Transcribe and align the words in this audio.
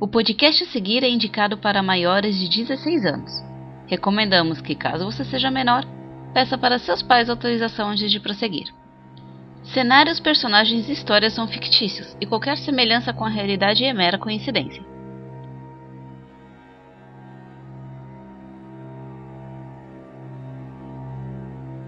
O 0.00 0.08
podcast 0.08 0.64
a 0.64 0.66
seguir 0.68 1.04
é 1.04 1.10
indicado 1.10 1.58
para 1.58 1.82
maiores 1.82 2.34
de 2.38 2.48
16 2.48 3.04
anos. 3.04 3.30
Recomendamos 3.86 4.58
que, 4.58 4.74
caso 4.74 5.04
você 5.04 5.22
seja 5.26 5.50
menor, 5.50 5.84
peça 6.32 6.56
para 6.56 6.78
seus 6.78 7.02
pais 7.02 7.28
autorização 7.28 7.90
antes 7.90 8.10
de 8.10 8.18
prosseguir. 8.18 8.72
Cenários, 9.62 10.18
personagens 10.18 10.88
e 10.88 10.92
histórias 10.92 11.34
são 11.34 11.46
fictícios 11.46 12.16
e 12.18 12.24
qualquer 12.24 12.56
semelhança 12.56 13.12
com 13.12 13.26
a 13.26 13.28
realidade 13.28 13.84
é 13.84 13.92
mera 13.92 14.16
coincidência. 14.16 14.82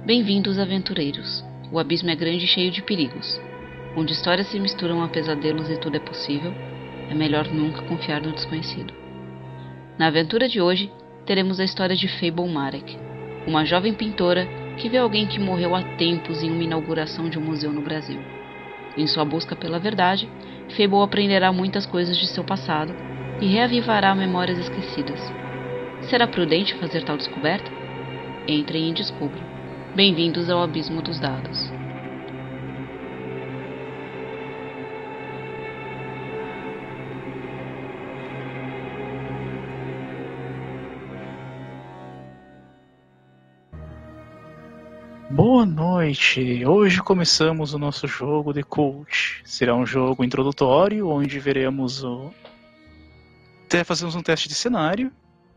Bem-vindos, 0.05 0.59
aventureiros. 0.59 1.43
O 1.73 1.79
abismo 1.79 2.11
é 2.11 2.15
grande 2.15 2.45
e 2.45 2.49
cheio 2.49 2.71
de 2.71 2.83
perigos. 2.83 3.41
Onde 3.97 4.13
histórias 4.13 4.49
se 4.49 4.61
misturam 4.61 5.03
a 5.03 5.09
pesadelos 5.09 5.71
e 5.71 5.79
tudo 5.79 5.97
é 5.97 6.01
possível, 6.01 6.53
é 7.13 7.15
melhor 7.15 7.47
nunca 7.49 7.83
confiar 7.83 8.23
no 8.23 8.33
desconhecido. 8.33 8.95
Na 9.99 10.07
aventura 10.07 10.49
de 10.49 10.63
hoje, 10.63 10.91
teremos 11.27 11.61
a 11.61 11.65
história 11.65 11.95
de 11.95 12.09
Fable 12.09 12.51
Marek, 12.51 12.99
uma 13.47 13.67
jovem 13.67 13.93
pintora 13.93 14.49
que 14.79 14.89
vê 14.89 14.97
alguém 14.97 15.27
que 15.27 15.39
morreu 15.39 15.75
há 15.75 15.83
tempos 15.97 16.43
em 16.43 16.51
uma 16.51 16.63
inauguração 16.63 17.29
de 17.29 17.39
um 17.39 17.43
museu 17.43 17.71
no 17.71 17.83
Brasil. 17.83 18.19
Em 18.97 19.07
sua 19.07 19.27
busca 19.27 19.55
pela 19.55 19.79
verdade, 19.79 20.27
Fable 20.71 21.03
aprenderá 21.03 21.53
muitas 21.53 21.85
coisas 21.85 22.17
de 22.17 22.27
seu 22.27 22.45
passado 22.45 22.95
e 23.43 23.47
reavivará 23.47 24.15
memórias 24.15 24.59
esquecidas. 24.59 25.21
Será 26.09 26.27
prudente 26.27 26.75
fazer 26.77 27.05
tal 27.05 27.19
descoberta? 27.19 27.71
Entrem 28.49 28.89
e 28.89 28.95
descubram. 28.95 29.45
Bem-vindos 29.95 30.49
ao 30.49 30.63
Abismo 30.63 31.03
dos 31.03 31.21
Dados. 31.21 31.82
Boa 45.33 45.65
noite! 45.65 46.63
Hoje 46.67 47.03
começamos 47.03 47.73
o 47.73 47.79
nosso 47.79 48.07
jogo 48.07 48.53
de 48.53 48.63
Cult. 48.63 49.41
Será 49.47 49.75
um 49.75 49.87
jogo 49.87 50.23
introdutório 50.23 51.09
onde 51.09 51.39
veremos 51.39 52.05
o. 52.05 52.31
Fazemos 53.87 54.15
um 54.15 54.23
teste 54.23 54.47
de 54.47 54.55
cenário 54.55 55.11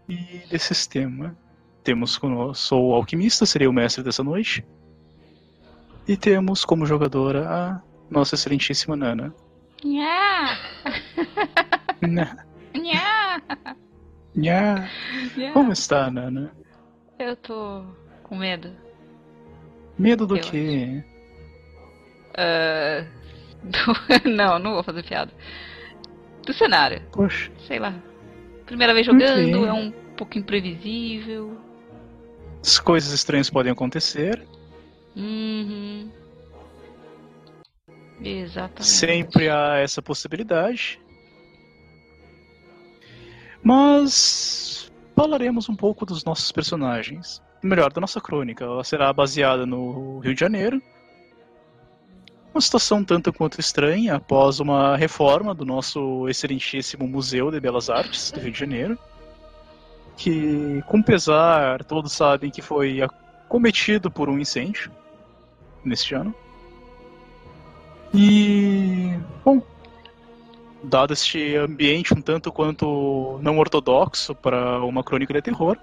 e 0.08 0.42
de 0.50 0.58
sistema. 0.60 1.36
Temos 1.84 2.18
conosco 2.18 2.56
sou 2.56 2.92
o 2.92 2.96
alquimista, 2.96 3.46
serei 3.46 3.68
o 3.68 3.74
mestre 3.74 4.02
dessa 4.02 4.24
noite. 4.24 4.66
E 6.08 6.16
temos 6.16 6.64
como 6.64 6.86
jogadora 6.86 7.46
a 7.50 7.82
nossa 8.10 8.36
excelentíssima 8.36 8.96
Nana. 8.96 9.36
Nha! 9.84 10.58
Nha! 12.02 12.46
Nha! 12.74 13.42
Nha! 14.34 14.90
Como 15.52 15.74
está, 15.74 16.10
Nana? 16.10 16.50
Eu 17.20 17.36
tô 17.36 17.84
com 18.24 18.38
medo. 18.38 18.85
Medo 19.98 20.28
do 20.28 20.38
Eu 20.38 20.42
quê? 20.44 21.04
Do- 23.64 24.30
não, 24.30 24.60
não 24.60 24.74
vou 24.74 24.84
fazer 24.84 25.04
piada. 25.04 25.32
Do 26.46 26.54
cenário, 26.54 27.02
Poxa, 27.12 27.52
sei 27.66 27.80
lá. 27.80 27.94
Primeira 28.66 28.94
vez 28.94 29.06
jogando, 29.06 29.60
Ok. 29.60 29.68
é 29.68 29.74
um 29.74 29.92
pouco 30.16 30.38
imprevisível. 30.38 31.58
as 32.62 32.78
coisas 32.80 33.12
estranhas 33.14 33.50
podem 33.50 33.72
acontecer. 33.72 34.46
Uhum. 35.16 36.12
Exatamente. 38.24 38.86
Sempre 38.86 39.50
há 39.50 39.78
essa 39.78 40.02
possibilidade. 40.02 41.00
Mas 43.64 44.92
falaremos 45.16 45.68
um 45.70 45.76
pouco 45.76 46.06
dos 46.06 46.24
nossos 46.24 46.52
personagens. 46.52 47.42
Melhor, 47.66 47.92
da 47.92 48.00
nossa 48.00 48.22
crônica. 48.22 48.64
Ela 48.64 48.84
será 48.84 49.12
baseada 49.12 49.66
no 49.66 50.20
Rio 50.20 50.36
de 50.36 50.40
Janeiro. 50.40 50.80
Uma 52.54 52.62
situação 52.62 53.04
tanto 53.04 53.34
quanto 53.34 53.60
estranha 53.60 54.16
após 54.16 54.60
uma 54.60 54.96
reforma 54.96 55.54
do 55.54 55.66
nosso 55.66 56.30
excelentíssimo 56.30 57.08
Museu 57.08 57.50
de 57.50 57.60
Belas 57.60 57.90
Artes 57.90 58.32
do 58.32 58.40
Rio 58.40 58.52
de 58.52 58.60
Janeiro. 58.60 59.00
Que, 60.16 60.84
com 60.86 61.02
pesar, 61.02 61.84
todos 61.84 62.12
sabem 62.14 62.52
que 62.52 62.62
foi 62.62 63.02
acometido 63.02 64.12
por 64.12 64.30
um 64.30 64.38
incêndio 64.38 64.92
neste 65.84 66.14
ano. 66.14 66.36
E, 68.14 69.18
bom, 69.44 69.60
dado 70.84 71.14
este 71.14 71.56
ambiente 71.56 72.14
um 72.14 72.22
tanto 72.22 72.52
quanto 72.52 73.40
não 73.42 73.58
ortodoxo 73.58 74.36
para 74.36 74.86
uma 74.86 75.04
crônica 75.04 75.34
de 75.34 75.42
terror, 75.42 75.78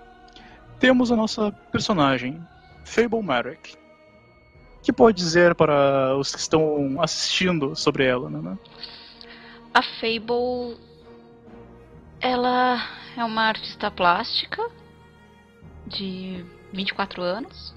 temos 0.82 1.12
a 1.12 1.16
nossa 1.16 1.53
personagem, 1.70 2.44
Fable 2.84 3.22
Marek. 3.22 3.76
que 4.82 4.93
pode 4.93 5.16
dizer 5.16 5.54
para 5.54 6.16
os 6.16 6.34
que 6.34 6.41
estão 6.41 7.00
assistindo 7.00 7.76
sobre 7.76 8.04
ela, 8.04 8.28
né? 8.28 8.59
A 9.72 9.81
Fable. 9.81 10.76
Ela 12.20 12.84
é 13.16 13.22
uma 13.22 13.43
artista 13.43 13.93
plástica 13.93 14.69
de 15.87 16.44
24 16.72 17.22
anos. 17.22 17.72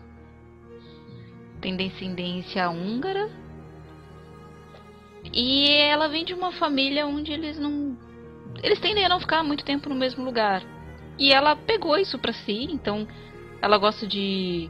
Tem 1.62 1.78
descendência 1.78 2.68
húngara. 2.72 3.30
E 5.32 5.70
ela 5.70 6.08
vem 6.08 6.26
de 6.26 6.34
uma 6.34 6.52
família 6.52 7.06
onde 7.06 7.32
eles 7.32 7.60
não. 7.60 7.96
Eles 8.64 8.80
tendem 8.80 9.06
a 9.06 9.10
não 9.10 9.20
ficar 9.20 9.44
muito 9.44 9.64
tempo 9.64 9.90
no 9.90 9.96
mesmo 9.96 10.26
lugar. 10.26 10.64
E 11.18 11.32
ela 11.32 11.56
pegou 11.56 11.98
isso 11.98 12.20
pra 12.20 12.34
si, 12.34 12.68
então 12.72 13.08
ela 13.62 13.78
gosta 13.78 14.06
de 14.06 14.70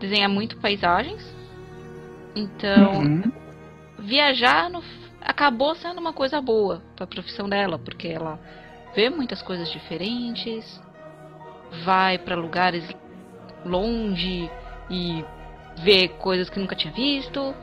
desenhar 0.00 0.28
muito 0.28 0.56
paisagens. 0.58 1.22
Então, 2.34 2.94
Uhum. 2.94 3.32
viajar 3.98 4.68
no- 4.70 4.82
acabou 5.20 5.74
sendo 5.76 6.00
uma 6.00 6.12
coisa 6.12 6.40
boa 6.40 6.82
para 6.96 7.04
a 7.04 7.06
profissão 7.08 7.48
dela, 7.48 7.78
porque 7.78 8.08
ela 8.08 8.38
vê 8.94 9.08
muitas 9.08 9.40
coisas 9.42 9.70
diferentes, 9.70 10.82
vai 11.84 12.18
para 12.18 12.34
lugares 12.34 12.84
longe 13.64 14.50
e 14.90 15.24
vê 15.78 16.08
coisas 16.08 16.50
que 16.50 16.58
nunca 16.58 16.74
tinha 16.74 16.92
visto, 16.92 17.54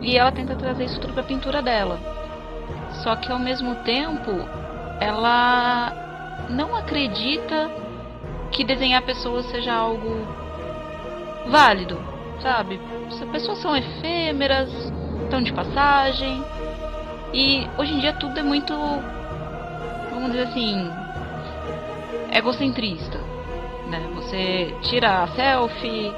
e 0.00 0.16
ela 0.16 0.32
tenta 0.32 0.56
trazer 0.56 0.84
isso 0.84 1.00
tudo 1.00 1.12
para 1.12 1.22
a 1.22 1.26
pintura 1.26 1.62
dela. 1.62 2.00
Só 3.02 3.14
que 3.16 3.30
ao 3.30 3.38
mesmo 3.38 3.76
tempo, 3.84 4.30
ela 5.00 6.11
não 6.52 6.76
acredita 6.76 7.70
que 8.50 8.62
desenhar 8.62 9.02
pessoas 9.02 9.46
seja 9.46 9.72
algo 9.72 10.26
válido, 11.46 11.98
sabe? 12.40 12.78
As 13.08 13.18
pessoas 13.30 13.58
são 13.58 13.76
efêmeras, 13.76 14.70
estão 15.24 15.42
de 15.42 15.52
passagem. 15.52 16.44
E 17.32 17.66
hoje 17.78 17.94
em 17.94 17.98
dia 17.98 18.12
tudo 18.12 18.38
é 18.38 18.42
muito, 18.42 18.74
vamos 20.10 20.32
dizer 20.32 20.44
assim, 20.48 20.90
egocentrista. 22.30 23.18
Né? 23.88 24.10
Você 24.14 24.74
tira 24.82 25.22
a 25.22 25.28
selfie, 25.28 26.12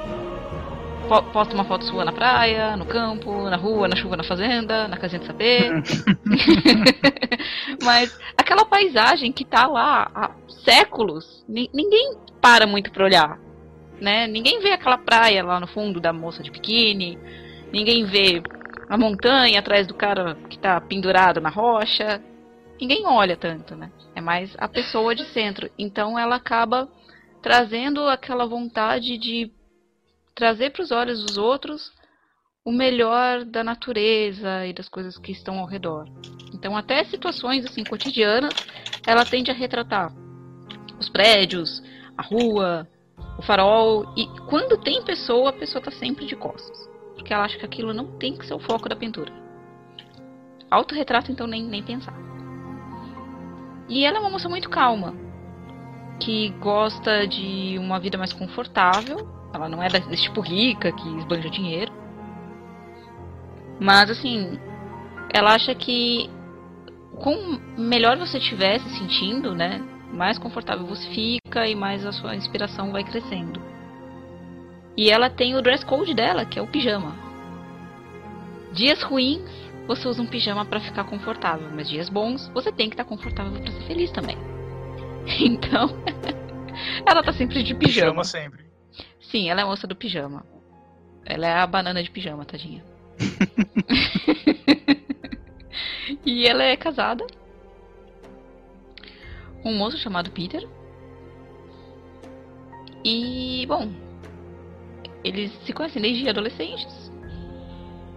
posta 1.04 1.54
uma 1.54 1.64
foto 1.64 1.84
sua 1.84 2.04
na 2.04 2.12
praia, 2.12 2.76
no 2.76 2.86
campo, 2.86 3.48
na 3.50 3.56
rua, 3.56 3.88
na 3.88 3.96
chuva, 3.96 4.16
na 4.16 4.24
fazenda, 4.24 4.88
na 4.88 4.96
casinha 4.96 5.20
de 5.20 5.26
sapê. 5.26 5.70
Mas 7.82 8.18
aquela 8.36 8.64
paisagem 8.64 9.32
que 9.32 9.44
tá 9.44 9.66
lá 9.66 10.10
há 10.14 10.30
séculos, 10.64 11.44
ni- 11.48 11.70
ninguém 11.72 12.16
para 12.40 12.66
muito 12.66 12.90
pra 12.90 13.04
olhar. 13.04 13.38
Né? 14.00 14.26
Ninguém 14.26 14.60
vê 14.60 14.72
aquela 14.72 14.98
praia 14.98 15.42
lá 15.44 15.60
no 15.60 15.66
fundo 15.66 16.00
da 16.00 16.12
moça 16.12 16.42
de 16.42 16.50
biquíni. 16.50 17.18
Ninguém 17.72 18.04
vê 18.04 18.42
a 18.88 18.98
montanha 18.98 19.58
atrás 19.60 19.86
do 19.86 19.94
cara 19.94 20.36
que 20.48 20.58
tá 20.58 20.80
pendurado 20.80 21.40
na 21.40 21.48
rocha. 21.48 22.20
Ninguém 22.80 23.06
olha 23.06 23.36
tanto, 23.36 23.76
né? 23.76 23.90
É 24.14 24.20
mais 24.20 24.54
a 24.58 24.68
pessoa 24.68 25.14
de 25.14 25.24
centro. 25.26 25.70
Então 25.78 26.18
ela 26.18 26.36
acaba 26.36 26.88
trazendo 27.40 28.06
aquela 28.08 28.46
vontade 28.46 29.16
de 29.16 29.50
trazer 30.34 30.70
para 30.70 30.82
os 30.82 30.90
olhos 30.90 31.22
dos 31.22 31.36
outros 31.36 31.92
o 32.64 32.72
melhor 32.72 33.44
da 33.44 33.62
natureza 33.62 34.66
e 34.66 34.72
das 34.72 34.88
coisas 34.88 35.18
que 35.18 35.32
estão 35.32 35.58
ao 35.58 35.66
redor. 35.66 36.06
Então 36.52 36.76
até 36.76 37.04
situações 37.04 37.64
assim 37.66 37.84
cotidianas, 37.84 38.54
ela 39.06 39.24
tende 39.24 39.50
a 39.50 39.54
retratar 39.54 40.12
os 40.98 41.08
prédios, 41.08 41.82
a 42.16 42.22
rua, 42.22 42.88
o 43.38 43.42
farol 43.42 44.12
e 44.16 44.26
quando 44.48 44.78
tem 44.78 45.04
pessoa, 45.04 45.50
a 45.50 45.52
pessoa 45.52 45.82
tá 45.82 45.90
sempre 45.90 46.26
de 46.26 46.36
costas, 46.36 46.88
porque 47.14 47.32
ela 47.32 47.44
acha 47.44 47.58
que 47.58 47.66
aquilo 47.66 47.92
não 47.92 48.18
tem 48.18 48.36
que 48.36 48.46
ser 48.46 48.54
o 48.54 48.60
foco 48.60 48.88
da 48.88 48.96
pintura. 48.96 49.32
Autorretrato 50.70 51.30
então 51.30 51.46
nem 51.46 51.62
nem 51.64 51.82
pensar. 51.82 52.14
E 53.88 54.04
ela 54.04 54.16
é 54.16 54.20
uma 54.20 54.30
moça 54.30 54.48
muito 54.48 54.70
calma, 54.70 55.14
que 56.20 56.48
gosta 56.60 57.26
de 57.26 57.76
uma 57.78 57.98
vida 58.00 58.16
mais 58.16 58.32
confortável. 58.32 59.43
Ela 59.54 59.68
não 59.68 59.82
é 59.82 59.88
desse 59.88 60.24
tipo 60.24 60.40
rica 60.40 60.92
que 60.92 61.08
esbanja 61.18 61.48
dinheiro. 61.48 61.92
Mas 63.80 64.10
assim, 64.10 64.58
ela 65.32 65.54
acha 65.54 65.74
que 65.74 66.30
com 67.16 67.58
melhor 67.78 68.16
você 68.18 68.38
estiver 68.38 68.80
se 68.80 68.98
sentindo, 68.98 69.54
né? 69.54 69.80
Mais 70.12 70.38
confortável 70.38 70.86
você 70.86 71.08
fica 71.08 71.66
e 71.66 71.74
mais 71.74 72.04
a 72.04 72.12
sua 72.12 72.34
inspiração 72.34 72.92
vai 72.92 73.04
crescendo. 73.04 73.60
E 74.96 75.10
ela 75.10 75.28
tem 75.28 75.56
o 75.56 75.62
dress 75.62 75.84
code 75.84 76.14
dela, 76.14 76.44
que 76.44 76.58
é 76.58 76.62
o 76.62 76.66
pijama. 76.66 77.14
Dias 78.72 79.02
ruins, 79.02 79.42
você 79.86 80.06
usa 80.08 80.22
um 80.22 80.26
pijama 80.26 80.64
para 80.64 80.80
ficar 80.80 81.04
confortável, 81.04 81.68
mas 81.72 81.88
dias 81.88 82.08
bons, 82.08 82.48
você 82.54 82.72
tem 82.72 82.88
que 82.88 82.94
estar 82.94 83.04
tá 83.04 83.08
confortável 83.08 83.60
para 83.60 83.72
ser 83.72 83.82
feliz 83.82 84.10
também. 84.10 84.36
Então, 85.40 85.88
ela 87.06 87.22
tá 87.22 87.32
sempre 87.32 87.62
de 87.62 87.74
pijama. 87.74 88.10
Pijama 88.10 88.24
sempre. 88.24 88.63
Sim, 89.34 89.50
ela 89.50 89.62
é 89.62 89.64
a 89.64 89.66
moça 89.66 89.84
do 89.84 89.96
pijama. 89.96 90.46
Ela 91.26 91.46
é 91.48 91.52
a 91.54 91.66
banana 91.66 92.00
de 92.00 92.08
pijama, 92.08 92.44
tadinha. 92.44 92.84
e 96.24 96.46
ela 96.46 96.62
é 96.62 96.76
casada. 96.76 97.26
Um 99.64 99.76
moço 99.76 99.98
chamado 99.98 100.30
Peter. 100.30 100.64
E, 103.04 103.66
bom, 103.66 103.90
eles 105.24 105.50
se 105.64 105.72
conhecem 105.72 106.00
desde 106.00 106.28
adolescentes. 106.28 107.10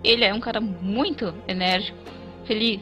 Ele 0.03 0.23
é 0.23 0.31
um 0.31 0.39
cara 0.39 0.61
muito 0.61 1.33
enérgico, 1.47 1.97
feliz. 2.45 2.81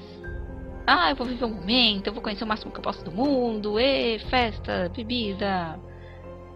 Ah, 0.86 1.12
eu 1.12 1.16
vou 1.16 1.26
viver 1.26 1.46
um 1.46 1.54
momento, 1.54 2.08
eu 2.08 2.14
vou 2.14 2.22
conhecer 2.22 2.44
o 2.44 2.48
máximo 2.48 2.74
que 2.74 2.80
eu 2.80 2.84
posso 2.84 3.02
do 3.06 3.14
mundo, 3.14 3.80
e 3.80 4.20
festa, 4.20 4.92
bebida. 4.94 5.80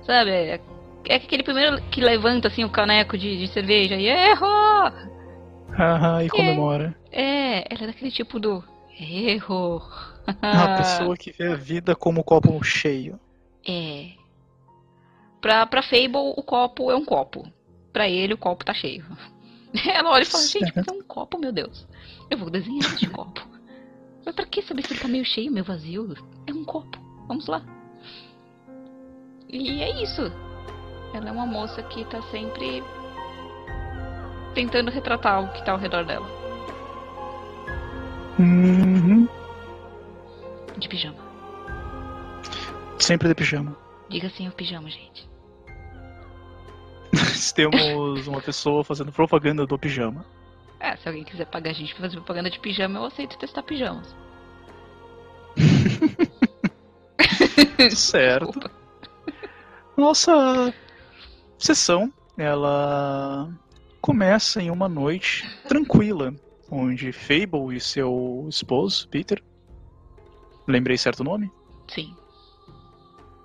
Sabe? 0.01 0.59
É, 1.05 1.15
aquele 1.15 1.43
primeiro 1.43 1.81
que 1.89 2.01
levanta 2.01 2.47
assim 2.47 2.63
o 2.63 2.69
caneco 2.69 3.17
de, 3.17 3.37
de 3.37 3.47
cerveja 3.47 3.95
e 3.95 4.07
errou! 4.07 4.91
Haha, 5.71 6.23
e 6.23 6.29
comemora. 6.29 6.95
É, 7.11 7.73
ela 7.73 7.83
é 7.83 7.87
daquele 7.87 8.11
tipo 8.11 8.39
do 8.39 8.63
erro. 8.99 9.81
Uma 10.43 10.77
pessoa 10.77 11.17
que 11.17 11.31
vê 11.31 11.47
a 11.47 11.55
vida 11.55 11.95
como 11.95 12.19
um 12.19 12.23
copo 12.23 12.61
cheio. 12.63 13.19
É. 13.67 14.11
Pra, 15.41 15.65
pra 15.65 15.81
Fable, 15.81 16.33
o 16.35 16.43
copo 16.43 16.91
é 16.91 16.95
um 16.95 17.05
copo. 17.05 17.47
Pra 17.93 18.07
ele, 18.09 18.33
o 18.33 18.37
copo 18.37 18.65
tá 18.65 18.73
cheio. 18.73 19.05
Ela 19.85 20.11
olha 20.11 20.23
e 20.23 20.25
fala, 20.25 20.43
gente, 20.43 20.73
mas 20.75 20.87
é 20.87 20.91
um 20.91 21.01
copo, 21.01 21.39
meu 21.39 21.51
Deus. 21.51 21.87
Eu 22.29 22.37
vou 22.37 22.49
desenhar 22.49 22.93
este 22.93 23.07
copo. 23.09 23.47
Mas 24.25 24.35
pra 24.35 24.45
que 24.45 24.61
saber 24.61 24.85
se 24.85 24.93
ele 24.93 24.99
tá 24.99 25.07
meio 25.07 25.25
cheio, 25.25 25.51
meio 25.51 25.63
vazio? 25.63 26.13
É 26.45 26.53
um 26.53 26.65
copo. 26.65 26.99
Vamos 27.27 27.47
lá. 27.47 27.63
E 29.47 29.81
é 29.81 30.03
isso. 30.03 30.31
Ela 31.13 31.29
é 31.29 31.31
uma 31.31 31.45
moça 31.45 31.81
que 31.83 32.05
tá 32.05 32.21
sempre 32.23 32.83
tentando 34.53 34.91
retratar 34.91 35.43
o 35.43 35.51
que 35.53 35.63
tá 35.63 35.71
ao 35.71 35.77
redor 35.77 36.05
dela. 36.05 36.27
Uhum. 38.37 39.27
De 40.77 40.87
pijama. 40.87 41.17
Sempre 42.99 43.27
de 43.27 43.35
pijama. 43.35 43.75
Diga 44.09 44.29
sim 44.29 44.47
o 44.47 44.51
pijama, 44.51 44.89
gente. 44.89 45.27
Temos 47.55 48.27
uma 48.27 48.41
pessoa 48.41 48.83
fazendo 48.83 49.11
propaganda 49.11 49.65
do 49.65 49.77
pijama. 49.77 50.25
É, 50.79 50.95
se 50.95 51.07
alguém 51.07 51.23
quiser 51.23 51.45
pagar 51.45 51.71
a 51.71 51.73
gente 51.73 51.93
pra 51.93 52.03
fazer 52.03 52.15
propaganda 52.15 52.49
de 52.49 52.59
pijama, 52.59 52.99
eu 52.99 53.05
aceito 53.05 53.37
testar 53.37 53.63
pijamas. 53.63 54.15
certo. 57.95 58.45
Desculpa. 58.45 58.71
Nossa 59.97 60.73
sessão, 61.59 62.11
ela 62.37 63.53
começa 64.01 64.61
em 64.61 64.71
uma 64.71 64.87
noite 64.87 65.47
tranquila, 65.67 66.33
onde 66.71 67.11
Fable 67.11 67.75
e 67.75 67.79
seu 67.79 68.47
esposo, 68.49 69.07
Peter, 69.09 69.43
lembrei 70.67 70.97
certo 70.97 71.23
nome? 71.23 71.51
Sim. 71.87 72.15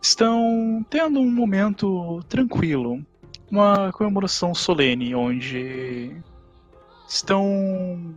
Estão 0.00 0.84
tendo 0.88 1.18
um 1.18 1.30
momento 1.30 2.22
tranquilo, 2.28 3.04
uma 3.50 3.92
comemoração 3.92 4.54
solene, 4.54 5.14
onde 5.14 6.14
estão 7.08 8.14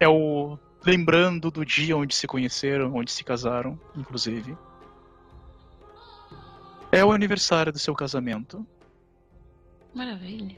é 0.00 0.08
o 0.08 0.58
lembrando 0.84 1.50
do 1.50 1.64
dia 1.64 1.96
onde 1.96 2.14
se 2.14 2.26
conheceram, 2.26 2.94
onde 2.94 3.12
se 3.12 3.22
casaram, 3.22 3.78
inclusive. 3.96 4.56
É 6.90 7.04
o 7.04 7.12
aniversário 7.12 7.72
do 7.72 7.78
seu 7.78 7.94
casamento. 7.94 8.66
Maravilha. 9.94 10.56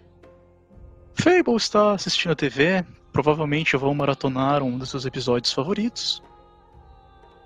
Fable 1.14 1.56
está 1.56 1.92
assistindo 1.92 2.32
a 2.32 2.36
TV, 2.36 2.84
provavelmente 3.12 3.76
vão 3.76 3.94
maratonar 3.94 4.62
um 4.62 4.76
dos 4.78 4.90
seus 4.90 5.04
episódios 5.06 5.52
favoritos. 5.52 6.22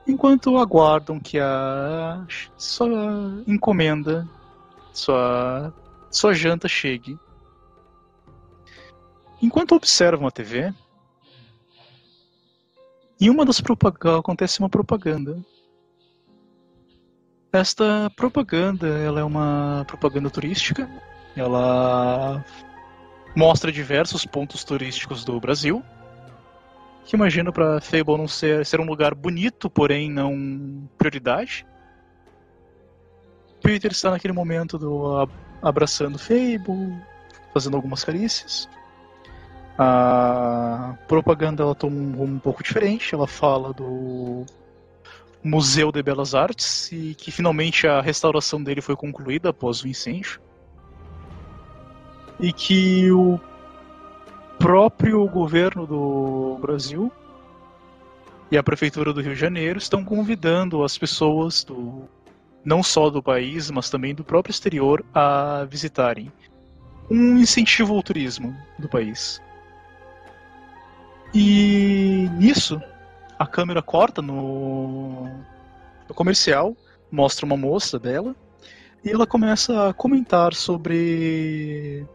Enquanto 0.06 0.56
aguardam 0.56 1.20
que 1.20 1.38
a 1.38 2.26
sua 2.56 3.42
encomenda, 3.46 4.26
sua, 4.92 5.72
sua 6.10 6.32
janta 6.32 6.66
chegue. 6.66 7.18
Enquanto 9.40 9.74
observam 9.74 10.26
a 10.26 10.30
TV, 10.30 10.72
em 13.20 13.28
uma 13.30 13.44
das 13.44 13.60
propagandas 13.60 14.20
acontece 14.20 14.60
uma 14.60 14.68
propaganda. 14.68 15.38
Esta 17.52 18.10
propaganda, 18.16 18.86
ela 18.86 19.20
é 19.20 19.24
uma 19.24 19.84
propaganda 19.86 20.30
turística. 20.30 20.88
Ela 21.40 22.44
mostra 23.34 23.70
diversos 23.70 24.26
pontos 24.26 24.64
turísticos 24.64 25.24
do 25.24 25.38
Brasil. 25.38 25.82
Que 27.04 27.16
imagino 27.16 27.52
para 27.52 27.80
Fable 27.80 28.18
não 28.18 28.28
ser, 28.28 28.66
ser 28.66 28.80
um 28.80 28.84
lugar 28.84 29.14
bonito, 29.14 29.70
porém 29.70 30.10
não 30.10 30.88
prioridade. 30.98 31.64
Peter 33.62 33.90
está 33.90 34.10
naquele 34.10 34.32
momento 34.32 34.78
do 34.78 35.28
abraçando 35.62 36.18
Fable, 36.18 37.00
fazendo 37.52 37.76
algumas 37.76 38.04
carícias. 38.04 38.68
A 39.78 40.96
propaganda 41.06 41.62
ela 41.62 41.74
toma 41.74 41.96
um 41.96 42.12
rumo 42.16 42.34
um 42.34 42.38
pouco 42.40 42.62
diferente. 42.62 43.14
Ela 43.14 43.28
fala 43.28 43.72
do 43.72 44.44
Museu 45.42 45.92
de 45.92 46.02
Belas 46.02 46.34
Artes 46.34 46.90
e 46.90 47.14
que 47.14 47.30
finalmente 47.30 47.86
a 47.86 48.00
restauração 48.00 48.62
dele 48.62 48.80
foi 48.80 48.96
concluída 48.96 49.50
após 49.50 49.82
o 49.82 49.88
incêndio. 49.88 50.40
E 52.40 52.52
que 52.52 53.10
o 53.10 53.40
próprio 54.58 55.26
governo 55.28 55.86
do 55.86 56.58
Brasil 56.60 57.10
e 58.50 58.56
a 58.56 58.62
prefeitura 58.62 59.12
do 59.12 59.20
Rio 59.20 59.34
de 59.34 59.40
Janeiro 59.40 59.78
estão 59.78 60.04
convidando 60.04 60.82
as 60.82 60.96
pessoas 60.96 61.64
do 61.64 62.08
não 62.64 62.82
só 62.82 63.08
do 63.08 63.22
país, 63.22 63.70
mas 63.70 63.88
também 63.88 64.14
do 64.14 64.24
próprio 64.24 64.52
exterior 64.52 65.04
a 65.14 65.66
visitarem. 65.68 66.30
Um 67.10 67.38
incentivo 67.38 67.94
ao 67.94 68.02
turismo 68.02 68.54
do 68.78 68.88
país. 68.88 69.40
E 71.32 72.28
nisso, 72.32 72.80
a 73.38 73.46
câmera 73.46 73.80
corta 73.80 74.20
no, 74.20 75.24
no 76.06 76.14
comercial, 76.14 76.76
mostra 77.10 77.46
uma 77.46 77.56
moça 77.56 77.98
dela, 77.98 78.34
e 79.04 79.10
ela 79.10 79.26
começa 79.26 79.88
a 79.88 79.94
comentar 79.94 80.52
sobre 80.54 82.06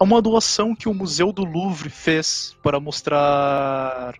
uma 0.00 0.20
doação 0.20 0.74
que 0.74 0.88
o 0.88 0.94
Museu 0.94 1.32
do 1.32 1.44
Louvre 1.44 1.88
fez 1.88 2.56
para 2.62 2.80
mostrar 2.80 4.14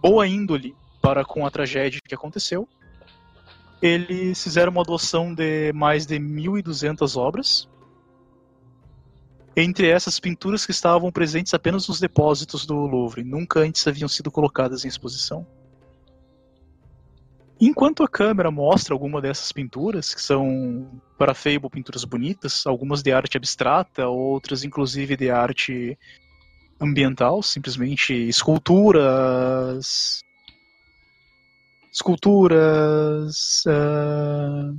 boa 0.00 0.26
índole 0.26 0.76
para 1.02 1.24
com 1.24 1.44
a 1.44 1.50
tragédia 1.50 2.00
que 2.06 2.14
aconteceu. 2.14 2.68
Eles 3.80 4.42
fizeram 4.42 4.72
uma 4.72 4.82
doação 4.82 5.34
de 5.34 5.72
mais 5.72 6.06
de 6.06 6.18
1.200 6.18 7.16
obras 7.16 7.68
entre 9.60 9.88
essas 9.88 10.20
pinturas 10.20 10.64
que 10.64 10.70
estavam 10.70 11.10
presentes 11.10 11.52
apenas 11.52 11.88
nos 11.88 11.98
depósitos 11.98 12.64
do 12.64 12.74
Louvre, 12.74 13.24
nunca 13.24 13.58
antes 13.58 13.84
haviam 13.88 14.08
sido 14.08 14.30
colocadas 14.30 14.84
em 14.84 14.88
exposição. 14.88 15.44
Enquanto 17.60 18.04
a 18.04 18.08
câmera 18.08 18.50
mostra 18.50 18.94
alguma 18.94 19.20
dessas 19.20 19.50
pinturas, 19.50 20.14
que 20.14 20.20
são 20.20 21.00
para 21.16 21.34
Fable 21.34 21.70
pinturas 21.70 22.04
bonitas, 22.04 22.66
algumas 22.66 23.02
de 23.02 23.12
arte 23.12 23.36
abstrata, 23.36 24.06
outras 24.06 24.62
inclusive 24.62 25.16
de 25.16 25.30
arte 25.30 25.98
ambiental, 26.80 27.42
simplesmente 27.42 28.14
esculturas, 28.14 30.20
esculturas, 31.92 33.64
uh, 33.66 34.78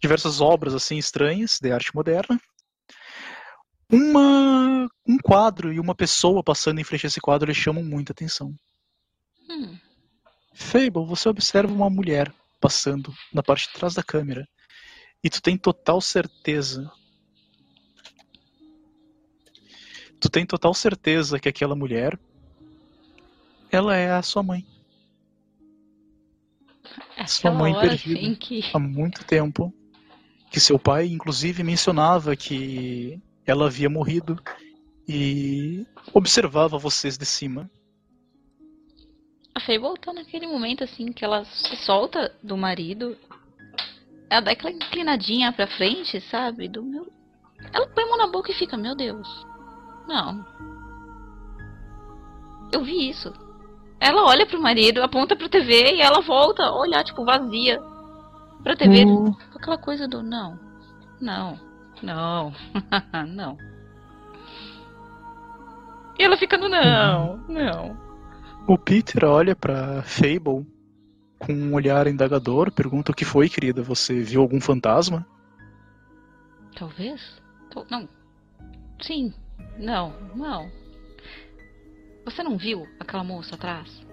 diversas 0.00 0.40
obras 0.40 0.74
assim 0.74 0.98
estranhas 0.98 1.58
de 1.60 1.72
arte 1.72 1.92
moderna 1.92 2.40
uma, 3.90 4.88
um 5.06 5.18
quadro 5.18 5.72
e 5.72 5.80
uma 5.80 5.94
pessoa 5.94 6.42
passando 6.42 6.78
em 6.78 6.84
frente 6.84 7.06
a 7.06 7.08
esse 7.08 7.20
quadro 7.20 7.46
eles 7.46 7.56
chamam 7.56 7.82
muita 7.82 8.12
atenção. 8.12 8.54
Fable, 10.58 11.06
você 11.06 11.28
observa 11.28 11.72
uma 11.72 11.88
mulher 11.88 12.34
passando 12.60 13.14
na 13.32 13.44
parte 13.44 13.68
de 13.68 13.74
trás 13.74 13.94
da 13.94 14.02
câmera 14.02 14.46
e 15.22 15.30
tu 15.30 15.40
tem 15.40 15.56
total 15.56 16.00
certeza. 16.00 16.90
Tu 20.20 20.28
tem 20.28 20.44
total 20.44 20.74
certeza 20.74 21.38
que 21.38 21.48
aquela 21.48 21.76
mulher 21.76 22.18
ela 23.70 23.94
é 23.94 24.10
a 24.10 24.20
sua 24.20 24.42
mãe. 24.42 24.66
Sua 27.26 27.50
Aquela 27.50 27.54
mãe 27.54 27.74
hora, 27.74 27.88
perdida 27.90 28.36
que... 28.36 28.64
há 28.74 28.78
muito 28.80 29.24
tempo. 29.24 29.72
Que 30.50 30.58
seu 30.58 30.78
pai, 30.78 31.06
inclusive, 31.06 31.62
mencionava 31.62 32.34
que 32.34 33.22
ela 33.46 33.66
havia 33.66 33.88
morrido 33.88 34.42
e 35.06 35.86
observava 36.12 36.76
vocês 36.78 37.16
de 37.16 37.24
cima. 37.24 37.70
A 39.58 39.60
Fable 39.60 39.98
tá 40.00 40.12
naquele 40.12 40.46
momento, 40.46 40.84
assim, 40.84 41.12
que 41.12 41.24
ela 41.24 41.44
se 41.44 41.74
solta 41.78 42.32
do 42.40 42.56
marido. 42.56 43.16
Ela 44.30 44.40
dá 44.40 44.52
aquela 44.52 44.70
inclinadinha 44.70 45.52
pra 45.52 45.66
frente, 45.66 46.20
sabe? 46.20 46.68
Do 46.68 46.80
meu... 46.80 47.12
Ela 47.72 47.88
põe 47.88 48.04
a 48.04 48.06
mão 48.06 48.18
na 48.18 48.28
boca 48.28 48.52
e 48.52 48.54
fica, 48.54 48.76
meu 48.76 48.94
Deus. 48.94 49.26
Não. 50.06 50.46
Eu 52.72 52.84
vi 52.84 53.10
isso. 53.10 53.32
Ela 53.98 54.26
olha 54.26 54.46
pro 54.46 54.62
marido, 54.62 55.02
aponta 55.02 55.34
pro 55.34 55.48
TV 55.48 55.96
e 55.96 56.00
ela 56.00 56.20
volta 56.20 56.62
a 56.62 56.78
olhar, 56.78 57.02
tipo, 57.02 57.24
vazia. 57.24 57.82
Pra 58.62 58.76
TV. 58.76 59.04
Com 59.06 59.34
aquela 59.56 59.78
coisa 59.78 60.06
do 60.06 60.22
não. 60.22 60.56
Não. 61.20 61.58
Não. 62.00 62.52
não. 63.26 63.58
E 66.16 66.22
ela 66.22 66.36
fica 66.36 66.56
no 66.56 66.68
não. 66.68 67.38
Não. 67.48 68.07
O 68.68 68.76
Peter 68.76 69.24
olha 69.24 69.56
pra 69.56 70.02
Fable 70.02 70.66
com 71.38 71.52
um 71.52 71.74
olhar 71.74 72.06
indagador, 72.06 72.70
pergunta 72.70 73.12
o 73.12 73.14
que 73.14 73.24
foi, 73.24 73.48
querida? 73.48 73.82
Você 73.82 74.20
viu 74.20 74.40
algum 74.42 74.60
fantasma? 74.60 75.26
Talvez? 76.78 77.20
Tal- 77.72 77.86
Não. 77.90 78.08
Sim. 79.00 79.32
Não. 79.78 80.12
Não. 80.34 80.70
Você 82.24 82.42
não 82.42 82.58
viu 82.58 82.86
aquela 83.00 83.24
moça 83.24 83.54
atrás? 83.54 84.06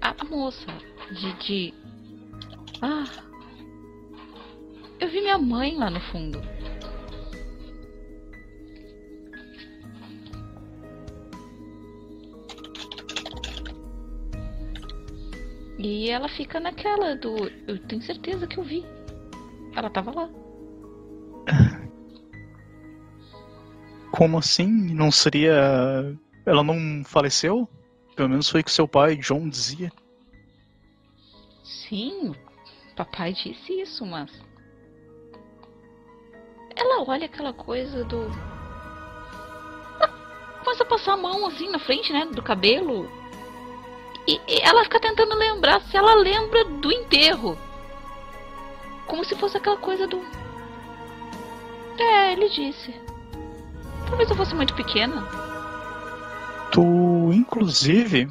A 0.00 0.24
moça 0.24 0.66
de, 1.10 1.32
de. 1.38 1.74
Ah. 2.80 3.04
Eu 5.00 5.08
vi 5.08 5.20
minha 5.20 5.38
mãe 5.38 5.76
lá 5.76 5.90
no 5.90 6.00
fundo. 6.00 6.40
E 15.82 16.08
ela 16.08 16.28
fica 16.28 16.60
naquela 16.60 17.16
do. 17.16 17.48
Eu 17.66 17.76
tenho 17.88 18.00
certeza 18.02 18.46
que 18.46 18.56
eu 18.56 18.62
vi. 18.62 18.86
Ela 19.74 19.90
tava 19.90 20.12
lá. 20.12 20.30
Como 24.12 24.38
assim? 24.38 24.68
Não 24.68 25.10
seria. 25.10 26.16
Ela 26.46 26.62
não 26.62 27.02
faleceu? 27.04 27.68
Pelo 28.14 28.28
menos 28.28 28.48
foi 28.48 28.60
o 28.60 28.64
que 28.64 28.70
seu 28.70 28.86
pai, 28.86 29.16
John, 29.16 29.48
dizia. 29.48 29.90
Sim, 31.64 32.32
papai 32.94 33.32
disse 33.32 33.80
isso, 33.80 34.06
mas. 34.06 34.30
Ela 36.76 37.02
olha 37.02 37.26
aquela 37.26 37.52
coisa 37.52 38.04
do. 38.04 38.30
Ela 39.98 40.08
começa 40.62 40.84
a 40.84 40.86
passar 40.86 41.14
a 41.14 41.16
mão 41.16 41.44
assim 41.48 41.68
na 41.70 41.80
frente, 41.80 42.12
né? 42.12 42.24
Do 42.26 42.42
cabelo. 42.42 43.21
E, 44.26 44.40
e 44.46 44.60
ela 44.60 44.84
fica 44.84 45.00
tentando 45.00 45.34
lembrar 45.34 45.80
se 45.82 45.96
ela 45.96 46.14
lembra 46.14 46.64
do 46.64 46.92
enterro. 46.92 47.58
Como 49.06 49.24
se 49.24 49.34
fosse 49.34 49.56
aquela 49.56 49.76
coisa 49.76 50.06
do. 50.06 50.20
É, 51.98 52.32
ele 52.32 52.48
disse. 52.48 52.94
Talvez 54.08 54.28
eu 54.30 54.36
fosse 54.36 54.54
muito 54.54 54.74
pequena. 54.74 55.26
Tu, 56.70 57.32
inclusive, 57.32 58.30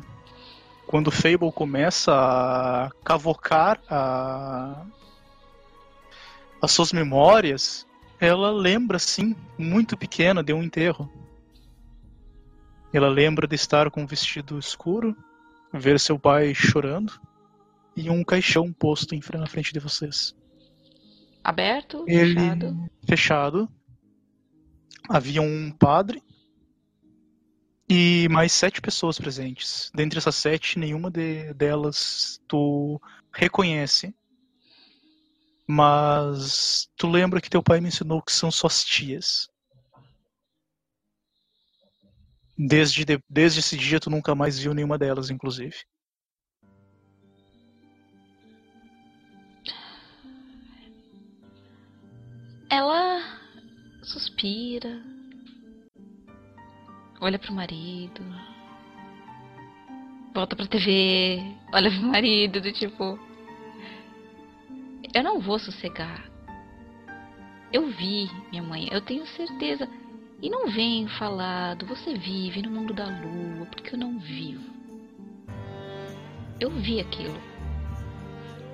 quando 0.88 1.12
Fable 1.12 1.52
começa 1.52 2.12
a 2.14 2.92
cavocar 3.04 3.80
a... 3.90 4.86
as 6.62 6.72
suas 6.72 6.92
memórias, 6.92 7.86
ela 8.20 8.52
lembra, 8.52 8.98
sim, 9.00 9.36
muito 9.58 9.98
pequena, 9.98 10.44
de 10.44 10.54
um 10.54 10.64
enterro. 10.64 11.12
Ela 12.94 13.10
lembra 13.10 13.48
de 13.48 13.56
estar 13.56 13.90
com 13.90 14.02
um 14.02 14.06
vestido 14.06 14.60
escuro, 14.60 15.16
ver 15.74 16.00
seu 16.00 16.20
pai 16.20 16.54
chorando 16.54 17.20
e 17.96 18.10
um 18.10 18.24
caixão 18.24 18.72
posto 18.72 19.14
em 19.16 19.22
na 19.38 19.48
frente 19.48 19.74
de 19.74 19.80
vocês. 19.80 20.36
Aberto, 21.44 22.06
Ele 22.08 22.36
fechado. 22.36 22.90
fechado. 23.08 23.70
Havia 25.10 25.42
um 25.42 25.72
padre 25.72 26.22
e 27.90 28.28
mais 28.30 28.52
sete 28.54 28.80
pessoas 28.80 29.18
presentes. 29.18 29.92
Dentre 29.94 30.20
essas 30.20 30.36
sete, 30.36 30.80
nenhuma 30.80 31.10
de- 31.12 31.54
delas 31.54 32.40
tu 32.48 33.02
reconhece. 33.34 34.16
Mas 35.68 36.90
tu 36.96 37.08
lembra 37.08 37.42
que 37.42 37.50
teu 37.50 37.64
pai 37.64 37.80
mencionou 37.82 38.22
que 38.22 38.32
são 38.32 38.52
suas 38.52 38.84
tias. 38.84 39.50
Desde, 42.68 43.04
de- 43.04 43.24
desde 43.28 43.60
esse 43.60 43.76
dia 43.76 44.00
tu 44.00 44.08
nunca 44.10 44.36
mais 44.36 44.60
viu 44.60 44.72
nenhuma 44.72 44.96
delas, 44.96 45.32
inclusive. 45.32 45.76
Ela 52.70 53.20
suspira, 54.04 55.02
olha 57.20 57.40
pro 57.40 57.52
marido, 57.52 58.22
volta 60.34 60.56
pra 60.56 60.68
TV, 60.68 61.42
olha 61.74 61.90
pro 61.90 62.02
marido, 62.04 62.62
do 62.62 62.72
tipo. 62.72 63.20
Eu 65.14 65.24
não 65.24 65.42
vou 65.42 65.58
sossegar. 65.58 66.30
Eu 67.74 67.88
vi 67.88 68.30
minha 68.52 68.62
mãe, 68.64 68.88
eu 68.92 69.02
tenho 69.02 69.26
certeza. 69.26 69.90
E 70.42 70.50
não 70.50 70.68
vem 70.68 71.08
falar 71.08 71.76
do 71.76 71.86
você 71.86 72.16
vive 72.16 72.64
no 72.64 72.72
mundo 72.72 72.94
da 72.94 73.06
lua, 73.06 73.68
porque 73.68 73.94
eu 73.94 74.00
não 74.00 74.18
vivo. 74.18 74.64
Eu 76.60 76.72
vi 76.72 77.00
aquilo. 77.00 77.40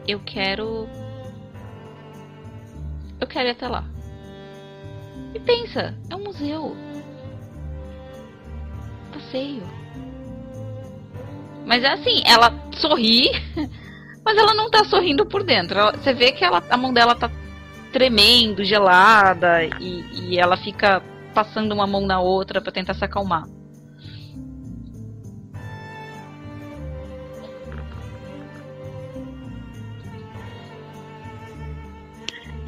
Eu 0.08 0.22
quero 0.22 0.88
eu 3.20 3.28
quero 3.28 3.50
ir 3.50 3.52
até 3.52 3.68
lá. 3.68 3.84
E 5.34 5.40
pensa, 5.40 5.94
é 6.10 6.16
um 6.16 6.24
museu. 6.24 6.76
Passeio. 9.12 9.64
Mas 11.66 11.84
é 11.84 11.92
assim, 11.92 12.24
ela 12.26 12.54
sorri, 12.76 13.30
mas 14.24 14.38
ela 14.38 14.54
não 14.54 14.70
tá 14.70 14.86
sorrindo 14.86 15.26
por 15.26 15.44
dentro. 15.44 15.78
Você 15.98 16.14
vê 16.14 16.32
que 16.32 16.46
ela, 16.46 16.64
a 16.70 16.78
mão 16.78 16.94
dela 16.94 17.14
tá 17.14 17.30
tremendo, 17.92 18.64
gelada, 18.64 19.66
e, 19.82 20.06
e 20.14 20.40
ela 20.40 20.56
fica 20.56 21.04
passando 21.38 21.72
uma 21.72 21.86
mão 21.86 22.08
na 22.08 22.20
outra 22.20 22.60
pra 22.60 22.72
tentar 22.72 22.96
se 22.96 23.06
acalmar. 23.06 23.44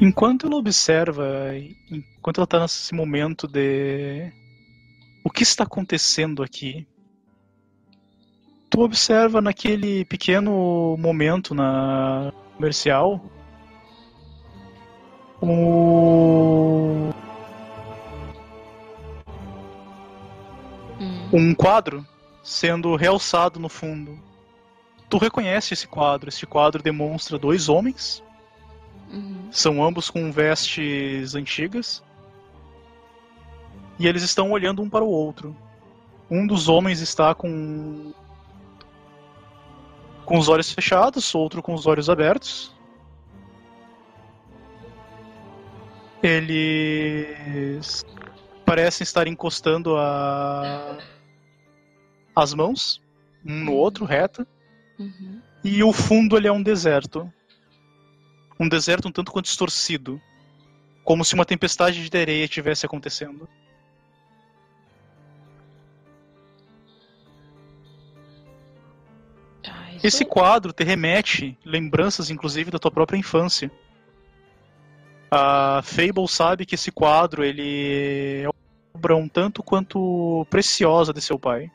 Enquanto 0.00 0.46
ela 0.46 0.54
observa, 0.54 1.26
enquanto 1.90 2.38
ela 2.38 2.44
está 2.44 2.60
nesse 2.60 2.94
momento 2.94 3.48
de 3.48 4.32
o 5.24 5.30
que 5.30 5.42
está 5.42 5.64
acontecendo 5.64 6.40
aqui, 6.40 6.86
tu 8.70 8.82
observa 8.82 9.40
naquele 9.40 10.04
pequeno 10.04 10.96
momento 10.96 11.56
na 11.56 12.32
comercial 12.54 13.20
o- 15.42 17.10
um 21.32 21.54
quadro 21.54 22.06
sendo 22.42 22.96
realçado 22.96 23.58
no 23.60 23.68
fundo. 23.68 24.18
Tu 25.08 25.18
reconhece 25.18 25.74
esse 25.74 25.86
quadro? 25.86 26.28
Esse 26.28 26.46
quadro 26.46 26.82
demonstra 26.82 27.38
dois 27.38 27.68
homens 27.68 28.22
Uhum. 29.12 29.48
São 29.50 29.84
ambos 29.84 30.08
com 30.08 30.30
vestes 30.30 31.34
antigas. 31.34 32.02
E 33.98 34.06
eles 34.06 34.22
estão 34.22 34.50
olhando 34.52 34.82
um 34.82 34.88
para 34.88 35.04
o 35.04 35.08
outro. 35.08 35.54
Um 36.30 36.46
dos 36.46 36.68
homens 36.68 37.00
está 37.00 37.34
com 37.34 38.12
com 40.24 40.38
os 40.38 40.48
olhos 40.48 40.70
fechados, 40.70 41.34
outro 41.34 41.60
com 41.60 41.74
os 41.74 41.86
olhos 41.86 42.08
abertos. 42.08 42.72
Eles 46.22 48.04
parecem 48.64 49.02
estar 49.02 49.26
encostando 49.26 49.96
a... 49.96 50.98
as 52.34 52.54
mãos 52.54 53.00
um 53.44 53.64
no 53.64 53.72
outro, 53.72 54.04
reta. 54.04 54.46
Uhum. 54.98 55.40
E 55.64 55.82
o 55.82 55.92
fundo 55.92 56.36
ele 56.36 56.48
é 56.48 56.52
um 56.52 56.62
deserto. 56.62 57.30
Um 58.58 58.68
deserto 58.68 59.08
um 59.08 59.12
tanto 59.12 59.32
quanto 59.32 59.46
distorcido. 59.46 60.20
Como 61.04 61.24
se 61.24 61.34
uma 61.34 61.44
tempestade 61.44 62.08
de 62.08 62.18
areia 62.18 62.44
estivesse 62.44 62.84
acontecendo. 62.84 63.48
Isso... 69.96 70.06
Esse 70.06 70.24
quadro 70.24 70.72
te 70.72 70.84
remete 70.84 71.58
lembranças, 71.64 72.30
inclusive, 72.30 72.70
da 72.70 72.78
tua 72.78 72.90
própria 72.90 73.18
infância. 73.18 73.70
A 75.30 75.80
Fable 75.82 76.26
sabe 76.26 76.66
que 76.66 76.74
esse 76.74 76.90
quadro 76.90 77.44
ele 77.44 78.42
é 78.42 78.46
uma 78.46 78.54
obra 78.94 79.16
um 79.16 79.28
tanto 79.28 79.62
quanto 79.62 80.46
preciosa 80.50 81.12
de 81.12 81.20
seu 81.20 81.38
pai. 81.38 81.70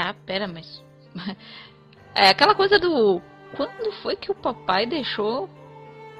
Tá, 0.00 0.14
pera, 0.24 0.48
mas. 0.48 0.82
É 2.12 2.28
aquela 2.28 2.56
coisa 2.56 2.76
do. 2.76 3.22
Quando 3.54 3.92
foi 4.02 4.16
que 4.16 4.32
o 4.32 4.34
papai 4.34 4.84
deixou 4.84 5.48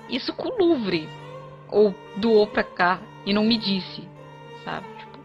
isso 0.08 0.32
com 0.34 0.48
o 0.48 0.56
Louvre? 0.56 1.08
Ou 1.68 1.92
doou 2.16 2.46
pra 2.46 2.62
cá 2.62 3.00
e 3.26 3.32
não 3.32 3.42
me 3.42 3.58
disse, 3.58 4.06
sabe? 4.64 4.86
Tipo, 4.98 5.18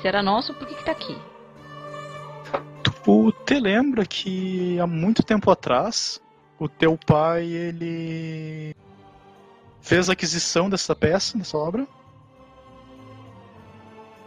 se 0.00 0.08
era 0.08 0.24
nosso, 0.24 0.52
por 0.54 0.66
que, 0.66 0.74
que 0.74 0.84
tá 0.84 0.90
aqui? 0.90 1.16
Tu 3.04 3.32
te 3.44 3.60
lembra 3.60 4.04
que 4.04 4.80
há 4.80 4.86
muito 4.88 5.22
tempo 5.22 5.50
atrás 5.52 6.20
o 6.58 6.68
teu 6.68 6.98
pai 6.98 7.44
ele 7.44 8.74
fez 9.80 10.08
a 10.08 10.14
aquisição 10.14 10.68
dessa 10.68 10.96
peça, 10.96 11.38
dessa 11.38 11.56
obra? 11.56 11.86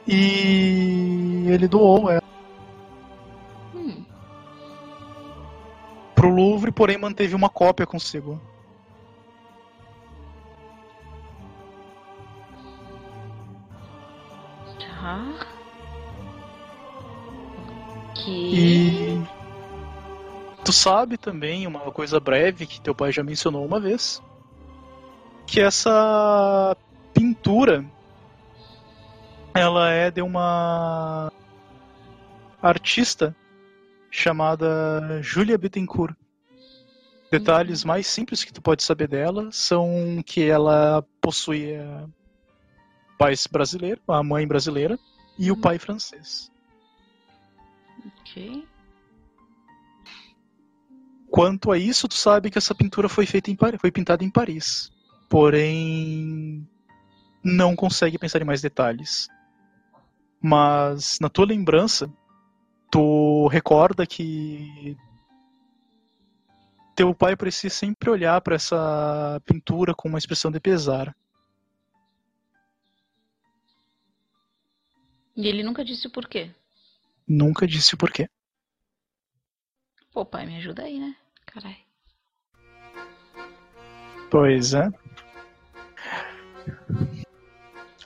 E 0.07 1.45
ele 1.49 1.67
doou 1.67 2.09
ela 2.09 2.32
pro 6.23 6.33
Louvre, 6.33 6.71
porém 6.71 6.97
manteve 6.97 7.35
uma 7.35 7.49
cópia 7.49 7.85
consigo. 7.85 8.39
Tá. 14.79 15.33
Que. 18.15 18.55
E 18.55 19.27
tu 20.63 20.71
sabe 20.71 21.17
também 21.17 21.67
uma 21.67 21.91
coisa 21.91 22.21
breve 22.21 22.65
que 22.65 22.79
teu 22.79 22.95
pai 22.95 23.11
já 23.11 23.21
mencionou 23.21 23.65
uma 23.65 23.81
vez, 23.81 24.23
que 25.45 25.59
essa 25.59 26.77
pintura 27.13 27.83
ela 29.53 29.91
é 29.91 30.09
de 30.09 30.21
uma 30.21 31.29
artista 32.61 33.35
chamada 34.13 35.19
Julia 35.23 35.57
Bittencourt. 35.57 36.15
Detalhes 37.31 37.81
Uhum. 37.81 37.87
mais 37.87 38.05
simples 38.05 38.43
que 38.43 38.53
tu 38.53 38.61
pode 38.61 38.83
saber 38.83 39.07
dela 39.07 39.49
são 39.51 40.21
que 40.23 40.43
ela 40.43 41.03
possuía 41.19 42.07
pais 43.17 43.47
brasileiro, 43.47 43.99
a 44.07 44.21
mãe 44.21 44.47
brasileira 44.47 44.99
e 45.37 45.49
o 45.49 45.55
Uhum. 45.55 45.61
pai 45.61 45.79
francês. 45.79 46.51
Ok. 48.05 48.67
Quanto 51.31 51.71
a 51.71 51.77
isso, 51.79 52.07
tu 52.07 52.13
sabe 52.13 52.51
que 52.51 52.59
essa 52.59 52.75
pintura 52.75 53.09
foi 53.09 53.25
feita 53.25 53.49
em 53.49 53.57
foi 53.79 53.91
pintada 53.91 54.23
em 54.23 54.29
Paris. 54.29 54.91
Porém, 55.27 56.67
não 57.43 57.75
consegue 57.75 58.19
pensar 58.19 58.39
em 58.43 58.45
mais 58.45 58.61
detalhes. 58.61 59.27
Mas 60.39 61.17
na 61.19 61.29
tua 61.29 61.47
lembrança, 61.47 62.13
tu 62.93 63.47
recorda 63.47 64.05
que 64.05 64.95
teu 66.95 67.11
pai 67.15 67.35
parecia 67.35 67.71
sempre 67.71 68.11
olhar 68.11 68.39
para 68.41 68.53
essa 68.53 69.41
pintura 69.45 69.95
com 69.95 70.07
uma 70.07 70.19
expressão 70.19 70.51
de 70.51 70.59
pesar. 70.59 71.15
E 75.35 75.47
ele 75.47 75.63
nunca 75.63 75.83
disse 75.83 76.05
o 76.05 76.11
porquê. 76.11 76.51
Nunca 77.27 77.65
disse 77.65 77.95
o 77.95 77.97
porquê. 77.97 78.29
Pô, 80.11 80.23
pai, 80.23 80.45
me 80.45 80.57
ajuda 80.57 80.83
aí, 80.83 80.99
né? 80.99 81.15
Caralho. 81.47 81.75
Pois 84.29 84.75
é. 84.75 84.91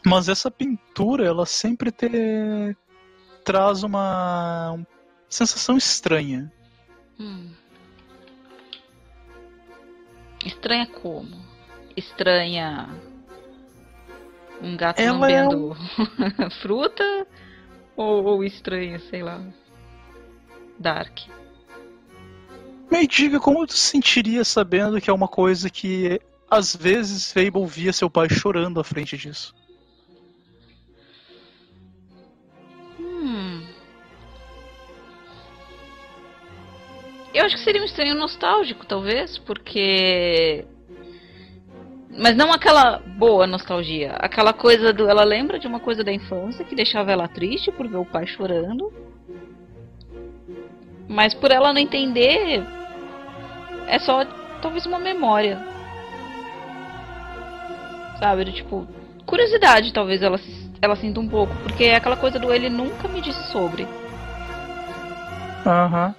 Mas 0.06 0.30
essa 0.30 0.50
pintura, 0.50 1.26
ela 1.26 1.46
sempre 1.46 1.92
te 1.92 2.08
traz 3.48 3.82
uma 3.82 4.78
sensação 5.30 5.78
estranha. 5.78 6.52
Hum. 7.18 7.50
Estranha 10.46 10.86
como? 10.86 11.34
Estranha. 11.96 12.90
Um 14.62 14.76
gato 14.76 15.00
Ela 15.00 15.32
é 15.32 15.46
lambendo 15.46 15.78
fruta? 16.62 17.26
Ou, 17.96 18.26
ou 18.26 18.44
estranha, 18.44 19.00
sei 19.00 19.24
lá. 19.24 19.42
Dark. 20.78 21.18
Me 22.92 23.08
diga 23.08 23.40
como 23.40 23.66
tu 23.66 23.78
se 23.78 23.92
sentiria 23.92 24.44
sabendo 24.44 25.00
que 25.00 25.10
é 25.10 25.14
uma 25.14 25.28
coisa 25.30 25.70
que 25.70 26.20
às 26.52 26.76
vezes 26.76 27.32
Fable 27.32 27.66
via 27.66 27.94
seu 27.94 28.10
pai 28.10 28.28
chorando 28.30 28.82
à 28.82 28.84
frente 28.84 29.16
disso. 29.16 29.56
Eu 37.38 37.46
acho 37.46 37.56
que 37.56 37.64
seria 37.64 37.80
um 37.80 37.86
estranho 37.86 38.16
nostálgico, 38.16 38.84
talvez, 38.84 39.38
porque. 39.38 40.66
Mas 42.18 42.36
não 42.36 42.52
aquela 42.52 42.98
boa 42.98 43.46
nostalgia. 43.46 44.14
Aquela 44.14 44.54
coisa 44.54 44.92
do. 44.92 45.08
Ela 45.08 45.24
lembra 45.24 45.60
de 45.60 45.68
uma 45.68 45.80
coisa 45.80 46.04
da 46.04 46.12
infância 46.12 46.66
que 46.66 46.74
deixava 46.74 47.12
ela 47.12 47.28
triste 47.28 47.72
por 47.72 47.88
ver 47.88 47.98
o 47.98 48.06
pai 48.06 48.26
chorando. 48.26 48.92
Mas 51.08 51.36
por 51.36 51.52
ela 51.52 51.72
não 51.72 51.80
entender. 51.80 52.64
É 53.86 54.00
só 54.00 54.26
talvez 54.60 54.88
uma 54.88 54.98
memória. 54.98 55.60
Sabe? 58.18 58.52
Tipo. 58.52 58.88
Curiosidade, 59.28 59.94
talvez 59.94 60.24
ela, 60.24 60.40
ela 60.82 60.96
sinta 60.96 61.20
um 61.20 61.28
pouco. 61.28 61.56
Porque 61.58 61.84
é 61.84 61.98
aquela 61.98 62.18
coisa 62.18 62.40
do 62.40 62.52
ele 62.52 62.68
nunca 62.68 63.08
me 63.08 63.22
disse 63.22 63.52
sobre. 63.52 63.88
Aham. 65.64 66.16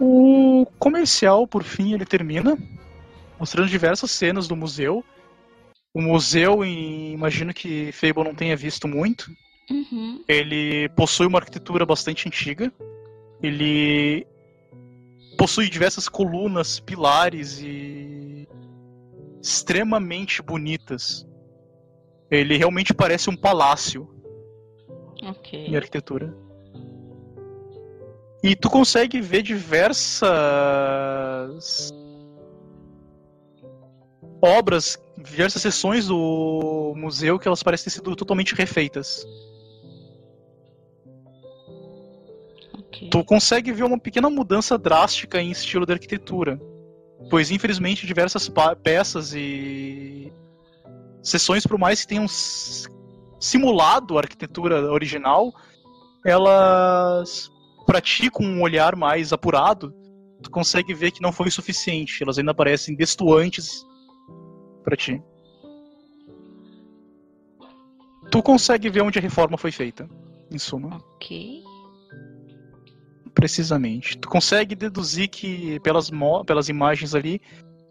O 0.00 0.66
comercial, 0.78 1.46
por 1.46 1.62
fim, 1.62 1.94
ele 1.94 2.04
termina 2.04 2.56
mostrando 3.38 3.68
diversas 3.68 4.10
cenas 4.10 4.46
do 4.46 4.54
museu. 4.54 5.04
O 5.94 6.00
museu, 6.00 6.64
imagino 6.64 7.52
que 7.52 7.92
Fable 7.92 8.24
não 8.24 8.34
tenha 8.34 8.56
visto 8.56 8.86
muito. 8.88 9.30
Uhum. 9.70 10.22
Ele 10.28 10.88
possui 10.90 11.26
uma 11.26 11.38
arquitetura 11.38 11.84
bastante 11.84 12.26
antiga. 12.28 12.72
Ele 13.42 14.26
possui 15.36 15.68
diversas 15.68 16.08
colunas, 16.08 16.78
pilares 16.78 17.60
e 17.60 18.48
extremamente 19.42 20.40
bonitas. 20.40 21.26
Ele 22.30 22.56
realmente 22.56 22.94
parece 22.94 23.28
um 23.28 23.36
palácio 23.36 24.08
Ok. 25.22 25.66
em 25.66 25.76
arquitetura. 25.76 26.34
E 28.42 28.56
tu 28.56 28.68
consegue 28.68 29.20
ver 29.20 29.42
diversas 29.42 30.28
obras, 34.42 34.98
diversas 35.16 35.62
seções 35.62 36.08
do 36.08 36.92
museu 36.96 37.38
que 37.38 37.46
elas 37.46 37.62
parecem 37.62 37.84
ter 37.84 37.90
sido 37.90 38.16
totalmente 38.16 38.54
refeitas. 38.54 39.24
ok. 42.92 43.08
Tu 43.08 43.24
consegue 43.24 43.72
ver 43.72 43.84
uma 43.84 43.98
pequena 43.98 44.28
mudança 44.28 44.76
drástica 44.76 45.40
em 45.40 45.50
estilo 45.50 45.86
de 45.86 45.92
arquitetura. 45.92 46.60
Pois, 47.30 47.50
infelizmente, 47.50 48.06
diversas 48.06 48.50
peças 48.82 49.32
e 49.34 50.32
seções, 51.22 51.66
por 51.66 51.78
mais 51.78 52.02
que 52.02 52.08
tenham 52.08 52.26
simulado 53.40 54.18
a 54.18 54.20
arquitetura 54.20 54.90
original, 54.90 55.52
elas 56.24 57.50
praticam 57.86 58.44
um 58.44 58.62
olhar 58.62 58.96
mais 58.96 59.32
apurado. 59.32 59.94
Tu 60.42 60.50
consegue 60.50 60.92
ver 60.92 61.10
que 61.12 61.22
não 61.22 61.32
foi 61.32 61.48
o 61.48 61.52
suficiente. 61.52 62.22
Elas 62.22 62.38
ainda 62.38 62.54
parecem 62.54 62.94
destoantes 62.94 63.84
pra 64.82 64.96
ti. 64.96 65.22
Tu 68.30 68.42
consegue 68.42 68.88
ver 68.88 69.02
onde 69.02 69.18
a 69.18 69.22
reforma 69.22 69.58
foi 69.58 69.70
feita, 69.70 70.08
em 70.50 70.58
suma. 70.58 70.96
Ok. 71.14 71.62
Precisamente. 73.34 74.16
Tu 74.16 74.28
consegue 74.28 74.74
deduzir 74.74 75.28
que 75.28 75.78
pelas, 75.80 76.10
pelas 76.46 76.68
imagens 76.68 77.14
ali, 77.14 77.40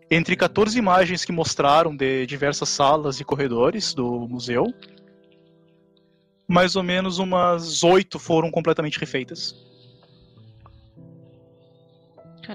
entre 0.10 0.36
14 0.36 0.78
imagens 0.78 1.24
que 1.24 1.32
mostraram 1.32 1.96
de 1.96 2.26
diversas 2.26 2.70
salas 2.70 3.20
e 3.20 3.24
corredores 3.24 3.94
do 3.94 4.28
museu, 4.28 4.66
mais 6.48 6.76
ou 6.76 6.84
menos 6.84 7.18
umas 7.18 7.84
oito 7.84 8.20
foram 8.20 8.52
completamente 8.52 9.00
refeitas. 9.00 9.56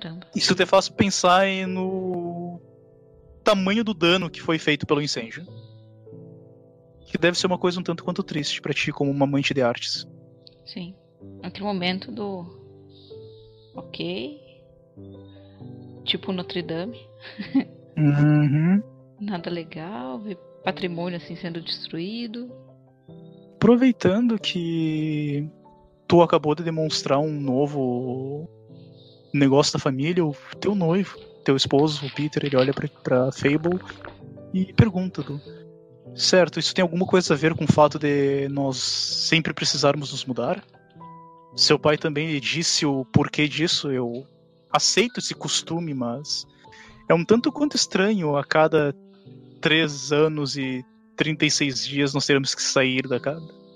Caramba. 0.00 0.26
Isso 0.37 0.54
te 0.54 0.66
faz 0.66 0.90
pensar 0.90 1.46
no 1.66 2.61
tamanho 3.42 3.82
do 3.82 3.94
dano 3.94 4.28
que 4.28 4.42
foi 4.42 4.59
feito 4.59 4.87
pelo 4.87 5.00
incêndio. 5.00 5.46
Que 7.06 7.16
deve 7.16 7.38
ser 7.38 7.46
uma 7.46 7.56
coisa 7.56 7.80
um 7.80 7.82
tanto 7.82 8.04
quanto 8.04 8.22
triste 8.22 8.61
para 8.61 8.74
ti 8.74 8.92
como 8.92 9.11
uma 9.11 9.24
amante 9.24 9.54
de 9.54 9.62
artes. 9.62 10.06
Sim. 10.66 10.94
Aquele 11.42 11.64
momento 11.64 12.12
do. 12.12 12.44
Ok. 13.74 14.38
Tipo 16.04 16.30
Notre 16.30 16.61
Dame. 16.61 17.00
Uhum. 17.96 18.82
Nada 19.18 19.48
legal, 19.48 20.18
ver 20.18 20.37
patrimônio 20.62 21.16
assim 21.16 21.37
sendo 21.37 21.62
destruído. 21.62 22.52
Aproveitando 23.54 24.38
que 24.38 25.48
tu 26.06 26.20
acabou 26.20 26.54
de 26.54 26.62
demonstrar 26.62 27.18
um 27.18 27.40
novo 27.40 28.46
negócio 29.37 29.72
da 29.72 29.79
família, 29.79 30.25
o 30.25 30.35
teu 30.61 30.75
noivo, 30.75 31.18
teu 31.44 31.57
esposo, 31.57 32.07
o 32.07 32.14
Peter, 32.14 32.44
ele 32.44 32.57
olha 32.57 32.72
pra, 32.72 32.88
pra 32.88 33.33
Fable 33.33 33.81
e 34.53 34.72
pergunta 34.72 35.22
do 35.22 35.40
certo, 36.14 36.59
isso 36.59 36.75
tem 36.75 36.83
alguma 36.83 37.07
coisa 37.07 37.35
a 37.35 37.37
ver 37.37 37.55
com 37.55 37.64
o 37.64 37.72
fato 37.72 37.99
de 37.99 38.49
nós 38.49 38.79
sempre 38.79 39.53
precisarmos 39.53 40.12
nos 40.12 40.25
mudar? 40.25 40.64
Seu 41.55 41.79
pai 41.79 41.99
também 41.99 42.40
disse 42.40 42.87
o 42.87 43.05
porquê 43.07 43.46
disso, 43.46 43.90
eu 43.90 44.27
aceito 44.72 45.20
esse 45.20 45.35
costume, 45.35 45.94
mas 45.94 46.46
é 47.09 47.14
um 47.14 47.25
tanto 47.25 47.53
quanto 47.53 47.77
estranho 47.77 48.37
a 48.37 48.44
cada 48.44 48.94
três 49.61 50.12
anos 50.12 50.57
e 50.57 50.85
36 51.16 51.87
dias 51.87 52.14
nós 52.14 52.27
teremos 52.27 52.55
que 52.55 52.62
sair 52.62 53.07
da 53.07 53.18
casa 53.18 53.66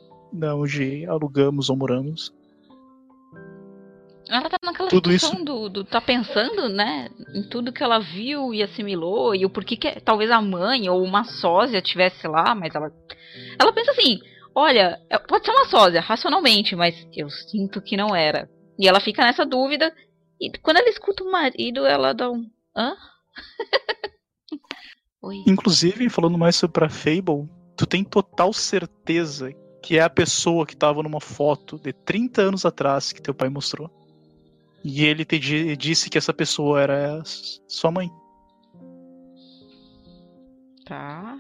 onde 0.54 1.06
alugamos 1.06 1.70
ou 1.70 1.76
moramos. 1.76 2.32
Naquela 4.28 4.58
Tudo 4.90 5.12
isso- 5.12 5.44
do, 5.44 5.68
do. 5.68 5.84
tá 5.84 6.00
pensando, 6.00 6.68
né? 6.68 7.08
Em 7.34 7.48
tudo 7.48 7.72
que 7.72 7.82
ela 7.82 7.98
viu 8.00 8.52
e 8.52 8.62
assimilou, 8.62 9.34
e 9.34 9.46
o 9.46 9.50
porquê 9.50 9.76
que 9.76 10.00
talvez 10.00 10.30
a 10.30 10.42
mãe 10.42 10.88
ou 10.90 11.02
uma 11.02 11.24
sósia 11.24 11.80
tivesse 11.80 12.26
lá, 12.26 12.54
mas 12.54 12.74
ela. 12.74 12.92
Ela 13.58 13.72
pensa 13.72 13.92
assim: 13.92 14.18
olha, 14.54 15.00
é- 15.08 15.18
pode 15.18 15.44
ser 15.44 15.52
uma 15.52 15.64
sósia, 15.66 16.00
racionalmente, 16.00 16.74
mas 16.74 16.94
eu 17.14 17.30
sinto 17.30 17.80
que 17.80 17.96
não 17.96 18.14
era. 18.14 18.50
E 18.78 18.88
ela 18.88 19.00
fica 19.00 19.22
nessa 19.22 19.46
dúvida, 19.46 19.94
e 20.40 20.50
quando 20.58 20.78
ela 20.78 20.88
escuta 20.88 21.22
o 21.22 21.30
marido, 21.30 21.86
ela 21.86 22.12
dá 22.12 22.30
um. 22.30 22.44
hã? 22.76 22.96
Oi. 25.22 25.44
Inclusive, 25.46 26.08
falando 26.08 26.38
mais 26.38 26.56
sobre 26.56 26.84
a 26.84 26.88
Fable, 26.88 27.48
tu 27.76 27.86
tem 27.86 28.02
total 28.02 28.52
certeza 28.52 29.52
que 29.82 29.96
é 29.98 30.02
a 30.02 30.10
pessoa 30.10 30.66
que 30.66 30.76
tava 30.76 31.02
numa 31.02 31.20
foto 31.20 31.78
de 31.78 31.92
30 31.92 32.42
anos 32.42 32.64
atrás 32.64 33.12
que 33.12 33.22
teu 33.22 33.34
pai 33.34 33.48
mostrou. 33.48 33.90
E 34.82 35.04
ele 35.04 35.24
te 35.24 35.38
di- 35.38 35.76
disse 35.76 36.08
que 36.08 36.16
essa 36.18 36.32
pessoa 36.32 36.80
era 36.80 37.22
sua 37.24 37.90
mãe. 37.90 38.10
Tá. 40.84 41.38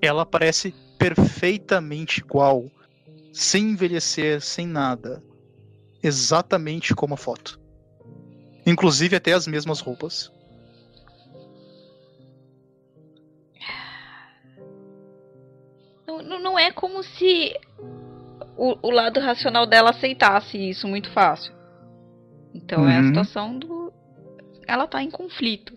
Ela 0.00 0.24
parece 0.26 0.74
perfeitamente 0.98 2.20
igual, 2.20 2.70
sem 3.32 3.70
envelhecer, 3.70 4.40
sem 4.40 4.66
nada. 4.66 5.22
Exatamente 6.02 6.94
como 6.94 7.14
a 7.14 7.16
foto. 7.16 7.58
Inclusive 8.66 9.16
até 9.16 9.32
as 9.32 9.46
mesmas 9.46 9.80
roupas. 9.80 10.30
Não- 16.06 16.40
não 16.40 16.58
é 16.58 16.70
como 16.72 17.02
se 17.02 17.58
o, 18.58 18.76
o 18.82 18.90
lado 18.90 19.20
racional 19.20 19.66
dela 19.66 19.90
aceitasse 19.90 20.58
isso 20.58 20.88
muito 20.88 21.10
fácil. 21.12 21.52
Então 22.52 22.88
é 22.88 22.96
a 22.96 23.00
Uhum. 23.00 23.06
situação 23.06 23.58
do. 23.58 23.92
Ela 24.66 24.86
tá 24.86 25.02
em 25.02 25.10
conflito. 25.10 25.74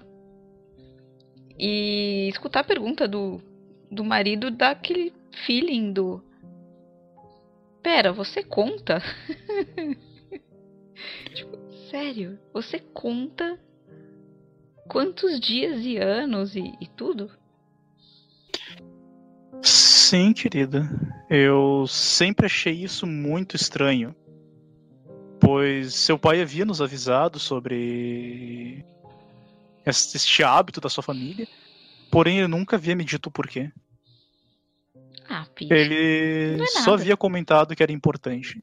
E 1.58 2.28
escutar 2.30 2.62
a 2.62 2.64
pergunta 2.64 3.08
do, 3.08 3.40
do 3.90 4.04
marido 4.04 4.50
dá 4.50 4.72
aquele 4.72 5.14
feeling 5.46 5.94
do. 5.94 6.24
Pera, 7.84 8.12
você 8.12 8.44
conta? 8.44 9.00
tipo, 11.34 11.58
sério? 11.90 12.38
Você 12.54 12.80
conta 12.80 13.60
quantos 14.90 15.40
dias 15.40 15.84
e 15.86 15.98
anos 15.98 16.56
e, 16.56 16.74
e 16.82 16.88
tudo? 16.88 17.30
Sim, 20.12 20.34
querida. 20.34 20.90
Eu 21.30 21.88
sempre 21.88 22.46
achei 22.46 22.74
isso 22.74 23.08
muito 23.08 23.56
estranho. 23.56 24.14
Pois 25.40 25.94
seu 25.94 26.20
pai 26.20 26.42
havia 26.42 26.66
nos 26.66 26.82
avisado 26.82 27.40
sobre 27.40 28.84
es- 29.86 30.14
este 30.14 30.44
hábito 30.44 30.82
da 30.82 30.90
sua 30.90 31.02
família, 31.02 31.48
porém 32.12 32.40
ele 32.40 32.50
nunca 32.50 32.76
havia 32.76 32.94
me 32.94 33.06
dito 33.06 33.28
o 33.28 33.32
porquê. 33.32 33.72
Ah, 35.30 35.48
Pete. 35.56 35.72
Ele 35.74 36.62
é 36.62 36.68
só 36.68 36.96
havia 36.96 37.16
comentado 37.16 37.74
que 37.74 37.82
era 37.82 37.94
importante. 37.94 38.62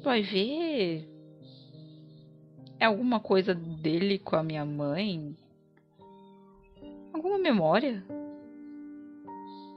Vai 0.00 0.22
ver. 0.22 1.08
É 2.78 2.84
alguma 2.84 3.18
coisa 3.18 3.52
dele 3.52 4.16
com 4.20 4.36
a 4.36 4.44
minha 4.44 4.64
mãe? 4.64 5.36
Alguma 7.12 7.36
memória? 7.36 8.04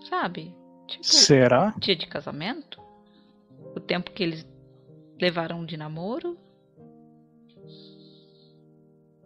Sabe? 0.09 0.53
Tipo, 0.87 1.03
Será? 1.05 1.73
dia 1.79 1.95
de 1.95 2.07
casamento? 2.07 2.81
O 3.75 3.79
tempo 3.79 4.11
que 4.11 4.23
eles 4.23 4.45
levaram 5.19 5.65
de 5.65 5.77
namoro? 5.77 6.37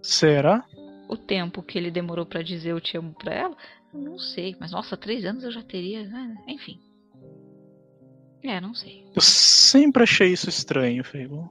Será? 0.02 0.66
O 1.10 1.18
tempo 1.18 1.63
que 1.63 1.78
ele 1.78 1.92
demorou 1.92 2.26
pra 2.26 2.42
dizer 2.42 2.72
eu 2.72 2.82
te 2.82 2.98
amo 2.98 3.13
pra 3.13 3.34
ela? 3.34 3.58
Não 3.94 4.20
sei, 4.20 4.56
mas 4.60 4.72
nossa, 4.72 4.96
três 4.96 5.26
anos 5.26 5.44
eu 5.44 5.52
já 5.52 5.63
teria. 5.63 6.08
né? 6.08 6.36
Enfim. 6.48 6.80
É, 8.44 8.62
não 8.62 8.74
sei. 8.74 9.06
Eu 9.16 9.22
sempre 9.22 10.04
achei 10.04 10.32
isso 10.32 10.50
estranho, 10.50 11.04
Fable. 11.04 11.50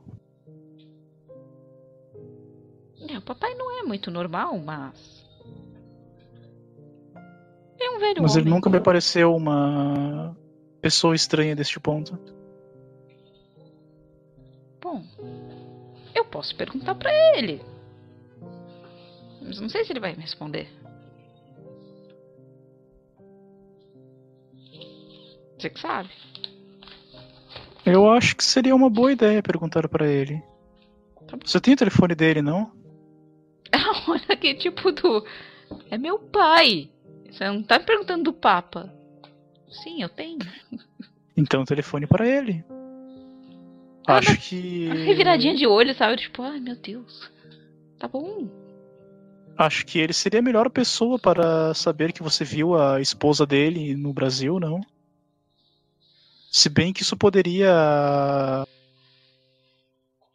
É, 3.08 3.18
o 3.18 3.22
papai 3.22 3.54
não 3.54 3.80
é 3.80 3.82
muito 3.82 4.10
normal, 4.10 4.58
mas. 4.58 5.15
É 7.86 7.90
um 7.90 7.98
velho 8.00 8.22
Mas 8.22 8.34
ele 8.34 8.42
homem. 8.46 8.54
nunca 8.54 8.68
me 8.68 8.80
pareceu 8.80 9.34
uma 9.34 10.36
pessoa 10.82 11.14
estranha 11.14 11.54
deste 11.54 11.78
ponto. 11.78 12.18
Bom, 14.82 15.04
eu 16.12 16.24
posso 16.24 16.56
perguntar 16.56 16.96
pra 16.96 17.12
ele. 17.36 17.62
Mas 19.40 19.60
não 19.60 19.68
sei 19.68 19.84
se 19.84 19.92
ele 19.92 20.00
vai 20.00 20.16
me 20.16 20.22
responder. 20.22 20.68
Você 25.56 25.70
que 25.70 25.80
sabe. 25.80 26.10
Eu 27.84 28.10
acho 28.10 28.34
que 28.36 28.42
seria 28.42 28.74
uma 28.74 28.90
boa 28.90 29.12
ideia 29.12 29.40
perguntar 29.42 29.88
pra 29.88 30.08
ele. 30.08 30.42
Tá. 31.28 31.38
Você 31.44 31.60
tem 31.60 31.74
o 31.74 31.76
telefone 31.76 32.16
dele, 32.16 32.42
não? 32.42 32.72
Olha 34.08 34.36
que 34.36 34.54
tipo 34.54 34.90
do. 34.90 35.24
É 35.88 35.96
meu 35.96 36.18
pai. 36.18 36.90
Você 37.36 37.46
não 37.46 37.62
tá 37.62 37.78
me 37.78 37.84
perguntando 37.84 38.24
do 38.24 38.32
Papa. 38.32 38.90
Sim, 39.68 40.00
eu 40.00 40.08
tenho. 40.08 40.38
Então 41.36 41.66
telefone 41.66 42.06
para 42.06 42.26
ele. 42.26 42.64
Ah, 44.06 44.16
Acho 44.16 44.38
que. 44.38 44.88
Reviradinha 45.04 45.54
de 45.54 45.66
olho, 45.66 45.94
sabe? 45.94 46.16
Tipo, 46.16 46.42
ai 46.42 46.58
meu 46.58 46.74
Deus. 46.76 47.30
Tá 47.98 48.08
bom. 48.08 48.48
Acho 49.58 49.84
que 49.84 49.98
ele 49.98 50.14
seria 50.14 50.40
a 50.40 50.42
melhor 50.42 50.70
pessoa 50.70 51.18
para 51.18 51.74
saber 51.74 52.14
que 52.14 52.22
você 52.22 52.42
viu 52.42 52.74
a 52.74 53.02
esposa 53.02 53.44
dele 53.44 53.94
no 53.94 54.14
Brasil, 54.14 54.58
não? 54.58 54.80
Se 56.50 56.70
bem 56.70 56.90
que 56.90 57.02
isso 57.02 57.18
poderia 57.18 58.66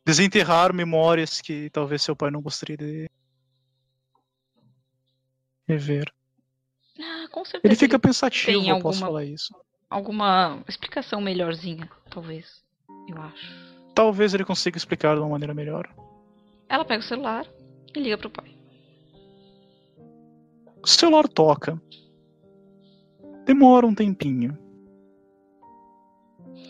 desenterrar 0.05 0.71
memórias 0.71 1.41
que 1.41 1.67
talvez 1.71 2.03
seu 2.03 2.15
pai 2.15 2.29
não 2.29 2.41
gostaria 2.41 2.77
de 2.77 3.09
rever. 5.67 6.11
Ah, 7.01 7.27
com 7.31 7.43
certeza. 7.43 7.67
Ele 7.67 7.75
fica 7.75 7.97
pensativo, 7.97 8.59
tem 8.59 8.69
eu 8.69 8.79
posso 8.79 8.99
falar 8.99 9.25
isso. 9.25 9.55
Alguma 9.89 10.63
explicação 10.67 11.19
melhorzinha, 11.19 11.89
talvez. 12.09 12.63
Eu 13.09 13.19
acho. 13.21 13.71
Talvez 13.95 14.33
ele 14.33 14.45
consiga 14.45 14.77
explicar 14.77 15.15
de 15.15 15.21
uma 15.21 15.29
maneira 15.29 15.53
melhor. 15.53 15.89
Ela 16.69 16.85
pega 16.85 17.01
o 17.01 17.05
celular 17.05 17.45
e 17.93 17.99
liga 17.99 18.17
pro 18.17 18.29
pai. 18.29 18.55
O 20.81 20.87
celular 20.87 21.27
toca. 21.27 21.81
Demora 23.45 23.85
um 23.85 23.93
tempinho. 23.93 24.57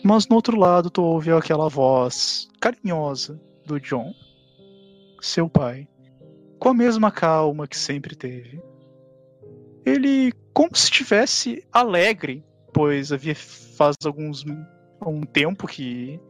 Mas 0.02 0.26
no 0.26 0.36
outro 0.36 0.58
lado 0.58 0.90
tu 0.90 1.02
ouve 1.02 1.30
aquela 1.30 1.68
voz 1.68 2.48
carinhosa 2.60 3.40
do 3.64 3.78
John, 3.78 4.12
seu 5.20 5.48
pai, 5.48 5.86
com 6.58 6.70
a 6.70 6.74
mesma 6.74 7.10
calma 7.12 7.68
que 7.68 7.76
sempre 7.76 8.16
teve. 8.16 8.60
Ele 9.84 10.32
como 10.52 10.74
se 10.76 10.84
estivesse 10.84 11.66
alegre, 11.72 12.44
pois 12.72 13.12
havia 13.12 13.34
faz 13.34 13.96
alguns 14.04 14.44
um 15.04 15.22
tempo 15.22 15.66
que 15.66 16.20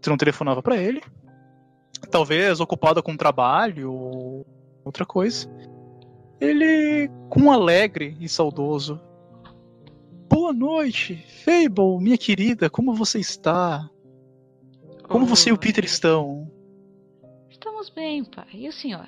tu 0.00 0.10
não 0.10 0.16
telefonava 0.16 0.62
pra 0.62 0.76
ele. 0.76 1.02
Talvez 2.10 2.60
ocupado 2.60 3.02
com 3.02 3.16
trabalho 3.16 3.92
ou 3.92 4.46
outra 4.84 5.04
coisa. 5.04 5.48
Ele, 6.40 7.10
com 7.28 7.50
alegre 7.50 8.16
e 8.20 8.28
saudoso. 8.28 9.00
Boa 10.28 10.52
noite, 10.52 11.16
Fable, 11.44 11.98
minha 12.00 12.16
querida, 12.16 12.70
como 12.70 12.94
você 12.94 13.18
está? 13.18 13.88
Como 15.08 15.26
você 15.26 15.50
e 15.50 15.52
o 15.52 15.58
Peter 15.58 15.84
estão? 15.84 16.50
Estamos 17.50 17.90
bem, 17.90 18.24
pai. 18.24 18.46
E 18.52 18.68
o 18.68 18.72
senhor? 18.72 19.06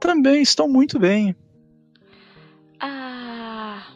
Também 0.00 0.42
estão 0.42 0.68
muito 0.68 0.98
bem. 0.98 1.34
Ah. 2.80 3.86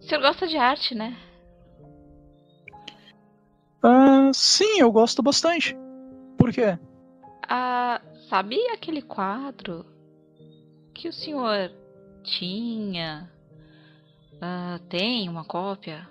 O 0.00 0.02
senhor 0.02 0.20
gosta 0.20 0.46
de 0.46 0.56
arte, 0.56 0.94
né? 0.94 1.16
Ah, 3.82 4.30
sim, 4.32 4.80
eu 4.80 4.90
gosto 4.90 5.22
bastante. 5.22 5.76
Por 6.38 6.52
quê? 6.52 6.78
Ah, 7.48 8.00
sabe 8.28 8.58
aquele 8.70 9.02
quadro 9.02 9.84
que 10.94 11.08
o 11.08 11.12
senhor 11.12 11.70
tinha? 12.22 13.30
Ah, 14.40 14.80
tem 14.88 15.28
uma 15.28 15.44
cópia? 15.44 16.08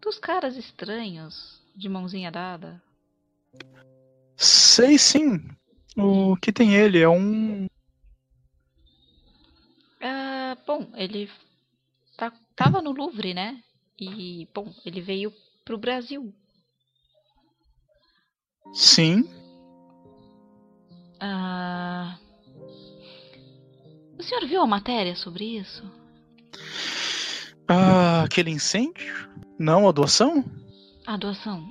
Dos 0.00 0.18
caras 0.18 0.56
estranhos, 0.56 1.60
de 1.76 1.88
mãozinha 1.88 2.30
dada? 2.30 2.82
Sei 4.36 4.96
sim. 4.96 5.40
O 5.96 6.36
que 6.36 6.52
tem 6.52 6.74
ele 6.74 6.98
é 7.00 7.08
um. 7.08 7.66
Ah, 10.50 10.56
bom, 10.66 10.84
ele 10.96 11.30
tá, 12.16 12.32
tava 12.56 12.82
no 12.82 12.90
Louvre, 12.90 13.32
né? 13.32 13.62
E, 13.96 14.48
bom, 14.52 14.74
ele 14.84 15.00
veio 15.00 15.32
pro 15.64 15.78
Brasil. 15.78 16.34
Sim. 18.72 19.30
Ah, 21.20 22.18
o 24.18 24.22
senhor 24.24 24.44
viu 24.48 24.60
a 24.60 24.66
matéria 24.66 25.14
sobre 25.14 25.56
isso? 25.56 25.84
Ah, 27.68 28.24
aquele 28.24 28.50
incêndio? 28.50 29.30
Não, 29.56 29.88
a 29.88 29.92
doação? 29.92 30.44
A 31.06 31.16
doação. 31.16 31.64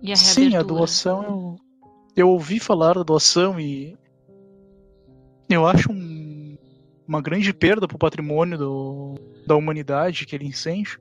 E 0.00 0.12
a 0.12 0.16
Sim, 0.16 0.54
a 0.54 0.62
doação. 0.62 1.24
Eu, 1.24 1.58
eu 2.14 2.28
ouvi 2.28 2.60
falar 2.60 2.94
da 2.94 3.02
doação 3.02 3.58
e. 3.58 3.98
Eu 5.48 5.66
acho 5.66 5.90
um- 5.90 6.13
uma 7.06 7.20
grande 7.20 7.52
perda 7.52 7.86
pro 7.86 7.98
patrimônio 7.98 8.56
do, 8.58 9.14
da 9.46 9.56
humanidade 9.56 10.24
aquele 10.24 10.46
incêndio. 10.46 10.98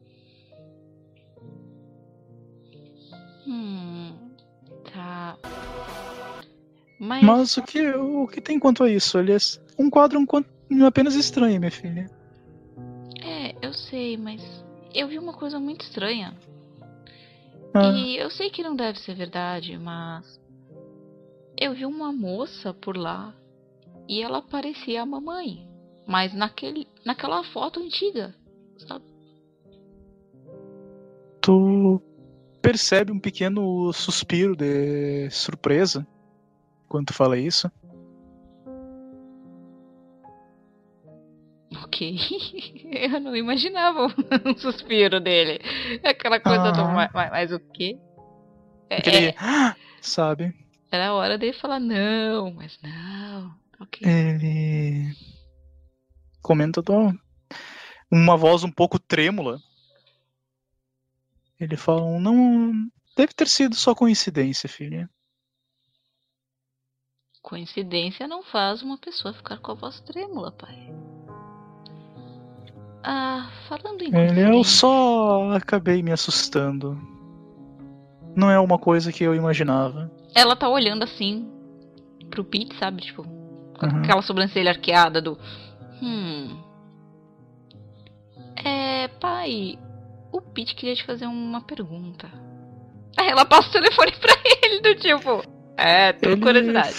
Hum, 3.48 4.16
tá. 4.92 5.38
Mas, 7.00 7.24
Mas 7.24 7.58
o 7.58 7.64
que, 7.64 7.90
o 7.92 8.28
que 8.28 8.42
tem 8.42 8.60
quanto 8.60 8.84
a 8.84 8.90
isso? 8.90 9.18
Ele 9.20 9.34
é 9.34 9.38
um 9.78 9.90
quadro 9.90 10.20
um, 10.20 10.86
apenas 10.86 11.16
estranho, 11.16 11.60
minha 11.60 11.72
filha. 11.72 12.10
é, 13.22 13.56
eu 13.66 13.74
sei, 13.74 14.18
mas 14.18 14.42
eu 14.94 15.08
vi 15.08 15.18
uma 15.20 15.34
coisa 15.34 15.60
muito 15.60 15.82
estranha. 15.82 16.34
Ah, 17.74 17.92
E 17.92 18.18
eu 18.18 18.30
sei 18.30 18.50
que 18.50 18.62
não 18.64 18.76
deve 18.76 19.00
ser 19.00 19.16
verdade, 19.16 19.78
mas 19.78 20.40
eu 21.60 21.74
vi 21.74 21.86
uma 21.86 22.12
moça 22.14 22.74
por 22.74 22.96
lá 22.96 23.34
e 24.08 24.22
ela 24.22 24.42
parecia 24.42 25.02
a 25.02 25.06
mamãe, 25.06 25.68
mas 26.08 26.34
naquele, 26.34 26.88
naquela 27.06 27.44
foto 27.44 27.80
antiga, 27.80 28.36
sabe? 28.88 29.04
tu 31.42 32.02
percebe 32.62 33.12
um 33.12 33.20
pequeno 33.20 33.92
suspiro 33.92 34.56
de 34.56 35.30
surpresa 35.30 36.08
quando 36.88 37.08
tu 37.08 37.14
fala 37.14 37.38
isso. 37.38 37.70
Ok. 41.84 42.18
Eu 42.86 43.20
não 43.20 43.36
imaginava 43.36 44.08
um 44.46 44.56
suspiro 44.58 45.20
dele. 45.20 45.60
Aquela 46.04 46.40
coisa 46.40 46.72
do. 46.72 46.82
Ah. 46.82 46.94
Mas, 46.94 47.10
mas- 47.14 47.32
mas 47.32 47.52
o 47.52 47.60
quê? 47.60 47.98
É- 48.90 48.98
Aquele. 48.98 49.28
é- 49.28 49.36
sabe? 50.02 50.54
era 50.92 51.08
a 51.08 51.14
hora 51.16 51.38
dele 51.38 51.54
falar 51.54 51.80
não, 51.80 52.54
mas 52.54 52.80
não. 52.84 53.54
Ok. 53.82 54.08
Ele. 54.08 55.14
Comenta 56.44 56.82
do... 56.82 57.18
uma 58.12 58.38
voz 58.38 58.64
um 58.64 58.72
pouco 58.72 59.00
trêmula. 59.00 59.60
Ele 61.60 61.76
fala: 61.78 62.20
Não. 62.20 62.72
Deve 63.16 63.34
ter 63.34 63.48
sido 63.48 63.76
só 63.76 63.96
coincidência, 63.96 64.68
filha. 64.68 65.10
Coincidência 67.42 68.28
não 68.28 68.42
faz 68.44 68.82
uma 68.82 68.98
pessoa 68.98 69.34
ficar 69.34 69.58
com 69.58 69.72
a 69.72 69.76
voz 69.76 70.00
trêmula, 70.02 70.52
pai. 70.52 70.94
Ah, 73.04 73.50
falando 73.68 74.02
em 74.02 74.16
Ele, 74.16 74.42
eu 74.42 74.64
só 74.64 75.52
acabei 75.52 76.02
me 76.02 76.12
assustando. 76.12 76.98
Não 78.36 78.50
é 78.50 78.58
uma 78.60 78.80
coisa 78.80 79.12
que 79.12 79.24
eu 79.24 79.36
imaginava. 79.36 80.10
Ela 80.34 80.56
tá 80.56 80.70
olhando 80.70 81.04
assim 81.04 81.52
pro 82.30 82.44
Pete, 82.46 82.76
sabe? 82.80 83.02
Tipo, 83.02 83.24
com 83.24 83.86
Uhum. 83.86 84.02
aquela 84.02 84.22
sobrancelha 84.22 84.72
arqueada 84.72 85.22
do. 85.22 85.38
Hum. 86.04 86.58
É, 88.64 89.08
pai, 89.20 89.78
o 90.32 90.42
Pete 90.42 90.76
queria 90.76 90.96
te 90.96 91.06
fazer 91.06 91.26
uma 91.26 91.62
pergunta. 91.62 92.30
Aí 93.18 93.30
ela 93.30 93.46
passa 93.46 93.70
o 93.70 93.72
telefone 93.72 94.12
pra 94.20 94.34
ele, 94.62 94.82
do 94.82 94.96
tipo. 94.96 95.44
É, 95.78 96.12
tudo 96.14 96.40
curiosidade. 96.42 96.96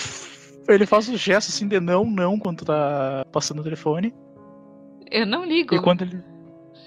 Ele 0.66 0.86
faz 0.86 1.08
o 1.08 1.16
gesto 1.16 1.50
assim 1.50 1.68
de 1.68 1.78
não, 1.78 2.04
não, 2.06 2.38
quando 2.38 2.64
tá 2.64 3.24
passando 3.30 3.60
o 3.60 3.62
telefone. 3.64 4.14
Eu 5.10 5.26
não 5.26 5.44
ligo. 5.44 5.74
E 5.74 5.82
quando 5.82 6.02
ele 6.02 6.22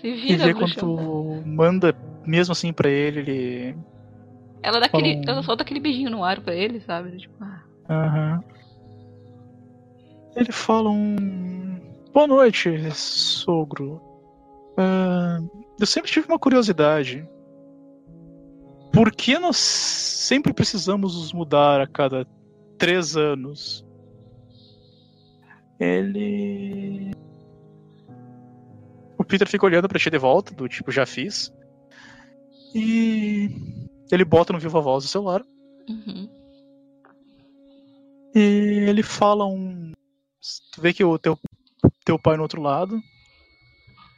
Se 0.01 0.07
e 0.07 0.13
vira, 0.15 0.45
vê 0.45 0.53
quando 0.53 0.73
tu 0.75 1.43
manda 1.45 1.95
mesmo 2.25 2.51
assim 2.51 2.73
pra 2.73 2.89
ele, 2.89 3.19
ele. 3.19 3.75
Ela, 4.63 4.79
dá 4.79 4.87
aquele, 4.87 5.17
um- 5.17 5.21
ela 5.27 5.43
solta 5.43 5.61
aquele 5.63 5.79
beijinho 5.79 6.09
no 6.09 6.23
ar 6.23 6.41
pra 6.41 6.55
ele, 6.55 6.81
sabe? 6.81 7.15
Tipo, 7.17 7.35
ah, 7.41 7.61
Aham. 7.89 8.43
Ele 10.35 10.51
fala 10.51 10.89
um. 10.89 11.76
Boa 12.17 12.25
noite, 12.25 12.71
sogro. 12.95 14.01
Ah, 14.75 15.37
eu 15.79 15.85
sempre 15.85 16.09
tive 16.09 16.27
uma 16.27 16.39
curiosidade. 16.39 17.29
Por 18.91 19.11
que 19.11 19.37
nós 19.37 19.55
sempre 19.55 20.51
precisamos 20.51 21.15
nos 21.15 21.31
mudar 21.31 21.79
a 21.79 21.85
cada 21.85 22.25
três 22.75 23.15
anos? 23.15 23.85
Ele. 25.79 27.11
O 29.19 29.23
Peter 29.23 29.47
fica 29.47 29.67
olhando 29.67 29.87
pra 29.87 29.99
ti 29.99 30.09
de 30.09 30.17
volta, 30.17 30.55
do 30.55 30.67
tipo, 30.67 30.91
já 30.91 31.05
fiz. 31.05 31.53
E 32.73 33.47
ele 34.11 34.25
bota 34.25 34.51
no 34.51 34.59
Viva 34.59 34.81
Voz 34.81 35.03
do 35.03 35.07
celular. 35.07 35.45
uhum. 35.87 36.27
E 38.33 38.39
ele 38.89 39.03
fala 39.03 39.45
um. 39.45 39.91
Tu 40.73 40.81
vê 40.81 40.91
que 40.93 41.03
o 41.03 41.19
teu, 41.19 41.37
teu 42.03 42.17
pai 42.17 42.35
no 42.37 42.43
outro 42.43 42.61
lado. 42.61 43.01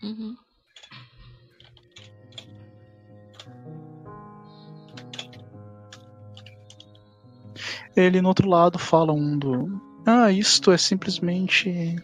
Uhum. 0.03 0.35
Ele 7.95 8.21
no 8.21 8.29
outro 8.29 8.47
lado 8.47 8.79
fala 8.79 9.11
um 9.11 9.37
do. 9.37 9.81
Ah, 10.05 10.31
isto 10.31 10.71
é 10.71 10.77
simplesmente. 10.77 11.97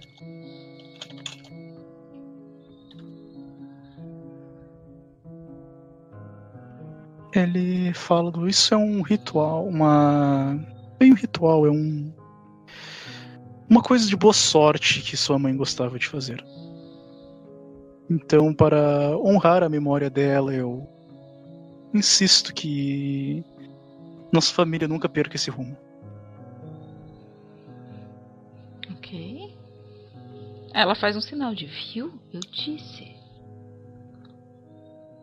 Ele 7.33 7.93
fala 7.93 8.31
do. 8.31 8.47
Isso 8.47 8.73
é 8.73 8.77
um 8.77 9.01
ritual, 9.01 9.65
uma. 9.67 10.57
Bem 10.99 11.11
um 11.11 11.15
ritual, 11.15 11.65
é 11.65 11.71
um. 11.71 12.13
Uma 13.69 13.82
coisa 13.82 14.08
de 14.08 14.15
boa 14.15 14.34
sorte 14.34 15.01
que 15.01 15.17
sua 15.17 15.39
mãe 15.39 15.56
gostava 15.56 15.97
de 15.97 16.08
fazer. 16.08 16.43
Então, 18.10 18.54
para 18.54 19.17
honrar 19.17 19.63
a 19.63 19.69
memória 19.69 20.10
dela, 20.10 20.54
eu 20.54 20.88
insisto 21.93 22.54
que 22.54 23.43
nossa 24.32 24.54
família 24.54 24.88
nunca 24.88 25.10
perca 25.10 25.36
esse 25.36 25.49
rumo. 25.49 25.75
Ok. 28.91 29.56
Ela 30.73 30.93
faz 30.93 31.15
um 31.15 31.21
sinal 31.21 31.56
de 31.56 31.65
viu? 31.65 32.13
Eu 32.32 32.41
disse. 32.41 33.15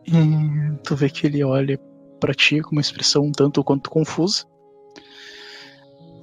E 0.05 0.77
tu 0.83 0.95
vê 0.95 1.09
que 1.09 1.27
ele 1.27 1.43
olha 1.43 1.79
pra 2.19 2.33
ti 2.33 2.59
com 2.61 2.71
uma 2.71 2.81
expressão 2.81 3.23
um 3.23 3.31
tanto 3.31 3.63
quanto 3.63 3.89
confusa. 3.89 4.45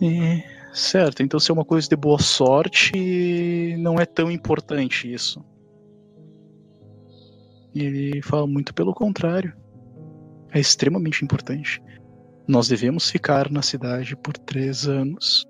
E, 0.02 0.42
certo, 0.72 1.22
então 1.22 1.40
se 1.40 1.50
é 1.50 1.54
uma 1.54 1.64
coisa 1.64 1.88
de 1.88 1.96
boa 1.96 2.18
sorte, 2.18 3.76
não 3.78 3.96
é 3.96 4.06
tão 4.06 4.30
importante 4.30 5.12
isso. 5.12 5.44
Ele 7.74 8.20
fala 8.22 8.46
muito 8.46 8.74
pelo 8.74 8.92
contrário. 8.92 9.56
É 10.52 10.58
extremamente 10.58 11.24
importante. 11.24 11.80
Nós 12.48 12.66
devemos 12.66 13.08
ficar 13.08 13.50
na 13.50 13.62
cidade 13.62 14.16
por 14.16 14.36
três 14.36 14.88
anos. 14.88 15.46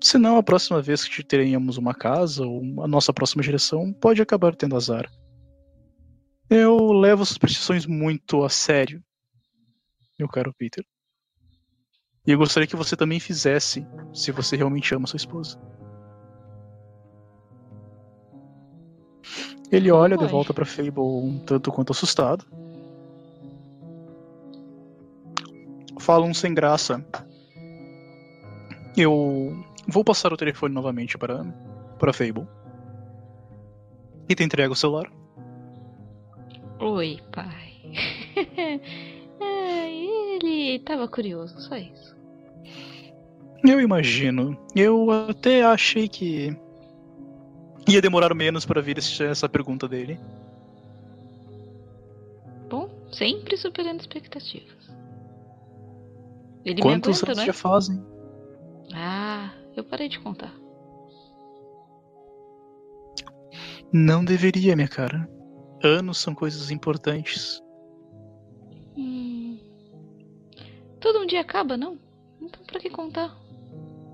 Se 0.00 0.16
não, 0.16 0.36
a 0.36 0.42
próxima 0.42 0.80
vez 0.80 1.04
que 1.04 1.24
tenhamos 1.24 1.76
uma 1.76 1.92
casa 1.92 2.46
ou 2.46 2.62
a 2.82 2.88
nossa 2.88 3.12
próxima 3.12 3.42
direção 3.42 3.92
pode 3.92 4.22
acabar 4.22 4.54
tendo 4.54 4.76
azar. 4.76 5.10
Eu 6.48 6.92
levo 6.92 7.22
essas 7.22 7.34
superstições 7.34 7.86
muito 7.86 8.42
a 8.42 8.48
sério, 8.48 9.02
meu 10.18 10.28
caro 10.28 10.54
Peter. 10.56 10.84
E 12.26 12.32
eu 12.32 12.38
gostaria 12.38 12.66
que 12.66 12.76
você 12.76 12.96
também 12.96 13.18
fizesse, 13.18 13.86
se 14.12 14.30
você 14.30 14.56
realmente 14.56 14.94
ama 14.94 15.06
sua 15.06 15.16
esposa. 15.16 15.58
Ele 19.70 19.90
olha 19.90 20.18
de 20.18 20.26
volta 20.26 20.52
pra 20.52 20.66
Fable 20.66 21.00
um 21.00 21.38
tanto 21.46 21.70
quanto 21.70 21.92
assustado. 21.92 22.44
Fala 25.98 26.26
um 26.26 26.34
sem 26.34 26.52
graça. 26.52 27.04
Eu 28.96 29.64
vou 29.86 30.02
passar 30.04 30.32
o 30.32 30.36
telefone 30.36 30.74
novamente 30.74 31.16
para, 31.16 31.44
para 31.98 32.12
Fable. 32.12 32.48
E 34.28 34.34
te 34.34 34.42
entrega 34.42 34.72
o 34.72 34.76
celular. 34.76 35.10
Oi, 36.80 37.20
pai. 37.30 37.74
Ele 40.60 40.78
tava 40.80 41.08
curioso, 41.08 41.60
só 41.60 41.76
isso. 41.76 42.16
Eu 43.66 43.80
imagino. 43.80 44.58
Eu 44.74 45.10
até 45.10 45.62
achei 45.62 46.08
que 46.08 46.56
ia 47.88 48.00
demorar 48.00 48.34
menos 48.34 48.64
para 48.64 48.80
vir 48.80 48.98
essa 48.98 49.48
pergunta 49.48 49.88
dele. 49.88 50.18
Bom, 52.68 52.88
sempre 53.12 53.56
superando 53.56 54.00
expectativas. 54.00 54.90
Ele 56.64 56.80
Quantos 56.80 57.22
me 57.22 57.28
aguenta, 57.28 57.32
anos 57.32 57.42
é? 57.42 57.46
já 57.46 57.52
fazem? 57.52 58.04
Ah, 58.94 59.50
eu 59.76 59.84
parei 59.84 60.08
de 60.08 60.18
contar. 60.20 60.54
Não 63.92 64.24
deveria, 64.24 64.76
minha 64.76 64.88
cara. 64.88 65.28
Anos 65.82 66.18
são 66.18 66.34
coisas 66.34 66.70
importantes. 66.70 67.60
Tudo 71.00 71.20
um 71.20 71.26
dia 71.26 71.40
acaba, 71.40 71.76
não? 71.76 71.98
Então 72.40 72.62
pra 72.64 72.78
que 72.80 72.90
contar? 72.90 73.34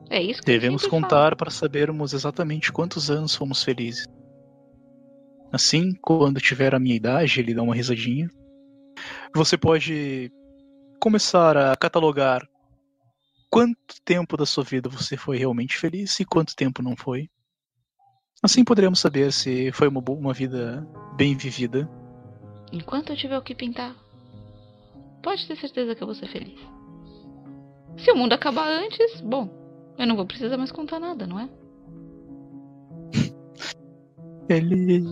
É 0.09 0.22
isso 0.22 0.40
que 0.40 0.46
Devemos 0.46 0.87
contar 0.87 1.35
para 1.37 1.51
sabermos 1.51 2.12
exatamente 2.12 2.72
quantos 2.72 3.11
anos 3.11 3.35
fomos 3.35 3.62
felizes. 3.62 4.07
Assim, 5.53 5.92
quando 6.01 6.40
tiver 6.40 6.75
a 6.75 6.79
minha 6.79 6.94
idade, 6.94 7.40
ele 7.40 7.55
dá 7.55 7.62
uma 7.62 7.75
risadinha. 7.75 8.29
Você 9.35 9.57
pode 9.57 10.31
começar 11.01 11.57
a 11.57 11.77
catalogar 11.77 12.46
quanto 13.51 13.77
tempo 14.05 14.37
da 14.37 14.46
sua 14.46 14.64
vida 14.64 14.88
você 14.88 15.16
foi 15.16 15.37
realmente 15.38 15.77
feliz 15.77 16.18
e 16.20 16.25
quanto 16.25 16.55
tempo 16.55 16.83
não 16.83 16.96
foi. 16.96 17.29
Assim 18.42 18.64
poderemos 18.64 19.01
saber 19.01 19.33
se 19.33 19.72
foi 19.72 19.88
uma, 19.88 20.01
boa- 20.01 20.18
uma 20.18 20.33
vida 20.33 20.87
bem 21.16 21.37
vivida. 21.37 21.88
Enquanto 22.72 23.11
eu 23.11 23.16
tiver 23.16 23.38
o 23.38 23.42
que 23.42 23.55
pintar, 23.55 23.94
pode 25.26 25.44
ter 25.44 25.56
certeza 25.56 25.92
que 25.92 26.00
eu 26.00 26.06
vou 26.06 26.14
ser 26.14 26.28
feliz. 26.28 26.56
Se 27.98 28.12
o 28.12 28.16
mundo 28.16 28.32
acabar 28.32 28.68
antes, 28.68 29.20
bom, 29.20 29.50
eu 29.98 30.06
não 30.06 30.14
vou 30.14 30.24
precisar 30.24 30.56
mais 30.56 30.70
contar 30.70 31.00
nada, 31.00 31.26
não 31.26 31.40
é? 31.40 31.48
Ele 34.48 35.02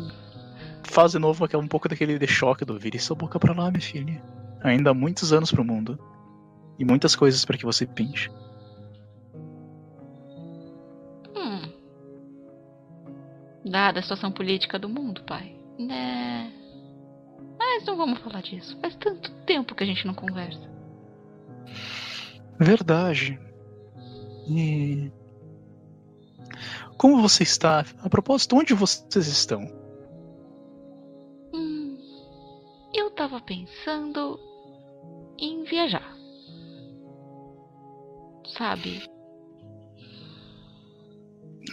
faz 0.84 1.10
de 1.10 1.18
novo 1.18 1.44
um 1.58 1.66
pouco 1.66 1.88
daquele 1.88 2.16
de 2.16 2.28
choque 2.28 2.64
do 2.64 2.78
vire 2.78 2.96
sua 3.00 3.16
boca 3.16 3.40
pra 3.40 3.52
lá, 3.52 3.72
minha 3.72 3.80
filha. 3.80 4.22
Ainda 4.62 4.90
há 4.90 4.94
muitos 4.94 5.32
anos 5.32 5.50
pro 5.50 5.64
mundo. 5.64 5.98
E 6.78 6.84
muitas 6.84 7.16
coisas 7.16 7.44
para 7.44 7.58
que 7.58 7.64
você 7.64 7.84
pinte. 7.84 8.30
Hum. 11.36 11.72
Dada 13.64 13.98
a 13.98 14.02
situação 14.02 14.30
política 14.30 14.78
do 14.78 14.88
mundo, 14.88 15.24
pai. 15.24 15.56
Né. 15.76 16.52
Mas 17.74 17.84
não 17.86 17.96
vamos 17.96 18.20
falar 18.20 18.40
disso. 18.40 18.78
Faz 18.80 18.94
tanto 18.94 19.32
tempo 19.44 19.74
que 19.74 19.82
a 19.82 19.86
gente 19.86 20.06
não 20.06 20.14
conversa. 20.14 20.60
Verdade. 22.56 23.36
E. 24.48 25.10
Como 26.96 27.20
você 27.20 27.42
está? 27.42 27.84
A 27.98 28.08
propósito, 28.08 28.56
onde 28.56 28.72
vocês 28.74 29.26
estão? 29.26 29.62
Hum. 31.52 31.98
Eu 32.94 33.10
tava 33.10 33.40
pensando 33.40 34.38
em 35.36 35.64
viajar. 35.64 36.16
Sabe? 38.56 39.02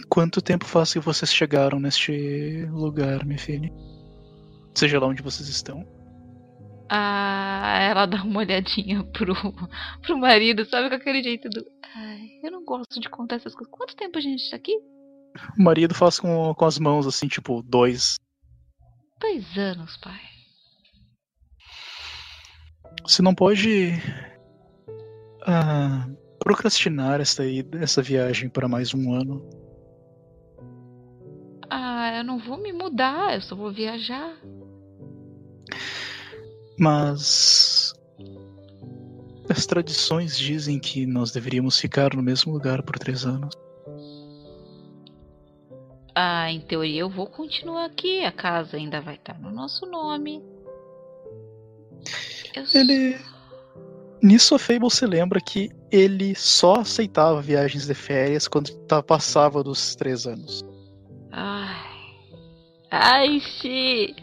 Quanto 0.08 0.42
tempo 0.42 0.64
faz 0.64 0.92
que 0.92 0.98
vocês 0.98 1.32
chegaram 1.32 1.78
neste 1.78 2.66
lugar, 2.72 3.24
minha 3.24 3.38
filha? 3.38 3.72
Seja 4.74 4.98
lá 4.98 5.06
onde 5.06 5.22
vocês 5.22 5.48
estão. 5.48 5.86
Ah, 6.88 7.78
ela 7.80 8.06
dá 8.06 8.22
uma 8.22 8.40
olhadinha 8.40 9.02
pro, 9.04 9.34
pro 10.02 10.18
marido, 10.18 10.64
sabe? 10.66 10.88
Com 10.88 10.96
aquele 10.96 11.22
jeito 11.22 11.48
do. 11.48 11.64
Ai, 11.94 12.28
eu 12.42 12.50
não 12.50 12.64
gosto 12.64 13.00
de 13.00 13.08
contar 13.08 13.36
essas 13.36 13.54
coisas. 13.54 13.72
Quanto 13.72 13.96
tempo 13.96 14.18
a 14.18 14.20
gente 14.20 14.50
tá 14.50 14.56
aqui? 14.56 14.76
O 15.58 15.62
marido 15.62 15.94
faz 15.94 16.18
com, 16.20 16.54
com 16.54 16.64
as 16.64 16.78
mãos 16.78 17.06
assim, 17.06 17.28
tipo, 17.28 17.62
dois. 17.62 18.16
Dois 19.20 19.56
anos, 19.56 19.96
pai. 19.98 20.20
Você 23.06 23.22
não 23.22 23.34
pode. 23.34 23.92
ah, 25.46 26.06
procrastinar 26.38 27.20
essa, 27.20 27.42
essa 27.80 28.02
viagem 28.02 28.48
para 28.48 28.68
mais 28.68 28.92
um 28.92 29.14
ano. 29.14 29.48
Ah, 31.70 32.18
eu 32.18 32.24
não 32.24 32.38
vou 32.38 32.58
me 32.58 32.72
mudar, 32.72 33.34
eu 33.34 33.40
só 33.40 33.56
vou 33.56 33.72
viajar. 33.72 34.36
Mas. 36.82 37.94
As 39.48 39.66
tradições 39.66 40.36
dizem 40.36 40.80
que 40.80 41.06
nós 41.06 41.30
deveríamos 41.30 41.78
ficar 41.78 42.12
no 42.12 42.22
mesmo 42.22 42.52
lugar 42.52 42.82
por 42.82 42.98
três 42.98 43.24
anos. 43.24 43.54
Ah, 46.12 46.50
em 46.50 46.60
teoria 46.60 47.02
eu 47.02 47.08
vou 47.08 47.28
continuar 47.28 47.84
aqui. 47.84 48.24
A 48.24 48.32
casa 48.32 48.76
ainda 48.76 49.00
vai 49.00 49.14
estar 49.14 49.38
no 49.38 49.52
nosso 49.52 49.86
nome. 49.86 50.42
Eu 52.56 52.64
Ele. 52.74 53.16
Nisso 54.20 54.56
a 54.56 54.58
Fable 54.58 54.90
se 54.90 55.06
lembra 55.06 55.40
que 55.40 55.70
ele 55.88 56.34
só 56.34 56.80
aceitava 56.80 57.40
viagens 57.40 57.86
de 57.86 57.94
férias 57.94 58.48
quando 58.48 58.72
passava 59.06 59.62
dos 59.62 59.94
três 59.94 60.26
anos. 60.26 60.64
Ai. 61.30 61.76
Ai, 62.90 63.40
Xi. 63.40 64.16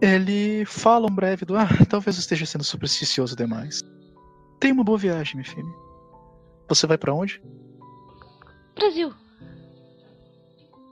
Ele 0.00 0.64
fala 0.64 1.06
um 1.06 1.14
breve 1.14 1.44
do. 1.44 1.56
Ah, 1.56 1.68
talvez 1.88 2.16
eu 2.16 2.20
esteja 2.20 2.46
sendo 2.46 2.64
supersticioso 2.64 3.34
demais. 3.34 3.82
Tenha 4.60 4.74
uma 4.74 4.84
boa 4.84 4.98
viagem, 4.98 5.36
minha 5.36 5.48
filha. 5.48 5.72
Você 6.68 6.86
vai 6.86 6.98
pra 6.98 7.14
onde? 7.14 7.40
Brasil. 8.74 9.12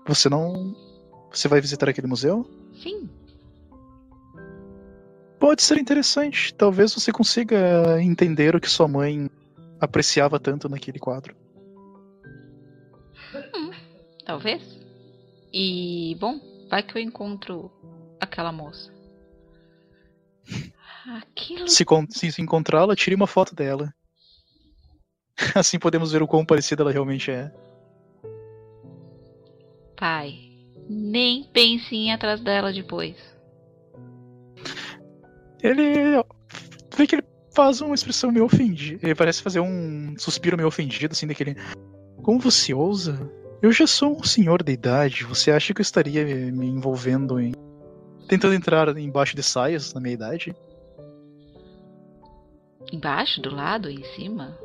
Você 0.06 0.28
não. 0.28 0.74
Você 1.30 1.48
vai 1.48 1.60
visitar 1.60 1.88
aquele 1.88 2.06
museu? 2.06 2.48
Sim. 2.82 3.08
Pode 5.38 5.62
ser 5.62 5.78
interessante. 5.78 6.54
Talvez 6.54 6.94
você 6.94 7.12
consiga 7.12 8.00
entender 8.02 8.56
o 8.56 8.60
que 8.60 8.68
sua 8.68 8.88
mãe 8.88 9.30
apreciava 9.80 10.40
tanto 10.40 10.68
naquele 10.68 10.98
quadro. 10.98 11.36
Talvez. 14.24 14.62
E, 15.52 16.16
bom, 16.18 16.40
vai 16.68 16.82
que 16.82 16.96
eu 16.96 17.02
encontro 17.02 17.70
aquela 18.20 18.50
moça. 18.50 18.95
Aquilo. 21.06 21.68
Se, 21.68 21.84
se 22.10 22.32
se 22.32 22.42
encontrá-la, 22.42 22.96
tire 22.96 23.14
uma 23.14 23.26
foto 23.26 23.54
dela. 23.54 23.92
Assim 25.54 25.78
podemos 25.78 26.12
ver 26.12 26.22
o 26.22 26.26
quão 26.26 26.44
parecida 26.44 26.82
ela 26.82 26.92
realmente 26.92 27.30
é. 27.30 27.52
Pai, 29.96 30.34
nem 30.88 31.44
pense 31.52 31.94
em 31.94 32.08
ir 32.08 32.12
atrás 32.12 32.40
dela 32.40 32.72
depois. 32.72 33.16
Ele. 35.62 36.22
Vê 36.96 37.06
que 37.06 37.16
ele 37.16 37.24
faz 37.54 37.80
uma 37.80 37.94
expressão 37.94 38.30
meio 38.30 38.44
ofendida. 38.44 39.00
Ele 39.02 39.14
parece 39.14 39.42
fazer 39.42 39.60
um 39.60 40.14
suspiro 40.18 40.56
meio 40.56 40.68
ofendido, 40.68 41.12
assim, 41.12 41.26
daquele. 41.26 41.56
Como 42.22 42.38
você 42.38 42.74
ousa? 42.74 43.30
Eu 43.62 43.72
já 43.72 43.86
sou 43.86 44.18
um 44.18 44.22
senhor 44.22 44.62
de 44.62 44.72
idade. 44.72 45.24
Você 45.24 45.50
acha 45.50 45.72
que 45.72 45.80
eu 45.80 45.82
estaria 45.82 46.24
me 46.52 46.66
envolvendo 46.66 47.40
em. 47.40 47.52
Tentando 48.28 48.54
entrar 48.54 48.96
embaixo 48.96 49.36
de 49.36 49.42
saias 49.42 49.92
na 49.94 50.00
minha 50.00 50.14
idade? 50.14 50.54
Embaixo, 52.92 53.40
do 53.40 53.54
lado, 53.54 53.90
em 53.90 54.02
cima? 54.14 54.56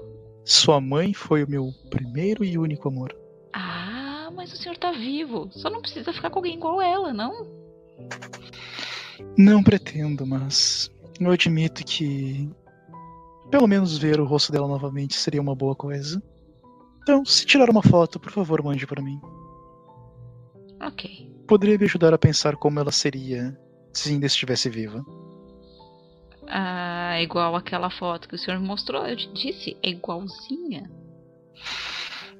Sua 0.46 0.80
mãe 0.80 1.14
foi 1.14 1.44
o 1.44 1.50
meu 1.50 1.74
primeiro 1.90 2.44
e 2.44 2.58
único 2.58 2.88
amor. 2.88 3.16
Ah, 3.54 4.30
mas 4.36 4.54
o 4.54 4.58
senhor 4.58 4.78
tá 4.78 4.92
vivo. 4.92 5.50
Só 5.52 5.70
não 5.70 5.82
precisa 5.82 6.14
ficar 6.14 6.30
com 6.30 6.40
alguém 6.40 6.56
igual 6.56 6.82
ela, 6.82 7.14
não? 7.14 7.48
Não 9.38 9.64
pretendo, 9.64 10.26
mas 10.26 10.92
eu 11.20 11.32
admito 11.32 11.84
que 11.84 12.50
pelo 13.50 13.68
menos 13.68 13.98
ver 13.98 14.20
o 14.20 14.26
rosto 14.26 14.52
dela 14.52 14.68
novamente 14.68 15.16
seria 15.16 15.42
uma 15.42 15.54
boa 15.54 15.76
coisa. 15.76 16.22
Então, 17.04 17.26
se 17.26 17.46
tirar 17.46 17.70
uma 17.70 17.84
foto, 17.84 18.20
por 18.20 18.32
favor, 18.32 18.64
mande 18.64 18.88
para 18.88 19.02
mim. 19.02 19.20
Ok. 20.82 21.30
Poderia 21.48 21.78
me 21.78 21.86
ajudar 21.86 22.14
a 22.14 22.18
pensar 22.18 22.56
como 22.56 22.80
ela 22.80 22.92
seria 22.92 23.58
se 23.94 24.10
ainda 24.10 24.26
estivesse 24.26 24.70
viva. 24.70 25.04
Ah, 26.48 27.22
igual 27.22 27.56
aquela 27.56 27.90
foto 27.90 28.28
que 28.28 28.36
o 28.36 28.38
senhor 28.38 28.60
me 28.60 28.68
mostrou, 28.68 29.06
eu 29.06 29.16
te 29.16 29.32
disse, 29.34 29.78
é 29.84 29.90
igualzinha. 29.90 30.90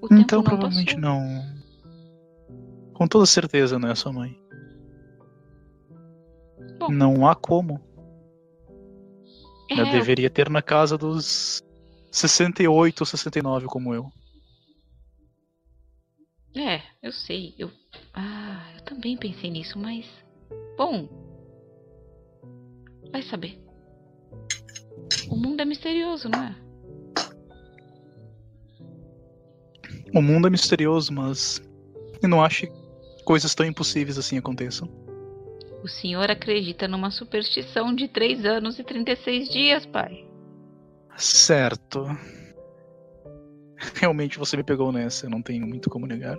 O 0.02 0.08
então, 0.14 0.40
não 0.40 0.44
provavelmente 0.44 0.96
passou. 0.96 1.02
não. 1.02 1.62
Com 2.94 3.08
toda 3.08 3.26
certeza 3.26 3.78
não 3.80 3.90
é 3.90 3.96
sua 3.96 4.12
mãe. 4.12 4.38
Bom. 6.80 6.90
Não 6.90 7.28
há 7.28 7.36
como. 7.36 7.80
Ela 9.70 9.88
É, 9.88 9.92
deveria 9.92 10.30
ter 10.30 10.50
na 10.50 10.62
casa 10.62 10.98
dos 10.98 11.62
68 12.12 13.00
ou 13.02 13.06
69 13.06 13.68
como 13.68 13.94
eu. 13.94 14.12
É, 16.56 16.82
eu 17.02 17.12
sei. 17.12 17.56
Eu. 17.58 17.72
Ah, 18.14 18.72
eu 18.76 18.82
também 18.84 19.18
pensei 19.18 19.50
nisso, 19.50 19.78
mas. 19.78 20.06
Bom. 20.78 21.08
Vai 23.12 23.22
saber. 23.24 23.60
O 25.30 25.36
mundo 25.36 25.62
é 25.62 25.66
misterioso, 25.66 26.30
não 26.30 26.44
é? 26.44 26.56
O 30.14 30.22
mundo 30.22 30.48
é 30.48 30.50
misterioso, 30.50 31.14
mas 31.14 31.62
eu 32.22 32.28
não 32.28 32.44
acho 32.44 32.68
que 32.68 32.74
coisas 33.24 33.56
tão 33.56 33.66
impossíveis 33.66 34.18
assim 34.18 34.38
aconteçam. 34.38 34.90
O 35.84 35.88
senhor 35.88 36.30
acredita 36.30 36.88
numa 36.88 37.10
superstição 37.10 37.96
de 37.96 38.08
3 38.08 38.46
anos 38.46 38.78
e 38.78 38.84
36 38.84 39.50
dias, 39.50 39.86
pai. 39.86 40.28
Certo. 41.18 42.06
Realmente 43.96 44.38
você 44.38 44.56
me 44.58 44.64
pegou 44.64 44.92
nessa, 44.92 45.26
eu 45.26 45.30
não 45.30 45.42
tenho 45.42 45.66
muito 45.66 45.90
como 45.90 46.06
negar. 46.06 46.38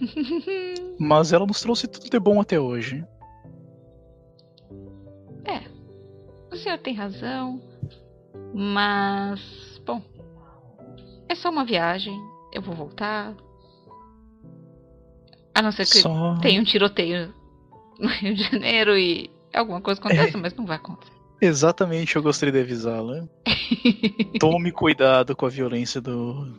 Mas 0.98 1.32
ela 1.32 1.46
nos 1.46 1.60
trouxe 1.60 1.86
tudo 1.86 2.08
de 2.08 2.18
bom 2.18 2.40
até 2.40 2.58
hoje. 2.58 3.04
o 6.54 6.56
senhor 6.56 6.78
tem 6.78 6.94
razão. 6.94 7.60
Mas. 8.54 9.80
Bom. 9.84 10.00
É 11.28 11.34
só 11.34 11.50
uma 11.50 11.64
viagem. 11.64 12.16
Eu 12.52 12.62
vou 12.62 12.74
voltar. 12.74 13.34
A 15.54 15.62
não 15.62 15.72
ser 15.72 15.84
que 15.84 15.98
Só. 15.98 16.36
tenha 16.38 16.60
um 16.60 16.64
tiroteio 16.64 17.32
no 17.98 18.08
Rio 18.08 18.34
de 18.34 18.42
Janeiro 18.42 18.96
e 18.96 19.30
alguma 19.52 19.80
coisa 19.80 20.00
aconteça, 20.00 20.36
mas 20.38 20.54
não 20.54 20.66
vai 20.66 20.76
acontecer. 20.76 21.12
Exatamente, 21.40 22.16
eu 22.16 22.22
gostaria 22.22 22.52
de 22.52 22.60
avisá-la. 22.60 23.28
Tome 24.40 24.72
cuidado 24.72 25.36
com 25.36 25.46
a 25.46 25.48
violência 25.48 26.00
do, 26.00 26.52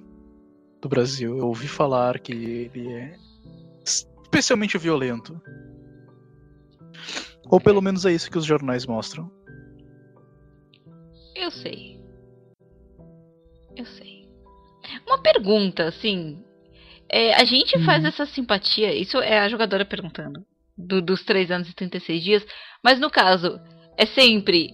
do 0.86 0.90
Brasil. 0.90 1.36
Eu 1.38 1.48
ouvi 1.48 1.68
falar 1.68 2.20
que 2.20 2.32
ele 2.32 2.94
é 2.94 3.16
especialmente 3.84 4.78
violento. 4.78 5.42
Ou 7.50 7.60
pelo 7.60 7.82
menos 7.82 8.06
é 8.06 8.12
isso 8.12 8.30
que 8.30 8.38
os 8.38 8.46
jornais 8.46 8.86
mostram. 8.86 9.32
Eu 11.36 11.50
sei. 11.50 12.00
Eu 13.76 13.86
sei. 13.86 14.28
Uma 15.08 15.18
pergunta, 15.22 15.88
assim. 15.88 16.44
É, 17.10 17.34
a 17.34 17.44
gente 17.44 17.78
faz 17.84 18.04
Uhum. 18.04 18.10
essa 18.10 18.26
simpatia, 18.28 18.94
isso 18.94 19.18
é 19.20 19.40
a 19.40 19.50
jogadora 19.50 19.86
perguntando, 19.86 20.44
do- 20.78 21.02
dos 21.02 21.24
3 21.24 21.50
anos 21.52 21.70
e 21.70 21.74
36 21.76 22.24
dias, 22.24 22.46
mas 22.84 23.00
no 23.00 23.10
caso, 23.12 23.60
é 23.98 24.06
sempre 24.08 24.70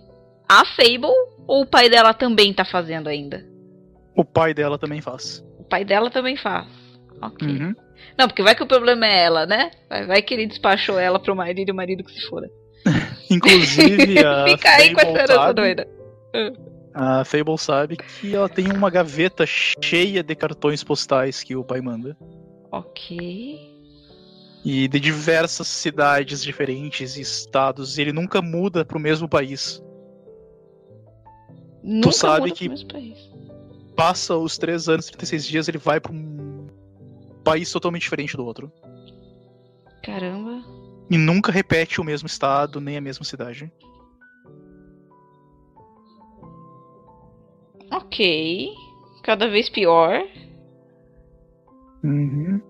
a 0.50 0.64
Fable 0.66 1.08
ou 1.48 1.62
o 1.64 1.66
pai 1.66 1.90
dela 1.90 2.14
também 2.14 2.54
tá 2.54 2.64
fazendo 2.64 3.08
ainda? 3.10 3.46
O 4.16 4.24
pai 4.24 4.54
dela 4.54 4.78
também 4.78 5.02
faz. 5.02 5.44
O 5.72 5.76
pai 5.80 5.86
dela 5.86 6.10
também 6.12 6.36
faz. 6.36 6.68
Ok. 7.22 7.48
Uhum. 7.48 7.74
Não, 8.18 8.28
porque 8.28 8.44
vai 8.44 8.54
que 8.54 8.62
o 8.64 8.68
problema 8.68 9.06
é 9.06 9.24
ela, 9.24 9.46
né? 9.46 9.72
Vai, 9.90 10.06
vai 10.06 10.22
que 10.22 10.34
ele 10.34 10.46
despachou 10.46 11.00
ela 11.00 11.18
pro 11.18 11.34
marido 11.34 11.70
e 11.70 11.72
o 11.72 11.76
marido 11.76 12.04
que 12.04 12.12
se 12.12 12.28
fora. 12.28 12.50
Inclusive, 13.32 14.20
a 14.20 14.44
Fica 14.52 14.70
aí 14.70 14.94
com 14.94 15.00
essa 15.00 15.12
herança 15.12 15.54
doida. 15.54 15.88
a 16.94 17.24
Fable 17.24 17.58
sabe 17.58 17.96
que 17.96 18.36
ela 18.36 18.50
tem 18.50 18.70
uma 18.70 18.90
gaveta 18.90 19.46
cheia 19.46 20.22
de 20.22 20.36
cartões 20.36 20.84
postais 20.84 21.42
que 21.42 21.56
o 21.56 21.64
pai 21.64 21.80
manda. 21.80 22.18
Ok. 22.70 23.18
E 24.66 24.88
de 24.90 25.00
diversas 25.00 25.68
cidades 25.70 26.44
diferentes 26.44 27.16
e 27.16 27.22
estados. 27.22 27.98
E 27.98 28.02
ele 28.02 28.12
nunca 28.12 28.42
muda 28.42 28.84
pro 28.84 29.00
mesmo 29.00 29.30
país. 29.30 29.82
Nunca 31.82 32.12
sabe 32.12 32.42
muda 32.42 32.48
pro 32.50 32.56
que- 32.60 32.70
mesmo 32.70 32.88
país. 32.90 33.31
Passa 33.96 34.36
os 34.36 34.58
3 34.58 34.90
anos 34.90 35.08
e 35.08 35.12
36 35.12 35.46
dias, 35.46 35.68
ele 35.68 35.78
vai 35.78 36.00
pra 36.00 36.12
um 36.12 36.68
país 37.44 37.72
totalmente 37.72 38.04
diferente 38.04 38.38
do 38.38 38.46
outro. 38.46 38.72
Caramba. 40.04 40.64
E 41.10 41.18
nunca 41.18 41.52
repete 41.52 42.00
o 42.00 42.04
mesmo 42.04 42.26
estado, 42.26 42.80
nem 42.80 42.98
a 42.98 43.02
mesma 43.02 43.26
cidade. 43.26 43.72
Ok. 47.92 48.74
Cada 49.24 49.50
vez 49.50 49.70
pior. 49.70 50.24
Uhum. 52.04 52.62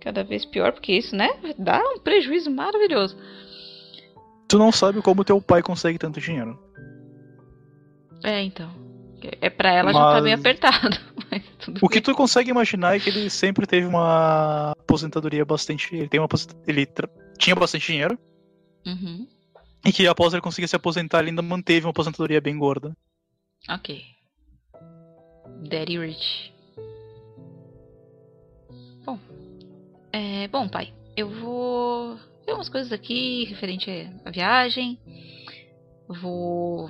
Cada 0.00 0.24
vez 0.24 0.44
pior, 0.44 0.72
porque 0.72 0.92
isso, 0.92 1.14
né? 1.14 1.28
Dá 1.58 1.80
um 1.80 2.00
prejuízo 2.00 2.50
maravilhoso. 2.50 3.16
Tu 4.48 4.58
não 4.58 4.72
sabe 4.72 5.00
como 5.02 5.24
teu 5.24 5.40
pai 5.40 5.62
consegue 5.62 5.98
tanto 5.98 6.20
dinheiro. 6.20 6.58
É, 8.24 8.42
então. 8.42 8.87
É 9.40 9.50
pra 9.50 9.72
ela 9.72 9.92
já 9.92 9.98
tá 9.98 10.12
Mas- 10.14 10.24
bem 10.24 10.32
apertado. 10.34 10.96
Mas 11.30 11.42
O 11.82 11.88
que 11.88 11.96
bem. 11.96 12.02
tu 12.02 12.14
consegue 12.14 12.50
imaginar 12.50 12.96
é 12.96 13.00
que 13.00 13.10
ele 13.10 13.28
sempre 13.28 13.66
teve 13.66 13.86
uma 13.86 14.70
aposentadoria 14.72 15.44
bastante. 15.44 15.94
Ele 15.94 16.08
tem 16.08 16.20
uma 16.20 16.28
ele 16.66 16.86
tra- 16.86 17.08
tinha 17.38 17.54
bastante 17.56 17.86
dinheiro. 17.86 18.18
Uhum. 18.86 19.26
E 19.84 19.92
que 19.92 20.06
após 20.06 20.32
ele 20.32 20.40
conseguir 20.42 20.68
se 20.68 20.76
aposentar, 20.76 21.20
ele 21.20 21.30
ainda 21.30 21.42
manteve 21.42 21.84
uma 21.86 21.90
aposentadoria 21.90 22.40
bem 22.40 22.56
gorda. 22.58 22.96
Ok. 23.68 24.02
Daddy 25.68 25.98
Rich. 25.98 26.52
Bom. 29.04 29.18
É, 30.12 30.48
bom, 30.48 30.68
pai. 30.68 30.92
Eu 31.16 31.28
vou 31.28 32.16
ver 32.46 32.54
umas 32.54 32.68
coisas 32.68 32.92
aqui 32.92 33.44
referente 33.44 33.90
à 34.24 34.30
viagem. 34.30 34.98
Vou 36.08 36.88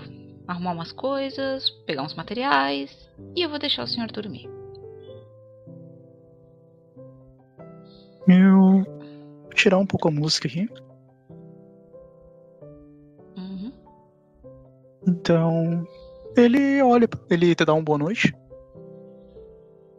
arrumar 0.49 0.72
umas 0.72 0.92
coisas, 0.92 1.68
pegar 1.86 2.03
uns 2.03 2.14
materiais 2.14 2.90
e 3.36 3.42
eu 3.42 3.51
vou 3.51 3.59
deixar 3.59 3.84
o 3.84 3.86
senhor 3.86 4.11
dormir. 4.11 4.49
Eu 8.26 8.84
vou 9.42 9.55
tirar 9.55 9.78
um 9.78 9.86
pouco 9.86 10.09
a 10.09 10.11
música 10.11 10.49
aqui. 10.49 10.68
Uhum. 13.36 13.72
Então, 15.07 15.86
ele 16.36 16.82
olha, 16.82 17.09
ele 17.30 17.55
te 17.55 17.64
dá 17.64 17.74
uma 17.74 17.82
boa 17.82 17.99
noite. 17.99 18.34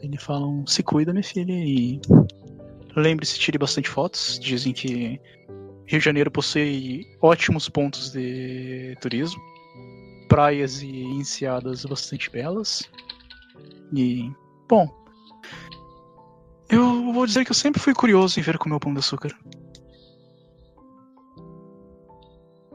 Ele 0.01 0.17
fala 0.17 0.47
um, 0.47 0.65
se 0.65 0.81
cuida, 0.81 1.11
minha 1.11 1.23
filha, 1.23 1.51
e 1.51 1.99
lembre-se, 2.95 3.37
tire 3.37 3.57
bastante 3.57 3.89
fotos. 3.89 4.39
Dizem 4.39 4.73
que 4.73 5.19
Rio 5.85 5.99
de 5.99 6.05
Janeiro 6.05 6.31
possui 6.31 7.05
ótimos 7.21 7.67
pontos 7.67 8.11
de 8.11 8.95
turismo, 9.01 9.41
praias 10.29 10.81
e 10.81 10.87
enseadas 10.87 11.83
bastante 11.83 12.29
belas. 12.29 12.89
E, 13.91 14.31
bom, 14.69 14.87
eu 16.69 17.11
vou 17.11 17.25
dizer 17.25 17.43
que 17.43 17.51
eu 17.51 17.55
sempre 17.55 17.81
fui 17.81 17.93
curioso 17.93 18.39
em 18.39 18.43
ver 18.43 18.57
comer 18.59 18.75
o 18.75 18.79
pão 18.79 18.93
de 18.93 18.99
açúcar. 18.99 19.35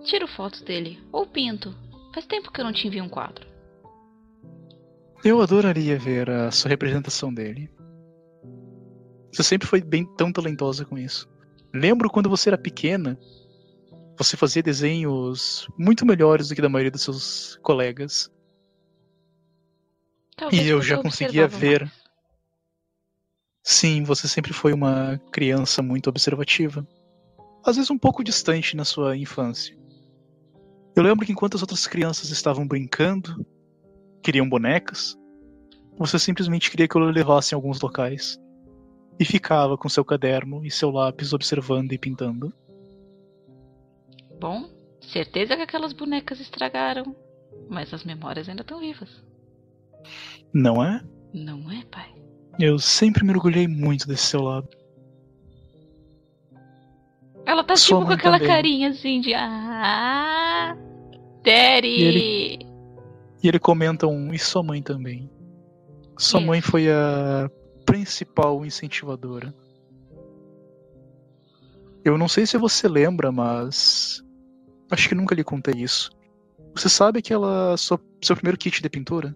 Tiro 0.03 0.27
fotos 0.29 0.61
dele. 0.61 1.03
Ou 1.13 1.27
pinto. 1.27 1.75
Faz 2.13 2.27
tempo 2.27 2.53
que 2.53 2.61
eu 2.61 2.65
não 2.65 2.73
te 2.73 2.87
envio 2.87 3.05
um 3.05 3.09
quadro. 3.09 3.47
Eu 5.25 5.41
adoraria 5.41 5.99
ver 5.99 6.29
a 6.29 6.51
sua 6.51 6.69
representação 6.69 7.33
dele. 7.33 7.71
Você 9.33 9.43
sempre 9.43 9.67
foi 9.67 9.81
bem 9.81 10.05
tão 10.17 10.31
talentosa 10.31 10.85
com 10.85 10.99
isso. 10.99 11.29
Lembro 11.73 12.11
quando 12.11 12.29
você 12.29 12.51
era 12.51 12.59
pequena, 12.59 13.19
você 14.17 14.37
fazia 14.37 14.63
desenhos 14.63 15.69
muito 15.79 16.07
melhores 16.07 16.49
do 16.49 16.55
que 16.55 16.63
da 16.63 16.69
maioria 16.69 16.91
dos 16.91 17.03
seus 17.03 17.59
colegas. 17.63 18.31
Talvez 20.37 20.65
E 20.65 20.69
eu 20.69 20.83
já 20.83 20.99
conseguia 20.99 21.47
ver. 21.47 21.83
mais. 21.83 22.05
Sim, 23.63 24.03
você 24.03 24.29
sempre 24.29 24.53
foi 24.53 24.73
uma 24.73 25.19
criança 25.33 25.83
muito 25.83 26.09
observativa. 26.09 26.87
Às 27.65 27.77
vezes 27.77 27.91
um 27.91 27.99
pouco 27.99 28.23
distante 28.23 28.77
na 28.77 28.85
sua 28.85 29.17
infância. 29.17 29.77
Eu 30.95 31.03
lembro 31.03 31.25
que 31.25 31.33
enquanto 31.33 31.55
as 31.55 31.63
outras 31.63 31.87
crianças 31.87 32.31
estavam 32.31 32.69
brincando, 32.69 33.45
queriam 34.23 34.49
bonecas, 34.49 35.17
você 35.99 36.19
simplesmente 36.19 36.71
queria 36.71 36.87
que 36.87 36.95
eu 36.95 37.01
levasse 37.01 37.55
em 37.55 37.57
alguns 37.57 37.81
locais. 37.81 38.39
E 39.19 39.25
ficava 39.25 39.79
com 39.79 39.89
seu 39.89 40.05
caderno 40.05 40.65
e 40.65 40.71
seu 40.71 40.91
lápis 40.91 41.33
observando 41.33 41.93
e 41.93 41.99
pintando. 41.99 42.53
Bom, 44.41 44.69
certeza 45.01 45.57
que 45.57 45.63
aquelas 45.63 45.93
bonecas 45.93 46.41
estragaram. 46.41 47.15
Mas 47.69 47.95
as 47.95 48.05
memórias 48.05 48.49
ainda 48.49 48.63
estão 48.63 48.79
vivas. 48.81 49.25
Não 50.53 50.85
é? 50.85 51.03
Não 51.33 51.71
é, 51.71 51.83
pai? 51.91 52.13
Eu 52.59 52.79
sempre 52.79 53.25
mergulhei 53.25 53.67
muito 53.67 54.07
desse 54.07 54.27
seu 54.27 54.43
lado. 54.43 54.69
Ela 57.47 57.63
tá 57.65 57.77
Sua 57.77 57.99
tipo 57.99 58.07
com 58.09 58.13
aquela 58.13 58.39
também. 58.39 58.49
carinha 58.55 58.89
assim 58.91 59.21
de. 59.21 59.35
Ah. 59.35 60.77
Daddy! 61.45 61.87
E 61.89 62.03
ele- 62.03 62.67
E 63.43 63.49
ele 63.49 63.59
comenta 63.59 64.07
um. 64.07 64.33
E 64.33 64.39
sua 64.39 64.63
mãe 64.63 64.83
também. 64.83 65.31
Sua 66.19 66.39
Isso. 66.41 66.47
mãe 66.47 66.61
foi 66.61 66.91
a 66.91 67.51
principal 67.85 68.65
incentivadora. 68.65 69.55
Eu 72.05 72.19
não 72.19 72.29
sei 72.29 72.47
se 72.47 72.57
você 72.59 72.87
lembra, 72.89 73.33
mas. 73.33 74.23
Acho 74.91 75.09
que 75.09 75.15
nunca 75.15 75.35
lhe 75.35 75.43
contei 75.45 75.75
isso. 75.83 76.11
Você 76.75 76.89
sabe 76.89 77.23
que 77.23 77.33
ela. 77.33 77.77
Sua, 77.77 77.99
seu 78.23 78.37
primeiro 78.37 78.59
kit 78.59 78.83
de 78.83 78.89
pintura? 78.91 79.35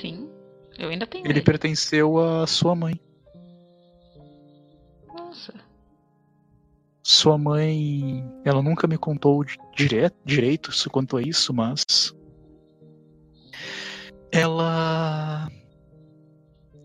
Sim, 0.00 0.28
eu 0.78 0.90
ainda 0.90 1.06
tenho 1.06 1.24
Ele 1.24 1.32
ele. 1.34 1.42
pertenceu 1.42 2.18
à 2.18 2.46
sua 2.46 2.74
mãe. 2.74 3.00
Nossa. 5.08 5.52
Sua 7.02 7.36
mãe. 7.38 8.24
Ela 8.44 8.62
nunca 8.62 8.86
me 8.86 8.96
contou 8.98 9.42
di- 9.42 9.56
direto, 9.74 10.16
direito 10.24 10.70
isso- 10.70 10.90
quanto 10.90 11.16
a 11.16 11.22
isso, 11.22 11.52
mas. 11.52 12.14
Ela. 14.30 15.48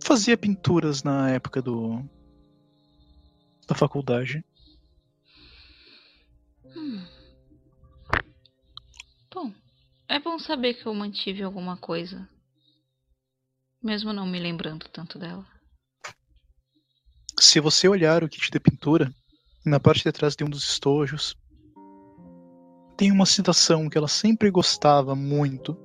Fazia 0.03 0.37
pinturas 0.37 1.03
na 1.03 1.29
época 1.29 1.61
do. 1.61 2.01
da 3.67 3.75
faculdade. 3.75 4.43
É 10.13 10.19
bom 10.19 10.37
saber 10.37 10.75
que 10.75 10.85
eu 10.85 10.93
mantive 10.93 11.41
alguma 11.43 11.75
coisa. 11.75 12.29
Mesmo 13.81 14.13
não 14.13 14.25
me 14.27 14.39
lembrando 14.39 14.87
tanto 14.89 15.17
dela. 15.17 15.45
Se 17.39 17.59
você 17.59 17.87
olhar 17.87 18.23
o 18.23 18.29
kit 18.29 18.51
de 18.51 18.59
pintura, 18.59 19.11
na 19.65 19.79
parte 19.79 20.03
de 20.03 20.11
trás 20.11 20.35
de 20.35 20.43
um 20.43 20.49
dos 20.49 20.63
estojos, 20.63 21.35
tem 22.95 23.11
uma 23.11 23.25
citação 23.25 23.89
que 23.89 23.97
ela 23.97 24.07
sempre 24.07 24.51
gostava 24.51 25.15
muito. 25.15 25.75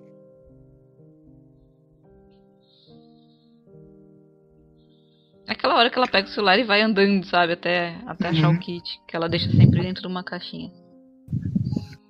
Aquela 5.46 5.76
hora 5.76 5.88
que 5.90 5.96
ela 5.96 6.06
pega 6.06 6.28
o 6.28 6.30
celular 6.30 6.58
e 6.58 6.64
vai 6.64 6.82
andando, 6.82 7.24
sabe? 7.24 7.54
Até, 7.54 7.98
até 8.06 8.28
achar 8.28 8.50
Uhum. 8.50 8.56
o 8.56 8.60
kit. 8.60 9.00
Que 9.08 9.16
ela 9.16 9.28
deixa 9.28 9.50
sempre 9.50 9.80
dentro 9.80 10.02
de 10.02 10.06
uma 10.08 10.22
caixinha. 10.22 10.70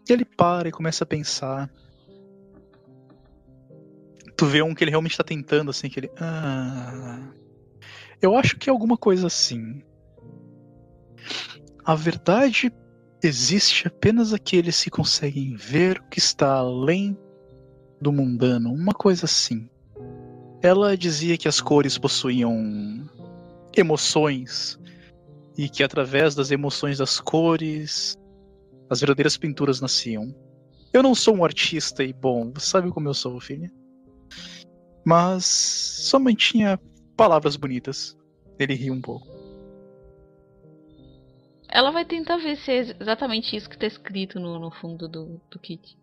E 0.08 0.12
ele 0.12 0.24
para 0.24 0.68
e 0.68 0.72
começa 0.72 1.04
a 1.04 1.06
pensar. 1.06 1.70
Tu 4.38 4.46
vê 4.46 4.62
um 4.62 4.72
que 4.72 4.84
ele 4.84 4.92
realmente 4.92 5.16
tá 5.16 5.24
tentando, 5.24 5.72
assim, 5.72 5.88
que 5.88 5.98
ele. 5.98 6.10
Ah. 6.16 7.28
Eu 8.22 8.36
acho 8.36 8.56
que 8.56 8.70
é 8.70 8.72
alguma 8.72 8.96
coisa 8.96 9.26
assim. 9.26 9.82
A 11.84 11.96
verdade 11.96 12.72
existe 13.20 13.88
apenas 13.88 14.32
aqueles 14.32 14.80
que 14.84 14.90
conseguem 14.90 15.56
ver 15.56 15.98
o 15.98 16.04
que 16.04 16.20
está 16.20 16.52
além 16.52 17.18
do 18.00 18.12
mundano. 18.12 18.72
Uma 18.72 18.94
coisa 18.94 19.24
assim. 19.24 19.68
Ela 20.62 20.96
dizia 20.96 21.36
que 21.36 21.48
as 21.48 21.60
cores 21.60 21.98
possuíam 21.98 22.54
emoções 23.76 24.78
e 25.56 25.68
que 25.68 25.82
através 25.82 26.36
das 26.36 26.52
emoções 26.52 26.98
das 26.98 27.18
cores 27.18 28.16
as 28.88 29.00
verdadeiras 29.00 29.36
pinturas 29.36 29.80
nasciam. 29.80 30.32
Eu 30.92 31.02
não 31.02 31.12
sou 31.12 31.34
um 31.34 31.44
artista 31.44 32.04
e 32.04 32.12
bom, 32.12 32.52
você 32.52 32.66
sabe 32.66 32.88
como 32.90 33.08
eu 33.08 33.14
sou, 33.14 33.40
filha. 33.40 33.68
Mas 35.04 35.44
sua 35.44 36.18
mãe 36.18 36.34
tinha 36.34 36.78
palavras 37.16 37.56
bonitas. 37.56 38.16
Ele 38.58 38.74
riu 38.74 38.92
um 38.92 39.00
pouco. 39.00 39.26
Ela 41.68 41.90
vai 41.90 42.04
tentar 42.04 42.38
ver 42.38 42.56
se 42.56 42.70
é 42.70 42.96
exatamente 43.00 43.54
isso 43.54 43.68
que 43.68 43.78
tá 43.78 43.86
escrito 43.86 44.40
no, 44.40 44.58
no 44.58 44.70
fundo 44.70 45.06
do, 45.06 45.40
do 45.50 45.58
kit. 45.58 45.96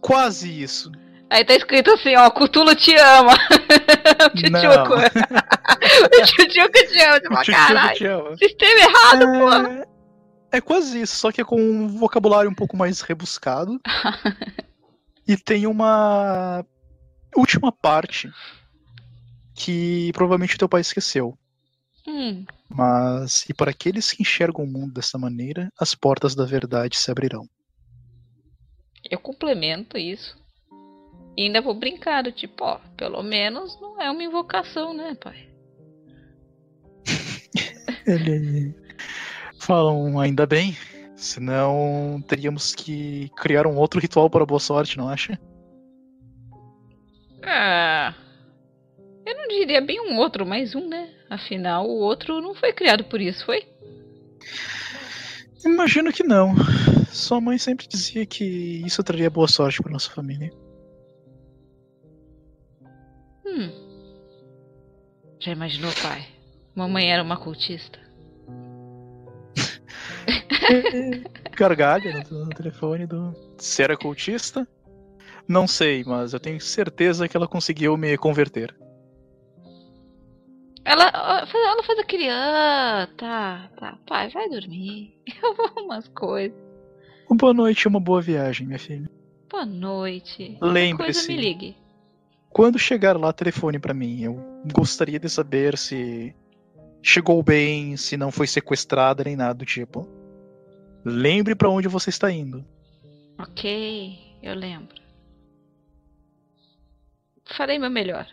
Quase 0.00 0.62
isso. 0.62 0.92
Aí 1.30 1.44
tá 1.44 1.54
escrito 1.54 1.90
assim, 1.90 2.16
ó, 2.16 2.30
Cutulo 2.30 2.74
te 2.74 2.96
ama. 2.96 3.34
o 4.24 4.30
Tchutchuco. 4.30 4.94
o 6.16 6.24
Tchutchuco 6.24 6.72
te 6.72 7.02
ama. 7.02 7.20
Tipo, 7.20 7.52
caralho, 7.52 8.38
sistema 8.38 8.80
errado, 8.80 9.26
pô. 9.38 9.52
É... 10.52 10.58
é 10.58 10.60
quase 10.60 11.02
isso, 11.02 11.16
só 11.16 11.30
que 11.30 11.40
é 11.40 11.44
com 11.44 11.60
um 11.60 11.88
vocabulário 11.88 12.50
um 12.50 12.54
pouco 12.54 12.76
mais 12.76 13.02
rebuscado. 13.02 13.78
e 15.28 15.36
tem 15.36 15.66
uma 15.66 16.64
última 17.36 17.70
parte 17.72 18.30
que 19.54 20.10
provavelmente 20.12 20.56
teu 20.58 20.68
pai 20.68 20.80
esqueceu. 20.80 21.36
Hum, 22.06 22.44
Mas, 22.68 23.44
e 23.48 23.54
para 23.54 23.70
aqueles 23.70 24.12
que 24.12 24.22
enxergam 24.22 24.64
o 24.64 24.68
mundo 24.68 24.94
dessa 24.94 25.18
maneira, 25.18 25.70
as 25.78 25.94
portas 25.94 26.34
da 26.34 26.44
verdade 26.44 26.96
se 26.96 27.10
abrirão. 27.10 27.46
eu 29.10 29.18
complemento 29.18 29.96
isso. 29.98 30.36
E 31.36 31.42
ainda 31.42 31.60
vou 31.60 31.74
brincar, 31.74 32.22
do 32.22 32.32
tipo, 32.32 32.64
ó, 32.64 32.78
pelo 32.96 33.22
menos 33.22 33.78
não 33.80 34.00
é 34.00 34.10
uma 34.10 34.22
invocação, 34.24 34.92
né, 34.92 35.14
pai? 35.14 35.48
Ele 38.06 38.74
falam 39.60 40.18
ainda 40.18 40.46
bem, 40.46 40.76
senão 41.16 42.22
teríamos 42.26 42.74
que 42.74 43.30
criar 43.36 43.66
um 43.66 43.76
outro 43.76 44.00
ritual 44.00 44.28
para 44.28 44.46
boa 44.46 44.58
sorte, 44.60 44.96
não 44.98 45.08
acha? 45.08 45.38
Ah, 47.50 48.14
eu 49.24 49.34
não 49.34 49.48
diria 49.48 49.80
bem 49.80 49.98
um 50.00 50.18
outro, 50.18 50.44
mas 50.44 50.74
um, 50.74 50.86
né? 50.86 51.08
Afinal, 51.30 51.88
o 51.88 51.98
outro 51.98 52.42
não 52.42 52.54
foi 52.54 52.74
criado 52.74 53.04
por 53.04 53.22
isso, 53.22 53.44
foi? 53.46 53.66
Imagino 55.64 56.12
que 56.12 56.22
não. 56.22 56.54
Sua 57.10 57.40
mãe 57.40 57.56
sempre 57.56 57.88
dizia 57.88 58.26
que 58.26 58.44
isso 58.84 59.02
traria 59.02 59.30
boa 59.30 59.48
sorte 59.48 59.82
para 59.82 59.92
nossa 59.92 60.10
família. 60.10 60.52
Hum. 63.46 63.70
Já 65.40 65.52
imaginou, 65.52 65.90
pai? 66.02 66.26
Mamãe 66.74 67.10
era 67.10 67.22
uma 67.22 67.38
cultista. 67.38 67.98
Gargalha 71.56 72.24
no, 72.30 72.44
no 72.44 72.50
telefone 72.50 73.06
do. 73.06 73.34
Se 73.56 73.82
era 73.82 73.96
cultista? 73.96 74.68
Não 75.48 75.66
sei, 75.66 76.04
mas 76.04 76.34
eu 76.34 76.40
tenho 76.40 76.60
certeza 76.60 77.26
que 77.26 77.36
ela 77.36 77.48
conseguiu 77.48 77.96
me 77.96 78.16
converter. 78.18 78.76
Ela, 80.84 81.04
ela 81.04 81.82
faz 81.82 81.98
aquele. 81.98 82.28
Ah, 82.30 83.08
tá, 83.16 83.70
tá. 83.78 83.98
Pai, 84.06 84.28
vai 84.30 84.48
dormir. 84.48 85.14
Eu 85.42 85.54
vou 85.54 85.84
umas 85.84 86.08
coisas. 86.08 86.56
Boa 87.30 87.52
noite 87.52 87.82
e 87.82 87.88
uma 87.88 88.00
boa 88.00 88.22
viagem, 88.22 88.66
minha 88.66 88.78
filha. 88.78 89.08
Boa 89.50 89.66
noite. 89.66 90.56
Lembre-se. 90.62 91.28
me 91.28 91.36
ligue. 91.36 91.76
Quando 92.48 92.78
chegar 92.78 93.18
lá, 93.18 93.32
telefone 93.32 93.78
pra 93.78 93.92
mim. 93.92 94.22
Eu 94.22 94.62
gostaria 94.74 95.18
de 95.18 95.28
saber 95.28 95.76
se 95.76 96.34
chegou 97.02 97.42
bem, 97.42 97.96
se 97.96 98.16
não 98.16 98.30
foi 98.32 98.46
sequestrada 98.46 99.24
nem 99.24 99.36
nada 99.36 99.54
do 99.54 99.66
tipo. 99.66 100.08
Lembre 101.04 101.54
pra 101.54 101.68
onde 101.68 101.86
você 101.86 102.08
está 102.10 102.30
indo. 102.30 102.64
Ok, 103.38 104.18
eu 104.42 104.54
lembro. 104.54 105.07
Farei 107.48 107.78
meu 107.78 107.90
melhor. 107.90 108.26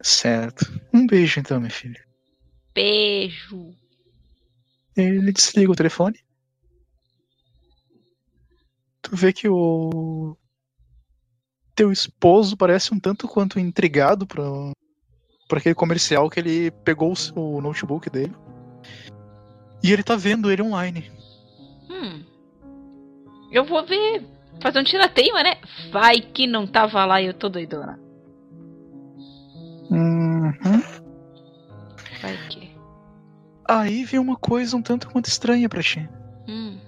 Certo. 0.00 0.64
Um 0.92 1.06
beijo 1.06 1.40
então, 1.40 1.58
minha 1.60 1.70
filha. 1.70 2.02
Beijo. 2.74 3.74
Ele 4.96 5.32
desliga 5.32 5.70
o 5.70 5.76
telefone. 5.76 6.18
Tu 9.02 9.16
vê 9.16 9.32
que 9.32 9.48
o 9.48 10.36
teu 11.74 11.92
esposo 11.92 12.56
parece 12.56 12.92
um 12.92 12.98
tanto 12.98 13.28
quanto 13.28 13.60
intrigado 13.60 14.26
por, 14.26 14.72
por 15.48 15.58
aquele 15.58 15.74
comercial 15.74 16.28
que 16.28 16.40
ele 16.40 16.70
pegou 16.70 17.14
o 17.34 17.60
notebook 17.60 18.10
dele. 18.10 18.34
E 19.82 19.92
ele 19.92 20.02
tá 20.02 20.16
vendo 20.16 20.50
ele 20.50 20.62
online. 20.62 21.10
Hum. 21.88 22.24
Eu 23.50 23.64
vou 23.64 23.84
ver. 23.86 24.37
Fazer 24.60 24.80
um 24.80 24.84
tirateima, 24.84 25.42
né? 25.42 25.56
Vai 25.90 26.20
que 26.20 26.46
não 26.46 26.66
tava 26.66 27.04
lá 27.04 27.20
e 27.22 27.26
eu 27.26 27.34
tô 27.34 27.48
doidona. 27.48 27.98
Uhum. 29.90 30.82
Vai 32.20 32.36
que. 32.48 32.70
Aí 33.66 34.04
vem 34.04 34.18
uma 34.18 34.36
coisa 34.36 34.76
um 34.76 34.82
tanto 34.82 35.10
quanto 35.10 35.26
estranha 35.26 35.68
pra 35.68 35.82
ti. 35.82 36.08
Hum. 36.48 36.78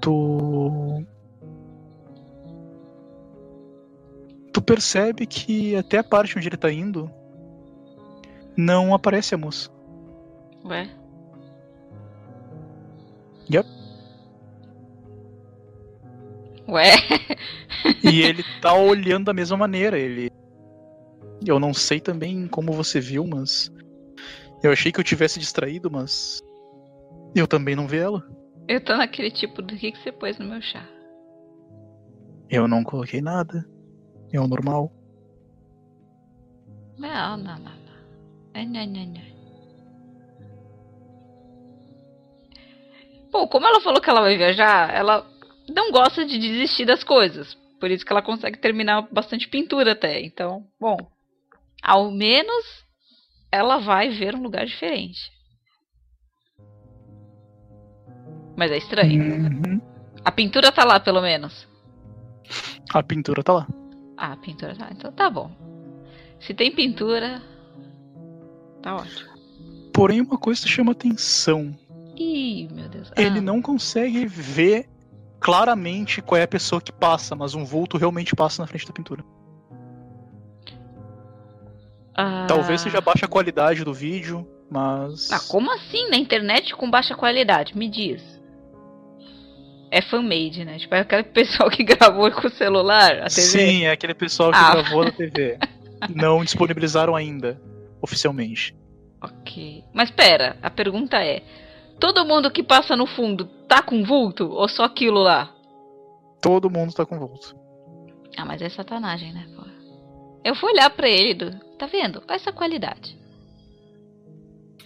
Tu. 0.00 1.06
Tu 4.52 4.62
percebe 4.62 5.26
que 5.26 5.74
até 5.76 5.98
a 5.98 6.04
parte 6.04 6.36
onde 6.36 6.48
ele 6.48 6.56
tá 6.56 6.70
indo 6.70 7.10
não 8.56 8.94
aparece 8.94 9.34
a 9.34 9.38
moça. 9.38 9.70
Ué? 10.64 10.88
Yep. 13.50 13.73
Ué? 16.68 16.92
E 18.02 18.22
ele 18.22 18.42
tá 18.60 18.74
olhando 18.74 19.26
da 19.26 19.34
mesma 19.34 19.56
maneira. 19.56 19.98
Ele 19.98 20.30
Eu 21.46 21.58
não 21.58 21.74
sei 21.74 22.00
também 22.00 22.46
como 22.48 22.72
você 22.72 23.00
viu, 23.00 23.26
mas. 23.26 23.70
Eu 24.62 24.72
achei 24.72 24.90
que 24.90 24.98
eu 24.98 25.04
tivesse 25.04 25.38
distraído, 25.38 25.90
mas. 25.90 26.40
Eu 27.34 27.46
também 27.46 27.76
não 27.76 27.86
vi 27.86 27.98
ela. 27.98 28.22
Eu 28.66 28.82
tô 28.82 28.96
naquele 28.96 29.30
tipo 29.30 29.60
do 29.60 29.76
que, 29.76 29.92
que 29.92 29.98
você 30.02 30.10
pôs 30.10 30.38
no 30.38 30.46
meu 30.46 30.62
chá. 30.62 30.86
Eu 32.48 32.66
não 32.66 32.82
coloquei 32.82 33.20
nada. 33.20 33.66
É 34.32 34.40
o 34.40 34.48
normal. 34.48 34.92
Não, 36.98 37.36
não, 37.36 37.58
não, 37.58 37.58
não. 37.58 38.64
Não, 38.64 38.86
não, 38.86 39.06
não. 39.06 39.34
Bom, 43.30 43.48
como 43.48 43.66
ela 43.66 43.80
falou 43.80 44.00
que 44.00 44.08
ela 44.08 44.20
vai 44.20 44.36
viajar, 44.36 44.94
ela 44.94 45.26
não 45.68 45.90
gosta 45.90 46.24
de 46.24 46.38
desistir 46.38 46.84
das 46.84 47.02
coisas. 47.04 47.54
Por 47.80 47.90
isso 47.90 48.04
que 48.04 48.12
ela 48.12 48.22
consegue 48.22 48.58
terminar 48.58 49.08
bastante 49.12 49.48
pintura 49.48 49.92
até. 49.92 50.20
Então, 50.20 50.66
bom, 50.80 50.96
ao 51.82 52.10
menos 52.10 52.84
ela 53.52 53.78
vai 53.78 54.10
ver 54.10 54.34
um 54.34 54.42
lugar 54.42 54.66
diferente. 54.66 55.30
Mas 58.56 58.70
é 58.70 58.78
estranho. 58.78 59.22
Uhum. 59.22 59.80
A 60.24 60.32
pintura 60.32 60.70
tá 60.72 60.84
lá, 60.84 61.00
pelo 61.00 61.20
menos. 61.20 61.68
A 62.92 63.02
pintura 63.02 63.42
tá 63.42 63.52
lá. 63.52 63.66
Ah, 64.16 64.32
a 64.32 64.36
pintura 64.36 64.74
tá. 64.76 64.88
Então 64.92 65.12
tá 65.12 65.28
bom. 65.28 65.50
Se 66.40 66.54
tem 66.54 66.70
pintura, 66.74 67.42
tá 68.82 68.96
ótimo. 68.96 69.30
Porém, 69.92 70.20
uma 70.20 70.38
coisa 70.38 70.66
chama 70.66 70.92
atenção. 70.92 71.76
Ih, 72.16 72.68
meu 72.72 72.88
Deus. 72.88 73.10
Ele 73.16 73.38
Ah, 73.38 73.42
não 73.42 73.60
consegue 73.60 74.26
ver 74.26 74.88
claramente 75.44 76.22
qual 76.22 76.38
é 76.40 76.44
a 76.44 76.48
pessoa 76.48 76.80
que 76.80 76.90
passa, 76.90 77.36
mas 77.36 77.54
um 77.54 77.66
vulto 77.66 77.98
realmente 77.98 78.34
passa 78.34 78.62
na 78.62 78.66
frente 78.66 78.86
da 78.86 78.92
pintura. 78.94 79.22
ah, 82.14 82.46
Talvez 82.48 82.80
seja 82.80 83.00
baixa 83.00 83.28
qualidade 83.28 83.84
do 83.84 83.92
vídeo, 83.92 84.48
mas. 84.70 85.30
Ah, 85.30 85.40
como 85.50 85.70
assim? 85.72 86.08
Na 86.08 86.16
internet 86.16 86.74
com 86.74 86.90
baixa 86.90 87.14
qualidade? 87.14 87.76
Me 87.76 87.88
diz. 87.90 88.22
É 89.90 90.00
fan-made, 90.00 90.64
né? 90.64 90.78
Tipo, 90.78 90.94
é 90.94 91.00
aquele 91.00 91.24
pessoal 91.24 91.70
que 91.70 91.84
gravou 91.84 92.30
com 92.32 92.46
o 92.48 92.50
celular, 92.50 93.12
a 93.18 93.26
TV. 93.28 93.42
Sim, 93.42 93.84
é 93.84 93.90
aquele 93.90 94.14
pessoal 94.14 94.50
que 94.50 94.58
Ah. 94.58 94.72
gravou 94.72 95.04
na 95.04 95.12
TV. 95.12 95.58
Não 96.14 96.42
disponibilizaram 96.42 97.14
ainda, 97.14 97.60
oficialmente. 98.00 98.74
Ok. 99.22 99.84
Mas 99.92 100.10
pera, 100.10 100.56
a 100.62 100.70
pergunta 100.70 101.16
é: 101.18 101.42
todo 101.98 102.24
mundo 102.24 102.50
que 102.50 102.62
passa 102.62 102.96
no 102.96 103.06
fundo 103.06 103.46
tá 103.68 103.82
com 103.82 104.04
vulto 104.04 104.50
ou 104.50 104.68
só 104.68 104.84
aquilo 104.84 105.20
lá? 105.20 105.54
Todo 106.40 106.70
mundo 106.70 106.92
tá 106.92 107.06
com 107.06 107.18
vulto. 107.18 107.56
Ah, 108.36 108.44
mas 108.44 108.60
é 108.60 108.68
satanagem, 108.68 109.32
né, 109.32 109.46
pô? 109.54 109.62
Eu 110.44 110.54
fui 110.54 110.72
olhar 110.72 110.90
pra 110.90 111.08
ele, 111.08 111.34
do... 111.34 111.58
tá 111.78 111.86
vendo? 111.86 112.22
Olha 112.28 112.36
essa 112.36 112.52
qualidade. 112.52 113.18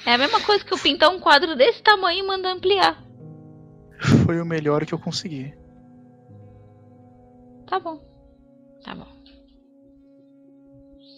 É 0.06 0.14
a 0.14 0.18
mesma 0.18 0.40
coisa 0.40 0.64
que 0.64 0.72
eu 0.72 0.78
pintar 0.78 1.10
um 1.10 1.18
quadro 1.18 1.56
desse 1.56 1.82
tamanho 1.82 2.24
e 2.24 2.26
mandar 2.26 2.52
ampliar. 2.52 3.02
Foi 4.24 4.40
o 4.40 4.46
melhor 4.46 4.86
que 4.86 4.94
eu 4.94 4.98
consegui. 4.98 5.52
Tá 7.66 7.80
bom. 7.80 8.00
Tá 8.84 8.94
bom. 8.94 9.08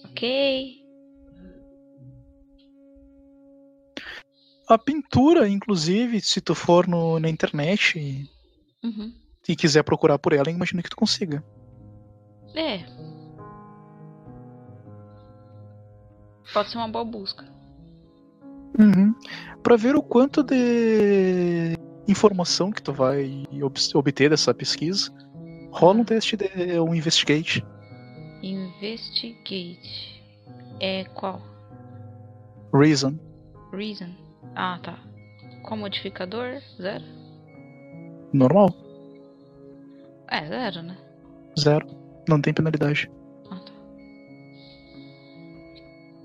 Ok. 0.06 0.79
A 4.70 4.78
pintura, 4.78 5.48
inclusive, 5.48 6.20
se 6.20 6.40
tu 6.40 6.54
for 6.54 6.86
no- 6.86 7.18
na 7.18 7.28
internet 7.28 7.98
e, 7.98 8.30
Uhum. 8.86 9.12
e 9.48 9.56
quiser 9.56 9.82
procurar 9.82 10.16
por 10.16 10.32
ela, 10.32 10.48
imagino 10.48 10.80
que 10.80 10.88
tu 10.88 10.94
consiga. 10.96 11.42
É. 12.54 12.84
Pode 16.52 16.70
ser 16.70 16.78
uma 16.78 16.86
boa 16.88 17.04
busca. 17.04 17.44
Uhum. 18.78 19.12
Para 19.60 19.76
ver 19.76 19.96
o 19.96 20.02
quanto 20.02 20.42
de 20.44 21.74
informação 22.06 22.70
que 22.70 22.80
tu 22.80 22.92
vai 22.92 23.42
ob- 23.60 23.76
obter 23.94 24.30
dessa 24.30 24.54
pesquisa, 24.54 25.12
rola 25.72 25.98
um 25.98 26.04
teste 26.04 26.36
de 26.36 26.78
um 26.80 26.94
investigate. 26.94 27.64
Investigate. 28.40 30.22
É 30.78 31.02
qual? 31.06 31.42
Reason. 32.72 33.18
Reason. 33.72 34.29
Ah, 34.54 34.78
tá. 34.82 34.98
Qual 35.62 35.78
modificador? 35.78 36.60
Zero? 36.80 37.04
Normal. 38.32 38.70
É, 40.30 40.46
zero, 40.46 40.82
né? 40.82 40.96
Zero. 41.58 41.86
Não 42.28 42.40
tem 42.40 42.52
penalidade. 42.54 43.10
Ah, 43.50 43.58
tá. 43.60 43.72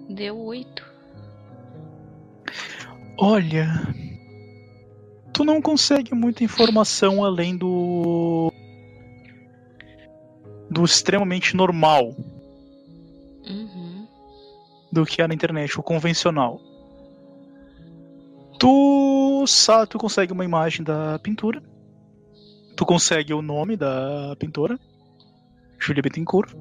Deu 0.09 0.37
oito. 0.37 0.85
Olha. 3.17 3.67
Tu 5.33 5.43
não 5.43 5.61
consegue 5.61 6.13
muita 6.15 6.43
informação 6.43 7.23
além 7.25 7.57
do. 7.57 8.51
do 10.69 10.83
extremamente 10.83 11.55
normal 11.55 12.15
Uhum. 13.47 14.07
do 14.91 15.05
que 15.05 15.21
há 15.21 15.27
na 15.27 15.33
internet, 15.33 15.79
o 15.79 15.83
convencional. 15.83 16.59
Tu 18.59 19.45
sabe, 19.47 19.89
tu 19.89 19.97
consegue 19.97 20.31
uma 20.31 20.45
imagem 20.45 20.83
da 20.83 21.19
pintura. 21.19 21.61
Tu 22.75 22.85
consegue 22.85 23.33
o 23.33 23.41
nome 23.41 23.77
da 23.77 24.35
pintora, 24.37 24.77
Julia 25.79 26.01
Bettencourt. 26.01 26.53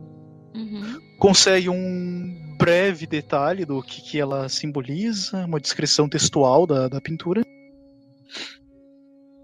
Uhum. 0.55 1.01
Consegue 1.19 1.69
um 1.69 2.57
breve 2.57 3.07
detalhe 3.07 3.65
do 3.65 3.83
que, 3.83 4.01
que 4.01 4.21
ela 4.21 4.49
simboliza, 4.49 5.45
uma 5.45 5.59
descrição 5.59 6.09
textual 6.09 6.67
da, 6.67 6.89
da 6.89 7.01
pintura. 7.01 7.43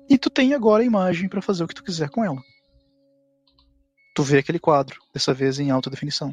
E 0.09 0.17
tu 0.17 0.31
tem 0.31 0.55
agora 0.55 0.83
a 0.83 0.87
imagem 0.87 1.29
para 1.29 1.43
fazer 1.43 1.65
o 1.65 1.69
que 1.69 1.75
tu 1.75 1.85
quiser 1.85 2.09
com 2.09 2.25
ela. 2.25 2.41
Tu 4.15 4.23
vê 4.23 4.39
aquele 4.39 4.59
quadro, 4.59 5.01
dessa 5.13 5.33
vez 5.35 5.59
em 5.59 5.71
alta 5.71 5.91
definição. 5.91 6.33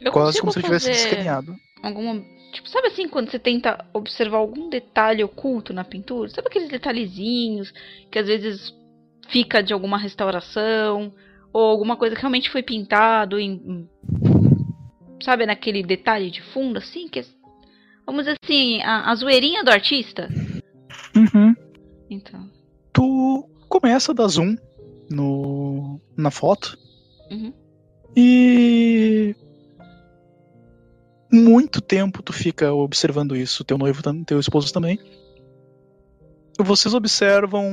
Eu 0.00 0.12
Quase 0.12 0.40
como 0.40 0.52
se 0.52 0.58
ele 0.58 0.64
tivesse 0.64 0.90
escaneado. 0.90 1.54
alguma. 1.82 2.22
Tipo, 2.52 2.68
sabe 2.68 2.88
assim 2.88 3.08
quando 3.08 3.30
você 3.30 3.38
tenta 3.38 3.84
observar 3.94 4.36
algum 4.36 4.68
detalhe 4.68 5.24
oculto 5.24 5.72
na 5.72 5.82
pintura? 5.84 6.28
Sabe 6.28 6.48
aqueles 6.48 6.68
detalhezinhos 6.68 7.72
que 8.10 8.18
às 8.18 8.26
vezes 8.26 8.74
fica 9.28 9.62
de 9.62 9.72
alguma 9.72 9.96
restauração? 9.98 11.12
Ou 11.52 11.62
alguma 11.62 11.96
coisa 11.96 12.14
que 12.14 12.20
realmente 12.20 12.50
foi 12.50 12.62
pintado 12.62 13.38
em. 13.38 13.88
Sabe, 15.22 15.46
naquele 15.46 15.82
detalhe 15.82 16.30
de 16.30 16.42
fundo, 16.42 16.78
assim? 16.78 17.08
Que 17.08 17.20
é- 17.20 17.24
vamos 18.04 18.24
dizer 18.24 18.36
assim, 18.42 18.82
a, 18.82 19.10
a 19.10 19.14
zoeirinha 19.14 19.62
do 19.64 19.70
artista? 19.70 20.28
Uhum. 21.16 21.54
Então. 22.10 22.50
tu 22.92 23.48
começa 23.68 24.12
a 24.12 24.14
dar 24.14 24.28
zoom 24.28 24.56
no, 25.10 25.98
na 26.16 26.30
foto 26.30 26.76
Uhum. 27.30 27.52
e 28.16 29.34
muito 31.32 31.80
tempo 31.80 32.22
tu 32.22 32.32
fica 32.32 32.72
observando 32.72 33.34
isso, 33.34 33.64
teu 33.64 33.78
noivo, 33.78 34.02
teu 34.24 34.38
esposo 34.38 34.72
também. 34.72 34.98
Vocês 36.58 36.92
observam, 36.94 37.66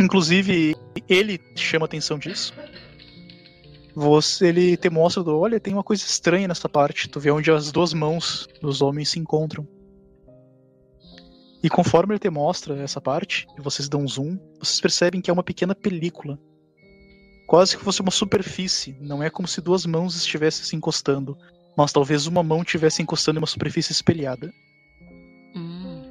inclusive 0.00 0.76
ele 1.08 1.40
chama 1.56 1.86
atenção 1.86 2.18
disso. 2.18 2.54
Você, 3.94 4.46
ele 4.46 4.76
te 4.76 4.88
mostra, 4.88 5.22
olha, 5.24 5.60
tem 5.60 5.74
uma 5.74 5.82
coisa 5.82 6.02
estranha 6.02 6.48
nessa 6.48 6.68
parte. 6.68 7.08
Tu 7.08 7.20
vê 7.20 7.30
onde 7.30 7.50
as 7.50 7.70
duas 7.70 7.92
mãos 7.92 8.48
dos 8.60 8.80
homens 8.80 9.10
se 9.10 9.18
encontram. 9.18 9.66
E 11.62 11.68
conforme 11.68 12.14
ele 12.14 12.18
te 12.18 12.30
mostra 12.30 12.80
essa 12.80 13.00
parte, 13.00 13.46
e 13.56 13.60
vocês 13.60 13.88
dão 13.88 14.06
zoom, 14.08 14.38
vocês 14.58 14.80
percebem 14.80 15.20
que 15.20 15.30
é 15.30 15.32
uma 15.32 15.44
pequena 15.44 15.74
película. 15.74 16.38
Quase 17.46 17.76
que 17.76 17.84
fosse 17.84 18.00
uma 18.00 18.10
superfície. 18.10 18.96
Não 19.00 19.22
é 19.22 19.28
como 19.28 19.46
se 19.46 19.60
duas 19.60 19.84
mãos 19.84 20.16
estivessem 20.16 20.64
se 20.64 20.74
encostando. 20.74 21.36
Mas 21.76 21.92
talvez 21.92 22.26
uma 22.26 22.42
mão 22.42 22.62
estivesse 22.62 23.02
encostando 23.02 23.38
em 23.38 23.42
uma 23.42 23.46
superfície 23.46 23.92
espelhada. 23.92 24.52
Hum. 25.54 26.02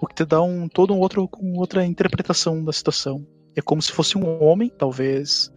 O 0.00 0.06
que 0.06 0.14
te 0.14 0.24
dá 0.24 0.42
um, 0.42 0.68
todo 0.68 0.94
um 0.94 0.98
outro, 0.98 1.28
com 1.28 1.58
outra 1.58 1.84
interpretação 1.84 2.64
da 2.64 2.72
situação. 2.72 3.26
É 3.56 3.62
como 3.62 3.80
se 3.80 3.92
fosse 3.92 4.18
um 4.18 4.42
homem, 4.42 4.68
talvez, 4.68 5.52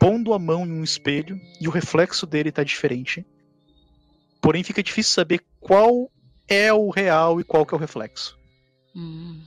pondo 0.00 0.32
a 0.32 0.38
mão 0.38 0.66
em 0.66 0.72
um 0.72 0.82
espelho 0.82 1.38
e 1.60 1.68
o 1.68 1.70
reflexo 1.70 2.26
dele 2.26 2.50
tá 2.50 2.64
diferente. 2.64 3.26
Porém, 4.40 4.64
fica 4.64 4.82
difícil 4.82 5.12
saber 5.12 5.40
qual 5.60 6.10
é 6.48 6.72
o 6.72 6.90
real 6.90 7.40
e 7.40 7.44
qual 7.44 7.66
que 7.66 7.74
é 7.74 7.76
o 7.76 7.80
reflexo. 7.80 8.38
Hum. 8.96 9.40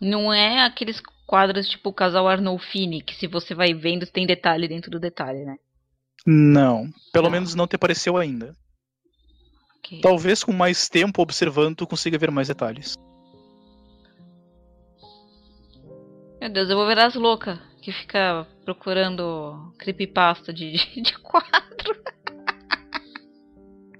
Não 0.00 0.32
é 0.32 0.64
aqueles 0.64 1.00
quadros 1.26 1.68
tipo 1.68 1.88
o 1.88 1.94
casal 1.94 2.28
Arnolfini, 2.28 3.02
que 3.02 3.14
se 3.14 3.26
você 3.26 3.54
vai 3.54 3.74
vendo 3.74 4.06
tem 4.06 4.26
detalhe 4.26 4.68
dentro 4.68 4.90
do 4.90 5.00
detalhe, 5.00 5.44
né? 5.44 5.56
Não, 6.26 6.90
pelo 7.12 7.26
Não. 7.26 7.30
menos 7.32 7.54
não 7.54 7.66
te 7.66 7.78
pareceu 7.78 8.16
ainda. 8.16 8.54
Ok. 9.78 10.00
Talvez 10.00 10.42
com 10.42 10.52
mais 10.52 10.88
tempo 10.88 11.22
observando 11.22 11.76
tu 11.76 11.86
consiga 11.86 12.18
ver 12.18 12.30
mais 12.30 12.48
detalhes. 12.48 12.96
Meu 16.40 16.50
Deus, 16.50 16.68
eu 16.68 16.76
vou 16.76 16.86
virar 16.86 17.06
as 17.06 17.14
loucas. 17.14 17.58
Que 17.80 17.92
fica 17.92 18.44
procurando 18.64 19.72
creepypasta 19.78 20.52
de, 20.52 20.72
de, 20.72 21.00
de 21.02 21.18
quadro. 21.20 22.02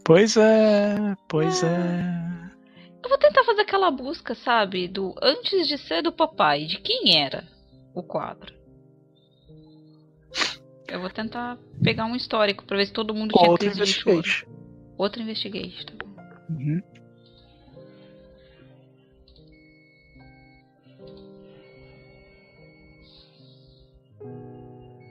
Pois 0.04 0.36
é, 0.36 1.14
pois 1.28 1.62
Ah. 1.62 1.68
é. 1.68 2.36
Eu 3.04 3.08
vou 3.08 3.18
tentar 3.18 3.44
fazer 3.44 3.60
aquela 3.60 3.88
busca, 3.92 4.34
sabe? 4.34 4.88
Do 4.88 5.14
antes 5.22 5.68
de 5.68 5.78
ser 5.78 6.02
do 6.02 6.10
papai, 6.10 6.64
de 6.64 6.78
quem 6.80 7.16
era 7.22 7.46
o 7.94 8.02
quadro. 8.02 8.52
Eu 10.88 11.00
vou 11.00 11.10
tentar 11.10 11.58
pegar 11.82 12.06
um 12.06 12.14
histórico 12.14 12.64
pra 12.64 12.76
ver 12.76 12.86
se 12.86 12.92
todo 12.92 13.14
mundo 13.14 13.32
tinha 13.32 13.50
Outro 13.50 13.70
crise 13.70 13.84
de 13.84 13.92
choro. 13.92 14.46
Outro 14.96 15.22
investigate, 15.22 15.86
tá 15.86 15.92
bom. 15.98 16.06
Uhum. 16.50 16.82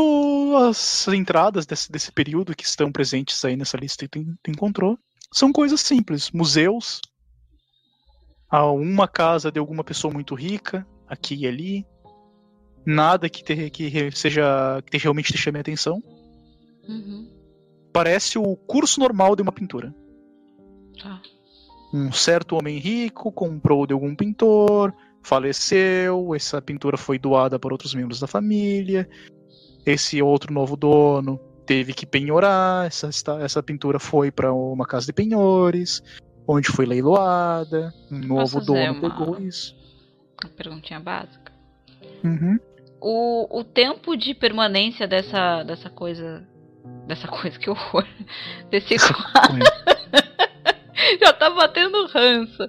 as 0.69 1.09
entradas 1.09 1.65
desse, 1.65 1.91
desse 1.91 2.13
período 2.13 2.55
que 2.55 2.65
estão 2.65 2.91
presentes 2.91 3.45
aí 3.45 3.57
nessa 3.57 3.77
lista 3.77 4.07
que 4.09 4.21
tu, 4.43 4.51
encontrou 4.51 4.99
são 5.33 5.53
coisas 5.53 5.81
simples. 5.81 6.31
Museus, 6.31 7.01
uma 8.53 9.09
casa 9.09 9.51
de 9.51 9.59
alguma 9.59 9.85
pessoa 9.85 10.13
muito 10.13 10.35
rica, 10.35 10.87
aqui 11.09 11.35
e 11.35 11.47
ali. 11.47 11.87
Nada 12.87 13.29
que, 13.31 13.43
te, 13.43 13.71
que 13.71 14.11
seja 14.13 14.83
que 14.85 14.91
te- 14.91 15.03
realmente 15.03 15.33
te 15.33 15.39
chame 15.39 15.59
a 15.59 15.61
atenção. 15.63 16.03
Uhum. 16.87 17.31
Parece 17.93 18.39
o 18.39 18.57
curso 18.57 19.01
normal 19.01 19.35
de 19.35 19.43
uma 19.43 19.53
pintura. 19.53 19.95
Tá. 21.01 21.23
Um 21.93 22.13
certo 22.13 22.57
homem 22.57 22.79
rico 22.79 23.33
comprou 23.33 23.87
de 23.87 23.93
algum 23.95 24.15
pintor, 24.15 24.93
faleceu, 25.23 26.35
essa 26.35 26.61
pintura 26.61 26.97
foi 26.97 27.19
doada 27.19 27.59
por 27.59 27.73
outros 27.73 27.95
membros 27.95 28.21
da 28.21 28.27
família. 28.27 29.09
Esse 29.87 30.21
outro 30.23 30.53
novo 30.53 30.77
dono 30.77 31.39
teve 31.67 31.93
que 31.93 32.07
penhorar, 32.07 32.87
essa, 32.87 33.09
essa 33.41 33.63
pintura 33.63 33.99
foi 33.99 34.31
para 34.31 34.53
uma 34.53 34.87
casa 34.87 35.07
de 35.07 35.13
penhores, 35.13 36.03
onde 36.47 36.69
foi 36.69 36.87
leiloada. 36.87 37.93
Um 38.11 38.19
novo 38.19 38.61
dono 38.61 38.93
uma- 38.93 39.01
pegou 39.01 39.41
isso. 39.41 39.75
Uma 40.43 40.51
perguntinha 40.51 41.01
básica. 41.01 41.53
Uhum. 42.23 42.59
O, 43.01 43.61
o 43.61 43.65
tempo 43.65 44.17
de 44.17 44.35
permanência 44.35 45.07
dessa, 45.07 45.63
dessa 45.63 45.91
coisa. 45.91 46.47
Dessa 47.07 47.29
coisa, 47.29 47.57
que 47.61 47.69
horror. 47.71 48.07
Desse 48.71 48.97
quadro. 48.99 49.65
Já 51.21 51.33
tá 51.33 51.51
batendo 51.51 52.07
ranço. 52.07 52.69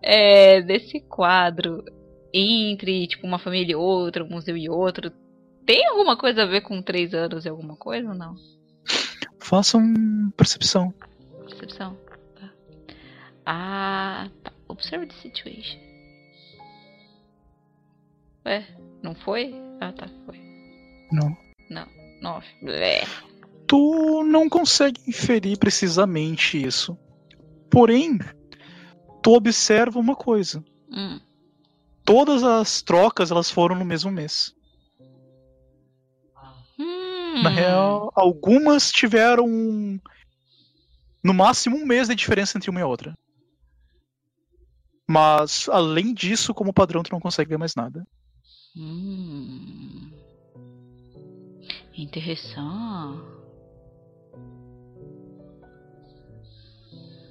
É, 0.00 0.60
desse 0.62 1.00
quadro 1.00 1.84
entre, 2.32 3.06
tipo, 3.06 3.26
uma 3.26 3.38
família 3.38 3.72
e 3.72 3.76
outra, 3.76 4.24
um 4.24 4.28
museu 4.28 4.56
e 4.56 4.68
outro. 4.68 5.12
Tem 5.64 5.86
alguma 5.86 6.16
coisa 6.16 6.42
a 6.42 6.46
ver 6.46 6.62
com 6.62 6.82
três 6.82 7.14
anos 7.14 7.44
e 7.44 7.48
alguma 7.48 7.76
coisa 7.76 8.08
ou 8.08 8.14
não? 8.14 8.34
Façam 9.38 9.82
percepção. 10.36 10.92
Percepção. 11.46 11.96
Tá. 12.34 12.50
Ah, 13.46 14.30
tá. 14.42 14.52
Observe 14.68 15.06
the 15.06 15.14
situation. 15.14 15.78
Ué, 18.46 18.66
não 19.02 19.14
foi? 19.14 19.54
Ah, 19.80 19.92
tá, 19.92 20.08
foi. 20.26 20.40
Não. 21.12 21.36
Não, 21.70 21.86
nove. 22.20 22.46
Blé. 22.62 23.04
Tu 23.66 24.22
não 24.24 24.48
consegue 24.48 25.00
inferir 25.06 25.58
precisamente 25.58 26.62
isso. 26.62 26.98
Porém, 27.70 28.18
tu 29.22 29.34
observa 29.34 29.98
uma 29.98 30.16
coisa. 30.16 30.64
Hum. 30.90 31.20
Todas 32.04 32.42
as 32.42 32.82
trocas 32.82 33.30
elas 33.30 33.50
foram 33.50 33.76
no 33.76 33.84
mesmo 33.84 34.10
mês. 34.10 34.54
Hum. 37.32 37.42
Na 37.42 37.48
real, 37.48 38.12
algumas 38.14 38.90
tiveram 38.90 39.46
no 41.24 41.32
máximo 41.34 41.76
um 41.76 41.86
mês 41.86 42.08
de 42.08 42.14
diferença 42.14 42.58
entre 42.58 42.68
uma 42.68 42.80
e 42.80 42.82
a 42.82 42.86
outra. 42.86 43.14
Mas 45.08 45.68
além 45.70 46.12
disso, 46.12 46.52
como 46.54 46.72
padrão, 46.72 47.02
tu 47.02 47.10
não 47.12 47.20
consegue 47.20 47.48
ver 47.50 47.58
mais 47.58 47.74
nada. 47.74 48.06
Hum. 48.76 50.10
Interessante. 51.96 53.22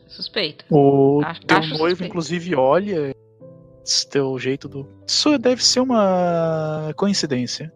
Suspeita. 0.07 0.65
O 0.69 1.21
Acho- 1.23 1.41
teu 1.41 1.57
acho 1.57 1.69
noivo, 1.69 1.89
suspeito. 1.89 2.03
inclusive, 2.09 2.55
olha 2.55 3.15
esse 3.83 4.07
teu 4.09 4.37
jeito 4.37 4.67
do. 4.67 4.87
Isso 5.07 5.37
deve 5.37 5.63
ser 5.63 5.79
uma 5.79 6.93
coincidência. 6.97 7.73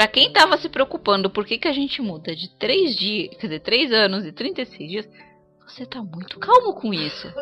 Pra 0.00 0.08
quem 0.08 0.32
tava 0.32 0.56
se 0.56 0.66
preocupando 0.66 1.28
por 1.28 1.44
que, 1.44 1.58
que 1.58 1.68
a 1.68 1.74
gente 1.74 2.00
muda 2.00 2.34
de 2.34 2.48
3 2.56 2.96
dias, 2.96 3.36
quer 3.36 3.48
dizer, 3.48 3.60
3 3.60 3.92
anos 3.92 4.24
e 4.24 4.32
36 4.32 4.90
dias, 4.90 5.06
você 5.68 5.84
tá 5.84 6.02
muito 6.02 6.38
calmo 6.38 6.72
com 6.72 6.94
isso. 6.94 7.28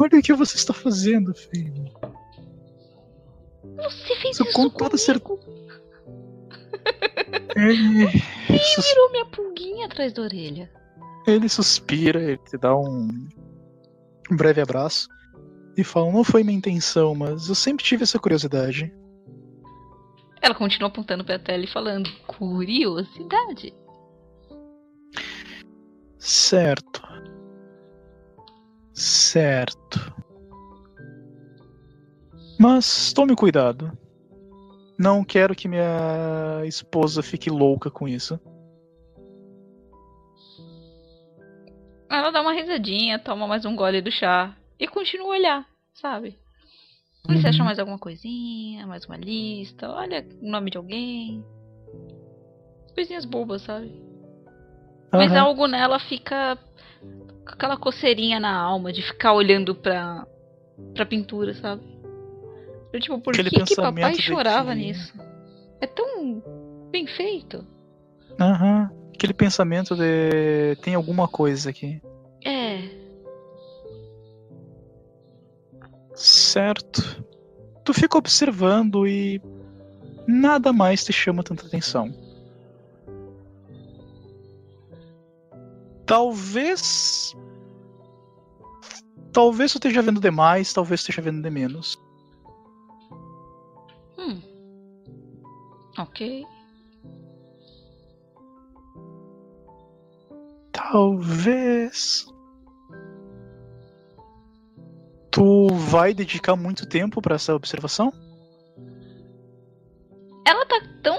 Olha 0.00 0.20
o 0.20 0.22
que 0.22 0.32
você 0.34 0.56
está 0.56 0.72
fazendo, 0.72 1.34
filho. 1.34 1.72
Você 3.74 4.14
fez 4.20 4.36
Isso 4.36 4.44
isso 4.44 4.52
com 4.52 4.70
toda 4.70 4.96
comigo. 5.18 5.40
Ele, 7.56 8.06
sus- 8.60 8.86
Tirou 8.86 9.10
minha 9.10 9.26
pulguinha 9.26 9.86
atrás 9.86 10.12
da 10.12 10.22
orelha. 10.22 10.70
ele 11.26 11.48
suspira, 11.48 12.22
ele 12.22 12.38
te 12.48 12.56
dá 12.56 12.72
um, 12.76 13.08
um 14.30 14.36
breve 14.36 14.60
abraço 14.60 15.08
e 15.76 15.82
fala: 15.82 16.12
Não 16.12 16.22
foi 16.22 16.44
minha 16.44 16.56
intenção, 16.56 17.16
mas 17.16 17.48
eu 17.48 17.54
sempre 17.56 17.84
tive 17.84 18.04
essa 18.04 18.16
curiosidade. 18.20 18.94
Ela 20.40 20.54
continua 20.54 20.88
apontando 20.88 21.24
pra 21.24 21.38
tela 21.38 21.64
e 21.64 21.66
falando, 21.66 22.10
curiosidade. 22.26 23.74
Certo. 26.18 27.02
Certo. 28.92 30.14
Mas 32.58 33.12
tome 33.12 33.36
cuidado. 33.36 33.96
Não 34.98 35.22
quero 35.22 35.54
que 35.54 35.68
minha 35.68 36.62
esposa 36.64 37.22
fique 37.22 37.50
louca 37.50 37.90
com 37.90 38.08
isso. 38.08 38.40
Ela 42.08 42.30
dá 42.30 42.40
uma 42.40 42.52
risadinha, 42.52 43.18
toma 43.18 43.46
mais 43.46 43.64
um 43.66 43.76
gole 43.76 44.00
do 44.00 44.10
chá 44.10 44.56
e 44.78 44.88
continua 44.88 45.26
a 45.26 45.38
olhar, 45.38 45.66
sabe? 45.92 46.38
Se 47.26 47.32
Uhum. 47.32 47.48
acha 47.48 47.64
mais 47.64 47.78
alguma 47.78 47.98
coisinha, 47.98 48.86
mais 48.86 49.04
uma 49.06 49.16
lista, 49.16 49.90
olha 49.90 50.24
o 50.40 50.48
nome 50.50 50.70
de 50.70 50.78
alguém. 50.78 51.44
Coisinhas 52.94 53.24
bobas, 53.24 53.62
sabe? 53.62 53.92
Mas 55.12 55.30
Aham. 55.32 55.40
algo 55.40 55.66
nela 55.66 55.98
fica 55.98 56.56
com 57.44 57.52
aquela 57.52 57.76
coceirinha 57.76 58.38
na 58.40 58.56
alma 58.56 58.92
de 58.92 59.02
ficar 59.02 59.32
olhando 59.32 59.74
pra, 59.74 60.26
pra 60.94 61.06
pintura, 61.06 61.54
sabe? 61.54 61.82
Eu, 62.92 63.00
tipo, 63.00 63.18
por 63.20 63.34
Aquele 63.34 63.50
que, 63.50 63.62
que 63.64 63.76
papai 63.76 64.14
chorava 64.14 64.70
que- 64.72 64.78
nisso? 64.80 65.12
É 65.80 65.86
tão 65.86 66.42
bem 66.90 67.06
feito. 67.06 67.66
Aham. 68.40 68.90
Aquele 69.14 69.34
pensamento 69.34 69.94
de. 69.96 70.76
Tem 70.82 70.94
alguma 70.94 71.26
coisa 71.26 71.70
aqui. 71.70 72.00
É. 72.44 73.05
Certo. 76.16 77.02
Tu 77.84 77.92
fica 77.92 78.18
observando 78.18 79.06
e. 79.06 79.40
Nada 80.26 80.72
mais 80.72 81.04
te 81.04 81.12
chama 81.12 81.42
tanta 81.42 81.66
atenção. 81.66 82.12
Talvez. 86.06 87.36
Talvez 89.32 89.72
você 89.72 89.78
esteja 89.78 90.00
vendo 90.00 90.18
demais, 90.18 90.72
talvez 90.72 91.00
esteja 91.00 91.20
vendo 91.20 91.42
de 91.42 91.50
menos. 91.50 91.96
Hum. 94.18 94.40
Ok. 95.98 96.44
Talvez. 100.72 102.26
Tu 105.36 105.66
vai 105.90 106.14
dedicar 106.14 106.56
muito 106.56 106.88
tempo 106.88 107.20
pra 107.20 107.34
essa 107.34 107.54
observação? 107.54 108.10
Ela 110.46 110.64
tá 110.64 110.80
tão 111.02 111.18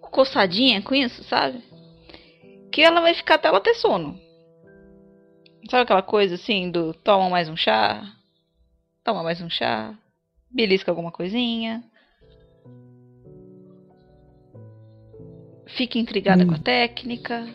coçadinha 0.00 0.82
com 0.82 0.92
isso, 0.92 1.22
sabe? 1.22 1.62
Que 2.72 2.80
ela 2.82 3.00
vai 3.00 3.14
ficar 3.14 3.36
até 3.36 3.46
ela 3.46 3.60
ter 3.60 3.74
sono. 3.74 4.18
Sabe 5.70 5.84
aquela 5.84 6.02
coisa 6.02 6.34
assim 6.34 6.72
do 6.72 6.92
toma 6.92 7.30
mais 7.30 7.48
um 7.48 7.56
chá? 7.56 8.02
Toma 9.04 9.22
mais 9.22 9.40
um 9.40 9.48
chá. 9.48 9.96
Belisca 10.50 10.90
alguma 10.90 11.12
coisinha. 11.12 11.84
Fica 15.76 16.00
intrigada 16.00 16.42
Hum. 16.42 16.48
com 16.48 16.54
a 16.54 16.58
técnica. 16.58 17.46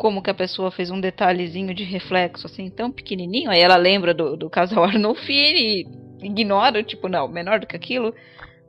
Como 0.00 0.22
que 0.22 0.30
a 0.30 0.34
pessoa 0.34 0.70
fez 0.70 0.90
um 0.90 0.98
detalhezinho 0.98 1.74
de 1.74 1.84
reflexo 1.84 2.46
assim 2.46 2.70
tão 2.70 2.90
pequenininho. 2.90 3.50
Aí 3.50 3.60
ela 3.60 3.76
lembra 3.76 4.14
do, 4.14 4.34
do 4.34 4.48
casal 4.48 4.82
Arnolfini 4.88 5.82
e 6.22 6.26
ignora, 6.26 6.82
tipo, 6.82 7.06
não, 7.06 7.28
menor 7.28 7.60
do 7.60 7.66
que 7.66 7.76
aquilo. 7.76 8.14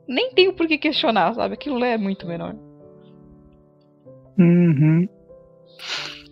Nem 0.06 0.34
tenho 0.34 0.52
por 0.52 0.66
que 0.68 0.76
questionar, 0.76 1.32
sabe? 1.34 1.54
Aquilo 1.54 1.78
lá 1.78 1.86
é 1.86 1.96
muito 1.96 2.26
menor. 2.26 2.54
Uhum. 4.38 5.08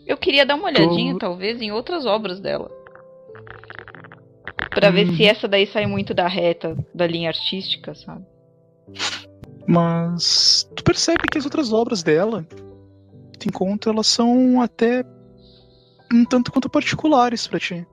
Eu 0.07 0.19
queria 0.19 0.45
dar 0.45 0.57
uma 0.57 0.67
olhadinha, 0.69 1.15
Tô- 1.15 1.21
talvez, 1.21 1.63
em 1.63 1.73
outras 1.73 2.05
obras 2.05 2.39
dela. 2.39 2.71
Pra 4.75 4.91
ver 4.91 5.09
Hum. 5.09 5.17
se 5.17 5.25
essa 5.25 5.49
daí 5.49 5.67
sai 5.67 5.87
muito 5.87 6.13
da 6.13 6.29
reta 6.29 6.77
da 6.95 7.07
linha 7.07 7.31
artística, 7.31 7.95
sabe? 7.95 8.27
Mas 9.67 10.69
tu 10.77 10.85
percebe 10.85 11.23
que 11.33 11.39
as 11.39 11.45
outras 11.47 11.73
obras 11.73 12.03
dela, 12.03 12.47
que 13.41 13.47
tu 13.47 13.49
encontra, 13.49 13.91
elas 13.93 14.07
são 14.07 14.61
até 14.61 15.05
um 16.13 16.25
tanto 16.25 16.53
quanto 16.53 16.69
particulares 16.69 17.47
pra 17.47 17.59
ti. 17.59 17.87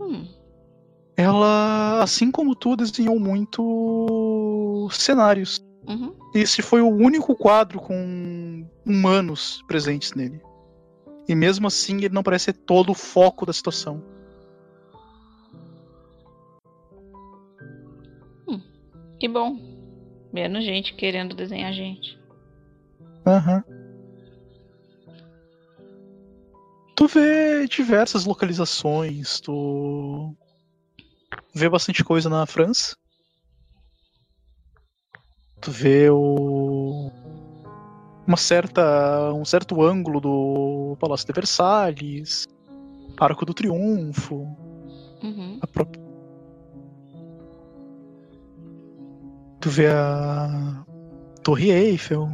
Hum, 0.00 0.26
Ela, 1.16 2.02
assim 2.02 2.30
como 2.30 2.54
tu, 2.54 2.74
desenhou 2.76 3.18
muito 3.20 4.88
cenários. 4.90 5.62
uhum. 5.86 6.14
Esse 6.34 6.62
foi 6.62 6.80
o 6.80 6.88
único 6.88 7.36
quadro 7.36 7.78
com 7.78 8.66
humanos 8.86 9.62
presentes 9.68 10.14
nele. 10.14 10.40
E 11.28 11.34
mesmo 11.34 11.66
assim, 11.66 11.98
ele 11.98 12.14
não 12.14 12.22
parece 12.22 12.46
ser 12.46 12.54
todo 12.54 12.90
o 12.90 12.94
foco 12.94 13.44
da 13.44 13.52
situação. 13.52 14.02
Que 19.20 19.28
bom. 19.28 19.56
Menos 20.32 20.64
gente 20.64 20.94
querendo 20.96 21.36
desenhar 21.36 21.72
gente. 21.72 22.18
Aham. 23.24 23.62
Tu 27.02 27.08
vê 27.08 27.66
diversas 27.66 28.24
localizações, 28.24 29.40
tu 29.40 30.36
vê 31.52 31.68
bastante 31.68 32.04
coisa 32.04 32.30
na 32.30 32.46
França. 32.46 32.96
Tu 35.60 35.72
vê 35.72 36.08
o 36.10 37.10
uma 38.24 38.36
certa 38.36 39.32
um 39.34 39.44
certo 39.44 39.82
ângulo 39.82 40.20
do 40.20 40.96
Palácio 41.00 41.26
de 41.26 41.32
Versalhes, 41.32 42.46
Arco 43.18 43.44
do 43.44 43.52
Triunfo, 43.52 44.46
Uhum. 45.24 45.58
a 45.60 45.66
própria 45.66 46.00
Tu 49.60 49.70
vê 49.70 49.88
a 49.88 50.84
Torre 51.42 51.68
Eiffel 51.68 52.28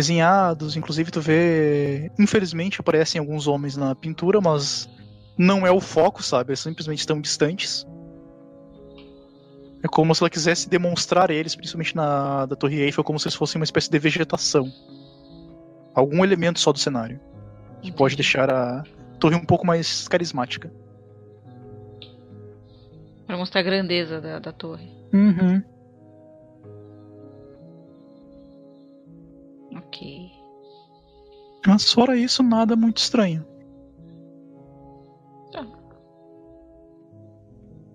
desenhados, 0.00 0.76
inclusive 0.76 1.10
tu 1.10 1.20
vê, 1.20 2.10
infelizmente 2.18 2.80
aparecem 2.80 3.18
alguns 3.18 3.46
homens 3.46 3.76
na 3.76 3.94
pintura, 3.94 4.40
mas 4.40 4.88
não 5.36 5.66
é 5.66 5.70
o 5.70 5.80
foco, 5.80 6.22
sabe? 6.22 6.50
Eles 6.50 6.60
simplesmente 6.60 7.00
estão 7.00 7.20
distantes. 7.20 7.86
É 9.82 9.88
como 9.88 10.14
se 10.14 10.22
ela 10.22 10.30
quisesse 10.30 10.68
demonstrar 10.68 11.30
eles, 11.30 11.54
principalmente 11.54 11.94
na 11.94 12.46
da 12.46 12.56
Torre 12.56 12.80
Eiffel, 12.80 13.04
como 13.04 13.18
se 13.18 13.28
eles 13.28 13.34
fossem 13.34 13.60
uma 13.60 13.64
espécie 13.64 13.90
de 13.90 13.98
vegetação. 13.98 14.70
Algum 15.94 16.24
elemento 16.24 16.60
só 16.60 16.72
do 16.72 16.78
cenário 16.78 17.20
que 17.82 17.92
pode 17.92 18.14
deixar 18.14 18.50
a 18.50 18.82
torre 19.18 19.36
um 19.36 19.44
pouco 19.44 19.66
mais 19.66 20.08
carismática. 20.08 20.70
Pra 23.26 23.36
mostrar 23.36 23.60
a 23.60 23.64
grandeza 23.64 24.20
da, 24.20 24.38
da 24.38 24.52
torre. 24.52 24.90
Uhum. 25.12 25.62
Ok. 29.76 30.30
Mas 31.66 31.92
fora 31.92 32.16
isso, 32.16 32.42
nada 32.42 32.74
muito 32.74 32.98
estranho. 32.98 33.46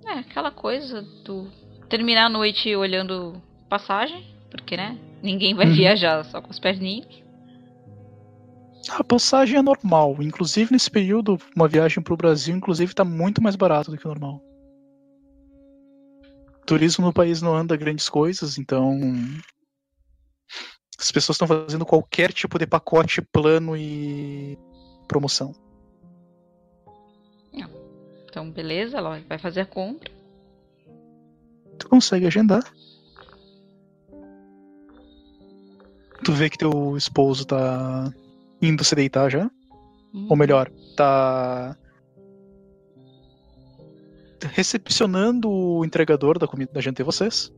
É, 0.07 0.19
aquela 0.19 0.51
coisa 0.51 1.01
do 1.01 1.47
terminar 1.89 2.27
a 2.27 2.29
noite 2.29 2.75
olhando 2.75 3.41
passagem, 3.69 4.23
porque, 4.51 4.77
né? 4.77 4.97
Ninguém 5.21 5.55
vai 5.55 5.67
Uhum. 5.67 5.73
viajar 5.73 6.23
só 6.25 6.41
com 6.41 6.51
os 6.51 6.59
perninhos. 6.59 7.23
A 8.89 9.03
passagem 9.03 9.57
é 9.57 9.61
normal. 9.63 10.15
Inclusive, 10.21 10.71
nesse 10.71 10.91
período, 10.91 11.39
uma 11.55 11.67
viagem 11.67 12.03
para 12.03 12.13
o 12.13 12.17
Brasil, 12.17 12.55
inclusive, 12.55 12.91
está 12.91 13.03
muito 13.03 13.41
mais 13.41 13.55
barato 13.55 13.89
do 13.89 13.97
que 13.97 14.05
o 14.05 14.09
normal. 14.09 14.39
Turismo 16.67 17.05
no 17.07 17.13
país 17.13 17.41
não 17.41 17.55
anda 17.55 17.75
grandes 17.75 18.07
coisas, 18.07 18.57
então. 18.59 18.99
As 21.05 21.11
pessoas 21.11 21.35
estão 21.35 21.47
fazendo 21.47 21.85
qualquer 21.85 22.33
tipo 22.33 22.57
de 22.57 22.65
pacote, 22.65 23.21
plano 23.21 23.77
e 23.77 24.57
promoção. 25.07 25.53
Então, 28.35 28.51
beleza, 28.51 28.97
ela 28.97 29.21
vai 29.29 29.37
fazer 29.37 29.61
a 29.61 29.65
compra. 29.65 30.11
Tu 31.79 31.87
consegue 31.87 32.27
agendar. 32.27 32.63
Tu 36.25 36.33
vê 36.33 36.49
que 36.49 36.57
teu 36.57 36.97
esposo 36.97 37.45
tá 37.45 38.11
indo 38.61 38.83
se 38.83 38.93
deitar 38.93 39.29
já. 39.29 39.49
Hum. 40.13 40.27
Ou 40.29 40.35
melhor, 40.35 40.69
tá 40.97 41.77
recepcionando 44.51 45.49
o 45.49 45.85
entregador 45.85 46.37
da 46.37 46.45
comida 46.45 46.73
da 46.73 46.81
gente 46.81 46.99
e 46.99 47.03
vocês. 47.03 47.53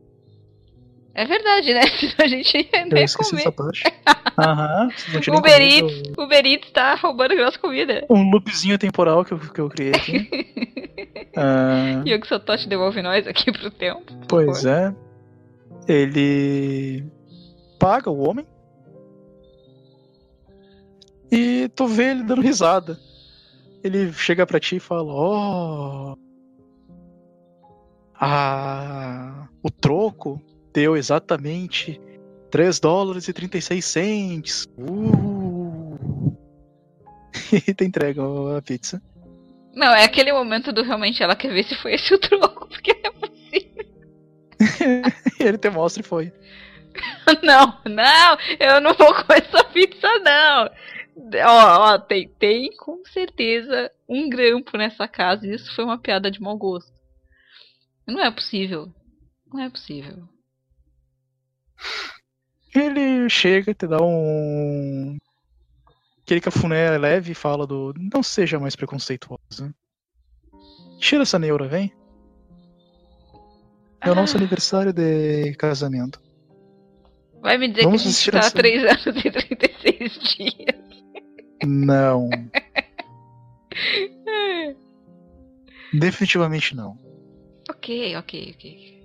É 1.18 1.24
verdade, 1.24 1.74
né? 1.74 1.80
A 2.22 2.28
gente 2.28 2.56
ia 2.56 2.84
nem 2.84 2.90
comer. 2.90 3.40
essa 3.40 3.50
parte. 3.50 3.82
Aham, 4.38 4.88
não 5.26 5.38
Uber. 5.38 5.60
Eats, 5.60 6.12
Uber 6.16 6.46
Eats 6.46 6.70
tá 6.70 6.94
roubando 6.94 7.32
a 7.32 7.36
nossa 7.44 7.58
comida. 7.58 8.06
Um 8.08 8.30
loopzinho 8.30 8.78
temporal 8.78 9.24
que 9.24 9.32
eu, 9.32 9.38
que 9.40 9.60
eu 9.60 9.68
criei 9.68 9.92
aqui. 9.92 10.28
Ah, 11.36 12.02
E 12.04 12.12
o 12.14 12.20
que 12.20 12.26
Satoshi 12.26 12.68
devolve 12.68 13.00
nós 13.00 13.24
aqui 13.26 13.52
pro 13.52 13.70
tempo. 13.70 14.12
pois 14.26 14.64
é. 14.64 14.92
Ele 15.86 17.04
paga 17.78 18.10
o 18.10 18.18
homem. 18.28 18.44
E 21.30 21.68
tu 21.76 21.86
vê 21.86 22.10
ele 22.10 22.24
dando 22.24 22.40
risada. 22.40 22.98
Ele 23.84 24.12
chega 24.12 24.44
pra 24.46 24.58
ti 24.58 24.76
e 24.76 24.80
fala: 24.80 25.12
Ó. 25.12 26.16
ah, 28.20 29.46
o 29.62 29.70
troco 29.70 30.42
deu 30.72 30.96
exatamente 30.96 32.00
3 32.50 32.80
dólares 32.80 33.28
e 33.28 33.32
36 33.32 33.84
cents. 33.84 34.66
Uh. 34.78 36.36
E 37.52 37.72
te 37.74 37.84
entrega 37.84 38.22
a 38.56 38.62
pizza. 38.62 39.00
Não, 39.74 39.94
é 39.94 40.04
aquele 40.04 40.32
momento 40.32 40.72
do 40.72 40.82
realmente 40.82 41.22
ela 41.22 41.36
quer 41.36 41.52
ver 41.52 41.64
se 41.64 41.74
foi 41.76 41.94
esse 41.94 42.12
o 42.12 42.18
troco, 42.18 42.68
porque 42.68 42.90
é 42.90 43.10
possível. 43.10 43.84
Ele 45.38 45.58
te 45.58 45.70
mostra 45.70 46.02
e 46.02 46.06
foi. 46.06 46.32
Não, 47.44 47.78
não, 47.84 48.38
eu 48.58 48.80
não 48.80 48.92
vou 48.94 49.14
com 49.14 49.32
essa 49.32 49.62
pizza, 49.64 50.08
não. 50.18 50.68
Ó, 51.46 51.92
ó, 51.92 51.98
tem, 51.98 52.28
tem 52.38 52.70
com 52.76 53.04
certeza 53.04 53.90
um 54.08 54.28
grampo 54.28 54.76
nessa 54.76 55.06
casa 55.06 55.46
e 55.46 55.54
isso 55.54 55.72
foi 55.76 55.84
uma 55.84 55.98
piada 55.98 56.30
de 56.30 56.40
mau 56.40 56.56
gosto. 56.56 56.90
Não 58.06 58.20
é 58.20 58.30
possível. 58.30 58.92
Não 59.52 59.62
é 59.62 59.70
possível. 59.70 60.28
Ele 62.74 63.28
chega, 63.28 63.74
te 63.74 63.86
dá 63.86 63.98
um. 64.02 65.16
Aquele 66.22 66.40
cafuné 66.40 66.96
leve 66.98 67.32
e 67.32 67.34
fala 67.34 67.66
do. 67.66 67.94
Não 68.12 68.22
seja 68.22 68.58
mais 68.60 68.76
preconceituosa. 68.76 69.74
Tira 71.00 71.22
essa 71.22 71.38
neura, 71.38 71.66
vem. 71.66 71.92
É 74.00 74.10
o 74.10 74.14
nosso 74.14 74.36
Ah. 74.36 74.40
aniversário 74.40 74.92
de 74.92 75.54
casamento. 75.54 76.20
Vai 77.40 77.56
me 77.56 77.68
dizer 77.68 77.84
Vamos 77.84 78.02
que 78.02 78.08
a 78.08 78.10
gente 78.10 78.30
tá 78.30 78.38
há 78.38 78.40
essa- 78.40 78.56
3 78.56 78.84
anos 78.84 79.06
e 79.24 79.30
36 79.30 80.12
dias. 80.36 80.76
Não. 81.64 82.28
Definitivamente 85.92 86.76
não. 86.76 86.98
Ok, 87.70 88.16
ok, 88.16 88.54
ok. 88.56 88.97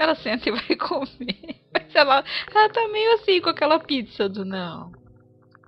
Ela 0.00 0.14
senta 0.14 0.48
e 0.48 0.52
vai 0.52 0.76
comer. 0.80 1.60
Mas 1.74 1.94
ela, 1.94 2.24
ela 2.54 2.68
tá 2.70 2.88
meio 2.88 3.14
assim 3.16 3.38
com 3.42 3.50
aquela 3.50 3.78
pizza 3.78 4.30
do 4.30 4.46
não. 4.46 4.90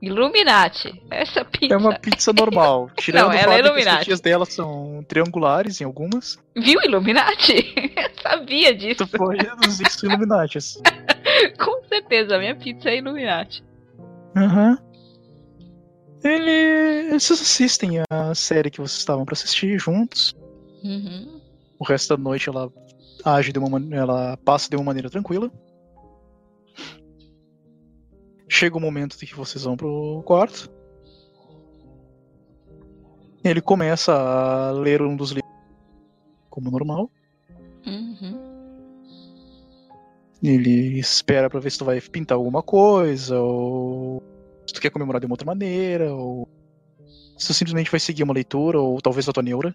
Illuminati. 0.00 1.02
Essa 1.10 1.44
pizza. 1.44 1.74
É 1.74 1.76
uma 1.76 1.98
pizza 1.98 2.32
normal. 2.32 2.90
Tirando 2.96 3.26
Não, 3.26 3.32
ela 3.32 3.54
é 3.54 3.56
que 3.56 3.60
as 3.60 3.66
Illuminati. 3.66 3.98
fatias 3.98 4.20
dela 4.22 4.46
são 4.46 5.04
triangulares 5.06 5.82
em 5.82 5.84
algumas. 5.84 6.38
Viu 6.56 6.80
Illuminati? 6.82 7.74
Eu 7.94 8.10
sabia 8.22 8.74
disso. 8.74 9.06
Tu 9.06 9.18
pode 9.18 9.46
reduzir 9.46 9.86
isso 9.86 10.06
em 10.06 10.08
Illuminatis. 10.08 10.80
Com 11.62 11.84
certeza, 11.84 12.36
a 12.36 12.38
minha 12.38 12.56
pizza 12.56 12.88
é 12.88 12.96
Illuminati. 12.96 13.62
Aham. 14.34 14.78
Ele... 16.24 17.10
Vocês 17.10 17.38
assistem 17.38 17.98
a 18.10 18.34
série 18.34 18.70
que 18.70 18.78
vocês 18.80 18.98
estavam 18.98 19.26
pra 19.26 19.34
assistir 19.34 19.78
juntos. 19.78 20.34
Uhum. 20.82 21.38
O 21.78 21.84
resto 21.84 22.16
da 22.16 22.22
noite 22.22 22.48
ela 22.48 22.72
age 23.24 23.52
de 23.52 23.58
uma 23.58 23.94
ela 23.94 24.36
passa 24.38 24.68
de 24.68 24.76
uma 24.76 24.84
maneira 24.84 25.10
tranquila. 25.10 25.50
Chega 28.48 28.76
o 28.76 28.80
momento 28.80 29.18
de 29.18 29.26
que 29.26 29.34
vocês 29.34 29.64
vão 29.64 29.76
pro 29.76 30.22
quarto. 30.24 30.70
Ele 33.42 33.60
começa 33.60 34.12
a 34.12 34.70
ler 34.70 35.02
um 35.02 35.16
dos 35.16 35.30
livros 35.30 35.52
como 36.48 36.70
normal. 36.70 37.10
Uhum. 37.86 38.52
Ele 40.42 40.98
espera 40.98 41.48
pra 41.48 41.60
ver 41.60 41.70
se 41.70 41.78
tu 41.78 41.84
vai 41.84 42.00
pintar 42.00 42.36
alguma 42.36 42.62
coisa, 42.62 43.40
ou 43.40 44.22
se 44.66 44.74
tu 44.74 44.80
quer 44.80 44.90
comemorar 44.90 45.20
de 45.20 45.26
uma 45.26 45.34
outra 45.34 45.46
maneira, 45.46 46.12
ou 46.14 46.48
se 47.38 47.46
tu 47.46 47.54
simplesmente 47.54 47.90
vai 47.90 48.00
seguir 48.00 48.22
uma 48.22 48.34
leitura, 48.34 48.80
ou 48.80 49.00
talvez 49.00 49.28
a 49.28 49.32
tua 49.32 49.42
neura. 49.42 49.74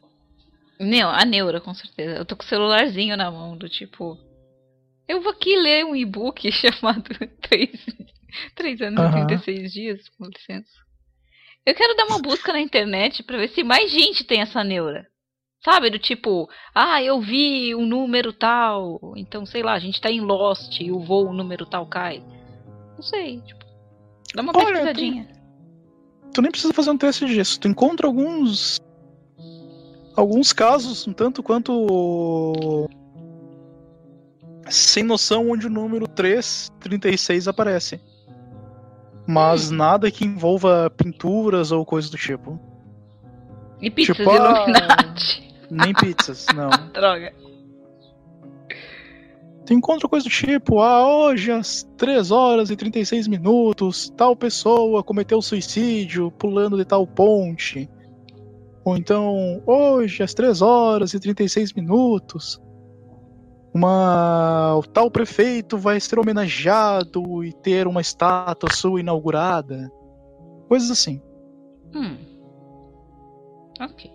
Não, 0.80 1.10
a 1.10 1.26
neura, 1.26 1.60
com 1.60 1.74
certeza. 1.74 2.18
Eu 2.18 2.26
tô 2.26 2.36
com 2.36 2.44
o 2.44 2.48
celularzinho 2.48 3.18
na 3.18 3.32
mão, 3.32 3.58
do 3.58 3.68
tipo. 3.68 4.18
Eu 5.08 5.22
vou 5.22 5.32
aqui 5.32 5.56
ler 5.56 5.86
um 5.86 5.96
e-book 5.96 6.50
chamado 6.52 7.04
3, 7.42 7.86
3 8.56 8.82
anos 8.82 9.00
Aham. 9.00 9.24
e 9.24 9.28
36 9.28 9.74
dias, 9.74 10.10
com 10.10 10.26
licença. 10.26 10.70
Eu 11.66 11.76
quero 11.76 11.96
dar 11.96 12.06
uma 12.06 12.22
busca 12.22 12.54
na 12.54 12.62
internet 12.62 13.24
pra 13.24 13.38
ver 13.38 13.50
se 13.50 13.64
mais 13.64 13.92
gente 13.92 14.24
tem 14.24 14.42
essa 14.42 14.64
neura. 14.64 15.08
Sabe, 15.64 15.90
do 15.90 16.00
tipo, 16.00 16.48
ah, 16.74 17.02
eu 17.02 17.20
vi 17.20 17.76
um 17.76 17.86
número 17.86 18.32
tal, 18.32 19.00
então 19.18 19.46
sei 19.46 19.64
lá, 19.64 19.74
a 19.74 19.80
gente 19.80 20.00
tá 20.00 20.10
em 20.10 20.22
Lost 20.22 20.80
e 20.80 20.92
o 20.92 21.00
voo 21.00 21.34
número 21.34 21.66
tal 21.66 21.86
cai. 21.88 22.24
Não 22.96 23.02
sei, 23.02 23.42
tipo, 23.42 23.66
dá 24.34 24.44
uma 24.44 24.54
Olha, 24.56 24.66
pesquisadinha. 24.68 25.28
Tu 26.34 26.42
nem 26.42 26.52
precisa 26.52 26.74
fazer 26.74 26.92
um 26.92 26.98
teste 26.98 27.26
disso. 27.26 27.60
Tu 27.60 27.68
encontra 27.68 28.08
alguns. 28.08 28.80
Alguns 30.18 30.52
casos, 30.52 31.08
um 31.08 31.14
tanto 31.14 31.44
quanto. 31.44 32.90
Sem 34.68 35.04
noção 35.04 35.52
onde 35.52 35.68
o 35.68 35.70
número 35.70 36.08
336 36.08 37.48
aparece. 37.48 38.02
Mas 39.28 39.70
nada 39.70 40.10
que 40.10 40.26
envolva 40.26 40.90
pinturas 40.90 41.72
ou 41.72 41.86
coisa 41.86 42.10
do 42.10 42.18
tipo. 42.18 42.60
E 43.80 43.92
pizzas 43.92 44.18
tipo, 44.18 44.32
ah, 44.32 44.64
Illuminati. 44.64 45.56
Nem 45.70 45.94
pizzas, 45.94 46.48
não. 46.56 46.70
Droga. 46.92 47.32
Tu 49.68 49.74
encontra 49.74 50.10
coisa 50.10 50.24
do 50.24 50.32
tipo, 50.32 50.82
ah, 50.82 51.06
hoje 51.06 51.52
às 51.52 51.84
3 51.96 52.32
horas 52.32 52.72
e 52.72 52.76
36 52.76 53.28
minutos, 53.28 54.10
tal 54.18 54.36
pessoa 54.36 55.04
cometeu 55.04 55.42
suicídio 55.44 56.32
pulando 56.32 56.76
de 56.76 56.86
tal 56.86 57.06
ponte. 57.06 57.88
Ou 58.88 58.96
então, 58.96 59.62
hoje 59.66 60.24
às 60.24 60.34
3 60.34 60.62
horas 60.62 61.14
e 61.14 61.20
36 61.20 61.74
minutos, 61.74 62.58
uma 63.74 64.78
o 64.78 64.82
tal 64.82 65.12
prefeito 65.12 65.78
vai 65.78 66.00
ser 66.00 66.18
homenageado 66.18 67.44
e 67.44 67.52
ter 67.52 67.86
uma 67.86 68.00
estátua 68.00 68.72
sua 68.72 69.02
inaugurada. 69.02 69.92
Coisas 70.70 70.90
assim. 70.90 71.22
Hum. 71.94 72.16
Ok. 73.82 74.10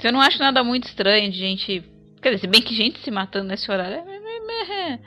Se 0.00 0.08
eu 0.08 0.12
não 0.12 0.22
acho 0.22 0.38
nada 0.38 0.64
muito 0.64 0.88
estranho 0.88 1.30
de 1.30 1.36
gente. 1.36 1.84
Quer 2.22 2.30
dizer, 2.30 2.46
se 2.46 2.46
bem 2.46 2.62
que 2.62 2.74
gente 2.74 2.98
se 3.00 3.10
matando 3.10 3.48
nesse 3.48 3.70
horário. 3.70 3.96
é- 3.96 4.16
é- 4.16 4.92
é. 4.94 5.00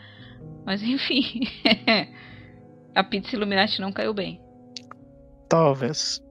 Mas 0.64 0.84
enfim. 0.84 1.24
A 2.94 3.04
pizza 3.04 3.36
Illuminati 3.36 3.82
não 3.82 3.92
caiu 3.92 4.14
bem. 4.14 4.40
Talvez. 5.50 6.22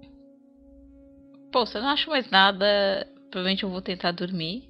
Pô, 1.52 1.64
se 1.66 1.78
eu 1.78 1.82
não 1.82 1.88
acho 1.88 2.10
mais 2.10 2.30
nada, 2.30 3.06
provavelmente 3.30 3.62
eu 3.64 3.70
vou 3.70 3.80
tentar 3.82 4.12
dormir. 4.12 4.68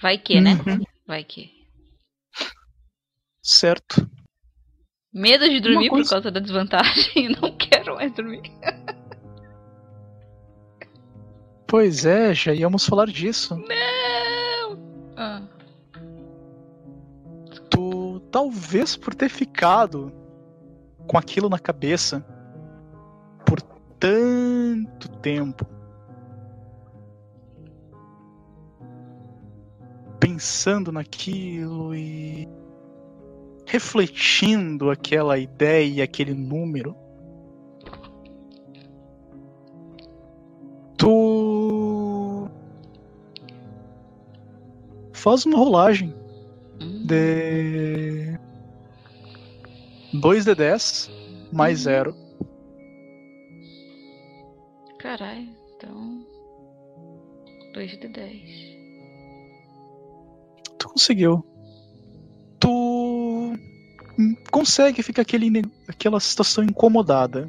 Vai 0.00 0.18
que, 0.18 0.40
né? 0.40 0.52
Uhum. 0.52 0.84
Vai 1.06 1.24
que. 1.24 1.50
Certo. 3.42 4.08
Medo 5.12 5.48
de 5.48 5.60
dormir 5.60 5.88
coisa- 5.88 6.04
por 6.04 6.10
causa 6.10 6.30
da 6.30 6.40
desvantagem. 6.40 7.28
Não 7.40 7.56
quero 7.56 7.94
mais 7.94 8.12
dormir. 8.12 8.42
Pois 11.66 12.04
é, 12.04 12.34
já 12.34 12.52
íamos 12.54 12.86
falar 12.86 13.06
disso. 13.06 13.56
Não! 13.56 15.14
Ah. 15.16 15.42
tu 17.70 18.20
talvez 18.30 18.96
por 18.96 19.14
ter 19.14 19.28
ficado 19.28 20.12
com 21.06 21.18
aquilo 21.18 21.48
na 21.48 21.58
cabeça 21.58 22.24
por 23.48 23.62
tanto 23.98 25.08
tempo 25.22 25.66
pensando 30.20 30.92
naquilo 30.92 31.94
e 31.94 32.46
refletindo 33.66 34.90
aquela 34.90 35.38
ideia, 35.38 36.04
aquele 36.04 36.34
número 36.34 36.94
tu 40.98 42.48
faz 45.12 45.46
uma 45.46 45.56
rolagem 45.56 46.14
de 47.06 48.38
2 50.12 50.44
de 50.44 50.54
10 50.54 51.10
mais 51.50 51.86
Uhum. 51.86 51.92
0. 51.92 52.27
Caralho, 54.98 55.48
então. 55.76 56.26
2 57.72 58.00
de 58.00 58.08
10. 58.08 58.42
Tu 60.78 60.88
conseguiu. 60.88 61.44
Tu 62.58 63.52
consegue 64.50 65.02
ficar 65.02 65.22
aquele, 65.22 65.62
aquela 65.86 66.18
situação 66.18 66.64
incomodada. 66.64 67.48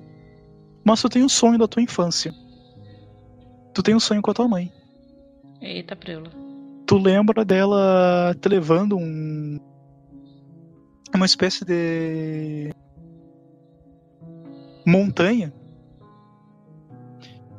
Mas 0.84 1.02
tu 1.02 1.10
tem 1.10 1.24
um 1.24 1.30
sonho 1.30 1.58
da 1.58 1.68
tua 1.68 1.82
infância. 1.82 2.34
Tu 3.74 3.82
tem 3.82 3.95
um 3.95 4.00
sonho 4.00 4.22
com 4.22 4.32
a 4.32 4.34
tua 4.34 4.47
mãe. 4.47 4.72
Eita, 5.62 5.95
preula. 5.95 6.32
Tu 6.86 6.97
lembra 6.97 7.43
dela 7.43 8.36
te 8.39 8.47
levando 8.50 8.97
um. 8.97 9.60
Uma 11.14 11.26
espécie 11.26 11.66
de. 11.66 12.72
montanha. 14.86 15.54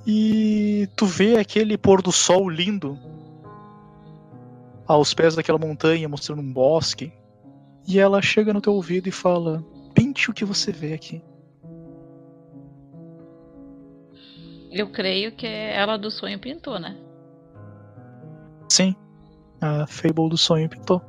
E 0.07 0.89
tu 0.97 1.07
vê 1.07 1.37
aquele 1.37 1.77
pôr 1.77 2.01
do 2.01 2.11
sol 2.11 2.49
lindo 2.49 2.99
aos 4.87 5.15
pés 5.15 5.37
daquela 5.37 5.59
montanha, 5.59 6.09
mostrando 6.09 6.41
um 6.41 6.53
bosque. 6.53 7.13
E 7.87 7.99
ela 7.99 8.21
chega 8.23 8.53
no 8.53 8.61
teu 8.61 8.73
ouvido 8.73 9.09
e 9.09 9.13
fala: 9.13 9.65
Pinte 9.95 10.31
o 10.31 10.35
que 10.35 10.45
você 10.45 10.73
vê 10.73 10.95
aqui. 10.95 11.23
Eu 14.71 14.91
creio 14.91 15.33
que 15.33 15.47
é 15.47 15.77
ela 15.77 15.97
do 15.97 16.11
sonho 16.11 16.39
pintou, 16.39 16.79
né? 16.79 16.97
Sim, 18.69 18.95
a 19.61 19.87
Fable 19.87 20.29
do 20.29 20.39
sonho 20.39 20.69
pintou. 20.69 21.03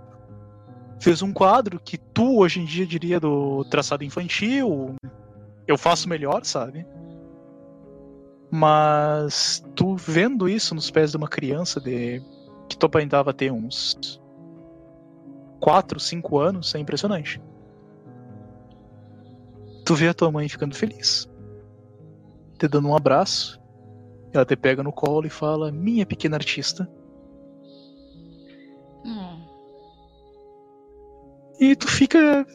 Fez 0.99 1.21
um 1.21 1.31
quadro 1.31 1.79
que 1.79 1.97
tu 1.97 2.39
hoje 2.39 2.59
em 2.59 2.65
dia 2.65 2.85
diria 2.85 3.19
do 3.19 3.63
traçado 3.65 4.03
infantil. 4.03 4.95
Eu 5.67 5.77
faço 5.77 6.09
melhor, 6.09 6.43
sabe? 6.43 6.85
Mas 8.51 9.63
tu 9.75 9.95
vendo 9.95 10.49
isso 10.49 10.75
nos 10.75 10.91
pés 10.91 11.11
de 11.11 11.17
uma 11.17 11.29
criança 11.29 11.79
de 11.79 12.21
que 12.67 12.77
tu 12.77 12.85
aparentava 12.85 13.33
ter 13.33 13.49
uns 13.49 14.21
4, 15.61 15.97
5 15.97 16.37
anos, 16.37 16.75
é 16.75 16.79
impressionante. 16.79 17.41
Tu 19.85 19.95
vê 19.95 20.09
a 20.09 20.13
tua 20.13 20.29
mãe 20.31 20.49
ficando 20.49 20.75
feliz, 20.75 21.29
te 22.59 22.67
dando 22.67 22.89
um 22.89 22.95
abraço, 22.95 23.61
ela 24.33 24.45
te 24.45 24.55
pega 24.55 24.83
no 24.83 24.91
colo 24.91 25.25
e 25.25 25.29
fala: 25.29 25.71
Minha 25.71 26.05
pequena 26.05 26.35
artista. 26.35 26.89
Hum. 29.05 29.45
E 31.59 31.75
tu 31.75 31.87
fica 31.87 32.45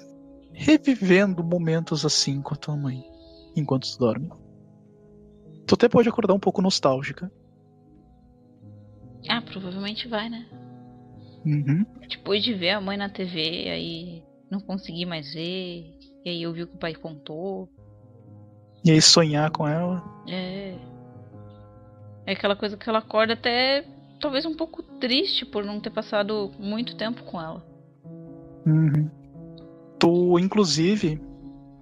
revivendo 0.52 1.42
momentos 1.42 2.04
assim 2.04 2.42
com 2.42 2.54
a 2.54 2.56
tua 2.56 2.76
mãe 2.76 3.04
enquanto 3.54 3.90
tu 3.90 3.98
dorme. 3.98 4.30
Tu 5.66 5.74
até 5.74 5.88
pode 5.88 6.08
acordar 6.08 6.34
um 6.34 6.38
pouco 6.38 6.62
nostálgica. 6.62 7.30
Ah, 9.28 9.42
provavelmente 9.42 10.06
vai, 10.06 10.28
né? 10.28 10.46
Uhum. 11.44 11.84
Depois 12.08 12.42
de 12.42 12.54
ver 12.54 12.70
a 12.70 12.80
mãe 12.80 12.96
na 12.96 13.08
TV, 13.08 13.68
aí 13.68 14.22
não 14.50 14.60
consegui 14.60 15.04
mais 15.04 15.32
ver. 15.34 15.98
E 16.24 16.30
aí 16.30 16.42
eu 16.42 16.52
vi 16.52 16.62
o 16.62 16.66
que 16.66 16.76
o 16.76 16.78
pai 16.78 16.94
contou. 16.94 17.68
E 18.84 18.90
aí 18.90 19.02
sonhar 19.02 19.50
com 19.50 19.66
ela. 19.66 20.02
É. 20.28 20.76
É 22.26 22.32
aquela 22.32 22.56
coisa 22.56 22.76
que 22.76 22.88
ela 22.88 22.98
acorda 22.98 23.32
até 23.32 23.84
talvez 24.20 24.44
um 24.46 24.54
pouco 24.54 24.82
triste 24.82 25.44
por 25.44 25.64
não 25.64 25.80
ter 25.80 25.90
passado 25.90 26.52
muito 26.58 26.96
tempo 26.96 27.22
com 27.24 27.40
ela. 27.40 27.64
Uhum. 28.66 29.10
Tu, 29.98 30.38
inclusive, 30.38 31.20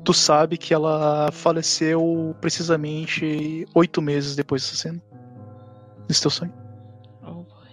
tu 0.05 0.13
sabe 0.13 0.59
que 0.59 0.75
ela 0.75 1.31
faleceu 1.33 2.37
precisamente 2.41 3.67
oito 3.75 4.03
meses 4.03 4.37
depois 4.37 4.63
dessa 4.63 4.77
cena. 4.77 5.03
Desse 6.07 6.21
teu 6.21 6.31
sonho. 6.31 6.53
Oh 7.23 7.43
boy. 7.43 7.69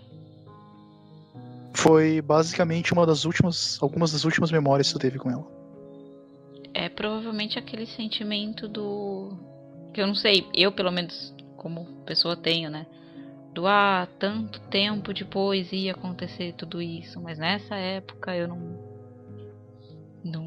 Foi 1.73 2.21
basicamente 2.21 2.93
uma 2.93 3.05
das 3.05 3.25
últimas, 3.25 3.77
algumas 3.81 4.13
das 4.13 4.23
últimas 4.23 4.49
memórias 4.49 4.87
que 4.87 4.93
tu 4.93 4.99
teve 4.99 5.19
com 5.19 5.29
ela. 5.29 5.45
É 6.73 6.87
provavelmente 6.87 7.59
aquele 7.59 7.85
sentimento 7.85 8.67
do. 8.67 9.33
Que 9.93 10.01
eu 10.01 10.07
não 10.07 10.15
sei, 10.15 10.47
eu 10.53 10.71
pelo 10.71 10.89
menos 10.89 11.35
como 11.57 11.85
pessoa 12.05 12.37
tenho, 12.37 12.69
né? 12.69 12.87
Do 13.53 13.67
ah, 13.67 14.07
tanto 14.17 14.61
tempo 14.61 15.13
depois 15.13 15.69
ia 15.73 15.91
acontecer 15.91 16.53
tudo 16.53 16.81
isso, 16.81 17.19
mas 17.19 17.37
nessa 17.37 17.75
época 17.75 18.33
eu 18.33 18.47
não. 18.47 18.91
Não, 20.23 20.43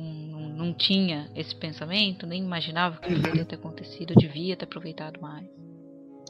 não, 0.64 0.72
tinha 0.72 1.30
esse 1.34 1.54
pensamento, 1.54 2.26
nem 2.26 2.42
imaginava 2.42 2.98
que 2.98 3.14
poderia 3.14 3.44
ter 3.44 3.56
acontecido, 3.56 4.14
devia 4.14 4.56
ter 4.56 4.64
aproveitado 4.64 5.20
mais. 5.20 5.46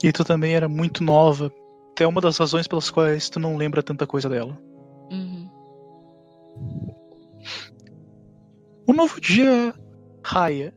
E 0.02 0.12
tu 0.12 0.24
também 0.24 0.54
era 0.54 0.68
muito 0.68 1.02
nova. 1.02 1.52
Até 1.92 2.06
uma 2.06 2.20
das 2.20 2.36
razões 2.36 2.66
pelas 2.66 2.90
quais 2.90 3.30
tu 3.30 3.38
não 3.38 3.56
lembra 3.56 3.82
tanta 3.82 4.06
coisa 4.06 4.28
dela. 4.28 4.58
Uhum. 5.10 5.48
Um 8.88 8.92
novo 8.92 9.20
dia 9.20 9.72
raia. 10.24 10.74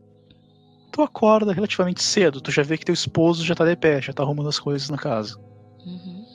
Tu 0.92 1.02
acorda 1.02 1.52
relativamente 1.52 2.02
cedo, 2.02 2.40
tu 2.40 2.52
já 2.52 2.64
vê 2.64 2.78
que 2.78 2.86
teu 2.86 2.94
esposo 2.94 3.44
já 3.44 3.54
tá 3.54 3.66
de 3.66 3.76
pé, 3.76 4.02
já 4.02 4.14
tá 4.14 4.24
arrumando 4.24 4.50
as 4.50 4.60
coisas 4.60 4.90
na 4.90 4.98
casa. 4.98 5.38
Uhum. 5.86 6.26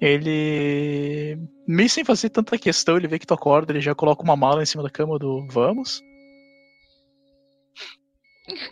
Ele, 0.00 1.38
meio 1.66 1.88
sem 1.88 2.04
fazer 2.04 2.30
tanta 2.30 2.58
questão, 2.58 2.96
ele 2.96 3.08
vê 3.08 3.18
que 3.18 3.26
tu 3.26 3.34
acorda, 3.34 3.72
ele 3.72 3.80
já 3.80 3.94
coloca 3.94 4.22
uma 4.22 4.36
mala 4.36 4.62
em 4.62 4.66
cima 4.66 4.82
da 4.82 4.90
cama 4.90 5.18
do 5.18 5.46
vamos. 5.48 6.02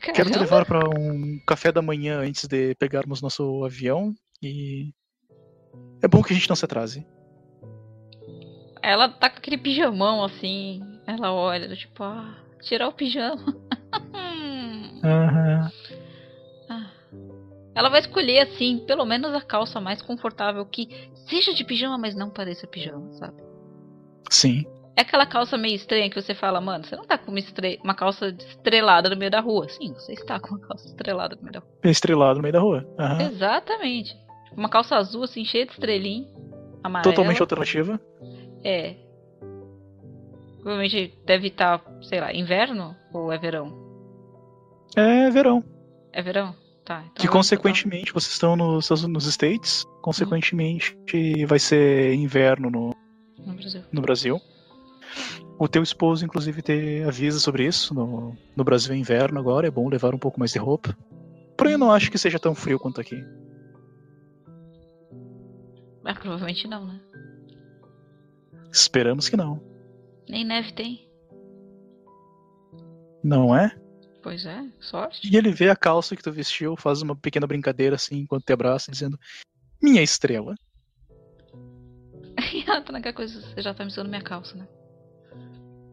Quero 0.03 0.29
te 0.29 0.39
Caramba. 0.39 0.41
levar 0.41 0.67
para 0.67 0.81
um 0.89 1.41
café 1.47 1.73
da 1.73 1.81
manhã 1.81 2.21
antes 2.21 2.47
de 2.47 2.75
pegarmos 2.75 3.23
nosso 3.23 3.65
avião 3.65 4.15
e 4.43 4.93
é 6.03 6.09
bom 6.09 6.23
que 6.23 6.33
a 6.33 6.37
gente 6.37 6.49
não 6.49 6.57
se 6.57 6.65
atrase. 6.65 7.07
Ela 8.83 9.09
tá 9.09 9.31
com 9.31 9.39
aquele 9.39 9.57
pijamão 9.57 10.25
assim. 10.25 10.83
Ela 11.07 11.33
olha, 11.33 11.75
tipo, 11.75 12.03
ah, 12.03 12.37
tirar 12.61 12.89
o 12.89 12.93
pijama. 12.93 13.57
Aham. 15.05 15.71
Ah. 15.71 16.02
Ela 17.75 17.89
vai 17.89 18.01
escolher, 18.01 18.41
assim, 18.41 18.85
pelo 18.87 19.05
menos 19.07 19.33
a 19.35 19.41
calça 19.41 19.81
mais 19.81 20.03
confortável 20.03 20.65
que 20.67 20.89
seja 21.29 21.55
de 21.55 21.65
pijama, 21.65 21.97
mas 21.97 22.15
não 22.15 22.29
pareça 22.31 22.67
pijama, 22.67 23.11
sabe? 23.15 23.43
Sim. 24.31 24.65
É 24.95 25.01
aquela 25.01 25.25
calça 25.25 25.57
meio 25.57 25.75
estranha 25.75 26.11
que 26.11 26.21
você 26.21 26.35
fala, 26.35 26.61
mano, 26.61 26.85
você 26.85 26.95
não 26.95 27.07
tá 27.07 27.17
com 27.17 27.31
uma, 27.31 27.39
estre- 27.39 27.81
uma 27.83 27.95
calça 27.95 28.29
estrelada 28.29 29.09
no 29.09 29.17
meio 29.17 29.31
da 29.31 29.41
rua. 29.41 29.67
Sim, 29.71 29.95
você 29.95 30.13
está 30.13 30.39
com 30.39 30.49
uma 30.51 30.59
calça 30.61 30.87
estrelada 30.87 31.35
no 31.35 31.43
meio 31.43 31.53
da 31.55 31.61
rua. 31.61 31.69
Estrelado 31.85 32.37
no 32.37 32.43
meio 32.43 32.53
da 32.53 32.61
rua. 32.61 32.87
Aham. 32.99 33.23
Exatamente. 33.23 34.15
Uma 34.55 34.69
calça 34.69 34.97
azul, 34.97 35.23
assim, 35.23 35.45
cheia 35.47 35.65
de 35.65 35.73
estrelinha. 35.73 36.27
Amarela. 36.85 37.15
Totalmente 37.15 37.41
alternativa. 37.41 37.99
É. 38.63 38.97
Provavelmente 40.61 41.15
deve 41.25 41.49
estar, 41.49 41.83
sei 42.03 42.21
lá, 42.21 42.33
inverno 42.35 42.95
ou 43.15 43.33
é 43.33 43.39
verão? 43.39 43.73
É 44.95 45.31
verão. 45.31 45.65
É 46.13 46.21
verão? 46.21 46.55
Tá. 46.85 47.01
Então 47.01 47.13
Que 47.15 47.29
consequentemente 47.29 48.13
vocês 48.13 48.33
estão 48.33 48.57
nos, 48.57 48.89
nos 48.91 49.27
States, 49.27 49.85
consequentemente 50.01 50.97
vai 51.47 51.59
ser 51.59 52.15
inverno 52.15 52.71
no, 52.71 52.95
No 53.39 53.55
Brasil. 53.55 53.83
no 53.93 54.03
Brasil. 54.03 54.41
O 55.59 55.69
teu 55.69 55.83
esposo, 55.83 56.25
inclusive, 56.25 56.61
te 56.61 57.05
avisa 57.07 57.39
sobre 57.39 57.67
isso. 57.67 57.95
No, 57.95 58.37
no 58.57 58.65
Brasil 58.65 58.95
é 58.95 58.97
inverno 58.97 59.39
agora, 59.39 59.69
é 59.69 59.71
bom 59.71 59.89
levar 59.89 60.15
um 60.15 60.19
pouco 60.19 60.41
mais 60.41 60.53
de 60.53 60.59
roupa. 60.59 60.97
Porém, 61.57 61.75
eu 61.75 61.79
não 61.79 61.93
acho 61.93 62.11
que 62.11 62.19
seja 62.19 62.39
tão 62.39 62.55
frio 62.55 62.81
quanto 62.81 63.01
aqui. 63.01 63.23
Ah, 66.05 66.15
provavelmente 66.15 66.67
não, 66.67 66.87
né? 66.87 67.01
Esperamos 68.73 69.29
que 69.29 69.37
não. 69.37 69.63
Nem 70.29 70.45
neve 70.45 70.73
tem. 70.73 71.09
Não 73.23 73.55
é? 73.55 73.77
Pois 74.23 74.47
é, 74.47 74.65
sorte. 74.81 75.29
E 75.29 75.37
ele 75.37 75.51
vê 75.51 75.69
a 75.69 75.77
calça 75.77 76.15
que 76.15 76.23
tu 76.23 76.31
vestiu, 76.31 76.77
faz 76.77 77.03
uma 77.03 77.17
pequena 77.17 77.47
brincadeira 77.47 77.97
assim 77.97 78.21
enquanto 78.21 78.45
te 78.45 78.53
abraça, 78.53 78.93
dizendo: 78.93 79.19
Minha 79.83 80.03
estrela. 80.03 80.55
E 82.53 82.63
ela 82.69 82.81
tá 82.83 82.93
naquela 82.93 83.15
coisa, 83.15 83.41
você 83.41 83.61
já 83.61 83.75
tá 83.75 83.85
me 83.85 83.91
usando 83.91 84.09
minha 84.09 84.23
calça, 84.23 84.57
né? 84.57 84.69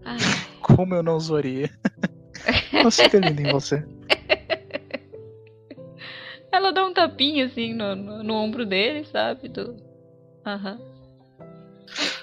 Ai, 0.05 0.17
Como 0.61 0.93
eu 0.93 1.01
não 1.01 1.19
zoaria. 1.19 1.69
Nossa, 2.84 3.09
que 3.09 3.17
lindo 3.17 3.41
em 3.41 3.51
você. 3.51 3.84
ela 6.51 6.71
dá 6.71 6.86
um 6.86 6.93
tapinha 6.93 7.45
assim 7.45 7.73
no, 7.73 7.95
no, 7.95 8.23
no 8.23 8.34
ombro 8.36 8.65
dele, 8.65 9.05
sabe? 9.05 9.49
Do. 9.49 9.75
Aham. 10.45 10.80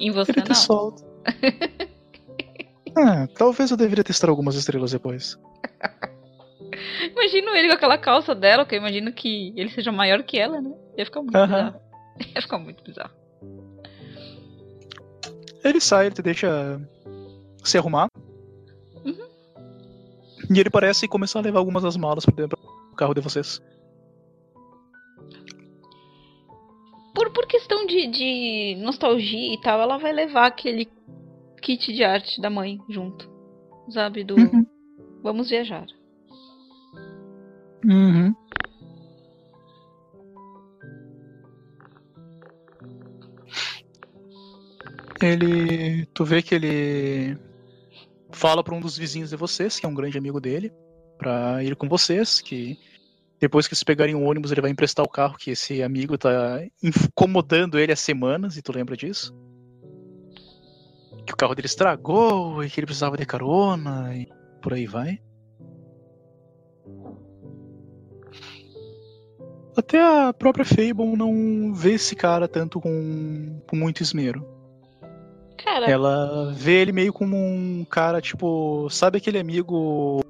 Em 0.00 0.10
você 0.10 0.32
Ele 0.32 0.42
te 0.42 0.48
não. 0.48 0.54
solta. 0.54 1.04
Ah, 2.96 3.28
talvez 3.36 3.70
eu 3.70 3.76
deveria 3.76 4.02
testar 4.02 4.30
algumas 4.30 4.54
estrelas 4.54 4.92
depois. 4.92 5.38
Imagino 7.12 7.54
ele 7.54 7.68
com 7.68 7.74
aquela 7.74 7.98
calça 7.98 8.34
dela, 8.34 8.64
que 8.64 8.74
eu 8.74 8.78
imagino 8.78 9.12
que 9.12 9.52
ele 9.56 9.70
seja 9.70 9.92
maior 9.92 10.22
que 10.22 10.38
ela, 10.38 10.60
né? 10.60 10.72
Ia 10.96 11.04
ficar 11.04 11.20
muito 11.20 11.36
Aham. 11.36 11.46
bizarro. 11.46 11.80
Ia 12.34 12.42
ficar 12.42 12.58
muito 12.58 12.84
bizarro. 12.84 13.14
Ele 15.62 15.80
sai, 15.80 16.06
ele 16.06 16.14
te 16.14 16.22
deixa 16.22 16.80
se 17.62 17.76
arrumar. 17.76 18.08
Uhum. 19.04 19.28
E 20.54 20.60
ele 20.60 20.70
parece 20.70 21.08
começar 21.08 21.40
a 21.40 21.42
levar 21.42 21.58
algumas 21.58 21.82
das 21.82 21.96
malas 21.96 22.24
pra 22.24 22.34
dentro 22.34 22.58
do 22.58 22.96
carro 22.96 23.14
de 23.14 23.20
vocês. 23.20 23.60
Por, 27.14 27.30
por 27.30 27.46
questão 27.46 27.86
de, 27.86 28.06
de 28.06 28.76
nostalgia 28.78 29.54
e 29.54 29.60
tal, 29.60 29.80
ela 29.80 29.98
vai 29.98 30.12
levar 30.12 30.46
aquele 30.46 30.88
kit 31.66 31.92
de 31.92 32.04
arte 32.04 32.40
da 32.40 32.48
mãe 32.48 32.78
junto. 32.88 33.28
Sabe? 33.90 34.22
Do 34.22 34.36
Uhum. 34.36 34.64
vamos 35.20 35.50
viajar. 35.50 35.84
Uhum. 37.84 38.32
Ele. 45.20 46.06
Tu 46.14 46.24
vê 46.24 46.40
que 46.40 46.54
ele 46.54 47.36
fala 48.30 48.62
pra 48.62 48.74
um 48.74 48.80
dos 48.80 48.96
vizinhos 48.96 49.30
de 49.30 49.36
vocês, 49.36 49.80
que 49.80 49.86
é 49.86 49.88
um 49.88 49.94
grande 49.94 50.16
amigo 50.16 50.40
dele, 50.40 50.72
pra 51.18 51.64
ir 51.64 51.74
com 51.74 51.88
vocês, 51.88 52.40
que 52.40 52.78
depois 53.40 53.66
que 53.66 53.74
eles 53.74 53.82
pegarem 53.82 54.14
o 54.14 54.22
ônibus, 54.22 54.52
ele 54.52 54.60
vai 54.60 54.70
emprestar 54.70 55.04
o 55.04 55.08
carro, 55.08 55.36
que 55.36 55.50
esse 55.50 55.82
amigo 55.82 56.16
tá 56.16 56.62
incomodando 56.82 57.78
ele 57.78 57.92
há 57.92 57.96
semanas, 57.96 58.56
e 58.56 58.62
tu 58.62 58.72
lembra 58.72 58.96
disso? 58.96 59.34
Que 61.26 61.32
o 61.32 61.36
carro 61.36 61.54
dele 61.54 61.66
estragou 61.66 62.62
e 62.62 62.70
que 62.70 62.78
ele 62.78 62.86
precisava 62.86 63.16
de 63.16 63.26
carona 63.26 64.14
e 64.14 64.28
por 64.62 64.72
aí 64.72 64.86
vai. 64.86 65.20
Até 69.76 70.00
a 70.00 70.32
própria 70.32 70.64
Fable 70.64 71.16
não 71.16 71.74
vê 71.74 71.92
esse 71.94 72.16
cara 72.16 72.48
tanto 72.48 72.80
com, 72.80 73.60
com 73.68 73.76
muito 73.76 74.02
esmero. 74.02 74.46
Cara, 75.62 75.90
Ela 75.90 76.52
vê 76.54 76.80
ele 76.80 76.92
meio 76.92 77.12
como 77.12 77.36
um 77.36 77.84
cara, 77.84 78.20
tipo, 78.20 78.88
sabe 78.88 79.18
aquele 79.18 79.38
amigo 79.38 80.20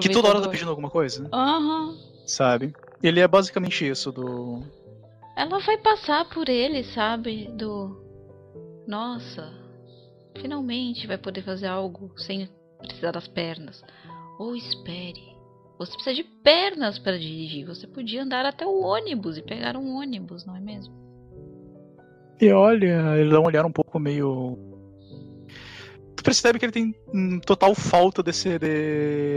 que 0.00 0.08
toda 0.08 0.28
hora 0.28 0.40
tá 0.40 0.48
pedindo 0.48 0.70
alguma 0.70 0.88
coisa? 0.90 1.28
Aham. 1.32 1.96
Sabe? 2.26 2.72
Ele 3.02 3.20
é 3.20 3.26
basicamente 3.26 3.86
isso 3.86 4.12
do. 4.12 4.62
Ela 5.36 5.58
vai 5.58 5.76
passar 5.78 6.28
por 6.28 6.48
ele, 6.48 6.84
sabe? 6.84 7.48
Do. 7.52 8.09
Nossa, 8.90 9.48
finalmente 10.36 11.06
vai 11.06 11.16
poder 11.16 11.44
fazer 11.44 11.68
algo 11.68 12.12
sem 12.16 12.48
precisar 12.76 13.12
das 13.12 13.28
pernas. 13.28 13.84
Ou 14.36 14.56
espere. 14.56 15.30
Você 15.78 15.92
precisa 15.92 16.16
de 16.16 16.24
pernas 16.24 16.98
para 16.98 17.16
dirigir. 17.16 17.64
Você 17.68 17.86
podia 17.86 18.24
andar 18.24 18.44
até 18.44 18.66
o 18.66 18.80
ônibus 18.80 19.38
e 19.38 19.42
pegar 19.42 19.76
um 19.76 19.94
ônibus, 19.94 20.44
não 20.44 20.56
é 20.56 20.60
mesmo? 20.60 20.92
E 22.40 22.50
olha, 22.50 23.16
ele 23.16 23.30
dá 23.30 23.38
um 23.38 23.46
olhar 23.46 23.64
um 23.64 23.70
pouco 23.70 23.96
meio. 24.00 24.58
Tu 26.16 26.24
percebe 26.24 26.58
que 26.58 26.64
ele 26.64 26.72
tem 26.72 26.92
total 27.46 27.76
falta 27.76 28.24
desse. 28.24 28.58
De... 28.58 29.36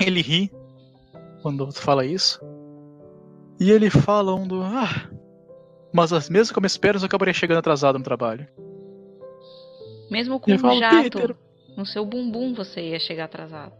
Ele 0.00 0.20
ri 0.20 0.52
quando 1.42 1.66
tu 1.66 1.82
fala 1.82 2.06
isso. 2.06 2.38
E 3.58 3.72
ele 3.72 3.90
fala 3.90 4.36
um 4.36 4.46
do. 4.46 4.62
Ah, 4.62 5.10
mas 5.94 6.12
as 6.12 6.28
mesmas 6.28 6.50
com 6.50 6.60
minhas 6.60 6.76
pernas 6.76 7.02
eu 7.02 7.06
acabaria 7.06 7.32
chegando 7.32 7.58
atrasado 7.58 7.96
no 7.96 8.04
trabalho. 8.04 8.48
Mesmo 10.10 10.40
com 10.40 10.50
Eu 10.50 10.56
um 10.56 10.58
falo, 10.58 10.80
jato 10.80 11.02
"Peter." 11.02 11.36
no 11.76 11.86
seu 11.86 12.04
bumbum, 12.04 12.52
você 12.52 12.80
ia 12.80 12.98
chegar 12.98 13.24
atrasado. 13.26 13.72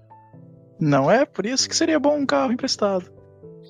Não 0.80 1.10
é? 1.10 1.24
Por 1.24 1.44
isso 1.44 1.68
que 1.68 1.74
seria 1.74 1.98
bom 1.98 2.16
um 2.16 2.24
carro 2.24 2.52
emprestado. 2.52 3.12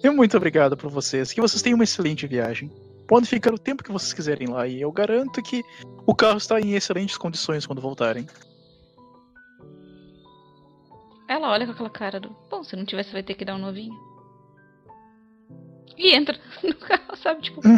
E 0.02 0.10
muito 0.10 0.36
obrigado 0.36 0.76
por 0.76 0.90
vocês. 0.90 1.32
Que 1.32 1.40
vocês 1.40 1.62
tenham 1.62 1.76
uma 1.76 1.84
excelente 1.84 2.26
viagem. 2.26 2.70
Podem 3.08 3.26
ficar 3.26 3.52
o 3.52 3.58
tempo 3.58 3.82
que 3.82 3.92
vocês 3.92 4.12
quiserem 4.12 4.48
lá. 4.48 4.66
E 4.66 4.80
eu 4.80 4.92
garanto 4.92 5.42
que 5.42 5.62
o 6.06 6.14
carro 6.14 6.36
está 6.36 6.60
em 6.60 6.74
excelentes 6.74 7.16
condições 7.16 7.66
quando 7.66 7.80
voltarem. 7.80 8.26
Ela 11.28 11.50
olha 11.50 11.64
com 11.66 11.72
aquela 11.72 11.90
cara 11.90 12.20
do. 12.20 12.36
Bom, 12.50 12.62
se 12.62 12.76
não 12.76 12.84
tivesse, 12.84 13.12
vai 13.12 13.22
ter 13.22 13.34
que 13.34 13.44
dar 13.44 13.54
um 13.54 13.58
novinho. 13.58 13.94
E 15.96 16.14
entra 16.14 16.36
no 16.62 16.74
carro, 16.76 17.16
sabe? 17.16 17.42
Tipo, 17.42 17.60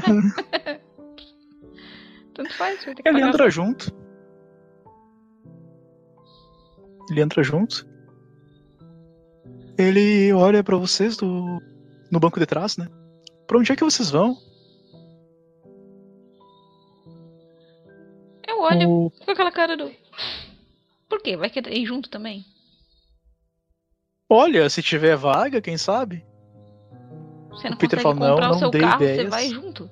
tanto 2.35 2.53
faz, 2.55 2.85
vai 2.85 2.95
ter 2.95 3.03
que 3.03 3.09
Ele 3.09 3.19
pagar. 3.19 3.29
entra 3.29 3.51
junto. 3.51 3.93
Ele 7.11 7.21
entra 7.21 7.43
junto. 7.43 7.87
Ele 9.79 10.33
olha 10.33 10.65
pra 10.65 10.77
vocês 10.77 11.17
do 11.17 11.61
no 12.11 12.19
banco 12.21 12.41
de 12.41 12.47
trás, 12.47 12.77
né? 12.77 12.89
Pra 13.47 13.59
onde 13.59 13.71
é 13.73 13.77
que 13.77 13.85
vocês 13.85 14.11
vão? 14.11 14.37
Eu 18.49 18.61
olho 18.61 18.89
O- 18.91 19.11
com 19.11 19.31
aquela 19.31 19.53
cara 19.53 19.77
do. 19.77 19.91
Por 21.09 21.21
quê? 21.23 21.37
Vai 21.37 21.51
querer 21.51 21.77
ir 21.77 21.87
junto 21.87 22.09
também? 22.11 22.45
Olha, 24.29 24.69
se 24.69 24.83
tiver 24.83 25.17
vaga, 25.17 25.61
quem 25.61 25.79
sabe? 25.79 26.26
Você 27.57 27.71
não 27.71 27.77
Peter 27.77 28.03
consegue 28.03 28.19
fala, 28.21 28.41
"Não, 28.41 28.61
não 28.61 28.69
o 28.69 28.71
dê 28.71 28.79
carro, 28.81 28.99
você 28.99 29.13
ideias." 29.15 29.31
vai 29.31 29.49
junto. 29.49 29.91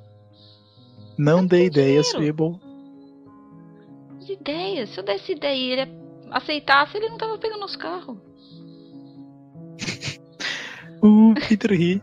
Não 1.16 1.36
Não 1.38 1.46
dê 1.46 1.66
ideias. 1.66 2.10
Fable. 2.12 2.60
As 4.18 4.28
ideias. 4.28 4.90
Se 4.90 5.00
eu 5.00 5.04
desse 5.04 5.32
ideia 5.32 5.54
e 5.54 5.70
ele 5.80 5.92
aceitasse, 6.30 6.96
ele 6.96 7.08
não 7.08 7.18
tava 7.18 7.38
pegando 7.38 7.60
nosso 7.60 7.78
carro. 7.78 8.20
O 11.02 11.34
Peter 11.34 11.70
ri. 11.70 12.02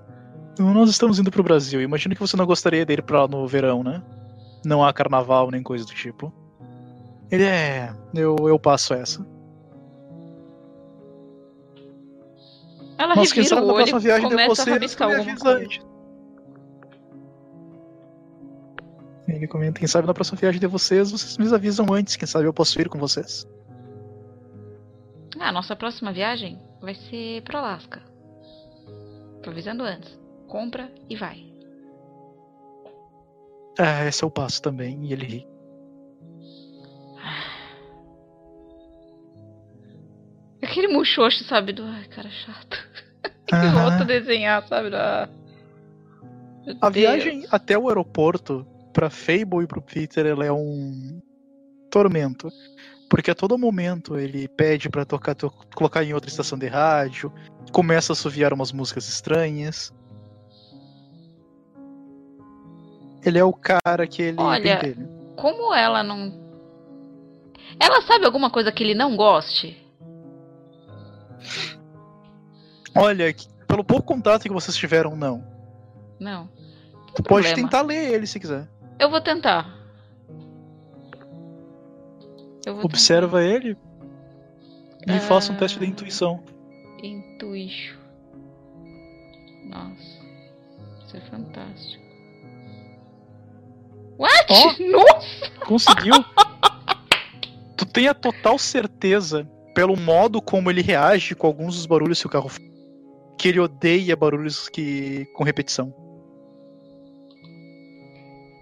Nós 0.59 0.91
estamos 0.91 1.17
indo 1.17 1.31
pro 1.31 1.41
Brasil. 1.41 1.81
Imagino 1.81 2.13
que 2.13 2.21
você 2.21 2.37
não 2.37 2.45
gostaria 2.45 2.85
dele 2.85 3.01
pra 3.01 3.21
lá 3.21 3.27
no 3.27 3.47
verão, 3.47 3.83
né? 3.83 4.03
Não 4.63 4.85
há 4.85 4.93
carnaval 4.93 5.49
nem 5.49 5.63
coisa 5.63 5.83
do 5.83 5.91
tipo. 5.91 6.31
Ele 7.31 7.43
é. 7.45 7.91
Eu, 8.13 8.35
eu 8.47 8.59
passo 8.59 8.93
essa. 8.93 9.25
Ela 13.01 13.15
Mas 13.15 13.33
quem 13.33 13.43
sabe 13.43 13.63
o 13.63 13.65
na 13.65 13.73
próxima 13.73 13.99
viagem 13.99 14.29
de 14.29 14.35
a. 14.35 15.91
Ele 19.27 19.47
comenta, 19.47 19.79
quem 19.79 19.87
sabe 19.87 20.05
na 20.05 20.13
próxima 20.13 20.37
viagem 20.37 20.59
de 20.59 20.67
vocês, 20.67 21.09
vocês 21.09 21.35
me 21.35 21.51
avisam 21.51 21.87
antes, 21.91 22.15
quem 22.15 22.27
sabe 22.27 22.45
eu 22.45 22.53
posso 22.53 22.79
ir 22.79 22.87
com 22.87 22.99
vocês. 22.99 23.47
Ah, 25.39 25.51
nossa 25.51 25.75
próxima 25.75 26.13
viagem 26.13 26.61
vai 26.79 26.93
ser 26.93 27.41
pro 27.41 27.57
Alasca. 27.57 28.03
Tô 29.41 29.49
avisando 29.49 29.81
antes. 29.81 30.19
Compra 30.47 30.93
e 31.09 31.15
vai. 31.15 31.51
É, 33.79 34.07
esse 34.07 34.21
eu 34.21 34.29
passo 34.29 34.61
também, 34.61 35.03
e 35.05 35.13
ele 35.13 35.25
ri. 35.25 35.47
Aquele 40.61 40.87
muxoxo, 40.87 41.43
sabe? 41.43 41.73
Do. 41.73 41.83
Ai, 41.83 42.05
cara 42.05 42.29
chato. 42.29 42.77
que 43.47 43.55
Aham. 43.55 43.71
volta 43.89 44.03
a 44.03 44.07
desenhar, 44.07 44.65
sabe? 44.67 44.95
Ah, 44.95 45.27
A 46.81 46.89
Deus. 46.89 46.93
viagem 46.93 47.45
até 47.51 47.77
o 47.77 47.87
aeroporto, 47.89 48.65
pra 48.93 49.09
Fable 49.09 49.63
e 49.63 49.67
pro 49.67 49.81
Peter, 49.81 50.25
ela 50.25 50.45
é 50.45 50.51
um 50.51 51.19
tormento. 51.89 52.49
Porque 53.09 53.31
a 53.31 53.35
todo 53.35 53.57
momento 53.57 54.17
ele 54.17 54.47
pede 54.47 54.89
pra 54.89 55.03
tocar, 55.03 55.35
to- 55.35 55.51
colocar 55.75 56.03
em 56.03 56.13
outra 56.13 56.29
estação 56.29 56.57
de 56.57 56.67
rádio, 56.67 57.33
começa 57.73 58.11
a 58.11 58.15
assoviar 58.15 58.53
umas 58.53 58.71
músicas 58.71 59.07
estranhas. 59.09 59.93
Ele 63.23 63.37
é 63.37 63.43
o 63.43 63.53
cara 63.53 64.07
que 64.07 64.21
ele 64.21 64.37
Olha, 64.39 64.79
tem 64.79 64.93
dele. 64.95 65.07
Como 65.35 65.73
ela 65.73 66.03
não. 66.03 66.39
Ela 67.79 68.01
sabe 68.01 68.25
alguma 68.25 68.49
coisa 68.49 68.71
que 68.71 68.83
ele 68.83 68.95
não 68.95 69.15
goste? 69.15 69.77
Olha, 72.95 73.33
pelo 73.67 73.83
pouco 73.83 74.03
contato 74.03 74.43
que 74.43 74.49
vocês 74.51 74.75
tiveram, 74.75 75.15
não. 75.15 75.43
Não. 76.19 76.49
Tu 77.15 77.23
pode 77.23 77.45
problema. 77.47 77.55
tentar 77.55 77.81
ler 77.81 78.13
ele 78.13 78.27
se 78.27 78.39
quiser. 78.39 78.67
Eu 78.99 79.09
vou 79.09 79.21
tentar. 79.21 79.77
Eu 82.65 82.75
vou 82.75 82.85
Observa 82.85 83.43
ele 83.43 83.75
e 85.07 85.11
Ah. 85.11 85.19
faça 85.19 85.51
um 85.51 85.55
teste 85.57 85.79
de 85.79 85.85
intuição. 85.87 86.37
tentar. 86.37 87.07
Intuixo. 87.07 87.97
Nossa. 89.65 90.21
Isso 91.05 91.17
é 91.17 91.21
fantástico. 91.21 92.03
What? 94.17 94.89
Nossa! 94.91 95.51
Conseguiu? 95.65 96.13
tu 97.75 97.85
tem 97.87 98.07
a 98.07 98.13
total 98.13 98.59
certeza, 98.59 99.49
pelo 99.73 99.95
modo 99.97 100.41
como 100.41 100.69
ele 100.69 100.81
reage 100.81 101.35
com 101.35 101.47
alguns 101.47 101.75
dos 101.75 101.85
barulhos 101.85 102.19
que 102.19 102.27
o 102.27 102.29
carro 102.29 102.49
faz, 102.49 102.67
que 103.37 103.47
ele 103.47 103.59
odeia 103.59 104.15
barulhos 104.15 104.67
que 104.69 105.25
com 105.33 105.43
repetição. 105.43 105.93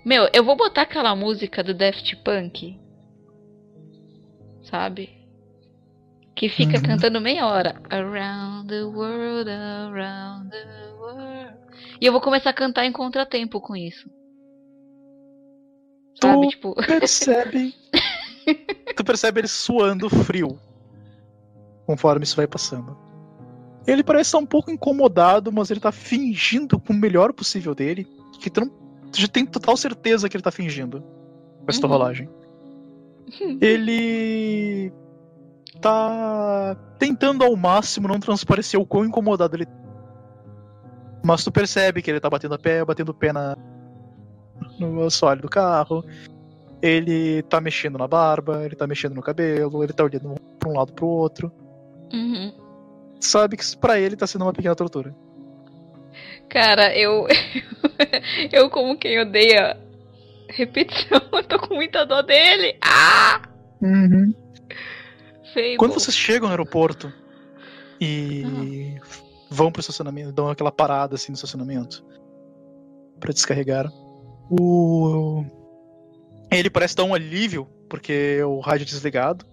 Meu, 0.05 0.27
eu 0.33 0.43
vou 0.43 0.55
botar 0.55 0.83
aquela 0.83 1.15
música 1.15 1.63
do 1.63 1.73
Daft 1.73 2.15
Punk. 2.23 2.79
Sabe? 4.63 5.09
Que 6.35 6.47
fica 6.49 6.77
Uhum. 6.77 6.83
cantando 6.83 7.19
meia 7.19 7.45
hora. 7.47 7.81
Around 7.89 8.69
the 8.69 8.83
world, 8.83 9.49
around 9.49 10.49
the 10.49 10.93
world. 10.97 11.53
E 11.99 12.05
eu 12.05 12.11
vou 12.11 12.21
começar 12.21 12.51
a 12.51 12.53
cantar 12.53 12.85
em 12.85 12.91
contratempo 12.91 13.59
com 13.59 13.75
isso. 13.75 14.09
Sabe? 16.21 16.47
Tu 16.47 16.49
Tipo, 16.49 16.75
percebe. 16.75 17.73
tu 18.95 19.03
percebe 19.03 19.41
ele 19.41 19.47
suando 19.47 20.09
frio. 20.09 20.57
Conforme 21.89 22.23
isso 22.23 22.35
vai 22.35 22.45
passando. 22.45 22.95
Ele 23.87 24.03
parece 24.03 24.27
estar 24.27 24.37
um 24.37 24.45
pouco 24.45 24.69
incomodado, 24.69 25.51
mas 25.51 25.71
ele 25.71 25.79
tá 25.79 25.91
fingindo 25.91 26.79
com 26.79 26.93
o 26.93 26.95
melhor 26.95 27.33
possível 27.33 27.73
dele. 27.73 28.05
Que 28.39 28.47
tu, 28.47 28.61
não, 28.61 28.69
tu 29.11 29.19
já 29.19 29.27
tem 29.27 29.43
total 29.43 29.75
certeza 29.75 30.29
que 30.29 30.37
ele 30.37 30.43
tá 30.43 30.51
fingindo. 30.51 31.01
Com 31.01 31.65
essa 31.67 31.81
Uhum. 31.87 31.91
rolagem. 31.91 32.29
Ele 33.59 34.93
tá 35.81 36.77
tentando 36.99 37.43
ao 37.43 37.55
máximo 37.55 38.07
não 38.07 38.19
transparecer 38.19 38.79
o 38.79 38.85
quão 38.85 39.05
incomodado 39.05 39.55
ele 39.55 39.65
Mas 41.23 41.43
tu 41.43 41.51
percebe 41.51 42.03
que 42.03 42.11
ele 42.11 42.19
tá 42.19 42.29
batendo 42.29 42.53
a 42.53 42.59
pé, 42.59 42.85
batendo 42.85 43.09
o 43.09 43.15
pé 43.15 43.33
na, 43.33 43.57
no 44.77 45.05
assoalho 45.05 45.41
do 45.41 45.49
carro. 45.49 46.05
Ele 46.83 47.41
tá 47.43 47.59
mexendo 47.59 47.97
na 47.97 48.07
barba, 48.07 48.63
ele 48.63 48.75
tá 48.75 48.85
mexendo 48.85 49.15
no 49.15 49.23
cabelo, 49.23 49.83
ele 49.83 49.91
tá 49.91 50.03
olhando 50.03 50.35
pra 50.59 50.69
um 50.69 50.77
lado 50.77 50.93
pro 50.93 51.07
outro. 51.07 51.51
Uhum. 52.13 52.53
Sabe 53.19 53.57
que 53.57 53.63
isso 53.63 53.77
pra 53.77 53.99
ele 53.99 54.15
tá 54.15 54.25
sendo 54.25 54.43
uma 54.45 54.53
pequena 54.53 54.75
tortura. 54.75 55.15
Cara, 56.49 56.97
eu. 56.97 57.27
eu, 58.51 58.69
como 58.69 58.97
quem 58.97 59.19
odeia 59.19 59.77
repetição, 60.49 61.21
eu 61.31 61.43
tô 61.43 61.59
com 61.59 61.75
muita 61.75 62.05
dó 62.05 62.21
dele. 62.21 62.77
Ah! 62.81 63.41
Fable. 65.53 65.77
Quando 65.77 65.93
vocês 65.93 66.15
chegam 66.15 66.47
no 66.47 66.53
aeroporto 66.53 67.11
e 67.99 68.95
vão 69.49 69.71
pro 69.71 69.79
estacionamento, 69.79 70.31
dão 70.31 70.49
aquela 70.49 70.71
parada 70.71 71.15
assim 71.15 71.31
no 71.31 71.35
estacionamento 71.35 72.03
pra 73.19 73.33
descarregar, 73.33 73.91
o 74.49 75.43
ele 76.51 76.69
parece 76.69 76.95
dar 76.95 77.03
um 77.03 77.13
alívio 77.13 77.67
porque 77.89 78.41
o 78.43 78.59
rádio 78.59 78.83
é 78.83 78.85
desligado. 78.85 79.45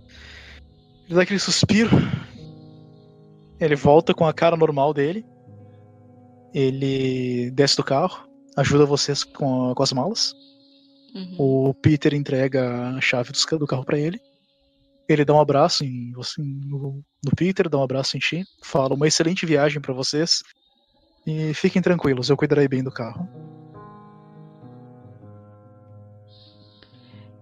Ele 1.07 1.15
dá 1.15 1.23
aquele 1.23 1.39
suspiro. 1.39 1.91
Ele 3.61 3.75
volta 3.77 4.13
com 4.15 4.27
a 4.27 4.33
cara 4.33 4.57
normal 4.57 4.93
dele. 4.93 5.25
Ele 6.53 7.51
desce 7.51 7.77
do 7.77 7.85
carro, 7.85 8.27
ajuda 8.57 8.87
vocês 8.87 9.25
com, 9.25 9.75
com 9.75 9.83
as 9.83 9.93
malas. 9.93 10.35
Uhum. 11.15 11.37
O 11.39 11.75
Peter 11.75 12.15
entrega 12.15 12.91
a 12.97 13.01
chave 13.01 13.33
ca- 13.47 13.57
do 13.57 13.67
carro 13.67 13.85
pra 13.85 13.99
ele. 13.99 14.21
Ele 15.09 15.25
dá 15.25 15.35
um 15.35 15.41
abraço 15.41 15.85
em 15.85 16.11
você, 16.13 16.43
no, 16.43 17.03
no 17.25 17.31
Peter, 17.37 17.69
dá 17.69 17.79
um 17.79 17.83
abraço 17.83 18.17
em 18.17 18.21
ti, 18.21 18.45
fala 18.63 18.95
uma 18.95 19.07
excelente 19.07 19.47
viagem 19.47 19.81
pra 19.81 19.95
vocês 19.95 20.43
e 21.25 21.55
fiquem 21.55 21.81
tranquilos, 21.81 22.29
eu 22.29 22.37
cuidarei 22.37 22.67
bem 22.67 22.83
do 22.83 22.91
carro. 22.91 23.29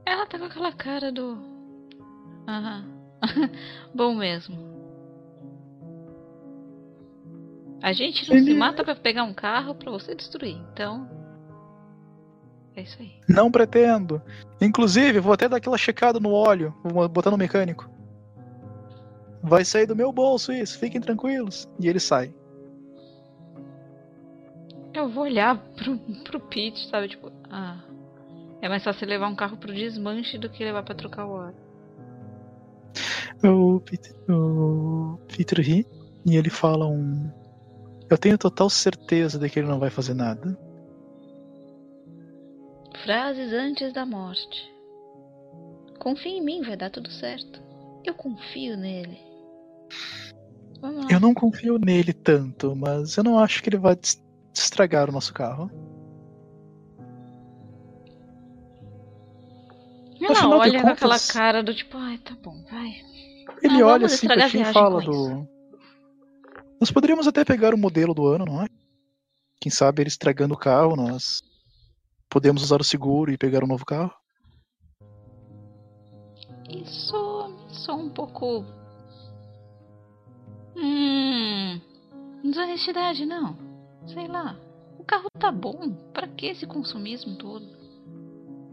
Ela 0.05 0.27
tá 0.27 0.39
com 0.39 0.45
aquela 0.45 0.73
cara 0.73 1.11
do. 1.11 1.39
Aham. 2.47 2.85
Bom 3.95 4.15
mesmo. 4.15 4.74
A 7.85 7.93
gente 7.93 8.27
não 8.31 8.36
Ele- 8.39 8.47
se 8.47 8.55
mata 8.55 8.82
pra 8.82 8.94
pegar 8.94 9.24
um 9.24 9.35
carro 9.35 9.74
pra 9.74 9.90
você 9.93 10.15
destruir. 10.15 10.56
Então. 10.73 11.06
É 12.74 12.81
isso 12.81 12.97
aí. 12.98 13.12
Não 13.28 13.51
pretendo. 13.51 14.23
Inclusive, 14.59 15.20
vou 15.20 15.35
até 15.35 15.47
dar 15.51 15.59
aquela 15.59 15.77
checada 15.77 16.19
no 16.19 16.32
óleo, 16.32 16.74
vou 16.82 17.06
botar 17.11 17.31
no 17.31 17.36
mecânico. 17.36 17.86
Vai 19.43 19.66
sair 19.66 19.85
do 19.86 19.94
meu 19.94 20.11
bolso 20.11 20.51
isso, 20.51 20.78
fiquem 20.78 20.98
tranquilos. 20.98 21.69
E 21.78 21.86
ele 21.86 22.01
sai. 22.01 22.32
Eu 24.94 25.11
vou 25.11 25.24
olhar 25.24 25.59
pro, 25.77 25.98
pro 26.24 26.40
Pete, 26.40 26.89
sabe? 26.89 27.09
Tipo, 27.09 27.31
ah. 27.51 27.82
É 28.62 28.69
mais 28.69 28.82
fácil 28.82 29.06
levar 29.06 29.28
um 29.28 29.36
carro 29.36 29.59
pro 29.59 29.74
desmanche 29.74 30.39
do 30.39 30.48
que 30.48 30.65
levar 30.65 30.82
pra 30.85 30.94
trocar 30.94 31.27
o 31.27 31.32
óleo. 31.32 31.56
O 33.44 33.78
Peter, 33.81 34.15
o 34.31 35.19
Peter 35.28 35.61
ri 35.61 35.86
e 36.24 36.35
ele 36.35 36.48
fala 36.48 36.86
um. 36.86 37.31
Eu 38.10 38.18
tenho 38.18 38.39
total 38.39 38.68
certeza 38.68 39.39
de 39.39 39.48
que 39.48 39.59
ele 39.59 39.68
não 39.68 39.78
vai 39.78 39.90
fazer 39.90 40.14
nada. 40.14 40.59
Frases 43.02 43.52
antes 43.52 43.93
da 43.93 44.06
morte. 44.06 44.72
Confia 45.98 46.32
em 46.32 46.43
mim, 46.43 46.62
vai 46.62 46.76
dar 46.76 46.90
tudo 46.90 47.10
certo. 47.10 47.62
Eu 48.05 48.14
confio 48.14 48.76
nele. 48.76 49.18
Vamos 50.81 51.05
lá. 51.05 51.10
Eu 51.10 51.20
não 51.20 51.32
confio 51.32 51.78
nele 51.78 52.12
tanto, 52.12 52.76
mas 52.76 53.16
eu 53.16 53.24
não 53.24 53.39
acho 53.39 53.62
que 53.62 53.70
ele 53.70 53.78
vai 53.78 53.97
estragar 54.55 55.09
o 55.09 55.12
nosso 55.12 55.32
carro. 55.32 55.70
Ela 60.20 60.32
afinal 60.32 60.59
olha 60.59 60.82
com 60.82 60.89
aquela 60.89 61.18
cara 61.18 61.62
do 61.62 61.74
tipo, 61.74 61.97
ai, 61.98 62.18
tá 62.18 62.35
bom, 62.43 62.64
vai. 62.70 62.90
Ele 63.62 63.82
Ah, 63.82 63.86
olha 63.86 64.06
assim 64.06 64.26
pra 64.26 64.48
ti 64.48 64.60
e 64.60 64.64
fala 64.64 65.01
do. 65.02 65.48
Nós 66.85 66.90
poderíamos 66.90 67.27
até 67.27 67.47
pegar 67.47 67.73
o 67.73 67.78
modelo 67.78 68.12
do 68.12 68.27
ano, 68.27 68.44
não 68.44 68.62
é? 68.62 68.66
Quem 69.59 69.73
sabe 69.73 70.02
ele 70.02 70.09
estragando 70.09 70.52
o 70.52 70.59
carro, 70.59 70.94
nós 70.94 71.43
podemos 72.28 72.62
usar 72.62 72.78
o 72.78 72.85
seguro 72.85 73.32
e 73.32 73.39
pegar 73.39 73.65
um 73.65 73.66
novo 73.66 73.86
carro. 73.86 74.12
Isso 76.69 77.56
só 77.70 77.97
um 77.97 78.11
pouco. 78.11 78.66
Hum. 80.77 81.81
Desonestidade, 82.44 83.24
não. 83.24 83.56
Sei 84.06 84.28
lá. 84.28 84.55
O 84.98 85.05
carro 85.05 85.28
tá 85.40 85.51
bom. 85.51 85.90
Pra 86.12 86.28
que 86.28 86.48
esse 86.48 86.66
consumismo 86.66 87.39
todo? 87.39 87.66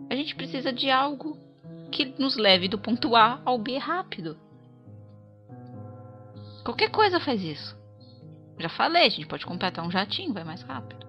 A 0.09 0.15
gente 0.17 0.35
precisa 0.35 0.73
de 0.73 0.91
algo 0.91 1.37
que 1.89 2.13
nos 2.19 2.35
leve 2.35 2.67
do 2.67 2.77
ponto 2.77 3.15
A 3.15 3.41
ao 3.45 3.57
B 3.57 3.77
rápido. 3.77 4.37
Qualquer 6.65 6.91
coisa 6.91 7.17
faz 7.17 7.41
isso. 7.41 7.79
Já 8.61 8.69
falei, 8.69 9.05
a 9.07 9.09
gente 9.09 9.25
pode 9.27 9.45
completar 9.45 9.85
um 9.85 9.91
jatinho, 9.91 10.33
vai 10.33 10.43
mais 10.43 10.61
rápido. 10.61 11.05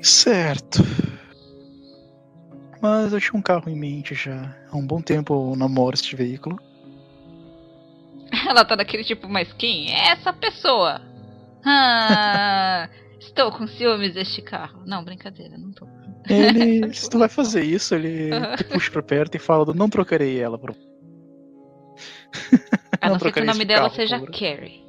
Certo. 0.00 0.78
Mas 2.80 3.12
eu 3.12 3.20
tinha 3.20 3.38
um 3.38 3.42
carro 3.42 3.68
em 3.68 3.76
mente 3.76 4.14
já. 4.14 4.54
Há 4.70 4.76
um 4.76 4.86
bom 4.86 5.00
tempo 5.00 5.52
eu 5.52 5.56
namoro 5.56 5.94
este 5.94 6.14
veículo. 6.14 6.56
Ela 8.48 8.64
tá 8.64 8.76
daquele 8.76 9.02
tipo, 9.04 9.28
mas 9.28 9.52
quem 9.54 9.92
é 9.92 10.10
essa 10.10 10.32
pessoa? 10.32 11.00
Ah, 11.70 12.88
estou 13.18 13.50
com 13.50 13.66
ciúmes 13.66 14.14
deste 14.14 14.40
carro. 14.40 14.80
Não, 14.86 15.02
brincadeira, 15.04 15.58
não 15.58 15.72
tô. 15.72 15.86
Ele, 16.30 16.90
se 16.94 17.10
tu 17.10 17.18
vai 17.18 17.28
fazer 17.28 17.64
isso, 17.64 17.96
ele 17.96 18.30
te 18.56 18.64
puxa 18.64 18.90
pra 18.92 19.02
perto 19.02 19.34
e 19.34 19.38
fala: 19.40 19.74
Não 19.74 19.90
trocarei 19.90 20.40
ela 20.40 20.56
por. 20.56 20.70
A 23.00 23.06
Não 23.06 23.14
não 23.14 23.18
ser 23.18 23.32
que 23.32 23.40
o 23.40 23.44
nome 23.44 23.64
dela 23.64 23.82
carro 23.82 23.94
seja 23.96 24.20
por- 24.20 24.30
Carrie. 24.30 24.87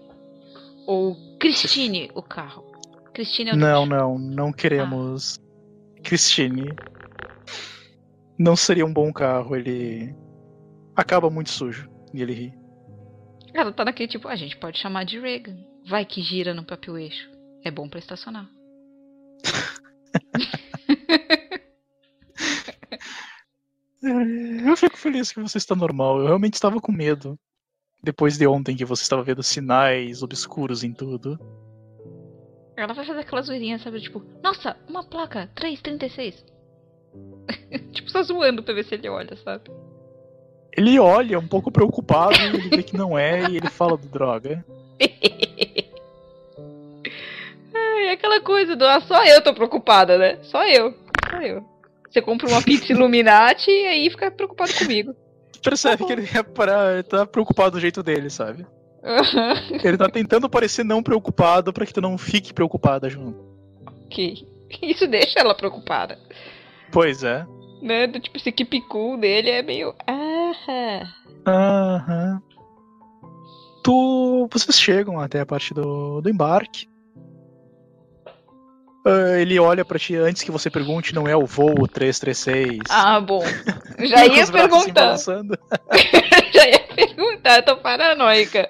Ou 0.90 1.16
Christine, 1.38 2.10
o 2.16 2.24
carro. 2.24 2.66
Christine 3.14 3.52
é 3.52 3.54
o 3.54 3.56
Não, 3.56 3.86
não, 3.86 4.18
não 4.18 4.52
queremos. 4.52 5.38
Christine. 6.04 6.74
Não 8.40 8.56
seria 8.56 8.84
um 8.84 8.92
bom 8.92 9.14
carro, 9.14 9.56
ele. 9.56 10.16
Acaba 10.96 11.30
muito 11.30 11.52
sujo. 11.52 11.88
E 12.12 12.24
ele 12.24 12.34
ri. 12.34 12.54
Ela 13.54 13.72
tá 13.72 13.86
naquele 13.86 14.10
tipo, 14.10 14.28
a 14.28 14.36
gente 14.36 14.58
pode 14.58 14.80
chamar 14.80 15.04
de 15.04 15.20
Reagan. 15.20 15.64
Vai 15.88 16.06
que 16.06 16.24
gira 16.24 16.56
no 16.56 16.66
próprio 16.66 16.98
eixo. 16.98 17.30
É 17.64 17.70
bom 17.70 17.88
pra 17.88 18.00
estacionar. 18.00 18.50
É, 24.02 24.70
Eu 24.70 24.78
fico 24.78 24.98
feliz 24.98 25.30
que 25.30 25.42
você 25.42 25.58
está 25.58 25.76
normal. 25.76 26.20
Eu 26.20 26.28
realmente 26.28 26.54
estava 26.54 26.80
com 26.80 26.90
medo. 26.90 27.38
Depois 28.02 28.38
de 28.38 28.48
ontem 28.48 28.76
que 28.76 28.86
você 28.86 29.04
estava 29.04 29.24
vendo 29.24 29.44
sinais 29.44 30.24
obscuros 30.24 30.84
em 30.84 30.94
tudo. 30.94 31.40
Ela 32.78 32.94
vai 32.94 33.06
fazer 33.06 33.20
aquela 33.20 33.42
zoeirinha, 33.42 33.78
sabe? 33.80 34.00
Tipo, 34.00 34.24
nossa, 34.42 34.78
uma 34.88 35.04
placa 35.04 35.50
336. 35.56 36.46
tipo, 37.92 38.10
só 38.10 38.24
zoando 38.24 38.64
pra 38.64 38.74
ver 38.74 38.86
se 38.86 38.96
ele 38.96 39.10
olha, 39.10 39.36
sabe? 39.44 39.70
Ele 40.78 40.98
olha 40.98 41.38
um 41.40 41.48
pouco 41.48 41.72
preocupado, 41.72 42.36
ele 42.36 42.70
vê 42.70 42.84
que 42.84 42.96
não 42.96 43.18
é 43.18 43.50
e 43.50 43.58
ele 43.58 43.70
fala 43.70 43.98
do 43.98 44.08
droga. 44.08 44.64
É 48.10 48.14
aquela 48.14 48.42
coisa 48.42 48.76
do, 48.76 48.84
ah, 48.88 49.00
só 49.02 49.24
eu 49.24 49.40
tô 49.44 49.54
preocupada, 49.54 50.18
né? 50.18 50.40
Só 50.42 50.66
eu. 50.68 50.96
Só 51.30 51.40
eu. 51.42 51.64
Você 52.10 52.24
compra 52.24 52.50
uma 52.50 52.60
pizza 52.60 52.92
Illuminati 52.92 53.70
e 53.70 53.86
aí 53.86 54.10
fica 54.10 54.32
preocupado 54.32 54.74
comigo. 54.74 55.16
Percebe 55.64 56.06
que 56.06 56.12
ele, 56.14 56.28
é 56.34 56.44
pra, 56.44 56.94
ele 56.94 57.04
tá 57.04 57.26
preocupado 57.26 57.72
do 57.72 57.80
jeito 57.80 58.02
dele, 58.04 58.30
sabe? 58.30 58.66
Ele 59.84 59.98
tá 59.98 60.10
tentando 60.10 60.50
parecer 60.50 60.84
não 60.84 61.02
preocupado 61.02 61.72
pra 61.72 61.86
que 61.86 61.94
tu 61.94 62.02
não 62.02 62.18
fique 62.18 62.54
preocupada 62.54 63.10
junto. 63.10 63.40
ok. 64.06 64.48
Isso 64.82 65.08
deixa 65.08 65.40
ela 65.40 65.56
preocupada. 65.56 66.18
Pois 66.92 67.24
é. 67.24 67.46
Né? 67.82 68.08
Do, 68.08 68.20
tipo, 68.20 68.38
esse 68.38 68.52
keep 68.52 68.82
cool 68.90 69.18
dele 69.18 69.50
é 69.50 69.62
meio. 69.64 69.96
Ah, 70.06 71.04
Aham. 71.48 72.42
Tu. 73.84 74.48
Vocês 74.52 74.80
chegam 74.80 75.20
até 75.20 75.40
a 75.40 75.46
parte 75.46 75.74
do, 75.74 76.22
do 76.22 76.30
embarque. 76.30 76.88
Ah, 79.06 79.40
ele 79.40 79.58
olha 79.60 79.86
pra 79.86 79.98
ti 79.98 80.16
antes 80.16 80.44
que 80.44 80.52
você 80.52 80.70
pergunte, 80.70 81.16
não 81.16 81.28
é 81.28 81.36
o 81.36 81.46
voo 81.46 81.88
336. 81.88 82.80
ah 82.90 83.20
bom. 83.22 83.42
Já 84.08 84.28
Com 84.28 84.36
ia 84.36 84.44
assim 84.44 84.52
perguntar. 84.52 85.18
Já 86.54 86.68
ia 86.68 86.80
perguntar, 86.96 87.58
eu 87.58 87.64
tô 87.64 87.78
paranoica. 87.78 88.70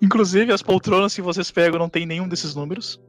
Inclusive, 0.00 0.52
as 0.52 0.62
poltronas 0.62 1.14
que 1.14 1.22
vocês 1.22 1.50
pegam 1.50 1.78
não 1.78 1.88
tem 1.88 2.06
nenhum 2.06 2.28
desses 2.28 2.54
números. 2.54 3.00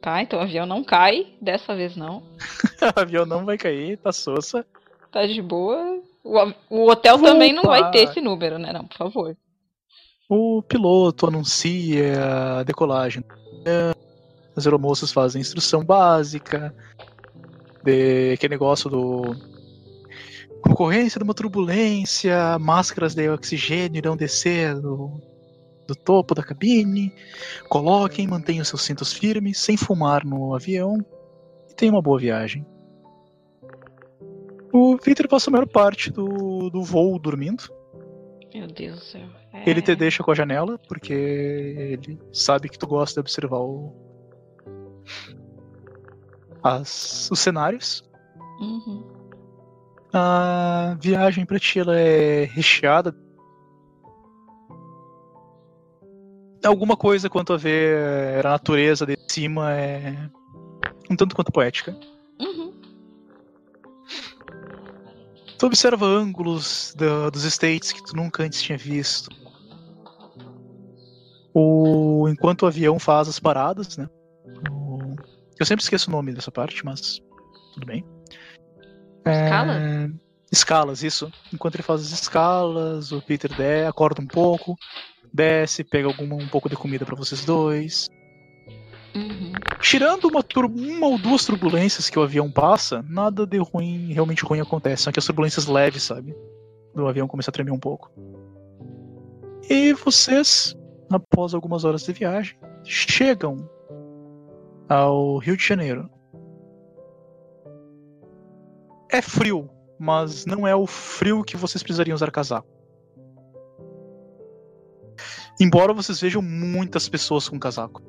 Tá, 0.00 0.22
então 0.22 0.38
o 0.38 0.42
avião 0.42 0.66
não 0.66 0.84
cai. 0.84 1.34
Dessa 1.40 1.74
vez 1.74 1.96
não. 1.96 2.22
o 2.96 3.00
avião 3.00 3.26
não 3.26 3.44
vai 3.44 3.58
cair, 3.58 3.96
tá 3.98 4.12
sossa. 4.12 4.64
Tá 5.10 5.26
de 5.26 5.40
boa. 5.42 6.00
O, 6.22 6.52
o 6.70 6.90
hotel 6.90 7.18
também 7.20 7.52
não 7.52 7.64
vai 7.64 7.80
Opa! 7.80 7.90
ter 7.90 8.04
esse 8.04 8.20
número, 8.20 8.58
né? 8.58 8.72
Não, 8.72 8.84
por 8.86 8.96
favor. 8.96 9.36
O 10.28 10.62
piloto 10.62 11.26
anuncia 11.26 12.58
a 12.58 12.62
decolagem. 12.64 13.24
As 14.56 14.66
aeromoças 14.66 15.12
fazem 15.12 15.40
instrução 15.40 15.84
básica. 15.84 16.74
De 17.82 18.32
aquele 18.34 18.54
negócio 18.54 18.90
do. 18.90 19.55
Concorrência 20.68 21.18
de 21.18 21.24
uma 21.24 21.34
turbulência, 21.34 22.58
máscaras 22.58 23.14
de 23.14 23.28
oxigênio 23.28 23.98
irão 23.98 24.16
descer 24.16 24.74
do, 24.74 25.20
do 25.86 25.94
topo 25.94 26.34
da 26.34 26.42
cabine. 26.42 27.12
Coloquem, 27.68 28.26
mantenham 28.26 28.64
seus 28.64 28.82
cintos 28.82 29.12
firmes, 29.12 29.58
sem 29.58 29.76
fumar 29.76 30.24
no 30.24 30.54
avião. 30.54 30.98
E 31.70 31.74
tenham 31.74 31.94
uma 31.94 32.02
boa 32.02 32.18
viagem. 32.18 32.66
O 34.72 34.96
Victor 34.96 35.28
passa 35.28 35.48
a 35.48 35.52
maior 35.52 35.66
parte 35.66 36.10
do, 36.10 36.68
do 36.68 36.82
voo 36.82 37.18
dormindo. 37.18 37.64
Meu 38.52 38.66
Deus 38.66 38.98
do 38.98 39.04
céu. 39.04 39.28
É... 39.52 39.68
Ele 39.70 39.80
te 39.80 39.94
deixa 39.94 40.22
com 40.22 40.30
a 40.30 40.34
janela, 40.34 40.78
porque 40.88 41.12
ele 41.12 42.18
sabe 42.32 42.68
que 42.68 42.78
tu 42.78 42.86
gosta 42.86 43.14
de 43.14 43.20
observar 43.20 43.60
o... 43.60 43.94
as- 46.62 47.30
os 47.30 47.38
cenários. 47.38 48.04
Uhum. 48.60 49.15
A 50.18 50.96
viagem 50.98 51.44
pra 51.44 51.58
ti 51.58 51.78
ela 51.78 51.94
é 51.94 52.44
recheada. 52.44 53.14
Alguma 56.64 56.96
coisa 56.96 57.28
quanto 57.28 57.52
a 57.52 57.58
ver 57.58 58.44
a 58.46 58.48
natureza 58.52 59.04
de 59.04 59.14
cima 59.30 59.72
é 59.74 60.30
um 61.10 61.16
tanto 61.16 61.36
quanto 61.36 61.52
poética. 61.52 61.94
Uhum. 62.40 62.72
Tu 65.58 65.66
observa 65.66 66.06
ângulos 66.06 66.94
da- 66.96 67.28
dos 67.28 67.44
States 67.44 67.92
que 67.92 68.02
tu 68.02 68.16
nunca 68.16 68.42
antes 68.42 68.62
tinha 68.62 68.78
visto. 68.78 69.28
O, 71.52 72.26
enquanto 72.26 72.62
o 72.62 72.66
avião 72.66 72.98
faz 72.98 73.28
as 73.28 73.38
paradas, 73.38 73.98
né? 73.98 74.08
O- 74.70 75.14
eu 75.60 75.66
sempre 75.66 75.82
esqueço 75.82 76.08
o 76.08 76.12
nome 76.12 76.32
dessa 76.32 76.50
parte, 76.50 76.82
mas 76.86 77.20
tudo 77.74 77.84
bem. 77.84 78.02
Escalas? 79.30 79.76
É, 79.76 80.10
escalas, 80.50 81.02
isso. 81.02 81.32
Enquanto 81.52 81.76
ele 81.76 81.82
faz 81.82 82.00
as 82.00 82.10
escalas, 82.10 83.12
o 83.12 83.20
Peter 83.20 83.54
der, 83.54 83.88
acorda 83.88 84.20
um 84.20 84.26
pouco, 84.26 84.76
desce, 85.32 85.84
pega 85.84 86.08
alguma, 86.08 86.36
um 86.36 86.48
pouco 86.48 86.68
de 86.68 86.76
comida 86.76 87.04
pra 87.04 87.16
vocês 87.16 87.44
dois. 87.44 88.08
Uhum. 89.14 89.52
Tirando 89.80 90.26
uma, 90.26 90.44
uma 90.68 91.06
ou 91.06 91.18
duas 91.18 91.44
turbulências 91.44 92.10
que 92.10 92.18
o 92.18 92.22
avião 92.22 92.50
passa, 92.50 93.02
nada 93.08 93.46
de 93.46 93.58
ruim, 93.58 94.12
realmente 94.12 94.44
ruim 94.44 94.60
acontece. 94.60 95.04
São 95.04 95.10
aquelas 95.10 95.26
turbulências 95.26 95.66
leves, 95.66 96.02
sabe? 96.02 96.36
Do 96.94 97.08
avião 97.08 97.26
começa 97.26 97.50
a 97.50 97.52
tremer 97.52 97.72
um 97.72 97.78
pouco. 97.78 98.10
E 99.68 99.92
vocês, 99.94 100.76
após 101.10 101.54
algumas 101.54 101.84
horas 101.84 102.02
de 102.02 102.12
viagem, 102.12 102.56
chegam 102.84 103.68
ao 104.88 105.38
Rio 105.38 105.56
de 105.56 105.64
Janeiro. 105.64 106.10
É 109.10 109.22
frio, 109.22 109.70
mas 109.98 110.46
não 110.46 110.66
é 110.66 110.74
o 110.74 110.86
frio 110.86 111.44
que 111.44 111.56
vocês 111.56 111.82
precisariam 111.82 112.14
usar 112.14 112.30
casaco. 112.30 112.68
Embora 115.60 115.94
vocês 115.94 116.20
vejam 116.20 116.42
muitas 116.42 117.08
pessoas 117.08 117.48
com 117.48 117.58
casaco. 117.58 118.02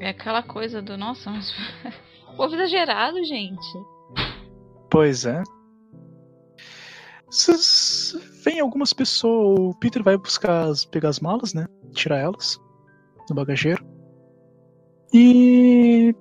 É 0.00 0.10
aquela 0.10 0.42
coisa 0.42 0.80
do. 0.80 0.96
Nossa, 0.96 1.30
mas. 1.30 1.52
Povo 2.36 2.54
exagerado, 2.54 3.22
gente. 3.24 3.66
Pois 4.90 5.26
é. 5.26 5.42
Vocês 7.30 8.16
veem 8.44 8.60
algumas 8.60 8.92
pessoas. 8.92 9.58
O 9.58 9.74
Peter 9.74 10.02
vai 10.02 10.16
buscar 10.16 10.68
as, 10.68 10.84
pegar 10.84 11.10
as 11.10 11.20
malas, 11.20 11.52
né? 11.52 11.66
Tirar 11.92 12.18
elas 12.18 12.58
do 13.28 13.34
bagageiro. 13.34 13.84
E 15.12 16.14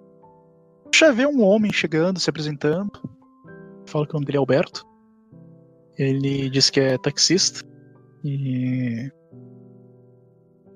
já 0.97 1.11
vê 1.11 1.25
um 1.25 1.41
homem 1.43 1.71
chegando, 1.71 2.19
se 2.19 2.29
apresentando. 2.29 2.91
Fala 3.87 4.05
que 4.05 4.11
o 4.11 4.15
nome 4.15 4.25
dele 4.25 4.37
é 4.37 4.39
Alberto. 4.39 4.85
Ele 5.97 6.49
diz 6.49 6.69
que 6.69 6.79
é 6.79 6.97
taxista. 6.97 7.61
E 8.23 9.09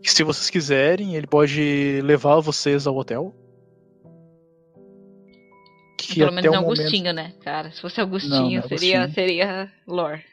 que 0.01 0.11
se 0.11 0.23
vocês 0.23 0.49
quiserem, 0.49 1.15
ele 1.15 1.27
pode 1.27 2.01
levar 2.03 2.39
vocês 2.39 2.87
ao 2.87 2.95
hotel. 2.95 3.35
Que 5.97 6.15
Pelo 6.15 6.31
menos 6.31 6.47
até 6.47 6.55
não 6.55 6.63
o 6.63 6.65
momento- 6.67 6.79
Augustinho, 6.81 7.13
né, 7.13 7.33
cara? 7.43 7.71
Se 7.71 7.81
fosse 7.81 7.97
Não, 7.99 8.05
Augustinho, 8.05 8.59
não 8.59 8.65
é 8.65 8.67
seria, 8.67 9.03
Agostinho. 9.03 9.13
seria 9.13 9.71
lore. 9.87 10.23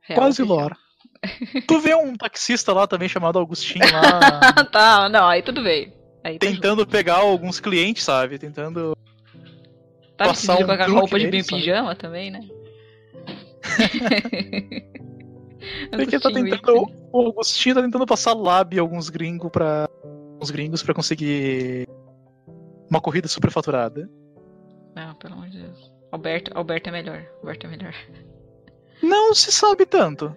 Real 0.00 0.18
Quase 0.20 0.42
lore. 0.42 0.74
tu 1.68 1.78
vê 1.80 1.94
um 1.94 2.16
taxista 2.16 2.72
lá 2.72 2.86
também 2.86 3.08
chamado 3.08 3.38
Augustinho 3.38 3.84
lá 3.92 4.64
tá, 4.72 5.08
não, 5.10 5.26
aí 5.28 5.42
tudo 5.42 5.62
bem. 5.62 5.92
Aí 6.22 6.38
tá 6.38 6.46
tentando 6.46 6.86
pegar 6.86 7.16
alguns 7.16 7.58
clientes, 7.60 8.04
sabe? 8.04 8.38
Tentando. 8.38 8.96
tá 10.16 10.26
passar 10.26 10.54
um 10.54 10.66
truque 10.66 10.90
roupa 10.90 11.18
de 11.18 11.28
bem 11.28 11.42
pijama 11.44 11.94
também, 11.94 12.30
né? 12.30 12.40
Porque 15.90 16.18
tá 16.18 16.28
Agostinho 16.28 16.50
tentando. 16.50 17.00
O 17.12 17.26
Augustinho 17.26 17.74
tá 17.74 17.82
tentando 17.82 18.06
passar 18.06 18.30
a 18.30 18.34
alguns 18.78 19.08
gringos 19.08 19.50
para 19.50 19.88
uns 20.40 20.50
gringos 20.50 20.82
para 20.82 20.94
conseguir 20.94 21.86
uma 22.88 23.00
corrida 23.00 23.28
superfaturada. 23.28 24.08
Não, 24.94 25.14
pelo 25.14 25.34
amor 25.34 25.48
de 25.48 25.58
Deus. 25.62 25.92
Alberto, 26.10 26.50
Alberto 26.54 26.88
é 26.88 26.92
melhor. 26.92 27.24
Alberto 27.40 27.66
é 27.66 27.70
melhor. 27.70 27.94
Não 29.02 29.34
se 29.34 29.52
sabe 29.52 29.86
tanto. 29.86 30.34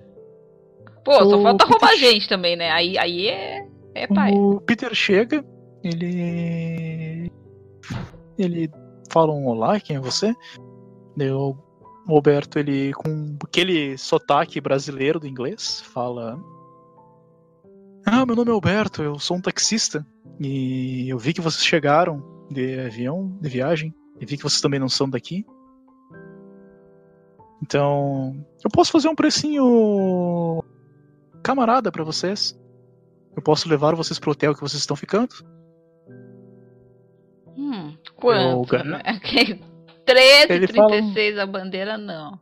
Pô, 1.03 1.13
só 1.13 1.37
O 1.37 1.41
falta 1.41 1.65
roubar 1.65 1.91
Peter- 1.91 2.11
gente 2.11 2.29
também, 2.29 2.55
né? 2.55 2.71
Aí, 2.71 2.97
aí 2.97 3.27
é. 3.27 3.67
É 3.95 4.07
pai. 4.07 4.31
O 4.33 4.59
Peter 4.61 4.93
chega, 4.95 5.43
ele. 5.83 7.31
Ele 8.37 8.71
fala 9.11 9.31
um 9.31 9.45
olá, 9.47 9.79
quem 9.79 9.97
é 9.97 9.99
você? 9.99 10.33
Daí 11.15 11.31
o 11.31 11.55
o 12.07 12.15
Alberto, 12.15 12.59
ele 12.59 12.93
com 12.93 13.37
aquele 13.43 13.97
sotaque 13.97 14.59
brasileiro 14.59 15.19
do 15.19 15.27
inglês, 15.27 15.81
fala. 15.93 16.39
Ah, 18.05 18.25
meu 18.25 18.35
nome 18.35 18.51
é 18.51 18.53
Alberto, 18.53 19.01
eu 19.01 19.17
sou 19.17 19.37
um 19.37 19.41
taxista. 19.41 20.05
E 20.39 21.07
eu 21.09 21.17
vi 21.17 21.33
que 21.33 21.39
vocês 21.39 21.63
chegaram 21.63 22.21
de 22.49 22.79
avião, 22.79 23.37
de 23.39 23.47
viagem, 23.47 23.93
e 24.19 24.25
vi 24.25 24.35
que 24.35 24.43
vocês 24.43 24.61
também 24.61 24.79
não 24.79 24.89
são 24.89 25.09
daqui. 25.09 25.45
Então, 27.61 28.45
eu 28.63 28.69
posso 28.69 28.91
fazer 28.91 29.07
um 29.07 29.15
precinho 29.15 30.61
camarada 31.41 31.89
pra 31.91 32.03
vocês. 32.03 32.59
Eu 33.35 33.41
posso 33.41 33.69
levar 33.69 33.95
vocês 33.95 34.19
pro 34.19 34.31
hotel 34.31 34.53
que 34.53 34.61
vocês 34.61 34.81
estão 34.81 34.97
ficando? 34.97 35.33
Hum, 37.57 37.95
quanto? 38.15 38.41
Eu 38.41 38.65
gar- 38.65 38.85
né? 38.85 39.01
Ok, 39.17 39.61
13, 40.05 40.47
Ele 40.53 40.67
fala- 40.67 40.89
36 40.89 41.37
a 41.37 41.45
bandeira, 41.45 41.97
não. 41.97 42.39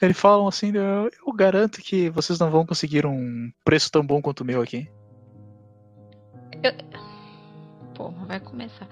Eles 0.00 0.18
falam 0.18 0.48
assim, 0.48 0.72
eu, 0.74 1.08
eu 1.26 1.32
garanto 1.32 1.80
que 1.80 2.10
vocês 2.10 2.38
não 2.38 2.50
vão 2.50 2.66
conseguir 2.66 3.06
um 3.06 3.50
preço 3.64 3.90
tão 3.90 4.04
bom 4.04 4.20
quanto 4.20 4.40
o 4.40 4.44
meu 4.44 4.60
aqui. 4.60 4.90
Pô, 7.94 8.10
vai 8.26 8.40
começar. 8.40 8.88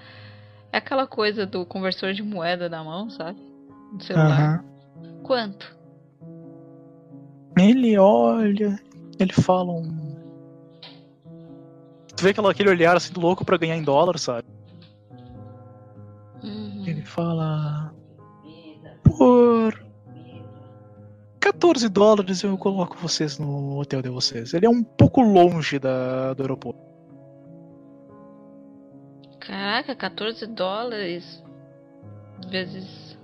É 0.71 0.77
aquela 0.77 1.05
coisa 1.05 1.45
do 1.45 1.65
conversor 1.65 2.13
de 2.13 2.23
moeda 2.23 2.69
na 2.69 2.83
mão, 2.83 3.09
sabe? 3.09 3.39
No 3.91 4.01
celular. 4.01 4.63
Quanto? 5.23 5.75
Ele 7.59 7.97
olha, 7.97 8.79
ele 9.19 9.33
fala 9.33 9.71
um. 9.71 10.11
Tu 12.15 12.23
vê 12.23 12.29
aquele 12.29 12.69
olhar 12.69 12.95
assim 12.95 13.11
do 13.11 13.19
louco 13.19 13.43
pra 13.43 13.57
ganhar 13.57 13.75
em 13.75 13.83
dólar, 13.83 14.17
sabe? 14.17 14.47
Fala. 17.05 17.93
Por. 19.03 19.91
14 21.39 21.89
dólares 21.89 22.43
eu 22.43 22.57
coloco 22.57 22.95
vocês 22.97 23.39
no 23.39 23.79
hotel 23.79 24.01
de 24.01 24.09
vocês. 24.09 24.53
Ele 24.53 24.65
é 24.65 24.69
um 24.69 24.83
pouco 24.83 25.21
longe 25.21 25.79
da, 25.79 26.33
do 26.33 26.43
aeroporto. 26.43 26.79
Caraca, 29.39 29.95
14 29.95 30.45
dólares 30.47 31.43
vezes. 32.47 33.17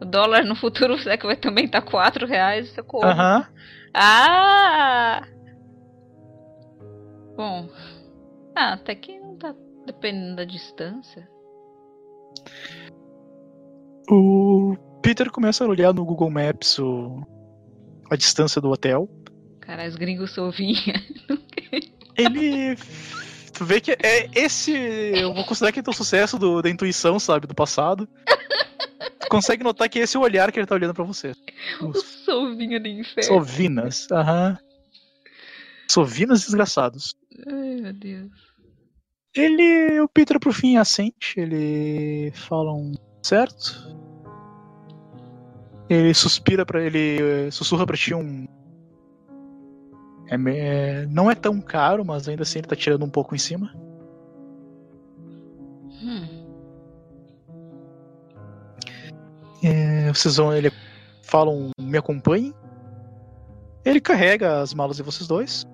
O 0.00 0.04
dólar 0.04 0.44
no 0.44 0.56
futuro 0.56 0.98
será 0.98 1.18
que 1.18 1.26
vai 1.26 1.36
também 1.36 1.66
estar 1.66 1.82
tá 1.82 1.90
4 1.90 2.26
reais? 2.26 2.70
Socorro. 2.70 3.04
Aham. 3.04 3.46
Ah! 3.94 5.26
Bom. 7.36 7.68
Ah, 8.56 8.72
até 8.72 8.94
que 8.94 9.18
não 9.20 9.36
tá 9.36 9.54
dependendo 9.86 10.36
da 10.36 10.44
distância. 10.44 11.28
O 14.10 14.76
Peter 15.02 15.30
começa 15.30 15.64
a 15.64 15.68
olhar 15.68 15.92
no 15.92 16.04
Google 16.04 16.30
Maps 16.30 16.78
o, 16.78 17.22
a 18.10 18.16
distância 18.16 18.60
do 18.60 18.70
hotel. 18.70 19.08
Cara, 19.60 19.86
os 19.86 19.96
gringos 19.96 20.30
sovinha. 20.32 20.94
Ele. 22.16 22.76
Tu 23.52 23.64
vê 23.64 23.80
que 23.80 23.92
é 23.92 24.28
esse. 24.34 24.72
Eu 24.72 25.34
vou 25.34 25.44
considerar 25.44 25.72
que 25.72 25.80
é 25.80 25.82
o 25.86 25.92
sucesso 25.92 26.38
do- 26.38 26.62
da 26.62 26.70
intuição, 26.70 27.18
sabe? 27.18 27.46
Do 27.46 27.54
passado. 27.54 28.08
Tu 29.20 29.28
consegue 29.28 29.62
notar 29.64 29.88
que 29.88 29.98
esse 29.98 30.16
é 30.16 30.20
o 30.20 30.22
olhar 30.22 30.50
que 30.52 30.58
ele 30.58 30.66
tá 30.66 30.74
olhando 30.74 30.94
pra 30.94 31.04
você. 31.04 31.32
O 31.80 31.92
sovinho 31.94 32.80
do 32.80 32.88
inferno. 32.88 33.22
sovinas. 33.24 34.06
Aham. 34.10 34.56
Sovinas 35.90 36.40
desgraçados. 36.42 37.14
Ai, 37.46 37.76
meu 37.80 37.92
Deus. 37.92 38.30
Ele. 39.34 40.00
O 40.00 40.08
Peter, 40.08 40.38
por 40.38 40.52
fim, 40.52 40.76
assente. 40.76 41.38
Ele 41.38 42.30
fala 42.34 42.72
um. 42.72 42.92
Certo? 43.22 43.96
Ele 45.88 46.12
suspira 46.14 46.66
para 46.66 46.82
Ele 46.82 47.18
eh, 47.20 47.50
sussurra 47.50 47.86
pra 47.86 47.96
ti 47.96 48.14
um. 48.14 48.46
É, 50.30 50.34
é, 50.34 51.06
não 51.06 51.30
é 51.30 51.34
tão 51.34 51.60
caro, 51.60 52.04
mas 52.04 52.28
ainda 52.28 52.42
assim 52.42 52.58
ele 52.58 52.68
tá 52.68 52.76
tirando 52.76 53.04
um 53.04 53.10
pouco 53.10 53.34
em 53.34 53.38
cima. 53.38 53.72
Hum. 56.02 56.38
É, 59.62 60.12
vocês 60.12 60.36
vão. 60.36 60.52
Ele 60.52 60.70
falam, 61.22 61.70
me 61.80 61.98
acompanhem. 61.98 62.54
Ele 63.84 64.00
carrega 64.00 64.60
as 64.60 64.74
malas 64.74 64.96
de 64.96 65.02
vocês 65.02 65.26
dois. 65.26 65.66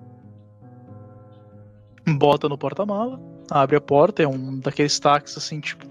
Bota 2.07 2.47
no 2.47 2.57
porta-mala. 2.57 3.34
Abre 3.49 3.75
a 3.75 3.81
porta. 3.81 4.23
É 4.23 4.27
um 4.27 4.59
daqueles 4.59 4.97
táxis 4.99 5.37
assim, 5.37 5.59
tipo. 5.59 5.85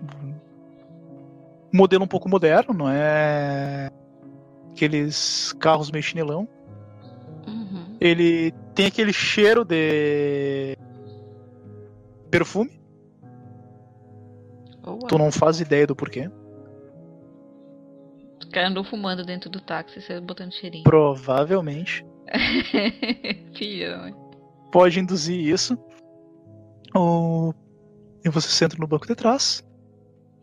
Um 1.73 1.77
modelo 1.77 2.05
um 2.05 2.09
pouco 2.09 2.29
moderno, 2.29 2.73
não 2.75 2.89
é. 2.89 3.91
Aqueles 4.73 5.53
carros 5.61 5.91
meio 5.91 6.03
chinelão. 6.03 6.49
Uhum. 7.47 7.97
Ele 8.01 8.53
tem 8.75 8.87
aquele 8.87 9.13
cheiro 9.13 9.65
de. 9.65 10.77
perfume. 12.31 12.81
Oh, 14.87 14.99
Tu 14.99 15.17
não 15.17 15.33
faz 15.33 15.61
ideia 15.61 15.87
do 15.87 15.97
porquê. 15.97 16.31
Os 18.39 18.51
caras 18.51 18.71
andam 18.71 18.85
fumando 18.85 19.25
dentro 19.25 19.49
do 19.49 19.61
táxi, 19.61 20.01
você 20.01 20.21
botando 20.21 20.53
cheirinho. 20.53 20.85
Provavelmente. 20.85 22.05
Mãe. 24.01 24.15
pode 24.73 24.99
induzir 24.99 25.39
isso. 25.39 25.79
O... 26.95 27.53
E 28.25 28.29
você 28.29 28.49
senta 28.49 28.77
no 28.79 28.87
banco 28.87 29.07
de 29.07 29.15
trás. 29.15 29.63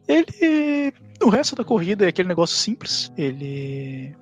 Ele. 0.08 0.94
O 1.24 1.30
resto 1.30 1.56
da 1.56 1.64
corrida 1.64 2.06
é 2.06 2.10
aquele 2.10 2.30
negócio 2.30 2.58
simples. 2.58 3.12
Ele. 3.18 4.16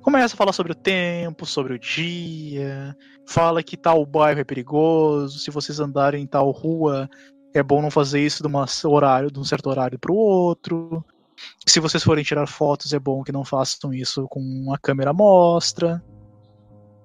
Começa 0.00 0.34
a 0.34 0.38
falar 0.38 0.52
sobre 0.52 0.72
o 0.72 0.76
tempo, 0.76 1.44
sobre 1.44 1.74
o 1.74 1.78
dia, 1.78 2.96
fala 3.26 3.62
que 3.62 3.76
tal 3.76 4.06
bairro 4.06 4.40
é 4.40 4.44
perigoso, 4.44 5.38
se 5.38 5.50
vocês 5.50 5.80
andarem 5.80 6.22
em 6.22 6.26
tal 6.26 6.50
rua, 6.50 7.10
é 7.52 7.62
bom 7.62 7.82
não 7.82 7.90
fazer 7.90 8.24
isso 8.24 8.42
de, 8.42 8.46
uma 8.48 8.64
horário, 8.86 9.30
de 9.30 9.38
um 9.38 9.44
certo 9.44 9.68
horário 9.68 9.98
para 9.98 10.12
o 10.12 10.16
outro. 10.16 11.04
Se 11.66 11.78
vocês 11.78 12.02
forem 12.02 12.24
tirar 12.24 12.46
fotos, 12.46 12.94
é 12.94 12.98
bom 12.98 13.22
que 13.22 13.32
não 13.32 13.44
façam 13.44 13.92
isso 13.92 14.26
com 14.28 14.72
a 14.72 14.78
câmera 14.78 15.12
mostra. 15.12 16.02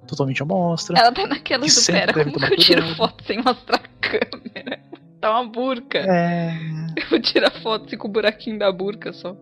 Totalmente 0.08 0.42
à 0.42 0.46
mostra. 0.46 0.98
Ela 0.98 1.12
tá 1.12 1.26
naquela 1.28 1.66
do 1.66 1.86
pera, 1.86 2.14
como 2.14 2.40
que 2.40 2.54
eu 2.54 2.58
tiro 2.58 2.96
foto 2.96 3.24
sem 3.24 3.42
mostrar 3.42 3.78
a 3.78 4.08
câmera? 4.08 4.80
Tá 5.24 5.40
uma 5.40 5.50
burca. 5.50 6.00
É. 6.00 6.52
Eu 6.98 7.10
vou 7.10 7.22
tirar 7.22 7.50
foto 7.50 7.86
assim, 7.86 7.96
com 7.96 8.10
o 8.10 8.12
buraquinho 8.12 8.60
da 8.60 8.70
burca 8.70 9.14
só. 9.14 9.34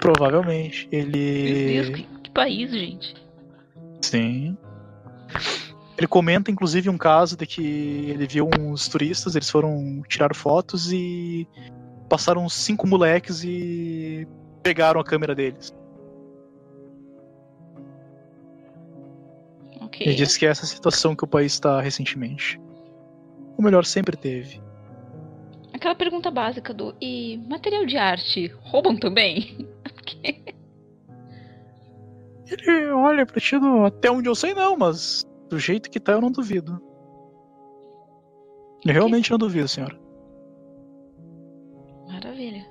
Provavelmente. 0.00 0.88
Ele. 0.90 1.52
Meu 1.52 1.84
Deus, 1.84 1.88
que, 1.90 2.20
que 2.24 2.30
país, 2.30 2.72
gente. 2.72 3.14
Sim. 4.00 4.56
Ele 5.96 6.08
comenta, 6.08 6.50
inclusive, 6.50 6.90
um 6.90 6.98
caso 6.98 7.36
de 7.36 7.46
que 7.46 7.62
ele 8.10 8.26
viu 8.26 8.50
uns 8.58 8.88
turistas, 8.88 9.36
eles 9.36 9.48
foram 9.48 10.02
tirar 10.08 10.34
fotos 10.34 10.92
e 10.92 11.46
passaram 12.08 12.48
cinco 12.48 12.84
moleques 12.84 13.44
e 13.44 14.26
pegaram 14.64 15.00
a 15.00 15.04
câmera 15.04 15.32
deles. 15.32 15.72
Ele 20.00 20.14
disse 20.14 20.38
que 20.38 20.46
é 20.46 20.50
essa 20.50 20.66
situação 20.66 21.14
que 21.14 21.24
o 21.24 21.28
país 21.28 21.52
está 21.52 21.80
recentemente. 21.80 22.60
O 23.56 23.62
melhor 23.62 23.84
sempre 23.84 24.16
teve. 24.16 24.60
Aquela 25.72 25.94
pergunta 25.94 26.30
básica 26.30 26.72
do 26.72 26.94
e 27.00 27.38
material 27.48 27.84
de 27.84 27.96
arte 27.96 28.46
roubam 28.62 28.96
também? 28.96 29.68
Ele 32.46 32.86
olha 32.92 33.24
pra 33.24 33.40
ti 33.40 33.56
até 33.86 34.10
onde 34.10 34.28
eu 34.28 34.34
sei 34.34 34.54
não, 34.54 34.76
mas 34.76 35.26
do 35.48 35.58
jeito 35.58 35.90
que 35.90 35.98
tá 35.98 36.12
eu 36.12 36.20
não 36.20 36.30
duvido. 36.30 36.80
Eu 38.84 38.92
realmente 38.92 39.30
não 39.30 39.38
duvido, 39.38 39.66
senhora. 39.66 39.98
Maravilha. 42.06 42.66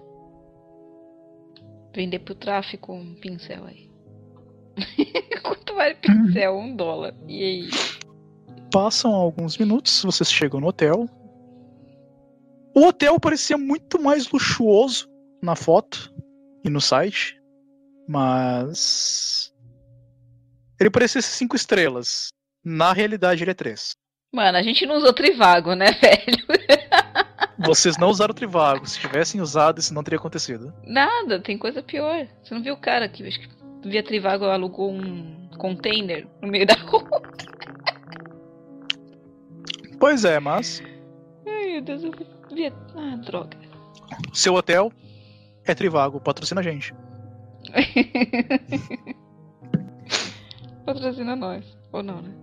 Vender 1.96 2.20
pro 2.20 2.36
tráfico 2.36 2.94
um 2.94 3.16
pincel 3.16 3.66
aí. 3.66 3.90
Quanto 5.74 5.76
vale 5.76 5.96
pincel? 5.96 6.58
Um 6.58 6.76
dólar. 6.76 7.14
E 7.28 7.44
aí? 7.44 7.70
Passam 8.72 9.14
alguns 9.14 9.58
minutos, 9.58 10.04
vocês 10.04 10.32
chegam 10.32 10.60
no 10.60 10.68
hotel. 10.68 11.10
O 12.76 12.86
hotel 12.86 13.20
parecia 13.20 13.58
muito 13.58 14.02
mais 14.02 14.30
luxuoso 14.32 15.08
na 15.42 15.56
foto 15.56 16.14
e 16.64 16.70
no 16.70 16.82
site, 16.82 17.40
mas 18.08 19.54
ele 20.80 20.90
parecia 20.90 21.22
cinco 21.22 21.56
estrelas. 21.56 22.30
Na 22.64 22.94
realidade, 22.94 23.44
ele 23.44 23.52
é 23.52 23.56
três. 23.56 23.96
Mano, 24.34 24.58
a 24.58 24.64
gente 24.64 24.86
não 24.86 24.96
usou 24.96 25.14
Trivago, 25.14 25.76
né, 25.76 25.92
velho? 26.02 26.44
Vocês 27.60 27.98
não 27.98 28.10
usaram 28.10 28.34
Trivago. 28.34 28.88
Se 28.88 29.00
tivessem 29.00 29.42
usado, 29.42 29.80
isso 29.80 29.94
não 29.94 30.04
teria 30.04 30.18
acontecido. 30.18 30.74
Nada, 30.84 31.40
tem 31.40 31.58
coisa 31.58 31.84
pior. 31.84 32.28
Você 32.44 32.54
não 32.56 32.64
viu 32.64 32.74
o 32.74 32.80
cara 32.80 33.08
que 33.08 33.24
via 33.84 34.02
Trivago 34.02 34.46
alugou 34.46 34.92
um 34.92 35.43
container 35.64 36.28
no 36.42 36.50
meio 36.50 36.66
da 36.68 36.74
rua? 36.74 37.22
Pois 39.98 40.26
é, 40.26 40.38
mas. 40.38 40.84
Ai, 41.48 41.72
meu 41.72 41.82
Deus, 41.82 42.04
eu 42.04 42.12
via. 42.54 42.74
Ah, 42.98 43.16
droga. 43.16 43.58
Seu 44.34 44.56
hotel 44.56 44.92
é 45.64 45.74
Trivago, 45.74 46.20
patrocina 46.20 46.60
a 46.60 46.64
gente. 46.64 46.94
Patrocina 50.86 51.34
nós. 51.34 51.78
Ou 51.94 52.04
não, 52.04 52.22
né? 52.22 52.34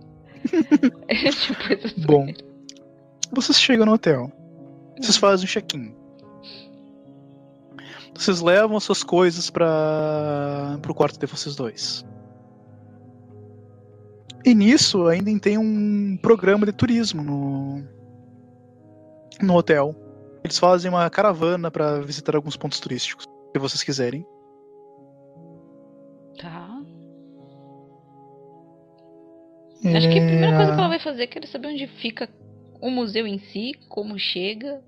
é 1.07 1.29
tipo. 1.29 2.07
Bom, 2.07 2.25
vocês 3.31 3.61
chegam 3.61 3.85
no 3.85 3.93
hotel. 3.93 4.31
Vocês 4.99 5.17
fazem 5.17 5.45
um 5.45 5.47
check-in. 5.47 5.93
Vocês 8.15 8.41
levam 8.41 8.77
as 8.77 8.83
suas 8.83 9.03
coisas 9.03 9.51
para 9.51 10.79
o 10.89 10.93
quarto 10.95 11.19
de 11.19 11.27
vocês 11.27 11.55
dois. 11.55 12.03
E 14.43 14.55
nisso 14.55 15.07
ainda 15.07 15.39
tem 15.39 15.57
um 15.57 16.17
programa 16.17 16.65
de 16.65 16.71
turismo 16.71 17.23
no, 17.23 17.83
no 19.41 19.55
hotel. 19.55 19.95
Eles 20.43 20.57
fazem 20.57 20.89
uma 20.89 21.09
caravana 21.09 21.69
para 21.69 22.01
visitar 22.01 22.35
alguns 22.35 22.57
pontos 22.57 22.79
turísticos, 22.79 23.25
se 23.25 23.59
vocês 23.59 23.83
quiserem. 23.83 24.25
Tá. 26.39 26.81
Acho 29.83 30.09
que 30.09 30.19
a 30.19 30.25
primeira 30.25 30.55
coisa 30.55 30.71
que 30.73 30.79
ela 30.79 30.87
vai 30.87 30.99
fazer 30.99 31.23
é 31.23 31.27
querer 31.27 31.47
saber 31.47 31.67
onde 31.67 31.87
fica 31.87 32.29
o 32.79 32.89
museu 32.89 33.27
em 33.27 33.39
si, 33.39 33.73
como 33.87 34.17
chega. 34.17 34.81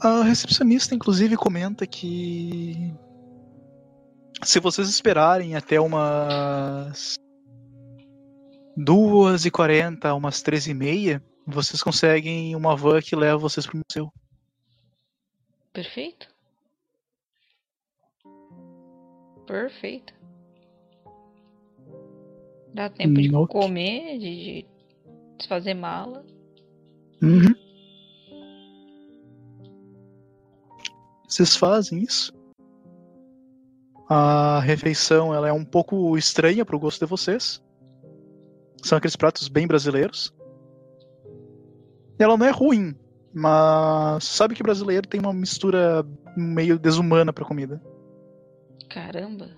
A 0.00 0.22
recepcionista, 0.22 0.94
inclusive, 0.94 1.36
comenta 1.36 1.86
que 1.86 2.92
se 4.42 4.58
vocês 4.58 4.88
esperarem 4.88 5.54
até 5.54 5.80
umas 5.80 7.16
duas 8.76 9.44
e 9.44 9.50
quarenta, 9.50 10.14
umas 10.14 10.42
três 10.42 10.66
e 10.66 10.74
meia, 10.74 11.22
vocês 11.46 11.82
conseguem 11.82 12.54
uma 12.54 12.76
van 12.76 13.00
que 13.00 13.16
leva 13.16 13.38
vocês 13.38 13.66
pro 13.66 13.80
museu. 13.88 14.12
Perfeito. 15.72 16.28
Perfeito. 19.46 20.14
Dá 22.74 22.88
tempo 22.88 23.20
de 23.20 23.34
Ok. 23.34 23.60
comer, 23.60 24.18
de, 24.18 24.44
de 24.62 24.66
desfazer 25.36 25.74
mala. 25.74 26.24
Uhum. 27.22 27.54
Vocês 31.28 31.56
fazem 31.56 32.02
isso? 32.02 32.32
A 34.08 34.60
refeição 34.60 35.34
ela 35.34 35.48
é 35.48 35.52
um 35.52 35.64
pouco 35.64 36.16
estranha 36.18 36.64
pro 36.64 36.78
gosto 36.78 37.00
de 37.00 37.08
vocês. 37.08 37.61
São 38.82 38.98
aqueles 38.98 39.16
pratos 39.16 39.48
bem 39.48 39.66
brasileiros. 39.66 40.34
Ela 42.18 42.36
não 42.36 42.46
é 42.46 42.50
ruim, 42.50 42.94
mas 43.32 44.24
sabe 44.24 44.54
que 44.54 44.62
brasileiro 44.62 45.06
tem 45.06 45.20
uma 45.20 45.32
mistura 45.32 46.04
meio 46.36 46.78
desumana 46.78 47.32
pra 47.32 47.44
comida. 47.44 47.80
Caramba. 48.88 49.50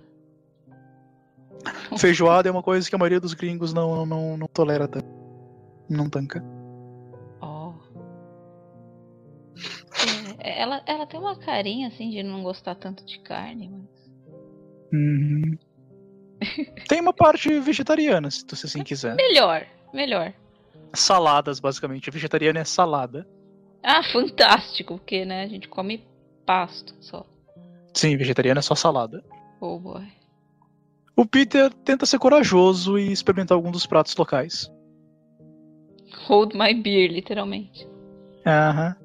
Feijoada 1.97 2.47
é 2.47 2.51
uma 2.51 2.63
coisa 2.63 2.87
que 2.87 2.95
a 2.95 2.99
maioria 2.99 3.19
dos 3.19 3.33
gringos 3.33 3.73
não, 3.73 4.05
não, 4.05 4.37
não 4.37 4.47
tolera 4.47 4.87
tanto. 4.87 5.07
Não 5.89 6.09
tanca. 6.09 6.43
Ó. 7.41 7.73
É, 10.39 10.61
ela, 10.61 10.81
ela 10.85 11.05
tem 11.05 11.19
uma 11.19 11.35
carinha 11.37 11.87
assim 11.87 12.09
de 12.09 12.23
não 12.23 12.43
gostar 12.43 12.75
tanto 12.75 13.05
de 13.05 13.19
carne, 13.19 13.69
mas. 13.69 14.11
Uhum. 14.93 15.57
Tem 16.87 17.01
uma 17.01 17.13
parte 17.13 17.59
vegetariana, 17.59 18.29
se 18.29 18.45
você 18.47 18.67
assim 18.67 18.83
quiser. 18.83 19.15
Melhor, 19.15 19.65
melhor. 19.93 20.33
Saladas, 20.93 21.59
basicamente. 21.59 22.11
Vegetariana 22.11 22.59
é 22.59 22.63
salada. 22.63 23.27
Ah, 23.83 24.03
fantástico, 24.03 24.97
porque 24.97 25.25
né, 25.25 25.43
a 25.43 25.47
gente 25.47 25.67
come 25.67 26.05
pasto 26.45 26.95
só. 26.99 27.25
Sim, 27.93 28.17
vegetariana 28.17 28.59
é 28.59 28.61
só 28.61 28.75
salada. 28.75 29.23
Oh 29.59 29.79
boy. 29.79 30.05
O 31.15 31.25
Peter 31.25 31.73
tenta 31.73 32.05
ser 32.05 32.19
corajoso 32.19 32.99
e 32.99 33.11
experimentar 33.11 33.55
algum 33.55 33.71
dos 33.71 33.85
pratos 33.85 34.15
locais. 34.15 34.69
Hold 36.27 36.53
my 36.55 36.73
beer, 36.73 37.09
literalmente. 37.11 37.87
Aham. 38.45 38.95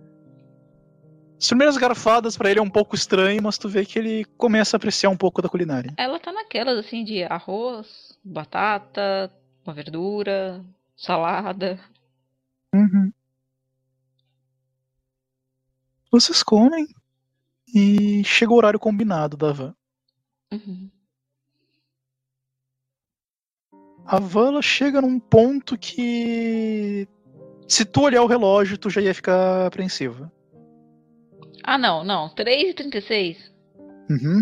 As 1.41 1.49
primeiras 1.49 1.79
garfadas 1.79 2.37
pra 2.37 2.51
ele 2.51 2.61
é 2.61 2.62
um 2.62 2.69
pouco 2.69 2.95
estranho, 2.95 3.43
mas 3.43 3.57
tu 3.57 3.67
vê 3.67 3.87
que 3.87 3.99
ele 3.99 4.27
começa 4.37 4.77
a 4.77 4.79
apreciar 4.79 5.09
um 5.09 5.17
pouco 5.17 5.41
da 5.41 5.49
culinária. 5.49 5.95
Ela 5.97 6.21
tá 6.21 6.31
naquelas 6.31 6.77
assim 6.77 7.03
de 7.03 7.23
arroz, 7.23 8.19
batata, 8.23 9.33
uma 9.65 9.73
verdura, 9.73 10.62
salada. 10.95 11.81
Uhum. 12.75 13.11
Vocês 16.12 16.43
comem 16.43 16.87
e 17.75 18.23
chega 18.23 18.53
o 18.53 18.57
horário 18.57 18.79
combinado 18.79 19.35
da 19.35 19.51
van. 19.51 19.75
Uhum. 20.53 20.91
A 24.05 24.21
van 24.21 24.61
chega 24.61 25.01
num 25.01 25.19
ponto 25.19 25.79
que. 25.79 27.09
Se 27.67 27.87
tu 27.87 28.03
olhar 28.03 28.23
o 28.23 28.27
relógio, 28.27 28.77
tu 28.77 28.91
já 28.91 29.01
ia 29.01 29.15
ficar 29.15 29.67
apreensiva. 29.67 30.31
Ah, 31.62 31.78
não, 31.78 32.05
não. 32.05 32.28
3h36. 32.35 33.37
Uhum. 34.09 34.41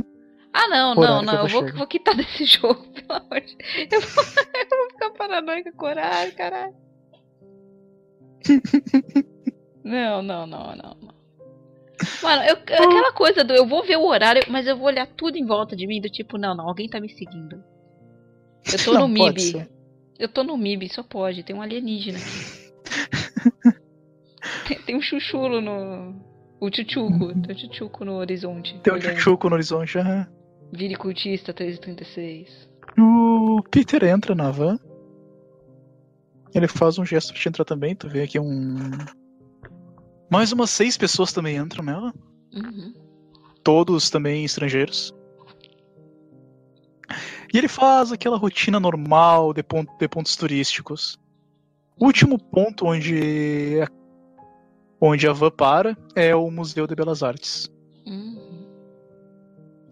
Ah, 0.53 0.66
não, 0.69 0.95
não, 0.95 1.23
não. 1.23 1.35
eu 1.43 1.49
vou, 1.49 1.73
vou 1.73 1.86
quitar 1.86 2.15
desse 2.16 2.45
jogo, 2.45 2.86
pelo 2.93 3.12
amor 3.12 3.40
de 3.40 3.57
eu 3.93 4.01
vou, 4.01 4.24
eu 4.24 4.78
vou 4.78 4.90
ficar 4.90 5.11
paranoica 5.11 5.73
com 5.73 5.86
horário, 5.86 6.35
caralho. 6.35 6.74
Não, 9.85 10.20
não, 10.20 10.47
não, 10.47 10.77
não, 10.77 10.97
não. 11.01 11.15
Mano, 12.23 12.43
eu, 12.43 12.57
aquela 12.57 13.11
coisa 13.12 13.43
do 13.43 13.55
eu 13.55 13.66
vou 13.66 13.82
ver 13.82 13.97
o 13.97 14.05
horário, 14.07 14.43
mas 14.49 14.66
eu 14.66 14.77
vou 14.77 14.86
olhar 14.86 15.07
tudo 15.07 15.39
em 15.39 15.47
volta 15.47 15.74
de 15.74 15.86
mim, 15.86 15.99
do 15.99 16.11
tipo, 16.11 16.36
não, 16.36 16.55
não, 16.55 16.69
alguém 16.69 16.90
tá 16.90 17.01
me 17.01 17.09
seguindo. 17.09 17.65
Eu 18.70 18.85
tô 18.85 18.93
Não, 18.93 19.01
no 19.03 19.09
MIB. 19.09 19.66
Eu 20.19 20.28
tô 20.28 20.45
no 20.45 20.59
MIB, 20.59 20.90
só 20.90 21.03
pode. 21.03 21.43
Tem 21.43 21.57
um 21.57 21.62
alienígena 21.62 22.19
aqui. 22.19 23.74
tem, 24.66 24.82
tem 24.82 24.97
um 24.97 25.01
chuchulo 25.01 25.61
no. 25.61 26.20
O 26.60 26.70
tchutchuco. 26.70 27.28
Tem 27.40 27.52
um 27.52 27.55
tchutchuco 27.55 28.05
no 28.05 28.14
horizonte. 28.14 28.78
Tem 28.80 28.93
olhando. 28.93 29.14
tchutchuco 29.14 29.48
no 29.48 29.55
horizonte. 29.55 29.98
aham. 29.98 30.26
Viricultista 30.72 31.52
336. 31.55 32.68
O 32.98 33.62
Peter 33.70 34.02
entra 34.05 34.35
na 34.35 34.51
van. 34.51 34.78
Ele 36.55 36.66
faz 36.68 36.98
um 36.98 37.05
gesto 37.05 37.32
pra 37.32 37.40
te 37.40 37.48
entrar 37.48 37.64
também. 37.64 37.94
Tu 37.94 38.09
vê 38.09 38.22
aqui 38.22 38.39
um. 38.39 38.76
Mais 40.30 40.52
umas 40.52 40.70
seis 40.70 40.97
pessoas 40.97 41.32
também 41.32 41.56
entram 41.56 41.85
nela. 41.85 42.12
Uhum. 42.55 42.93
Todos 43.62 44.10
também 44.10 44.44
estrangeiros. 44.44 45.14
E 47.52 47.56
ele 47.56 47.68
faz 47.68 48.12
aquela 48.12 48.36
rotina 48.36 48.78
normal 48.78 49.55
de, 49.55 49.62
pon- 49.62 49.86
de 49.98 50.09
pontos 50.09 50.36
turísticos. 50.36 51.18
O 51.98 52.05
último 52.06 52.39
ponto 52.39 52.86
onde, 52.86 53.78
onde 55.01 55.27
a 55.29 55.33
van 55.33 55.51
para 55.51 55.97
é 56.15 56.35
o 56.35 56.51
Museu 56.51 56.87
de 56.87 56.95
Belas 56.95 57.23
Artes. 57.23 57.69
Uhum. 58.07 58.66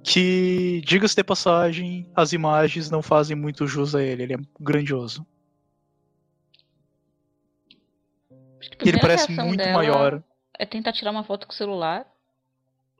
Que, 0.02 0.80
diga-se 0.84 1.16
de 1.16 1.24
passagem, 1.24 2.08
as 2.14 2.32
imagens 2.32 2.90
não 2.90 3.02
fazem 3.02 3.36
muito 3.36 3.66
jus 3.66 3.94
a 3.94 4.02
ele. 4.02 4.22
Ele 4.22 4.34
é 4.34 4.38
grandioso. 4.60 5.26
Acho 8.60 8.70
que 8.70 8.84
a 8.84 8.88
ele 8.88 8.98
parece 8.98 9.32
muito 9.32 9.68
maior. 9.70 10.22
É 10.58 10.64
tentar 10.64 10.92
tirar 10.92 11.10
uma 11.10 11.24
foto 11.24 11.46
com 11.46 11.52
o 11.52 11.56
celular. 11.56 12.06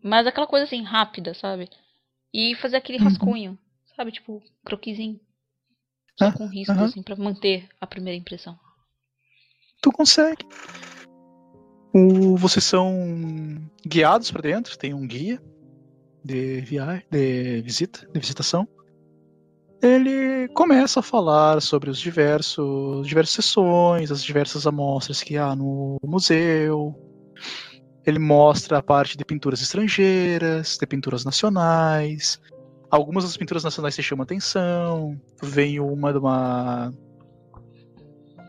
Mas 0.03 0.27
aquela 0.27 0.47
coisa 0.47 0.65
assim, 0.65 0.83
rápida, 0.83 1.33
sabe? 1.35 1.69
E 2.33 2.55
fazer 2.57 2.77
aquele 2.77 2.99
Uhum. 2.99 3.05
rascunho. 3.05 3.59
Sabe? 3.97 4.13
Tipo, 4.13 4.43
croquisinho. 4.65 5.19
Só 6.19 6.27
Ah, 6.27 6.33
com 6.33 6.47
risco, 6.47 6.73
aham. 6.73 6.85
assim, 6.85 7.03
pra 7.03 7.17
manter 7.17 7.69
a 7.81 7.87
primeira 7.87 8.19
impressão. 8.19 8.59
Tu 9.81 9.91
consegue. 9.93 10.45
O, 11.99 12.37
vocês 12.37 12.63
são 12.63 13.59
guiados 13.87 14.31
para 14.31 14.43
dentro, 14.43 14.77
tem 14.77 14.93
um 14.93 15.07
guia 15.07 15.41
de 16.23 16.61
viagem, 16.61 17.03
de 17.11 17.63
visita, 17.63 18.07
de 18.13 18.21
visitação. 18.21 18.69
Ele 19.81 20.47
começa 20.49 21.01
a 21.01 21.03
falar 21.03 21.63
sobre 21.63 21.89
os 21.89 21.99
diversos, 21.99 23.09
diversas 23.09 23.47
sessões, 23.47 24.13
as 24.13 24.23
diversas 24.23 24.67
amostras 24.67 25.23
que 25.23 25.39
há 25.39 25.57
no 25.57 25.97
museu. 26.05 26.95
Ele 28.05 28.19
mostra 28.19 28.77
a 28.77 28.83
parte 28.83 29.17
de 29.17 29.25
pinturas 29.25 29.63
estrangeiras, 29.63 30.77
de 30.77 30.87
pinturas 30.87 31.25
nacionais. 31.25 32.39
Algumas 32.91 33.25
das 33.25 33.39
pinturas 33.39 33.65
nacionais 33.65 33.95
te 33.95 34.03
chamam 34.03 34.25
atenção. 34.25 35.19
Vem 35.43 35.81
uma 35.81 36.13
de 36.13 36.19
uma 36.19 36.93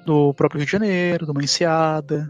do 0.06 0.34
próprio 0.34 0.60
Rio 0.60 0.66
de 0.66 0.72
Janeiro, 0.74 1.26
de 1.26 1.32
uma 1.32 1.42
enseada. 1.42 2.30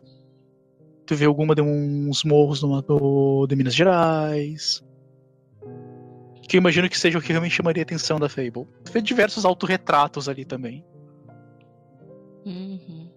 Tu 1.07 1.15
vê 1.15 1.25
alguma 1.25 1.55
de 1.55 1.61
uns 1.61 2.23
morros 2.25 2.59
do, 2.59 3.47
de 3.47 3.55
Minas 3.55 3.73
Gerais. 3.73 4.83
Que 6.47 6.57
eu 6.57 6.59
imagino 6.59 6.89
que 6.89 6.97
seja 6.99 7.17
o 7.17 7.21
que 7.21 7.29
realmente 7.29 7.55
chamaria 7.55 7.81
a 7.81 7.85
atenção 7.85 8.19
da 8.19 8.29
Fable. 8.29 8.67
Tu 8.85 8.91
vê 8.91 9.01
diversos 9.01 9.45
autorretratos 9.45 10.27
ali 10.29 10.45
também. 10.45 10.83
Uhum. 12.45 13.09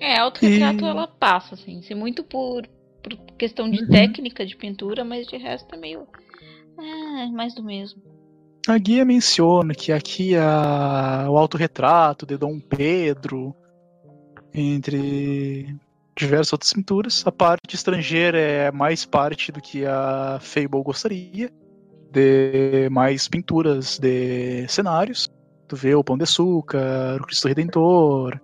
É, 0.00 0.18
autorretrato 0.18 0.84
E- 0.84 0.88
ela 0.88 1.06
passa, 1.06 1.54
assim. 1.54 1.80
Se 1.82 1.94
muito 1.94 2.24
por, 2.24 2.66
por 3.02 3.14
questão 3.38 3.70
de 3.70 3.80
Uhum. 3.82 3.88
técnica 3.88 4.44
de 4.44 4.56
pintura, 4.56 5.04
mas 5.04 5.26
de 5.26 5.36
resto 5.36 5.74
é 5.74 5.78
meio. 5.78 6.06
Ah, 6.78 7.28
mais 7.32 7.54
do 7.54 7.62
mesmo. 7.62 8.02
A 8.66 8.76
guia 8.78 9.04
menciona 9.04 9.74
que 9.74 9.92
aqui 9.92 10.34
há 10.36 11.26
o 11.30 11.36
autorretrato 11.36 12.24
de 12.26 12.36
Dom 12.38 12.58
Pedro, 12.58 13.54
entre 14.54 15.76
diversas 16.16 16.52
outras 16.52 16.72
pinturas. 16.72 17.26
A 17.26 17.32
parte 17.32 17.74
estrangeira 17.74 18.38
é 18.38 18.70
mais 18.70 19.04
parte 19.04 19.50
do 19.50 19.60
que 19.60 19.84
a 19.84 20.38
Fable 20.40 20.82
gostaria, 20.82 21.50
de 22.10 22.88
mais 22.90 23.26
pinturas 23.28 23.98
de 23.98 24.66
cenários. 24.68 25.28
Tu 25.66 25.76
vê 25.76 25.94
o 25.94 26.04
Pão 26.04 26.16
de 26.16 26.22
Açúcar, 26.22 27.20
o 27.20 27.26
Cristo 27.26 27.48
Redentor, 27.48 28.40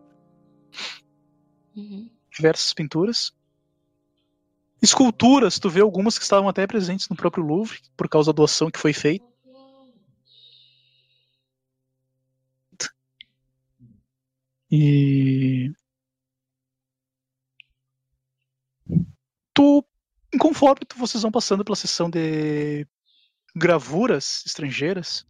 Uhum. 1.77 2.11
diversas 2.37 2.75
pinturas. 2.75 3.33
Esculturas, 4.83 5.59
tu 5.59 5.69
vê 5.69 5.81
algumas 5.81 6.19
que 6.19 6.25
estavam 6.25 6.49
até 6.49 6.67
presentes 6.67 7.09
no 7.09 7.15
próprio 7.15 7.45
Louvre, 7.45 7.79
por 7.97 8.09
causa 8.09 8.33
da 8.33 8.37
doação 8.37 8.71
que 8.71 8.79
foi 8.79 8.93
feita. 8.93 9.25
E. 14.71 15.73
Tu, 19.61 19.85
conforme 20.39 20.87
tu- 20.89 20.97
vocês 20.97 21.23
vão 21.23 21.31
passando 21.31 21.63
pela 21.63 21.77
sessão 21.77 22.09
de 22.09 22.87
gravuras 23.55 24.43
estrangeiras, 24.47 25.27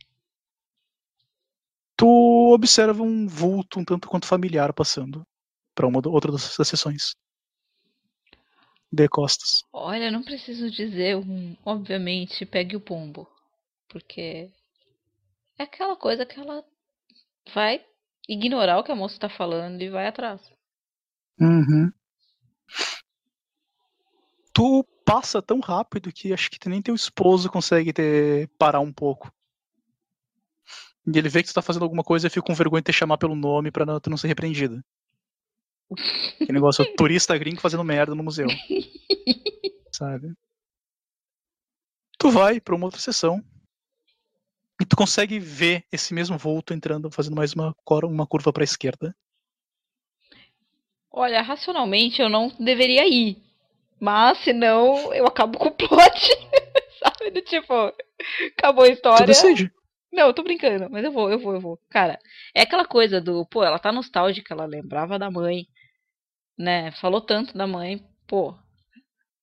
tu 1.97 2.52
observa 2.55 3.02
um 3.02 3.27
vulto 3.27 3.81
um 3.81 3.85
tanto 3.85 4.09
quanto 4.09 4.28
familiar 4.28 4.73
passando 4.73 5.27
para 5.74 5.89
uma 5.89 6.01
ou 6.05 6.12
outra 6.12 6.31
das 6.31 6.43
sessões. 6.43 7.16
De 8.93 9.09
costas. 9.09 9.65
Olha, 9.73 10.12
não 10.12 10.23
preciso 10.23 10.70
dizer, 10.70 11.16
um, 11.16 11.57
obviamente, 11.65 12.47
pegue 12.47 12.77
o 12.77 12.81
pombo. 12.81 13.28
Porque 13.89 14.48
é 15.59 15.65
aquela 15.65 15.97
coisa 15.97 16.24
que 16.24 16.39
ela 16.39 16.65
vai 17.52 17.85
ignorar 18.28 18.78
o 18.78 18.85
que 18.85 18.93
a 18.93 18.97
moça 18.97 19.19
tá 19.19 19.28
falando 19.28 19.82
e 19.82 19.90
vai 19.90 20.07
atrás. 20.07 20.40
Uhum. 21.40 21.90
Tu 24.52 24.85
passa 25.05 25.40
tão 25.40 25.60
rápido 25.60 26.12
que 26.12 26.32
acho 26.32 26.51
que 26.51 26.68
nem 26.68 26.82
teu 26.82 26.94
esposo 26.94 27.51
consegue 27.51 27.93
te 27.93 28.48
parar 28.59 28.81
um 28.81 28.93
pouco. 28.93 29.32
E 31.06 31.18
ele 31.18 31.28
vê 31.28 31.43
que 31.43 31.48
tu 31.48 31.55
tá 31.55 31.62
fazendo 31.62 31.82
alguma 31.82 32.05
coisa 32.05 32.27
e 32.27 32.31
fica 32.31 32.47
com 32.47 32.55
vergonha 32.55 32.82
de 32.82 32.93
te 32.93 32.97
chamar 32.97 33.18
pelo 33.18 33.35
nome 33.35 33.70
pra 33.70 33.86
não, 33.86 34.01
tu 34.01 34.10
não 34.10 34.16
ser 34.16 34.28
repreendida. 34.28 34.85
Que 36.39 36.52
negócio, 36.52 36.85
turista 36.97 37.36
gringo 37.36 37.60
fazendo 37.60 37.82
merda 37.82 38.14
no 38.14 38.22
museu. 38.22 38.47
Sabe? 39.93 40.32
Tu 42.18 42.31
vai 42.31 42.60
pra 42.60 42.74
uma 42.74 42.85
outra 42.85 43.01
sessão. 43.01 43.43
E 44.81 44.85
tu 44.85 44.97
consegue 44.97 45.39
ver 45.39 45.85
esse 45.90 46.14
mesmo 46.14 46.39
vulto 46.39 46.72
entrando, 46.72 47.10
fazendo 47.10 47.36
mais 47.36 47.52
uma, 47.52 47.74
uma 48.05 48.27
curva 48.27 48.52
pra 48.52 48.64
esquerda. 48.64 49.14
Olha, 51.10 51.43
racionalmente 51.43 52.22
eu 52.22 52.28
não 52.28 52.48
deveria 52.59 53.06
ir. 53.09 53.49
Mas 54.01 54.39
senão 54.39 55.12
eu 55.14 55.27
acabo 55.27 55.59
com 55.59 55.68
o 55.68 55.74
plot. 55.74 55.89
Sabe? 56.98 57.31
Do 57.31 57.43
tipo, 57.43 57.72
acabou 58.59 58.85
a 58.85 58.89
Tu 58.89 58.93
história. 58.93 59.27
decide. 59.27 59.72
Não, 60.12 60.27
eu 60.27 60.35
tô 60.35 60.43
brincando, 60.43 60.90
mas 60.90 61.05
eu 61.05 61.12
vou, 61.12 61.31
eu 61.31 61.39
vou, 61.39 61.55
eu 61.55 61.60
vou. 61.60 61.78
Cara, 61.89 62.18
é 62.55 62.62
aquela 62.62 62.85
coisa 62.85 63.20
do, 63.20 63.47
pô, 63.47 63.62
ela 63.62 63.78
tá 63.78 63.93
nostálgica, 63.93 64.52
ela 64.52 64.66
lembrava 64.66 65.18
da 65.18 65.31
mãe, 65.31 65.66
né? 66.59 66.90
Falou 66.93 67.20
tanto 67.20 67.56
da 67.56 67.66
mãe, 67.66 68.05
pô. 68.27 68.55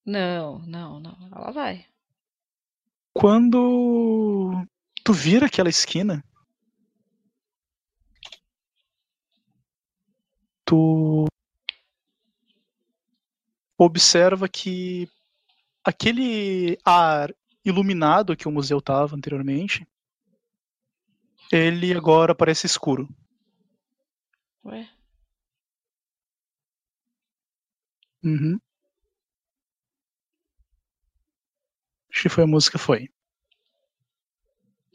Não, 0.05 0.59
não, 0.59 0.99
não. 0.99 1.17
Ela 1.33 1.51
vai. 1.51 1.85
Quando 3.13 4.65
tu 5.03 5.13
vira 5.13 5.45
aquela 5.47 5.69
esquina, 5.69 6.21
tu 10.65 11.25
observa 13.77 14.49
que 14.49 15.07
aquele 15.83 16.77
ar 16.83 17.33
iluminado 17.63 18.35
que 18.35 18.47
o 18.47 18.51
museu 18.51 18.81
tava 18.81 19.15
anteriormente, 19.15 19.87
ele 21.51 21.93
agora 21.93 22.33
parece 22.35 22.65
escuro. 22.65 23.07
Ué? 24.65 24.89
Uhum. 28.23 28.59
Acho 32.11 32.23
que 32.23 32.29
foi 32.29 32.43
a 32.43 32.47
música, 32.47 32.77
foi. 32.77 33.09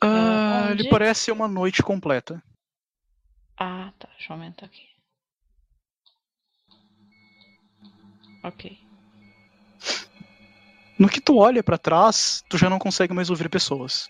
Ah, 0.02 0.70
onde? 0.70 0.82
ele 0.82 0.90
parece 0.90 1.30
uma 1.30 1.46
noite 1.46 1.82
completa. 1.82 2.42
Ah, 3.56 3.92
tá. 3.98 4.08
Deixa 4.16 4.32
eu 4.32 4.34
aumentar 4.34 4.66
aqui. 4.66 4.91
Ok. 8.42 8.78
No 10.98 11.08
que 11.08 11.20
tu 11.20 11.36
olha 11.38 11.62
para 11.62 11.78
trás, 11.78 12.44
tu 12.48 12.58
já 12.58 12.68
não 12.68 12.78
consegue 12.78 13.12
mais 13.12 13.30
ouvir 13.30 13.48
pessoas. 13.48 14.08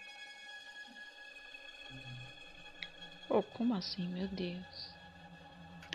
Oh, 3.29 3.43
como 3.43 3.75
assim, 3.75 4.09
meu 4.09 4.29
Deus? 4.29 4.93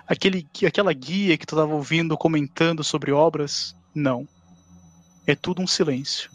Aquele, 0.08 0.48
aquela 0.66 0.94
guia 0.94 1.38
que 1.38 1.46
tu 1.46 1.56
tava 1.56 1.76
ouvindo 1.76 2.18
comentando 2.18 2.84
sobre 2.84 3.12
obras, 3.12 3.76
não. 3.94 4.28
É 5.28 5.36
tudo 5.36 5.62
um 5.62 5.68
silêncio. 5.68 6.32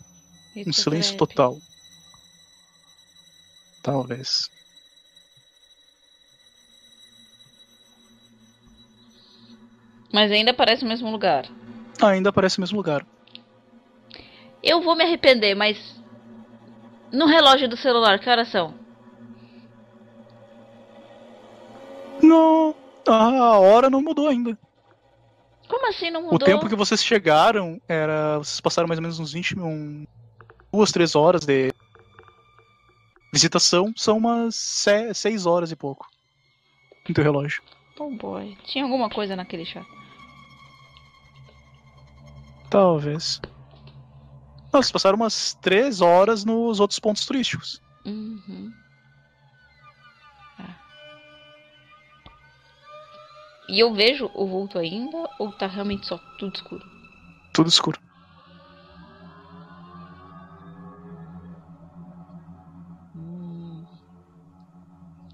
Um 0.55 0.71
é 0.71 0.73
silêncio 0.73 1.17
total. 1.17 1.59
Talvez. 3.83 4.49
Mas 10.13 10.31
ainda 10.31 10.53
parece 10.53 10.85
o 10.85 10.89
mesmo 10.89 11.11
lugar. 11.11 11.51
Ainda 12.03 12.31
aparece 12.31 12.59
no 12.59 12.63
mesmo 12.63 12.77
lugar. 12.77 13.07
Eu 14.63 14.81
vou 14.83 14.97
me 14.97 15.05
arrepender, 15.05 15.55
mas. 15.55 16.01
No 17.13 17.27
relógio 17.27 17.69
do 17.69 17.77
celular, 17.77 18.19
que 18.19 18.29
horas 18.29 18.49
são? 18.49 18.75
Não, 22.23 22.75
a 23.07 23.59
hora 23.59 23.91
não 23.91 24.01
mudou 24.01 24.29
ainda. 24.29 24.59
Como 25.69 25.89
assim 25.89 26.11
não 26.11 26.23
mudou? 26.23 26.37
O 26.37 26.39
tempo 26.39 26.69
que 26.69 26.77
vocês 26.77 27.05
chegaram 27.05 27.81
era. 27.89 28.39
Vocês 28.39 28.61
passaram 28.61 28.89
mais 28.89 28.99
ou 28.99 29.03
menos 29.03 29.19
uns 29.19 29.33
20 29.33 29.59
um, 29.59 30.07
duas, 30.73 30.93
três 30.93 31.15
horas 31.15 31.45
de 31.45 31.73
visitação, 33.33 33.93
são 33.97 34.19
umas 34.19 34.55
6 34.55 35.47
horas 35.47 35.73
e 35.73 35.77
pouco. 35.77 36.07
No 37.09 37.15
teu 37.15 37.25
relógio. 37.25 37.63
Oh 37.99 38.11
boy. 38.11 38.57
Tinha 38.65 38.85
alguma 38.85 39.09
coisa 39.11 39.35
naquele 39.35 39.65
chá. 39.65 39.85
Talvez. 42.73 43.39
Não, 44.73 44.81
vocês 44.81 44.91
passaram 44.91 45.17
umas 45.17 45.53
3 45.61 46.01
horas 46.01 46.43
nos 46.43 46.81
outros 46.81 46.99
pontos 46.99 47.27
turísticos. 47.27 47.83
Uhum. 48.07 48.73
Ah. 50.59 50.75
E 53.69 53.79
eu 53.79 53.93
vejo 53.93 54.31
o 54.33 54.47
vulto 54.47 54.79
ainda 54.79 55.29
ou 55.39 55.53
tá 55.53 55.67
realmente 55.67 56.07
só 56.07 56.17
tudo 56.39 56.55
escuro? 56.55 56.83
Tudo 57.53 57.69
escuro. 57.69 58.01
Hum. 63.15 63.85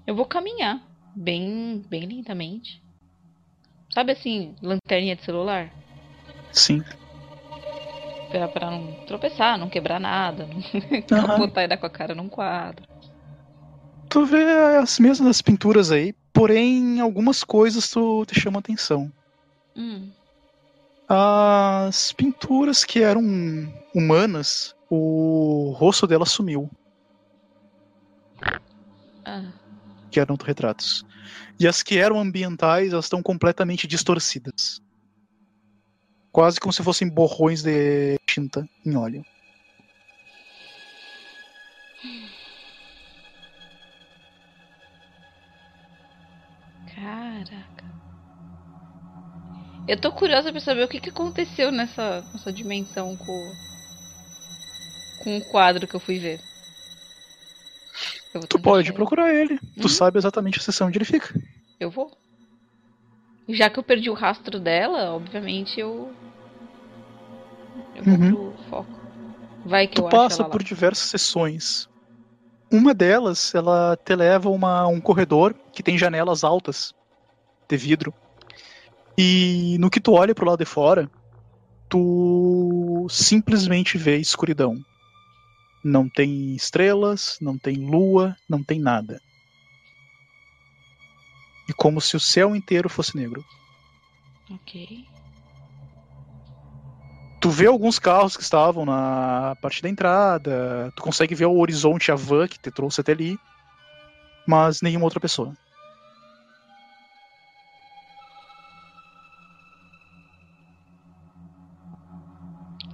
Eu 0.05 0.13
vou 0.13 0.25
caminhar 0.25 0.83
bem, 1.15 1.85
bem 1.87 2.05
lentamente. 2.05 2.83
Sabe 3.93 4.11
assim, 4.11 4.57
lanterninha 4.61 5.15
de 5.15 5.23
celular? 5.23 5.73
Sim. 6.51 6.83
Pra, 8.29 8.47
pra 8.47 8.71
não 8.71 8.93
tropeçar, 9.05 9.57
não 9.57 9.69
quebrar 9.69 9.99
nada, 9.99 10.45
não 10.47 10.59
Aham. 11.17 11.33
apontar 11.33 11.63
e 11.63 11.67
dar 11.67 11.77
com 11.77 11.85
a 11.85 11.89
cara 11.89 12.13
num 12.13 12.29
quadro. 12.29 12.85
Tu 14.09 14.25
vê 14.25 14.43
as 14.77 14.99
mesmas 14.99 15.41
pinturas 15.41 15.91
aí, 15.91 16.13
porém 16.33 16.99
algumas 16.99 17.43
coisas 17.43 17.89
tu 17.89 18.25
te 18.25 18.39
chamam 18.39 18.59
atenção. 18.59 19.11
Hum. 19.75 20.11
As 21.07 22.13
pinturas 22.13 22.83
que 22.83 23.01
eram 23.01 23.21
humanas, 23.95 24.73
o 24.89 25.73
rosto 25.75 26.05
delas 26.05 26.29
sumiu, 26.31 26.69
Ah. 29.25 29.51
que 30.11 30.19
eram 30.19 30.33
autorretratos. 30.33 31.03
E 31.59 31.67
as 31.67 31.81
que 31.83 31.97
eram 31.97 32.19
ambientais, 32.19 32.93
elas 32.93 33.05
estão 33.05 33.21
completamente 33.21 33.87
distorcidas. 33.87 34.79
Quase 36.31 36.59
como 36.59 36.71
se 36.71 36.83
fossem 36.83 37.09
borrões 37.09 37.63
de 37.63 38.18
tinta 38.33 38.67
em 38.85 38.95
óleo. 38.95 39.25
Caraca. 46.93 47.85
Eu 49.87 49.99
tô 49.99 50.11
curiosa 50.11 50.51
pra 50.51 50.61
saber 50.61 50.83
o 50.83 50.87
que, 50.87 50.99
que 50.99 51.09
aconteceu 51.09 51.71
nessa, 51.71 52.21
nessa 52.33 52.53
dimensão 52.53 53.17
com, 53.17 53.51
com 55.23 55.37
o 55.37 55.45
quadro 55.51 55.87
que 55.87 55.95
eu 55.95 55.99
fui 55.99 56.19
ver. 56.19 56.39
Eu 58.33 58.41
Tu 58.41 58.59
pode 58.59 58.89
ele. 58.89 58.95
procurar 58.95 59.33
ele. 59.33 59.57
Tu 59.57 59.83
Uhum. 59.83 59.89
sabe 59.89 60.19
exatamente 60.19 60.59
a 60.59 60.61
seção 60.61 60.87
onde 60.87 60.97
ele 60.99 61.05
fica. 61.05 61.33
Eu 61.79 61.89
vou. 61.89 62.11
Já 63.47 63.67
que 63.69 63.79
eu 63.79 63.83
perdi 63.83 64.11
o 64.11 64.13
rastro 64.13 64.59
dela, 64.59 65.11
obviamente 65.15 65.79
eu. 65.79 66.13
Eu 67.95 68.03
vou 68.03 68.13
Uhum. 68.17 68.51
pro 68.53 68.63
foco. 68.69 68.99
Vai 69.65 69.87
que 69.87 69.95
Tu 69.95 70.01
eu 70.01 70.09
passa 70.09 70.43
por 70.43 70.61
lá. 70.61 70.67
diversas 70.67 71.09
sessões. 71.09 71.87
Uma 72.71 72.93
delas, 72.93 73.53
ela 73.55 73.97
te 73.97 74.15
leva 74.15 74.49
a 74.49 74.87
um 74.87 75.01
corredor 75.01 75.55
que 75.73 75.81
tem 75.83 75.97
janelas 75.97 76.43
altas 76.43 76.93
de 77.67 77.77
vidro. 77.77 78.13
E 79.17 79.77
no 79.79 79.89
que 79.89 79.99
tu 79.99 80.13
olha 80.13 80.33
pro 80.33 80.45
lado 80.47 80.59
de 80.59 80.65
fora, 80.65 81.09
tu 81.89 83.07
simplesmente 83.09 83.97
vê 83.97 84.17
escuridão. 84.17 84.79
Não 85.83 86.07
tem 86.07 86.55
estrelas, 86.55 87.37
não 87.41 87.57
tem 87.57 87.75
lua, 87.75 88.35
não 88.47 88.63
tem 88.63 88.79
nada. 88.79 89.21
E 91.67 91.73
como 91.73 91.99
se 91.99 92.15
o 92.15 92.19
céu 92.19 92.55
inteiro 92.55 92.89
fosse 92.89 93.15
negro. 93.15 93.43
Ok. 94.51 95.05
Tu 97.41 97.49
vê 97.49 97.67
alguns 97.67 97.97
carros 97.97 98.35
que 98.35 98.43
estavam 98.43 98.85
na 98.85 99.55
parte 99.61 99.81
da 99.81 99.87
entrada, 99.89 100.91
tu 100.95 101.01
consegue 101.01 101.33
ver 101.33 101.45
o 101.45 101.57
horizonte, 101.57 102.11
a 102.11 102.15
van 102.15 102.47
que 102.47 102.59
te 102.59 102.69
trouxe 102.69 102.99
até 102.99 103.13
ali, 103.13 103.39
mas 104.45 104.81
nenhuma 104.81 105.05
outra 105.05 105.21
pessoa. 105.21 105.53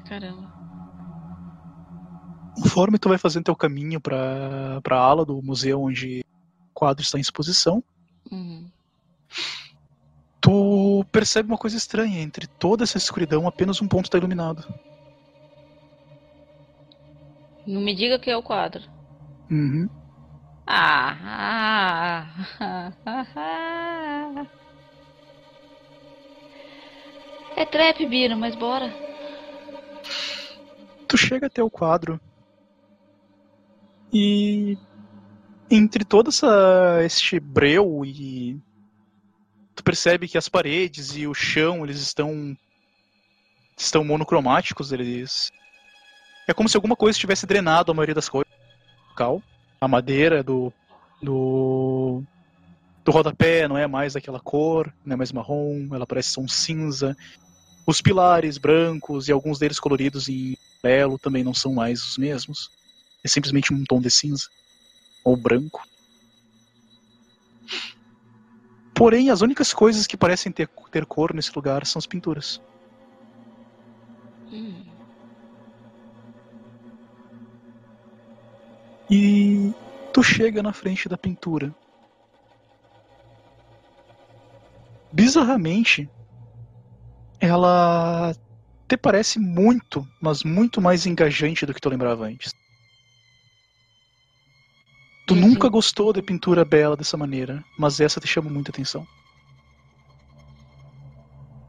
Caramba. 0.06 0.48
Conforme 2.54 3.00
tu 3.00 3.10
vai 3.10 3.18
fazendo 3.18 3.46
teu 3.46 3.56
caminho 3.56 4.00
para 4.00 4.80
a 4.92 4.96
ala 4.96 5.26
do 5.26 5.42
museu 5.42 5.82
onde 5.82 6.20
o 6.20 6.74
quadro 6.74 7.04
está 7.04 7.18
em 7.18 7.22
exposição, 7.22 7.84
Uhum. 8.32 8.68
Tu 10.46 11.04
percebe 11.12 11.50
uma 11.50 11.58
coisa 11.58 11.76
estranha. 11.76 12.22
Entre 12.22 12.46
toda 12.46 12.84
essa 12.84 13.00
escuridão, 13.00 13.48
apenas 13.48 13.82
um 13.82 13.88
ponto 13.88 14.06
está 14.06 14.20
iluminado. 14.20 14.64
Não 17.66 17.82
me 17.82 17.96
diga 17.96 18.20
que 18.20 18.30
é 18.30 18.38
o 18.38 18.44
quadro. 18.44 18.84
Uhum. 19.50 19.90
Ah, 20.68 22.28
ah, 22.60 22.94
ah, 23.06 23.26
ah. 23.36 24.46
É 27.58 27.66
trap, 27.66 28.06
Biro, 28.06 28.38
mas 28.38 28.54
bora. 28.54 28.94
Tu 31.08 31.18
chega 31.18 31.48
até 31.48 31.64
o 31.64 31.70
quadro 31.72 32.20
e 34.14 34.78
entre 35.72 36.04
todo 36.04 36.30
essa, 36.30 37.02
este 37.04 37.40
breu 37.40 38.04
e 38.06 38.60
tu 39.76 39.84
percebe 39.84 40.28
que 40.28 40.38
as 40.38 40.50
paredes 40.50 41.16
e 41.16 41.28
o 41.28 41.34
chão 41.34 41.84
eles 41.84 42.00
estão 42.00 42.58
estão 43.78 44.04
monocromáticos 44.04 44.92
eles 44.92 45.52
é 46.48 46.54
como 46.54 46.70
se 46.70 46.78
alguma 46.78 46.96
coisa 46.96 47.20
tivesse 47.20 47.46
drenado 47.46 47.92
a 47.92 47.96
maioria 47.96 48.16
das 48.16 48.30
coisas 48.30 48.52
local 49.10 49.42
a 49.82 49.88
madeira 49.88 50.42
do 50.42 50.72
do 51.22 52.24
do 53.04 53.12
rodapé 53.12 53.68
não 53.68 53.78
é 53.78 53.86
mais 53.86 54.14
daquela 54.14 54.40
cor 54.40 54.94
não 55.06 55.14
é 55.14 55.18
mais 55.18 55.32
marrom 55.32 55.90
ela 55.94 56.08
parece 56.08 56.32
ser 56.32 56.40
um 56.40 56.48
cinza 56.48 57.16
os 57.86 58.02
pilares 58.02 58.58
brancos 58.58 59.28
e 59.28 59.32
alguns 59.32 59.60
deles 59.60 59.80
coloridos 59.80 60.28
em 60.28 60.58
amarelo 60.84 61.18
também 61.18 61.44
não 61.44 61.54
são 61.54 61.74
mais 61.74 62.02
os 62.04 62.18
mesmos. 62.18 62.70
É 63.24 63.28
simplesmente 63.28 63.74
um 63.74 63.84
tom 63.84 64.00
de 64.00 64.10
cinza 64.10 64.48
ou 65.24 65.36
branco. 65.36 65.84
Porém, 68.98 69.30
as 69.30 69.42
únicas 69.42 69.74
coisas 69.74 70.08
que 70.08 70.16
parecem 70.16 70.52
ter, 70.52 70.70
ter 70.90 71.06
cor 71.06 71.34
nesse 71.34 71.52
lugar 71.56 71.86
são 71.86 72.00
as 72.00 72.08
pinturas. 72.08 72.60
Hum. 74.52 74.96
E 79.10 79.74
tu 80.14 80.24
chega 80.24 80.64
na 80.64 80.72
frente 80.74 81.10
da 81.10 81.18
pintura. 81.18 81.76
Bizarramente, 85.12 86.10
ela 87.40 88.34
te 88.88 88.98
parece 88.98 89.40
muito, 89.40 90.08
mas 90.22 90.44
muito 90.44 90.82
mais 90.82 91.06
engajante 91.06 91.66
do 91.66 91.74
que 91.74 91.82
tu 91.82 91.90
lembrava 91.90 92.26
antes. 92.26 92.52
Tu 95.28 95.34
Uhum. 95.34 95.42
nunca 95.42 95.70
gostou 95.70 96.14
de 96.14 96.22
pintura 96.22 96.64
bela 96.64 96.96
dessa 96.96 97.18
maneira, 97.18 97.64
mas 97.80 98.00
essa 98.00 98.20
te 98.20 98.28
chama 98.28 98.50
muita 98.50 98.70
atenção. 98.72 99.06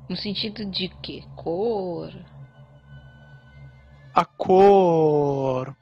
No 0.08 0.16
sentido 0.16 0.64
de 0.70 0.88
que? 1.02 1.24
Cor? 1.34 2.12
A 4.14 4.24
cor, 4.24 5.76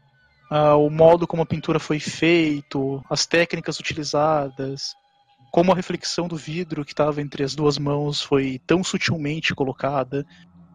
ah, 0.50 0.76
o 0.76 0.88
modo 0.90 1.26
como 1.26 1.42
a 1.42 1.46
pintura 1.46 1.78
foi 1.78 2.00
feito, 2.00 3.02
as 3.08 3.26
técnicas 3.26 3.78
utilizadas, 3.78 4.94
como 5.50 5.72
a 5.72 5.74
reflexão 5.74 6.26
do 6.26 6.36
vidro 6.36 6.84
que 6.84 6.92
estava 6.92 7.20
entre 7.20 7.44
as 7.44 7.54
duas 7.54 7.78
mãos 7.78 8.20
foi 8.20 8.60
tão 8.66 8.82
sutilmente 8.82 9.54
colocada, 9.54 10.24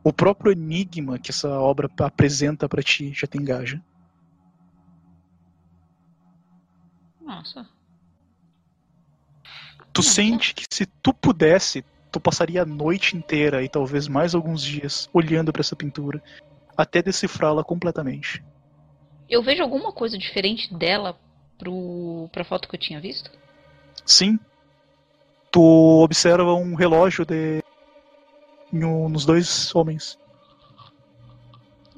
o 0.05 0.13
próprio 0.13 0.51
enigma 0.53 1.19
que 1.19 1.31
essa 1.31 1.49
obra 1.59 1.89
apresenta 1.99 2.69
para 2.69 2.81
ti 2.83 3.11
já 3.13 3.27
te 3.27 3.37
engaja. 3.37 3.81
Nossa. 7.29 7.63
Tu 9.93 10.01
Nossa. 10.01 10.09
sente 10.09 10.55
que 10.55 10.65
se 10.67 10.87
tu 10.87 11.13
pudesse 11.13 11.85
tu 12.11 12.19
passaria 12.19 12.63
a 12.63 12.65
noite 12.65 13.15
inteira 13.15 13.63
e 13.63 13.69
talvez 13.69 14.07
mais 14.07 14.33
alguns 14.33 14.63
dias 14.63 15.07
olhando 15.13 15.53
para 15.53 15.59
essa 15.59 15.75
pintura 15.75 16.23
até 16.75 17.03
decifrá-la 17.03 17.63
completamente. 17.63 18.43
Eu 19.29 19.43
vejo 19.43 19.61
alguma 19.61 19.91
coisa 19.91 20.17
diferente 20.17 20.73
dela 20.73 21.15
pro, 21.55 22.27
pra 22.31 22.43
foto 22.43 22.67
que 22.67 22.75
eu 22.75 22.79
tinha 22.79 22.99
visto? 22.99 23.29
Sim. 24.03 24.39
Tu 25.51 25.61
observa 25.61 26.53
um 26.55 26.73
relógio 26.73 27.25
de 27.25 27.63
um, 28.73 29.07
nos 29.07 29.23
dois 29.23 29.75
homens. 29.75 30.17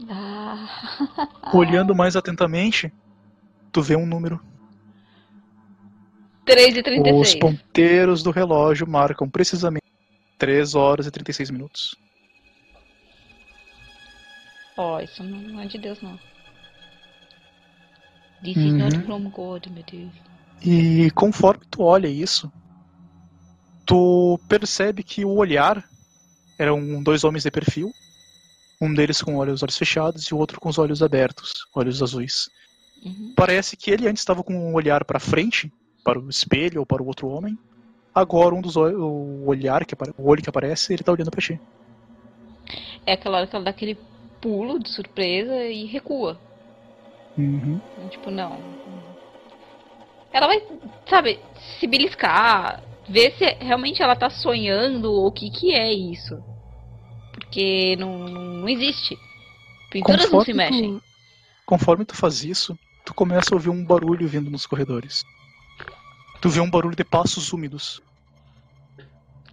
Ah. 0.10 0.68
Olhando 1.54 1.96
mais 1.96 2.18
atentamente, 2.18 2.92
tu 3.72 3.82
vê 3.82 3.96
um 3.96 4.06
número. 4.06 4.42
3 6.46 6.78
e 6.78 6.84
36. 6.84 7.28
Os 7.28 7.36
ponteiros 7.36 8.24
do 8.24 8.32
relógio 8.32 8.88
marcam 8.88 9.30
precisamente 9.30 9.86
3 10.38 10.76
horas 10.76 11.06
e 11.06 11.12
36 11.12 11.52
minutos. 11.52 11.96
Ó, 14.78 14.98
oh, 14.98 15.00
isso 15.00 15.24
não 15.24 15.62
é 15.62 15.68
de 15.68 15.78
Deus, 15.78 16.02
não. 16.02 16.18
This 18.44 18.58
is 18.58 18.74
not 18.74 18.96
Uhum. 18.96 19.04
from 19.04 19.30
God, 19.30 19.68
meu 19.68 19.84
Deus. 19.84 20.12
E 20.64 21.12
conforme 21.12 21.64
tu 21.70 21.84
olha 21.84 22.08
isso, 22.08 22.52
tu 23.86 24.40
percebe 24.48 25.04
que 25.04 25.24
o 25.24 25.36
olhar 25.36 25.84
eram 26.58 27.04
dois 27.04 27.24
homens 27.24 27.44
de 27.44 27.52
perfil, 27.52 27.92
um 28.80 28.94
deles 28.94 29.22
com 29.22 29.36
olhos 29.36 29.62
olhos 29.62 29.78
fechados 29.78 30.24
e 30.26 30.34
o 30.34 30.38
outro 30.38 30.60
com 30.60 30.70
os 30.70 30.80
olhos 30.80 31.04
abertos, 31.04 31.52
olhos 31.76 32.02
azuis. 32.02 32.50
Uhum. 33.04 33.34
Parece 33.36 33.76
que 33.78 33.92
ele 33.92 34.08
antes 34.08 34.22
estava 34.22 34.44
com 34.44 34.72
o 34.72 34.74
olhar 34.74 35.04
para 35.06 35.20
frente, 35.20 35.72
para 36.04 36.20
o 36.20 36.30
espelho 36.30 36.80
ou 36.80 36.86
para 36.86 37.02
o 37.02 37.08
outro 37.08 37.28
homem. 37.28 37.58
Agora 38.14 38.54
um 38.54 38.62
dos 38.62 38.76
olhos, 38.76 39.00
o 39.00 39.46
olhar 39.46 39.86
que 39.86 39.96
o 40.18 40.28
olho 40.28 40.42
que 40.42 40.50
aparece, 40.50 40.94
ele 40.94 41.04
tá 41.04 41.12
olhando 41.12 41.32
para 41.32 41.42
ti. 41.42 41.60
É 43.06 43.14
aquela 43.14 43.38
hora 43.38 43.48
que 43.48 43.56
ela 43.56 43.66
dá 43.66 43.72
aquele 43.72 43.98
pulo 44.42 44.80
de 44.80 44.90
surpresa 44.90 45.64
e 45.66 45.86
recua. 45.86 46.40
Uhum. 47.38 47.80
Tipo, 48.10 48.30
não. 48.30 48.58
Ela 50.34 50.48
vai, 50.48 50.64
sabe, 51.10 51.40
se 51.80 51.88
beliscar, 51.88 52.84
ver 53.08 53.34
se 53.38 53.46
realmente 53.64 54.02
ela 54.02 54.16
tá 54.16 54.30
sonhando 54.30 55.12
ou 55.12 55.28
o 55.28 55.32
que 55.32 55.50
que 55.50 55.74
é 55.74 55.92
isso. 55.94 56.42
Porque 57.34 57.96
não, 57.98 58.20
não 58.20 58.70
existe. 58.70 59.18
Pinturas 59.90 60.32
não 60.32 60.42
se 60.42 60.54
mexem. 60.54 61.00
Tu, 61.00 61.04
conforme 61.66 62.06
tu 62.06 62.16
faz 62.16 62.44
isso, 62.44 62.78
tu 63.06 63.14
começa 63.14 63.54
a 63.54 63.56
ouvir 63.56 63.70
um 63.70 63.84
barulho 63.84 64.28
vindo 64.28 64.50
nos 64.50 64.66
corredores. 64.66 65.24
Tu 66.42 66.50
vê 66.50 66.60
um 66.60 66.70
barulho 66.70 66.96
de 66.96 67.04
passos 67.04 67.54
úmidos. 67.54 68.02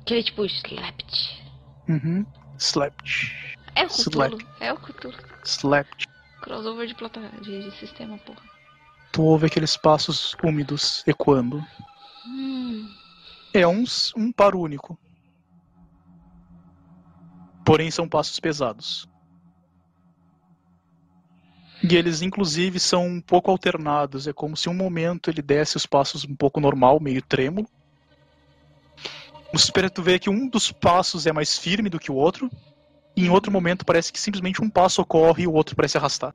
Aquele 0.01 0.23
tipo, 0.23 0.45
slapped. 0.47 1.43
Uhum. 1.87 2.25
Slapped. 2.59 3.57
É 3.75 3.85
o. 3.85 3.89
Cthulhu. 3.89 4.39
É 4.59 4.73
o 4.73 4.77
Cthulhu. 4.79 5.15
Slapped. 5.45 6.09
Crossover 6.41 6.87
de, 6.87 6.95
plata... 6.95 7.21
de, 7.43 7.65
de 7.65 7.77
sistema, 7.77 8.17
porra. 8.19 8.43
Tu 9.13 9.23
ouve 9.23 9.47
aqueles 9.47 9.77
passos 9.77 10.37
úmidos 10.43 11.03
ecoando. 11.07 11.65
Hum. 12.27 12.89
É 13.53 13.67
um, 13.67 13.85
um 14.17 14.33
par 14.33 14.55
único. 14.55 14.99
Porém, 17.65 17.91
são 17.91 18.09
passos 18.09 18.41
pesados. 18.41 19.08
E 21.83 21.95
eles, 21.97 22.23
inclusive, 22.23 22.81
são 22.81 23.07
um 23.07 23.21
pouco 23.21 23.51
alternados. 23.51 24.27
É 24.27 24.33
como 24.33 24.57
se 24.57 24.69
um 24.69 24.75
momento 24.75 25.31
ele 25.31 25.41
desse 25.43 25.77
os 25.77 25.87
passos 25.87 26.25
um 26.25 26.35
pouco 26.35 26.61
normal, 26.61 26.99
meio 27.01 27.23
trêmulo. 27.23 27.69
Super, 29.57 29.91
tu 29.91 30.03
vê 30.03 30.19
que 30.19 30.29
um 30.29 30.49
dos 30.49 30.71
passos 30.73 31.27
é 31.27 31.33
mais 31.33 31.57
firme 31.57 31.89
do 31.89 31.99
que 31.99 32.11
o 32.11 32.15
outro. 32.15 32.51
E 33.17 33.25
em 33.27 33.31
outro 33.31 33.51
momento 33.51 33.85
parece 33.85 34.13
que 34.13 34.21
simplesmente 34.21 34.63
um 34.63 34.69
passo 34.71 35.01
ocorre 35.03 35.45
e 35.45 35.47
o 35.47 35.53
outro 35.53 35.75
parece 35.75 35.97
arrastar. 35.97 36.35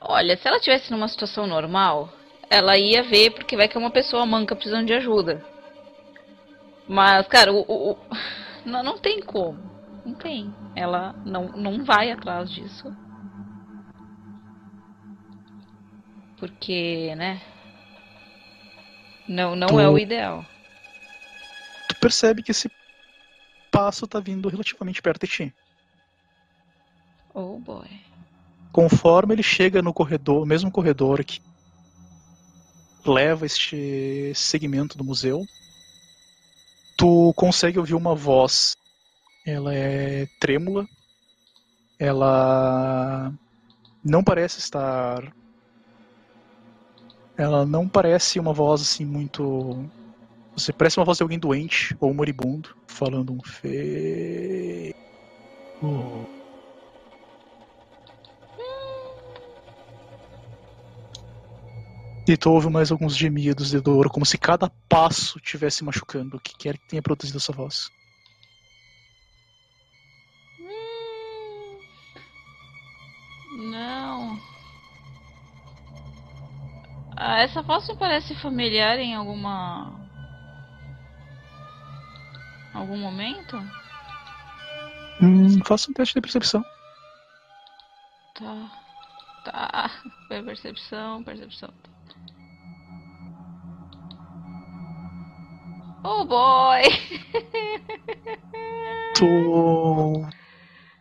Olha, 0.00 0.36
se 0.36 0.48
ela 0.48 0.58
tivesse 0.58 0.90
numa 0.90 1.08
situação 1.08 1.46
normal, 1.46 2.12
ela 2.48 2.76
ia 2.78 3.02
ver 3.02 3.30
porque 3.30 3.56
vai 3.56 3.68
que 3.68 3.76
é 3.76 3.80
uma 3.80 3.90
pessoa 3.90 4.24
manca 4.24 4.56
precisando 4.56 4.86
de 4.86 4.94
ajuda. 4.94 5.44
Mas, 6.88 7.26
cara, 7.28 7.52
o, 7.52 7.60
o- 7.60 7.90
o- 7.92 7.96
não, 8.64 8.82
não 8.82 8.98
tem 8.98 9.20
como. 9.20 9.79
Não 10.10 10.16
tem. 10.16 10.52
Ela 10.74 11.14
não, 11.24 11.48
não 11.50 11.84
vai 11.84 12.10
atrás 12.10 12.50
disso. 12.50 12.92
Porque, 16.36 17.14
né? 17.14 17.40
Não, 19.28 19.54
não 19.54 19.68
Tu- 19.68 19.80
é 19.80 19.88
o 19.88 19.96
ideal. 19.96 20.44
Tu 21.88 21.96
percebe 22.00 22.42
que 22.42 22.50
esse 22.50 22.68
passo 23.70 24.04
tá 24.08 24.18
vindo 24.18 24.48
relativamente 24.48 25.00
perto 25.00 25.26
de 25.26 25.32
ti. 25.32 25.54
Oh 27.32 27.60
boy. 27.60 27.88
Conforme 28.72 29.34
ele 29.34 29.44
chega 29.44 29.80
no 29.80 29.94
corredor, 29.94 30.44
mesmo 30.44 30.72
corredor 30.72 31.24
que 31.24 31.40
leva 33.06 33.46
este 33.46 34.32
segmento 34.34 34.98
do 34.98 35.04
museu, 35.04 35.46
tu 36.96 37.32
consegue 37.34 37.78
ouvir 37.78 37.94
uma 37.94 38.14
voz. 38.16 38.76
Ela 39.50 39.74
é 39.74 40.28
trêmula. 40.38 40.86
Ela 41.98 43.32
não 44.04 44.22
parece 44.22 44.60
estar. 44.60 45.34
Ela 47.36 47.66
não 47.66 47.88
parece 47.88 48.38
uma 48.38 48.52
voz 48.52 48.80
assim 48.80 49.04
muito. 49.04 49.84
Você 50.56 50.72
parece 50.72 50.98
uma 50.98 51.04
voz 51.04 51.18
de 51.18 51.24
alguém 51.24 51.38
doente 51.38 51.96
ou 51.98 52.14
moribundo, 52.14 52.76
falando 52.86 53.32
um 53.32 53.42
fe. 53.42 54.94
Oh. 55.82 56.24
E 62.28 62.36
tu 62.36 62.52
ouve 62.52 62.70
mais 62.70 62.92
alguns 62.92 63.16
gemidos 63.16 63.70
de 63.70 63.80
dor, 63.80 64.08
como 64.10 64.24
se 64.24 64.38
cada 64.38 64.70
passo 64.88 65.40
tivesse 65.40 65.82
machucando 65.82 66.36
o 66.36 66.40
que 66.40 66.56
quer 66.56 66.78
que 66.78 66.86
tenha 66.86 67.02
produzido 67.02 67.38
essa 67.38 67.52
voz. 67.52 67.90
Ah, 77.22 77.42
essa 77.42 77.60
voz 77.60 77.86
me 77.86 77.94
parece 77.96 78.34
familiar 78.36 78.98
em 78.98 79.14
alguma. 79.14 79.92
Algum 82.72 82.96
momento? 82.96 83.58
Hum, 85.20 85.62
faça 85.66 85.90
um 85.90 85.92
teste 85.92 86.14
de 86.14 86.22
percepção. 86.22 86.64
Tá. 88.34 88.70
Tá. 89.44 89.90
Foi 90.28 90.42
percepção, 90.42 91.22
percepção. 91.22 91.68
Oh 96.02 96.24
boy! 96.24 96.84
Tu 99.14 99.26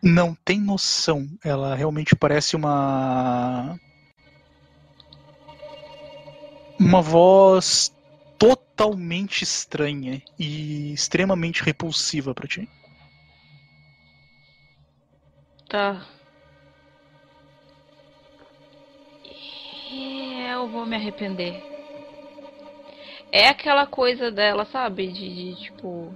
não 0.04 0.36
tem 0.44 0.60
noção. 0.60 1.26
Ela 1.42 1.76
realmente 1.76 2.14
parece 2.14 2.58
uma. 2.58 3.80
Uma 6.80 7.02
voz 7.02 7.94
totalmente 8.38 9.44
estranha 9.44 10.22
e 10.40 10.94
extremamente 10.94 11.62
repulsiva 11.62 12.34
pra 12.34 12.48
ti. 12.48 12.68
Tá. 15.68 16.06
Eu 20.52 20.68
vou 20.68 20.86
me 20.86 20.96
arrepender. 20.96 21.62
É 23.32 23.48
aquela 23.48 23.86
coisa 23.86 24.32
dela, 24.32 24.66
sabe? 24.66 25.08
De, 25.08 25.30
de, 25.30 25.56
tipo. 25.62 26.12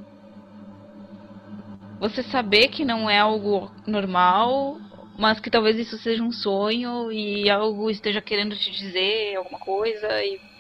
Você 2.00 2.24
saber 2.24 2.70
que 2.70 2.84
não 2.84 3.10
é 3.10 3.20
algo 3.20 3.72
normal, 3.86 4.78
mas 5.18 5.40
que 5.40 5.50
talvez 5.50 5.78
isso 5.78 5.98
seja 5.98 6.24
um 6.24 6.32
sonho 6.32 7.12
e 7.12 7.50
algo 7.50 7.90
esteja 7.90 8.22
querendo 8.22 8.56
te 8.58 8.72
dizer 8.72 9.36
alguma 9.36 9.60
coisa 9.60 10.08
e. 10.24 10.53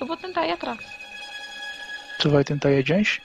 Eu 0.00 0.06
vou 0.06 0.16
tentar 0.16 0.46
ir 0.46 0.52
atrás. 0.52 0.84
Tu 2.18 2.30
vai 2.30 2.44
tentar 2.44 2.70
ir 2.72 2.78
adiante? 2.78 3.22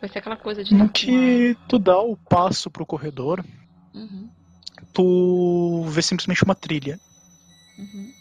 Vai 0.00 0.08
ser 0.08 0.18
aquela 0.18 0.36
coisa 0.36 0.62
de. 0.62 0.74
No 0.74 0.90
que 0.92 1.56
tu 1.66 1.78
dá 1.78 1.98
o 2.00 2.16
passo 2.16 2.70
pro 2.70 2.86
corredor, 2.86 3.40
uma- 3.94 4.04
Uhum, 4.04 4.30
tu 4.92 5.82
vê 5.88 6.02
simplesmente 6.02 6.44
uma 6.44 6.54
trilha. 6.54 7.00
uhum. 7.78 8.12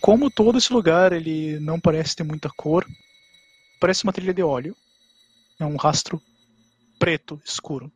Como 0.00 0.30
todo 0.30 0.58
esse 0.58 0.72
lugar 0.72 1.12
ele 1.12 1.58
não 1.60 1.78
parece 1.80 2.16
ter 2.16 2.24
muita 2.24 2.50
cor, 2.50 2.86
parece 3.80 4.04
uma 4.04 4.12
trilha 4.12 4.34
de 4.34 4.42
óleo. 4.42 4.76
É 5.58 5.66
um 5.66 5.76
rastro 5.76 6.22
preto, 6.98 7.40
escuro. 7.44 7.92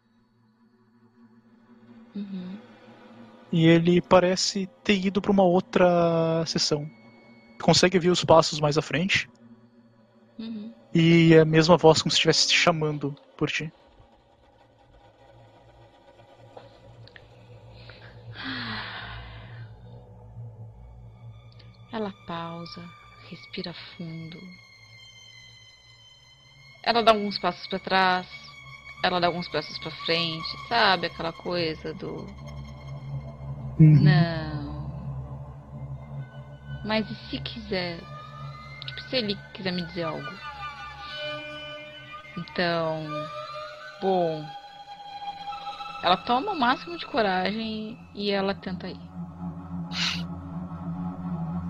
Uhum. 2.15 2.54
E 3.55 3.69
ele 3.69 4.03
parece 4.03 4.67
ter 4.83 4.99
ido 4.99 5.23
para 5.23 5.31
uma 5.31 5.45
outra 5.45 6.45
sessão. 6.45 6.91
consegue 7.63 8.01
ver 8.01 8.11
os 8.11 8.25
passos 8.25 8.59
mais 8.59 8.77
à 8.77 8.83
frente. 8.83 9.31
Uhum. 10.37 10.75
E 10.93 11.33
é 11.33 11.39
a 11.39 11.45
mesma 11.45 11.77
voz 11.77 12.03
como 12.03 12.11
se 12.11 12.17
estivesse 12.17 12.49
te 12.49 12.57
chamando 12.57 13.15
por 13.37 13.49
ti. 13.49 13.73
Ela 21.93 22.13
pausa, 22.27 22.85
respira 23.31 23.73
fundo. 23.97 24.41
Ela 26.83 27.05
dá 27.05 27.13
alguns 27.13 27.39
passos 27.39 27.65
para 27.69 27.79
trás, 27.79 28.27
ela 29.01 29.21
dá 29.21 29.29
alguns 29.29 29.47
passos 29.49 29.79
para 29.79 29.93
frente, 30.05 30.49
sabe 30.69 31.07
aquela 31.07 31.33
coisa 31.33 31.95
do 31.95 32.27
Uhum. 33.79 34.03
não. 34.03 34.85
Mas 36.85 37.11
e 37.11 37.15
se 37.31 37.39
quiser? 37.41 37.99
Tipo, 38.87 39.01
se 39.09 39.17
ele 39.17 39.39
quiser 39.55 39.73
me 39.73 39.83
dizer 39.87 40.05
algo. 40.05 40.29
Então, 42.37 43.07
bom, 44.01 44.45
ela 46.03 46.17
toma 46.19 46.53
o 46.53 46.59
máximo 46.59 46.99
de 46.99 47.07
coragem 47.07 47.99
e 48.15 48.31
ela 48.31 48.55
tenta 48.55 48.89
ir. 48.89 49.01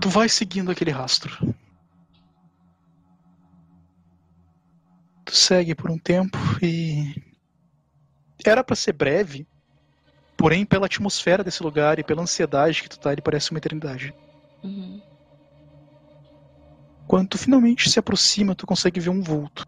Tu 0.01 0.09
vai 0.09 0.29
seguindo 0.29 0.69
aquele 0.69 0.91
rastro. 0.91 1.35
Tu 5.25 5.35
segue 5.35 5.73
por 5.73 5.89
um 5.89 5.97
tempo 5.97 6.37
e. 6.61 7.15
Era 8.45 8.63
pra 8.63 8.75
ser 8.75 8.93
breve, 8.93 9.47
porém, 10.37 10.65
pela 10.65 10.85
atmosfera 10.85 11.43
desse 11.43 11.61
lugar 11.63 11.99
e 11.99 12.03
pela 12.03 12.21
ansiedade 12.21 12.81
que 12.83 12.89
tu 12.89 12.99
tá, 12.99 13.11
ele 13.11 13.21
parece 13.21 13.51
uma 13.51 13.57
eternidade. 13.57 14.13
Uhum. 14.63 15.01
Quando 17.07 17.29
tu 17.29 17.37
finalmente 17.37 17.89
se 17.89 17.99
aproxima, 17.99 18.55
tu 18.55 18.65
consegue 18.65 18.99
ver 18.99 19.09
um 19.09 19.21
vulto. 19.21 19.65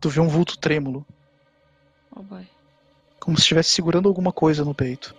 Tu 0.00 0.08
vê 0.08 0.20
um 0.20 0.28
vulto 0.28 0.58
trêmulo, 0.58 1.06
Oh 2.14 2.22
boy. 2.22 2.46
como 3.20 3.36
se 3.36 3.42
estivesse 3.42 3.70
segurando 3.70 4.08
alguma 4.08 4.32
coisa 4.32 4.64
no 4.64 4.74
peito. 4.74 5.14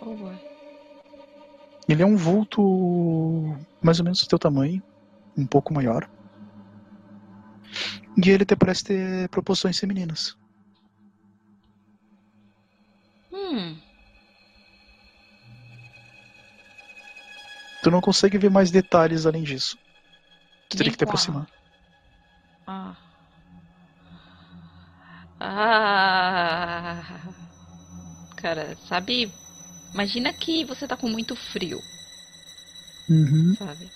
Oh 0.00 0.14
boy. 0.14 0.36
Ele 1.88 2.02
é 2.02 2.06
um 2.06 2.16
vulto 2.16 2.60
mais 3.80 3.98
ou 3.98 4.04
menos 4.04 4.20
do 4.20 4.28
teu 4.28 4.38
tamanho, 4.38 4.82
um 5.36 5.46
pouco 5.46 5.72
maior. 5.72 6.08
E 8.22 8.30
ele 8.30 8.42
até 8.42 8.54
parece 8.56 8.84
ter 8.84 9.28
proporções 9.30 9.78
femininas. 9.78 10.36
Hum. 13.36 13.76
Tu 17.82 17.90
não 17.90 18.00
consegue 18.00 18.38
ver 18.38 18.50
mais 18.50 18.70
detalhes 18.70 19.26
além 19.26 19.42
disso. 19.42 19.76
Tu 20.70 20.78
teria 20.78 20.90
que 20.90 20.98
te 20.98 21.04
aproximar. 21.04 21.46
Ah. 22.66 22.96
Ah. 25.38 27.04
Cara, 28.36 28.76
sabe? 28.88 29.32
Imagina 29.94 30.32
que 30.32 30.64
você 30.64 30.86
tá 30.86 30.96
com 30.96 31.08
muito 31.08 31.36
frio, 31.36 31.80
Uhum. 33.08 33.54
sabe? 33.54 33.90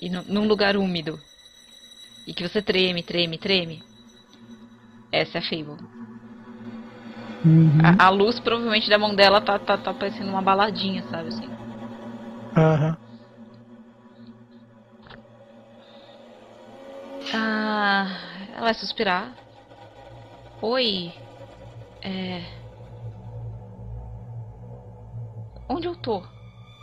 E 0.00 0.08
nu- 0.08 0.24
num 0.24 0.46
lugar 0.46 0.76
úmido. 0.76 1.20
E 2.26 2.32
que 2.34 2.46
você 2.46 2.62
treme, 2.62 3.02
treme, 3.02 3.38
treme. 3.38 3.82
Essa 5.12 5.38
é 5.38 5.40
a 5.40 5.44
Fable. 5.44 5.84
Uhum. 7.46 7.78
A, 8.00 8.06
a 8.06 8.10
luz 8.10 8.40
provavelmente 8.40 8.90
da 8.90 8.98
mão 8.98 9.14
dela 9.14 9.40
tá, 9.40 9.56
tá, 9.58 9.78
tá 9.78 9.94
parecendo 9.94 10.30
uma 10.30 10.42
baladinha, 10.42 11.04
sabe 11.08 11.28
assim? 11.28 11.48
Aham. 12.56 12.96
Ah, 17.32 18.06
ela 18.52 18.60
vai 18.62 18.74
suspirar. 18.74 19.36
Oi. 20.60 21.14
É. 22.02 22.42
Onde 25.68 25.86
eu 25.86 25.94
tô? 25.96 26.24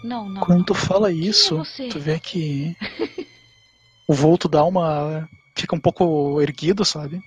Não, 0.03 0.29
não. 0.29 0.45
Quando 0.45 0.65
tu 0.65 0.73
fala 0.73 1.09
é 1.09 1.13
isso, 1.13 1.57
você? 1.57 1.89
tu 1.89 1.99
vê 1.99 2.19
que 2.19 2.75
o 4.07 4.13
vulto 4.13 4.47
dá 4.47 4.63
uma. 4.63 5.27
fica 5.57 5.75
um 5.75 5.79
pouco 5.79 6.41
erguido, 6.41 6.85
sabe? 6.85 7.21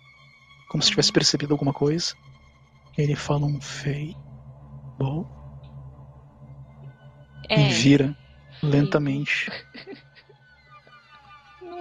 Como 0.68 0.82
se 0.82 0.90
tivesse 0.90 1.10
Uhum. 1.10 1.14
percebido 1.14 1.52
alguma 1.54 1.72
coisa. 1.72 2.14
Ele 2.96 3.14
fala 3.14 3.46
um 3.46 3.60
fei. 3.60 4.16
Bom. 4.98 5.24
É, 7.48 7.56
E 7.60 7.64
vira 7.64 8.16
lentamente. 8.62 9.46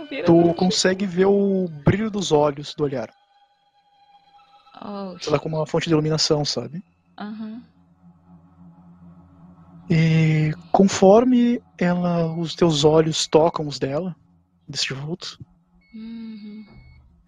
vira 0.09 0.27
Tu 0.27 0.53
consegue 0.55 1.05
ver 1.05 1.25
o 1.25 1.67
brilho 1.67 2.11
dos 2.11 2.31
olhos 2.31 2.73
do 2.75 2.83
olhar. 2.83 3.09
Oh, 4.81 5.17
Sei 5.21 5.31
lá, 5.31 5.39
como 5.39 5.57
uma 5.57 5.67
fonte 5.67 5.87
de 5.87 5.93
iluminação, 5.93 6.45
sabe? 6.45 6.81
aham. 7.17 7.63
E 9.89 10.51
conforme 10.71 11.61
ela, 11.77 12.31
os 12.37 12.53
teus 12.55 12.83
olhos 12.83 13.27
tocam 13.27 13.67
os 13.67 13.79
dela, 13.79 14.15
deste 14.67 14.93
vulto, 14.93 15.37
Uhum. 15.93 16.65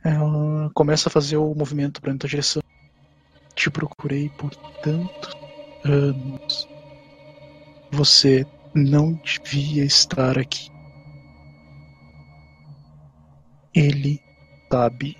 ela 0.03 0.72
começa 0.73 1.07
a 1.09 1.11
fazer 1.11 1.38
o 1.38 1.53
movimento 1.53 2.01
para 2.01 2.18
tua 2.18 2.30
direção. 2.30 2.61
Te 3.57 3.71
procurei 3.71 4.29
por 4.29 4.55
tantos 4.84 5.35
anos. 5.84 6.69
Você 7.91 8.45
não 8.75 9.13
devia 9.13 9.84
estar 9.84 10.38
aqui. 10.38 10.69
Ele 13.73 14.21
sabe. 14.71 15.17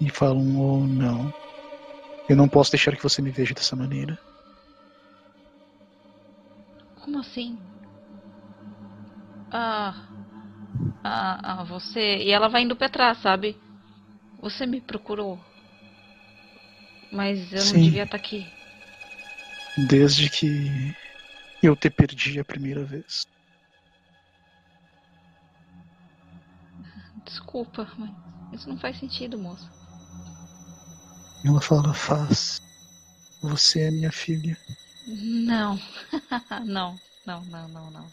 E 0.00 0.08
falam, 0.08 0.58
oh 0.58 0.86
não. 0.86 1.30
Eu 2.30 2.34
não 2.34 2.48
posso 2.48 2.70
deixar 2.70 2.96
que 2.96 3.02
você 3.02 3.20
me 3.20 3.30
veja 3.30 3.52
dessa 3.52 3.76
maneira. 3.76 4.18
Como 7.04 7.18
assim? 7.18 7.58
Ah. 9.52 9.94
Ah, 11.04 11.40
ah, 11.42 11.64
você. 11.64 12.22
E 12.24 12.30
ela 12.30 12.48
vai 12.48 12.62
indo 12.62 12.74
pra 12.74 12.88
trás, 12.88 13.18
sabe? 13.18 13.65
Você 14.46 14.64
me 14.64 14.80
procurou. 14.80 15.44
Mas 17.10 17.52
eu 17.52 17.58
não 17.58 17.72
Sim. 17.72 17.82
devia 17.82 18.04
estar 18.04 18.16
aqui. 18.16 18.46
Desde 19.88 20.30
que 20.30 20.94
eu 21.60 21.74
te 21.74 21.90
perdi 21.90 22.38
a 22.38 22.44
primeira 22.44 22.84
vez. 22.84 23.26
Desculpa, 27.24 27.92
mas 27.98 28.12
isso 28.52 28.68
não 28.68 28.78
faz 28.78 28.96
sentido, 29.00 29.36
moça. 29.36 29.68
Ela 31.44 31.60
fala, 31.60 31.92
faz. 31.92 32.60
Você 33.42 33.80
é 33.80 33.90
minha 33.90 34.12
filha. 34.12 34.56
Não. 35.08 35.76
não, 36.64 36.96
não, 37.26 37.44
não, 37.46 37.68
não, 37.68 37.90
não. 37.90 38.12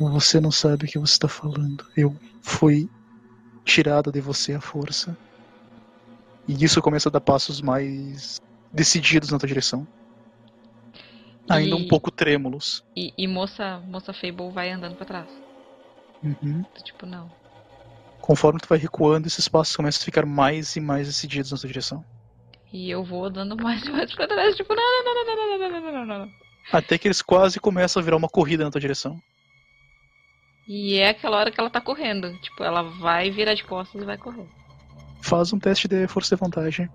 Você 0.00 0.40
não 0.40 0.50
sabe 0.50 0.86
o 0.86 0.88
que 0.88 0.98
você 0.98 1.12
está 1.12 1.28
falando. 1.28 1.86
Eu 1.96 2.12
fui 2.42 2.90
tirada 3.64 4.10
de 4.10 4.20
você 4.20 4.54
à 4.54 4.60
força. 4.60 5.16
E 6.48 6.64
isso 6.64 6.80
começa 6.80 7.08
a 7.08 7.12
dar 7.12 7.20
passos 7.20 7.60
mais 7.60 8.36
decididos 8.72 9.30
na 9.30 9.38
tua 9.38 9.48
direção. 9.48 9.86
Ainda 11.50 11.76
E- 11.76 11.84
um 11.84 11.86
pouco 11.88 12.10
trêmulos. 12.10 12.82
E, 12.96 13.12
e 13.16 13.26
moça, 13.26 13.80
moça 13.86 14.12
Fable 14.12 14.50
vai 14.52 14.70
andando 14.70 14.96
pra 14.96 15.06
trás. 15.06 15.30
Uhum. 16.22 16.64
Tipo, 16.82 17.06
não. 17.06 17.30
Conforme 18.20 18.60
tu 18.60 18.68
vai 18.68 18.78
recuando, 18.78 19.26
esses 19.26 19.46
passos 19.46 19.76
começam 19.76 20.02
a 20.02 20.04
ficar 20.04 20.26
mais 20.26 20.74
e 20.76 20.80
mais 20.80 21.06
decididos 21.06 21.52
na 21.52 21.58
tua 21.58 21.68
direção. 21.68 22.04
E 22.72 22.90
eu 22.90 23.04
vou 23.04 23.24
andando 23.24 23.56
mais 23.56 23.82
e 23.84 23.90
mais 23.90 24.14
pra 24.14 24.26
trás, 24.26 24.56
tipo, 24.56 24.74
não, 24.74 25.04
não, 25.04 25.14
não, 25.14 25.24
não, 25.24 25.36
não, 25.36 25.58
não, 25.58 25.58
não, 25.58 25.70
não, 25.70 25.92
não, 25.92 26.06
não, 26.06 26.18
não. 26.26 26.32
Até 26.72 26.98
que 26.98 27.08
eles 27.08 27.22
quase 27.22 27.58
começam 27.58 28.00
a 28.00 28.04
virar 28.04 28.16
uma 28.16 28.28
corrida 28.28 28.64
na 28.64 28.70
tua 28.70 28.80
direção. 28.80 29.18
E 30.66 30.98
é 30.98 31.08
aquela 31.10 31.38
hora 31.38 31.50
que 31.50 31.58
ela 31.58 31.70
tá 31.70 31.80
correndo. 31.80 32.30
Tipo, 32.40 32.62
ela 32.62 32.82
vai 32.82 33.30
virar 33.30 33.54
de 33.54 33.64
costas 33.64 34.02
e 34.02 34.04
vai 34.04 34.18
correr. 34.18 34.46
Faz 35.20 35.52
um 35.52 35.58
teste 35.58 35.88
de 35.88 36.06
força 36.06 36.34
de 36.34 36.40
vantagem. 36.40 36.88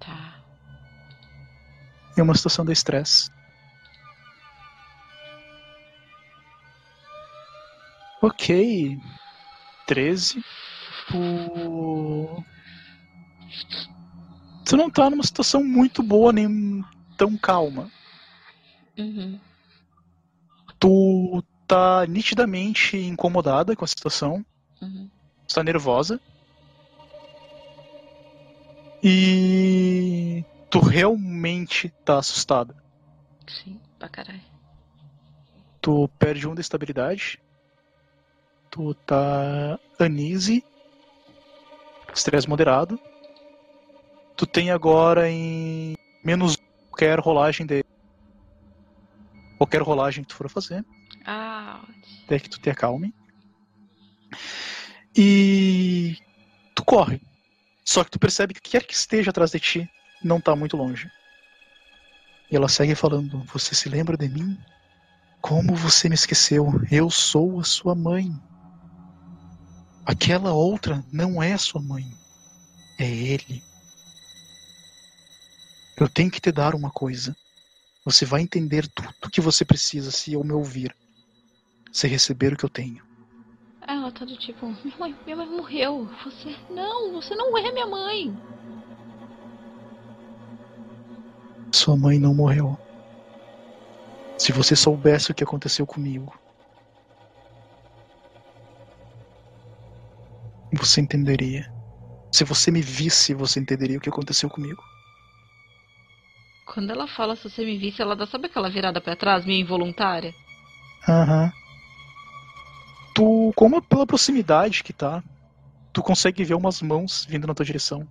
Tá. 0.00 0.42
Em 2.16 2.22
uma 2.22 2.34
situação 2.34 2.64
de 2.64 2.72
estresse. 2.72 3.30
Ok. 8.22 8.98
13. 9.86 10.44
Tu... 11.08 12.44
Tu 14.64 14.76
não 14.76 14.90
tá 14.90 15.08
numa 15.08 15.22
situação 15.22 15.62
muito 15.62 16.02
boa 16.02 16.32
nem 16.32 16.84
tão 17.16 17.36
calma. 17.36 17.88
Uhum. 18.98 19.38
Tu 20.78 21.44
tá 21.66 22.04
nitidamente 22.06 22.96
incomodada 22.96 23.76
com 23.76 23.84
a 23.84 23.88
situação. 23.88 24.44
Uhum. 24.82 25.08
Tu 25.46 25.54
tá 25.54 25.62
nervosa. 25.62 26.20
E 29.02 30.44
tu 30.70 30.80
realmente 30.80 31.92
tá 32.04 32.18
assustada. 32.18 32.74
Sim, 33.48 33.80
pra 33.98 34.08
caralho. 34.08 34.42
Tu 35.80 36.08
perde 36.18 36.48
um 36.48 36.54
da 36.54 36.60
estabilidade. 36.60 37.38
Tu 38.70 38.94
tá 39.06 39.78
anise. 39.98 40.64
Estresse 42.12 42.48
moderado. 42.48 43.00
Tu 44.36 44.46
tem 44.46 44.70
agora 44.70 45.30
em 45.30 45.94
menos 46.24 46.56
qualquer 46.90 47.18
rolagem 47.20 47.66
de. 47.66 47.82
Qualquer 49.56 49.80
rolagem 49.80 50.24
que 50.24 50.28
tu 50.28 50.34
for 50.34 50.50
fazer. 50.50 50.84
Ah, 51.24 51.82
Até 52.24 52.38
que 52.38 52.48
tu 52.48 52.60
te 52.60 52.68
acalme. 52.68 53.14
E. 55.16 56.16
Tu 56.74 56.84
corre. 56.84 57.20
Só 57.86 58.02
que 58.02 58.10
tu 58.10 58.18
percebe 58.18 58.52
que 58.52 58.58
o 58.58 58.62
que 58.62 58.70
quer 58.70 58.84
que 58.84 58.94
esteja 58.94 59.30
atrás 59.30 59.52
de 59.52 59.60
ti 59.60 59.90
não 60.22 60.40
tá 60.40 60.56
muito 60.56 60.76
longe. 60.76 61.08
E 62.50 62.56
ela 62.56 62.68
segue 62.68 62.96
falando: 62.96 63.44
Você 63.52 63.76
se 63.76 63.88
lembra 63.88 64.16
de 64.16 64.28
mim? 64.28 64.58
Como 65.40 65.76
você 65.76 66.08
me 66.08 66.16
esqueceu? 66.16 66.66
Eu 66.90 67.08
sou 67.08 67.60
a 67.60 67.64
sua 67.64 67.94
mãe. 67.94 68.28
Aquela 70.04 70.52
outra 70.52 71.04
não 71.12 71.40
é 71.40 71.56
sua 71.56 71.80
mãe. 71.80 72.12
É 72.98 73.08
ele. 73.08 73.62
Eu 75.96 76.08
tenho 76.08 76.30
que 76.30 76.40
te 76.40 76.50
dar 76.50 76.74
uma 76.74 76.90
coisa. 76.90 77.36
Você 78.04 78.24
vai 78.24 78.40
entender 78.40 78.88
tudo 78.88 79.14
o 79.24 79.30
que 79.30 79.40
você 79.40 79.64
precisa 79.64 80.10
se 80.10 80.32
eu 80.32 80.42
me 80.42 80.52
ouvir. 80.52 80.94
Se 81.92 82.08
receber 82.08 82.52
o 82.52 82.56
que 82.56 82.64
eu 82.64 82.68
tenho. 82.68 83.06
Tá 84.18 84.24
do 84.24 84.36
tipo, 84.36 84.66
minha 84.66 84.96
mãe, 84.98 85.16
minha 85.24 85.36
mãe 85.36 85.46
morreu. 85.46 86.06
Você. 86.24 86.56
Não, 86.70 87.12
você 87.12 87.34
não 87.34 87.56
é 87.58 87.72
minha 87.72 87.86
mãe. 87.86 88.36
Sua 91.74 91.96
mãe 91.96 92.18
não 92.18 92.34
morreu. 92.34 92.78
Se 94.38 94.52
você 94.52 94.74
soubesse 94.74 95.30
o 95.30 95.34
que 95.34 95.44
aconteceu 95.44 95.86
comigo, 95.86 96.32
você 100.72 101.00
entenderia. 101.00 101.64
Se 102.34 102.44
você 102.44 102.70
me 102.70 102.82
visse, 102.82 103.34
você 103.34 103.60
entenderia 103.60 103.98
o 103.98 104.00
que 104.00 104.08
aconteceu 104.08 104.48
comigo. 104.48 104.82
Quando 106.66 106.90
ela 106.90 107.06
fala 107.06 107.36
se 107.36 107.48
você 107.48 107.64
me 107.64 107.78
visse, 107.78 108.02
ela 108.02 108.16
dá, 108.16 108.26
sabe 108.26 108.46
aquela 108.46 108.68
virada 108.68 109.00
pra 109.00 109.16
trás, 109.16 109.44
meio 109.46 109.60
involuntária? 109.60 110.34
Aham. 111.08 111.50
Tu, 113.16 113.50
como 113.56 113.80
pela 113.80 114.06
proximidade 114.06 114.84
que 114.84 114.92
tá, 114.92 115.24
tu 115.90 116.02
consegue 116.02 116.44
ver 116.44 116.52
umas 116.52 116.82
mãos 116.82 117.24
vindo 117.24 117.46
na 117.46 117.54
tua 117.54 117.64
direção. 117.64 118.06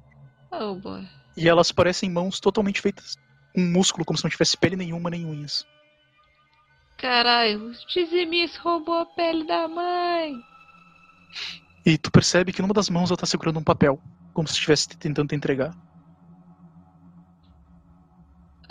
Oh 0.50 0.74
boy. 0.74 1.08
E 1.38 1.48
elas 1.48 1.72
parecem 1.72 2.10
mãos 2.10 2.40
totalmente 2.40 2.82
feitas 2.82 3.16
com 3.54 3.62
músculo, 3.62 4.04
como 4.04 4.18
se 4.18 4.24
não 4.24 4.32
tivesse 4.32 4.58
pele 4.58 4.76
nenhuma 4.76 5.12
nem 5.12 5.24
unhas. 5.24 5.64
Caralho, 6.98 7.68
o 7.68 7.74
Tizimis 7.86 8.56
roubou 8.56 8.96
a 8.96 9.06
pele 9.06 9.46
da 9.46 9.68
mãe. 9.68 10.34
E 11.86 12.00
tu 12.00 12.10
percebe 12.10 12.52
que 12.52 12.64
numa 12.64 12.74
das 12.74 12.90
mãos 12.90 13.12
ela 13.12 13.18
tá 13.18 13.28
segurando 13.28 13.60
um 13.60 13.64
papel, 13.64 14.02
como 14.34 14.48
se 14.48 14.56
estivesse 14.56 14.90
tentando 14.90 15.28
te 15.28 15.36
entregar. 15.36 15.78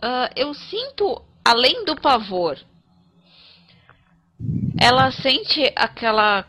Ah, 0.02 0.28
eu 0.34 0.52
sinto, 0.52 1.24
além 1.44 1.84
do 1.84 1.94
pavor, 1.94 2.58
ela 4.84 5.10
sente 5.10 5.72
aquela. 5.74 6.44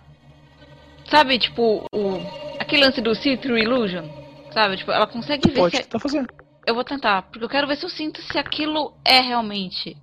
Sabe, 1.10 1.40
tipo, 1.40 1.86
o, 1.94 2.18
aquele 2.60 2.84
lance 2.84 3.00
do 3.00 3.16
See-Through 3.16 3.60
Illusion? 3.60 4.10
Sabe? 4.52 4.76
Tipo, 4.76 4.92
ela 4.92 5.08
consegue 5.08 5.50
ver 5.50 5.56
Pode 5.56 5.78
se. 5.78 5.84
tentar 5.84 6.00
fazer. 6.00 6.28
Eu 6.66 6.76
vou 6.76 6.84
tentar, 6.84 7.22
porque 7.24 7.46
eu 7.46 7.50
quero 7.50 7.68
ver 7.68 7.78
se 7.78 7.86
eu 7.86 7.90
sinto 7.90 8.22
se 8.22 8.38
aquilo 8.38 8.94
é 9.06 9.22
realmente 9.22 9.96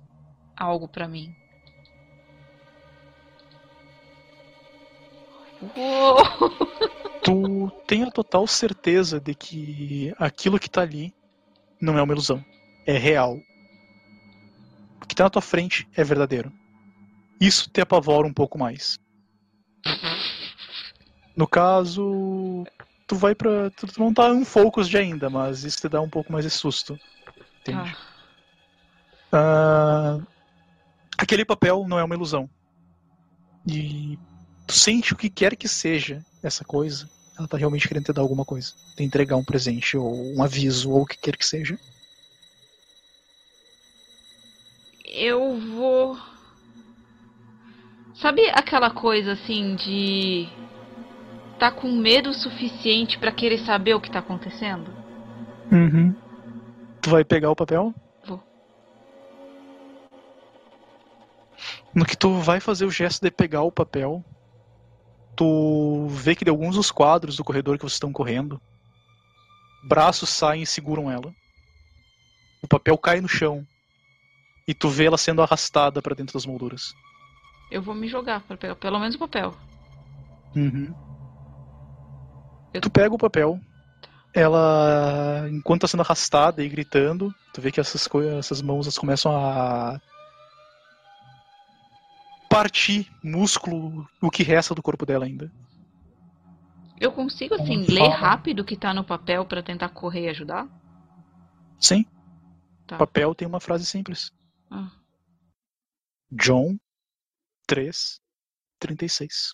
algo 0.55 0.87
pra 0.87 1.07
mim. 1.07 1.35
Uou! 5.75 6.17
Tu 7.23 7.71
tem 7.87 8.03
a 8.03 8.11
total 8.11 8.45
certeza 8.45 9.17
de 9.17 9.33
que 9.33 10.13
aquilo 10.19 10.59
que 10.59 10.69
tá 10.69 10.81
ali 10.81 11.13
não 11.79 11.97
é 11.97 12.01
uma 12.01 12.11
ilusão. 12.11 12.43
É 12.85 12.97
real. 12.97 13.37
O 15.01 15.07
que 15.07 15.15
tá 15.15 15.23
na 15.23 15.29
tua 15.29 15.41
frente 15.41 15.87
é 15.95 16.03
verdadeiro. 16.03 16.51
Isso 17.39 17.69
te 17.69 17.81
apavora 17.81 18.27
um 18.27 18.33
pouco 18.33 18.57
mais. 18.57 18.97
No 21.35 21.47
caso, 21.47 22.63
tu 23.07 23.15
vai 23.15 23.33
pra. 23.33 23.69
Tu 23.71 23.87
tu 23.87 23.99
não 23.99 24.13
tá 24.13 24.31
um 24.31 24.45
focus 24.45 24.87
de 24.87 24.97
ainda, 24.97 25.29
mas 25.29 25.63
isso 25.63 25.77
te 25.77 25.89
dá 25.89 25.99
um 25.99 26.09
pouco 26.09 26.31
mais 26.31 26.45
de 26.45 26.51
susto. 26.51 26.97
Entende? 27.61 27.95
Ah, 29.33 30.17
Ah, 30.17 30.19
aquele 31.17 31.43
papel 31.43 31.85
não 31.87 31.97
é 31.97 32.03
uma 32.03 32.15
ilusão. 32.15 32.47
E 33.67 34.17
tu 34.67 34.73
sente 34.73 35.13
o 35.13 35.17
que 35.17 35.29
quer 35.29 35.55
que 35.55 35.67
seja 35.67 36.23
essa 36.43 36.63
coisa. 36.63 37.09
Ela 37.37 37.47
tá 37.47 37.57
realmente 37.57 37.87
querendo 37.87 38.05
te 38.05 38.13
dar 38.13 38.21
alguma 38.21 38.45
coisa. 38.45 38.73
Te 38.95 39.03
entregar 39.03 39.37
um 39.37 39.43
presente, 39.43 39.97
ou 39.97 40.35
um 40.35 40.43
aviso, 40.43 40.91
ou 40.91 41.01
o 41.01 41.05
que 41.05 41.17
quer 41.17 41.35
que 41.35 41.45
seja. 41.45 41.79
eu 45.05 45.59
vou. 45.59 46.17
Sabe 48.23 48.49
aquela 48.51 48.89
coisa 48.89 49.33
assim 49.33 49.75
de. 49.75 50.47
tá 51.59 51.69
com 51.69 51.91
medo 51.91 52.29
o 52.29 52.33
suficiente 52.33 53.19
pra 53.19 53.33
querer 53.33 53.57
saber 53.65 53.95
o 53.95 53.99
que 53.99 54.09
tá 54.09 54.19
acontecendo? 54.19 54.89
Uhum. 55.69 56.15
Tu 57.01 57.09
vai 57.09 57.25
pegar 57.25 57.51
o 57.51 57.55
papel? 57.55 57.93
Vou. 58.25 58.41
No 61.93 62.05
que 62.05 62.15
tu 62.15 62.35
vai 62.35 62.61
fazer 62.61 62.85
o 62.85 62.89
gesto 62.89 63.21
de 63.21 63.29
pegar 63.29 63.63
o 63.63 63.71
papel, 63.73 64.23
tu 65.35 66.07
vê 66.07 66.33
que 66.33 66.45
de 66.45 66.49
alguns 66.49 66.77
dos 66.77 66.91
quadros 66.91 67.35
do 67.35 67.43
corredor 67.43 67.75
que 67.75 67.83
vocês 67.83 67.95
estão 67.95 68.13
correndo, 68.13 68.61
braços 69.83 70.29
saem 70.29 70.63
e 70.63 70.65
seguram 70.65 71.11
ela. 71.11 71.35
O 72.61 72.69
papel 72.69 72.97
cai 72.97 73.19
no 73.19 73.27
chão 73.27 73.67
e 74.65 74.73
tu 74.73 74.87
vê 74.87 75.07
ela 75.07 75.17
sendo 75.17 75.41
arrastada 75.41 76.01
pra 76.01 76.15
dentro 76.15 76.35
das 76.35 76.45
molduras. 76.45 76.93
Eu 77.73 77.81
vou 77.81 77.95
me 77.95 78.07
jogar 78.07 78.41
pra 78.41 78.55
pegar 78.55 78.75
pelo 78.75 78.99
menos 78.99 79.15
o 79.15 79.19
papel. 79.19 79.51
Uhum. 80.55 80.93
Eu- 82.71 82.81
Tu 82.81 82.89
pega 82.91 83.13
o 83.15 83.17
papel, 83.17 83.59
ela, 84.33 85.47
enquanto 85.49 85.81
tá 85.81 85.87
sendo 85.87 86.01
arrastada 86.01 86.63
e 86.63 86.69
gritando, 86.69 87.33
tu 87.51 87.59
vê 87.61 87.71
que 87.71 87.79
essas, 87.79 88.07
essas 88.37 88.61
mãos 88.61 88.85
elas 88.85 88.97
começam 88.97 89.35
a 89.35 89.99
partir 92.47 93.11
músculo, 93.23 94.07
o 94.21 94.29
que 94.29 94.43
resta 94.43 94.75
do 94.75 94.83
corpo 94.83 95.03
dela 95.05 95.25
ainda. 95.25 95.51
Eu 96.99 97.11
consigo, 97.11 97.55
assim, 97.55 97.83
Como 97.83 97.91
ler 97.91 98.01
fala? 98.11 98.15
rápido 98.15 98.59
o 98.59 98.65
que 98.65 98.77
tá 98.77 98.93
no 98.93 99.03
papel 99.03 99.45
pra 99.45 99.63
tentar 99.63 99.89
correr 99.89 100.25
e 100.25 100.29
ajudar? 100.29 100.67
Sim, 101.79 102.05
Tá. 102.85 102.95
o 102.95 102.99
papel 102.99 103.33
tem 103.33 103.47
uma 103.47 103.59
frase 103.59 103.83
simples. 103.85 104.31
Ah. 104.69 104.91
John 106.31 106.77
3, 107.67 108.21
36. 108.79 109.53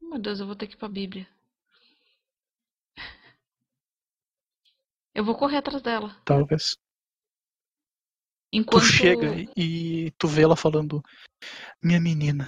Meu 0.00 0.18
Deus, 0.18 0.40
eu 0.40 0.46
vou 0.46 0.56
ter 0.56 0.66
que 0.66 0.74
ir 0.74 0.78
pra 0.78 0.88
Bíblia. 0.88 1.26
Eu 5.14 5.24
vou 5.24 5.36
correr 5.36 5.58
atrás 5.58 5.82
dela. 5.82 6.20
Talvez. 6.24 6.78
Enquanto. 8.52 8.82
Tu 8.82 8.92
chega 8.92 9.50
e 9.56 10.10
tu 10.12 10.26
vê 10.26 10.42
ela 10.42 10.56
falando: 10.56 11.02
Minha 11.82 12.00
menina, 12.00 12.46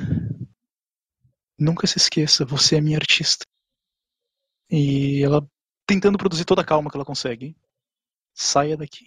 nunca 1.59 1.87
se 1.87 1.99
esqueça, 1.99 2.45
você 2.45 2.77
é 2.77 2.81
minha 2.81 2.99
artista. 2.99 3.47
E 4.71 5.23
ela 5.23 5.47
tentando 5.87 6.19
produzir 6.19 6.45
toda 6.45 6.63
a 6.63 6.65
calma 6.65 6.91
que 6.91 6.97
ela 6.97 7.05
consegue. 7.05 7.57
Saia 8.35 8.77
daqui. 8.77 9.07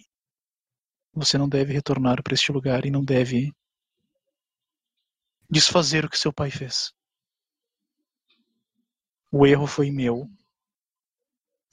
Você 1.12 1.36
não 1.36 1.48
deve 1.48 1.72
retornar 1.72 2.22
para 2.22 2.34
este 2.34 2.52
lugar 2.52 2.86
e 2.86 2.90
não 2.90 3.04
deve 3.04 3.52
desfazer 5.50 6.04
o 6.04 6.10
que 6.10 6.18
seu 6.18 6.32
pai 6.32 6.50
fez. 6.50 6.92
O 9.30 9.46
erro 9.46 9.66
foi 9.66 9.90
meu. 9.90 10.28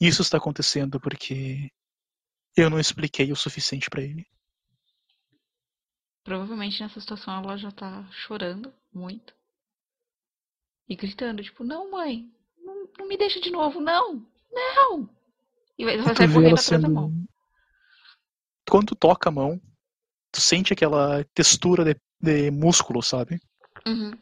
Isso 0.00 0.22
está 0.22 0.38
acontecendo 0.38 1.00
porque 1.00 1.70
eu 2.56 2.68
não 2.68 2.78
expliquei 2.78 3.32
o 3.32 3.36
suficiente 3.36 3.88
para 3.88 4.02
ele. 4.02 4.26
Provavelmente 6.22 6.82
nessa 6.82 7.00
situação 7.00 7.42
ela 7.42 7.56
já 7.56 7.70
tá 7.70 8.06
chorando 8.10 8.72
muito. 8.92 9.34
E 10.88 10.94
gritando, 10.94 11.42
tipo, 11.42 11.64
não, 11.64 11.90
mãe, 11.90 12.30
não, 12.58 12.88
não 12.98 13.08
me 13.08 13.16
deixa 13.16 13.40
de 13.40 13.50
novo, 13.50 13.80
não, 13.80 14.26
não! 14.52 15.08
E 15.78 15.84
vai, 15.84 15.98
sair 16.02 16.32
correndo 16.32 16.54
atrás 16.54 16.70
da 16.70 16.78
sendo. 16.80 16.90
mão. 16.90 17.12
Quando 18.68 18.88
tu 18.88 18.96
toca 18.96 19.28
a 19.28 19.32
mão, 19.32 19.60
tu 20.32 20.40
sente 20.40 20.72
aquela 20.72 21.24
textura 21.34 21.84
de, 21.84 22.00
de 22.20 22.50
músculo, 22.50 23.02
sabe? 23.02 23.40
Uhum. 23.86 24.12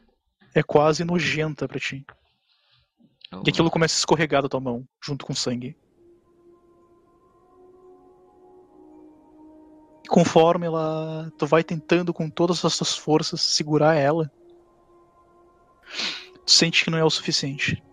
É 0.53 0.63
quase 0.63 1.03
nojenta 1.03 1.67
pra 1.67 1.79
ti. 1.79 2.05
E 3.45 3.49
aquilo 3.49 3.71
começa 3.71 3.95
a 3.95 3.99
escorregar 3.99 4.41
da 4.41 4.49
tua 4.49 4.59
mão, 4.59 4.87
junto 5.03 5.25
com 5.25 5.33
sangue. 5.33 5.75
E 10.03 10.07
conforme 10.07 10.67
ela. 10.67 11.31
Tu 11.37 11.47
vai 11.47 11.63
tentando 11.63 12.13
com 12.13 12.29
todas 12.29 12.63
as 12.63 12.77
tuas 12.77 12.95
forças 12.95 13.41
segurar 13.41 13.95
ela. 13.95 14.31
Tu 16.45 16.51
sente 16.51 16.83
que 16.83 16.91
não 16.91 16.97
é 16.99 17.03
o 17.03 17.09
suficiente. 17.09 17.83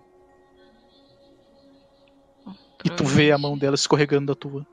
E 2.85 2.90
tu 2.90 3.05
vê 3.05 3.32
a 3.32 3.39
mão 3.39 3.57
dela 3.57 3.74
escorregando 3.74 4.27
da 4.27 4.35
tua. 4.35 4.66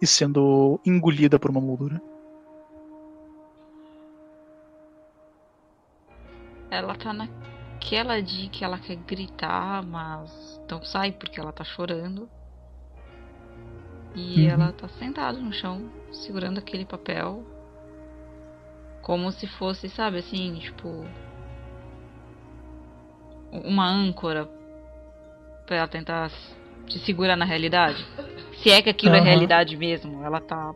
E 0.00 0.06
sendo 0.06 0.80
engolida 0.84 1.38
por 1.38 1.50
uma 1.50 1.60
moldura. 1.60 2.00
Ela 6.70 6.94
tá 6.94 7.12
naquela 7.12 8.20
de 8.20 8.48
que 8.48 8.64
ela 8.64 8.78
quer 8.78 8.96
gritar, 8.96 9.82
mas 9.84 10.60
não 10.70 10.82
sai 10.82 11.12
porque 11.12 11.40
ela 11.40 11.52
tá 11.52 11.64
chorando. 11.64 12.28
E 14.14 14.44
Uhum. 14.44 14.50
ela 14.50 14.72
tá 14.72 14.88
sentada 14.88 15.38
no 15.38 15.52
chão, 15.52 15.90
segurando 16.10 16.58
aquele 16.58 16.84
papel. 16.84 17.44
Como 19.02 19.30
se 19.30 19.46
fosse, 19.46 19.88
sabe, 19.88 20.18
assim, 20.18 20.54
tipo. 20.58 21.04
Uma 23.52 23.86
âncora 23.88 24.48
pra 25.66 25.76
ela 25.76 25.88
tentar 25.88 26.30
se 26.88 26.98
segurar 27.00 27.36
na 27.36 27.44
realidade. 27.44 28.04
Se 28.62 28.70
é 28.70 28.82
que 28.82 28.88
aquilo 28.90 29.14
é 29.14 29.18
Aham. 29.18 29.24
realidade 29.24 29.76
mesmo, 29.76 30.24
ela 30.24 30.40
tá. 30.40 30.74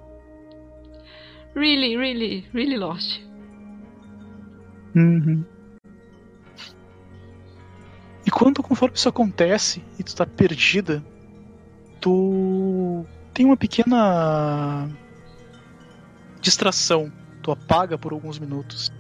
Really, 1.55 1.97
really, 1.97 2.49
really 2.53 2.77
lost. 2.77 3.21
Uhum. 4.95 5.45
E 8.31 8.33
quando, 8.33 8.63
conforme 8.63 8.95
isso 8.95 9.09
acontece 9.09 9.83
e 9.99 10.05
tu 10.05 10.15
tá 10.15 10.25
perdida, 10.25 11.03
tu 12.01 13.05
tem 13.35 13.45
uma 13.45 13.57
pequena 13.57 14.89
distração. 16.41 17.13
Tu 17.43 17.51
apaga 17.51 17.99
por 17.99 18.13
alguns 18.13 18.39
minutos. 18.39 18.93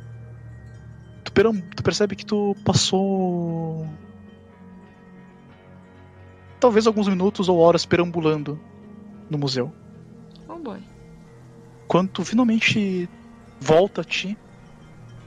Tu, 1.22 1.30
peram- 1.30 1.60
tu 1.60 1.80
percebe 1.80 2.16
que 2.16 2.26
tu 2.26 2.56
passou. 2.64 3.86
Talvez 6.58 6.88
alguns 6.88 7.06
minutos 7.06 7.48
ou 7.48 7.60
horas 7.60 7.86
perambulando 7.86 8.58
no 9.30 9.38
museu. 9.38 9.72
Oh 10.48 10.56
boy. 10.56 10.82
Quando 11.86 12.10
tu 12.10 12.24
finalmente 12.24 13.08
volta 13.60 14.00
a 14.00 14.04
ti, 14.04 14.36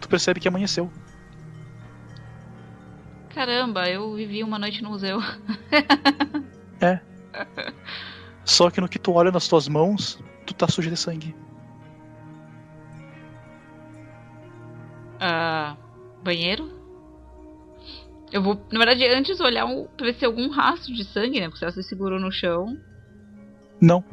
tu 0.01 0.09
percebe 0.09 0.41
que 0.41 0.47
amanheceu. 0.49 0.91
Caramba, 3.33 3.89
eu 3.89 4.13
vivi 4.13 4.43
uma 4.43 4.59
noite 4.59 4.83
no 4.83 4.91
museu. 4.91 5.19
Só 8.45 8.69
que 8.69 8.79
no 8.79 8.87
que 8.87 8.99
tu 8.99 9.13
olha 9.13 9.31
nas 9.31 9.47
tuas 9.47 9.67
mãos, 9.67 10.23
tu 10.45 10.53
tá 10.53 10.67
sujo 10.67 10.89
de 10.89 10.97
sangue. 10.97 11.35
Ah, 15.19 15.75
banheiro? 16.23 16.69
Eu 18.31 18.41
vou, 18.41 18.61
na 18.71 18.79
verdade, 18.79 19.05
antes 19.07 19.39
olhar 19.39 19.65
um, 19.65 19.85
pra 19.85 20.07
ver 20.07 20.13
se 20.13 20.19
tem 20.19 20.27
algum 20.27 20.49
rastro 20.49 20.93
de 20.93 21.03
sangue, 21.03 21.39
né? 21.39 21.49
Porque 21.49 21.63
ela 21.63 21.71
se 21.71 21.83
segurou 21.83 22.19
no 22.19 22.31
chão. 22.31 22.77
Não. 23.79 24.03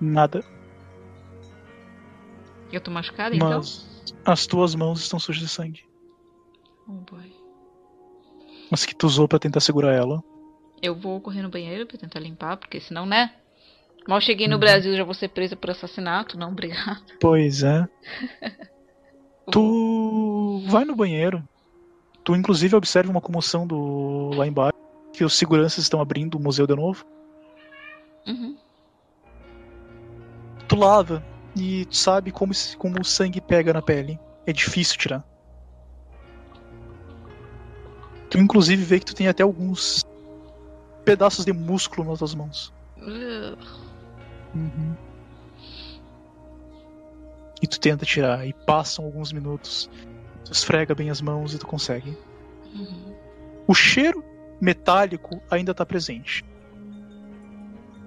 Nada. 0.00 0.44
Eu 2.72 2.80
tô 2.80 2.90
machucada, 2.90 3.34
então? 3.34 3.58
Mas 3.58 4.14
as 4.24 4.46
tuas 4.46 4.74
mãos 4.74 5.00
estão 5.00 5.18
sujas 5.18 5.42
de 5.42 5.48
sangue. 5.48 5.84
Oh 6.88 6.92
boy. 6.92 7.32
Mas 8.70 8.84
que 8.84 8.94
tu 8.94 9.06
usou 9.06 9.26
pra 9.28 9.38
tentar 9.38 9.60
segurar 9.60 9.92
ela. 9.92 10.22
Eu 10.82 10.94
vou 10.94 11.20
correr 11.20 11.42
no 11.42 11.48
banheiro 11.48 11.86
pra 11.86 11.98
tentar 11.98 12.20
limpar, 12.20 12.56
porque 12.56 12.80
senão, 12.80 13.06
né? 13.06 13.34
Mal 14.06 14.20
cheguei 14.20 14.46
no 14.46 14.54
Uhum. 14.54 14.60
Brasil 14.60 14.94
já 14.96 15.02
vou 15.04 15.14
ser 15.14 15.28
presa 15.28 15.56
por 15.56 15.70
assassinato, 15.70 16.38
não, 16.38 16.50
obrigada. 16.52 17.00
Pois 17.20 17.62
é. 17.62 17.86
Tu 19.50 20.60
vai 20.66 20.84
no 20.84 20.96
banheiro. 20.96 21.42
Tu 22.24 22.34
inclusive 22.34 22.74
observa 22.74 23.10
uma 23.12 23.20
comoção 23.20 23.64
do 23.64 24.30
lá 24.34 24.44
embaixo. 24.46 24.76
Que 25.12 25.24
os 25.24 25.34
seguranças 25.34 25.78
estão 25.84 26.00
abrindo 26.00 26.34
o 26.34 26.40
museu 26.40 26.66
de 26.66 26.74
novo. 26.74 27.04
Uhum. 28.26 28.56
Tu 30.68 30.74
lava 30.76 31.24
e 31.56 31.84
tu 31.86 31.96
sabe 31.96 32.32
como, 32.32 32.52
como 32.76 33.00
o 33.00 33.04
sangue 33.04 33.40
pega 33.40 33.72
na 33.72 33.80
pele. 33.80 34.18
É 34.44 34.52
difícil 34.52 34.98
tirar. 34.98 35.24
Tu 38.30 38.38
inclusive 38.38 38.82
vê 38.82 38.98
que 38.98 39.06
tu 39.06 39.14
tem 39.14 39.28
até 39.28 39.42
alguns 39.42 40.04
pedaços 41.04 41.44
de 41.44 41.52
músculo 41.52 42.10
nas 42.10 42.18
tuas 42.18 42.34
mãos. 42.34 42.72
Uhum. 44.54 44.96
E 47.62 47.66
tu 47.66 47.78
tenta 47.80 48.04
tirar, 48.04 48.46
e 48.46 48.52
passam 48.52 49.04
alguns 49.04 49.32
minutos. 49.32 49.88
Tu 50.44 50.52
esfrega 50.52 50.94
bem 50.94 51.10
as 51.10 51.20
mãos 51.20 51.54
e 51.54 51.58
tu 51.58 51.66
consegue. 51.66 52.16
Uhum. 52.74 53.14
O 53.66 53.74
cheiro 53.74 54.24
metálico 54.60 55.40
ainda 55.50 55.74
tá 55.74 55.84
presente. 55.86 56.44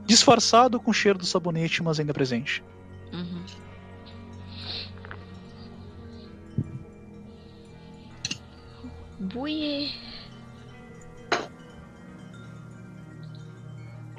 Disfarçado 0.06 0.80
com 0.80 0.92
o 0.92 0.94
cheiro 0.94 1.20
do 1.20 1.26
sabonete, 1.26 1.84
mas 1.84 2.00
ainda 2.00 2.14
presente. 2.14 2.64
Uhum. 3.14 3.44
Buie. 9.20 10.09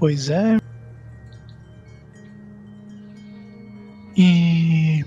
Pois 0.00 0.30
é. 0.30 0.56
E. 4.16 5.04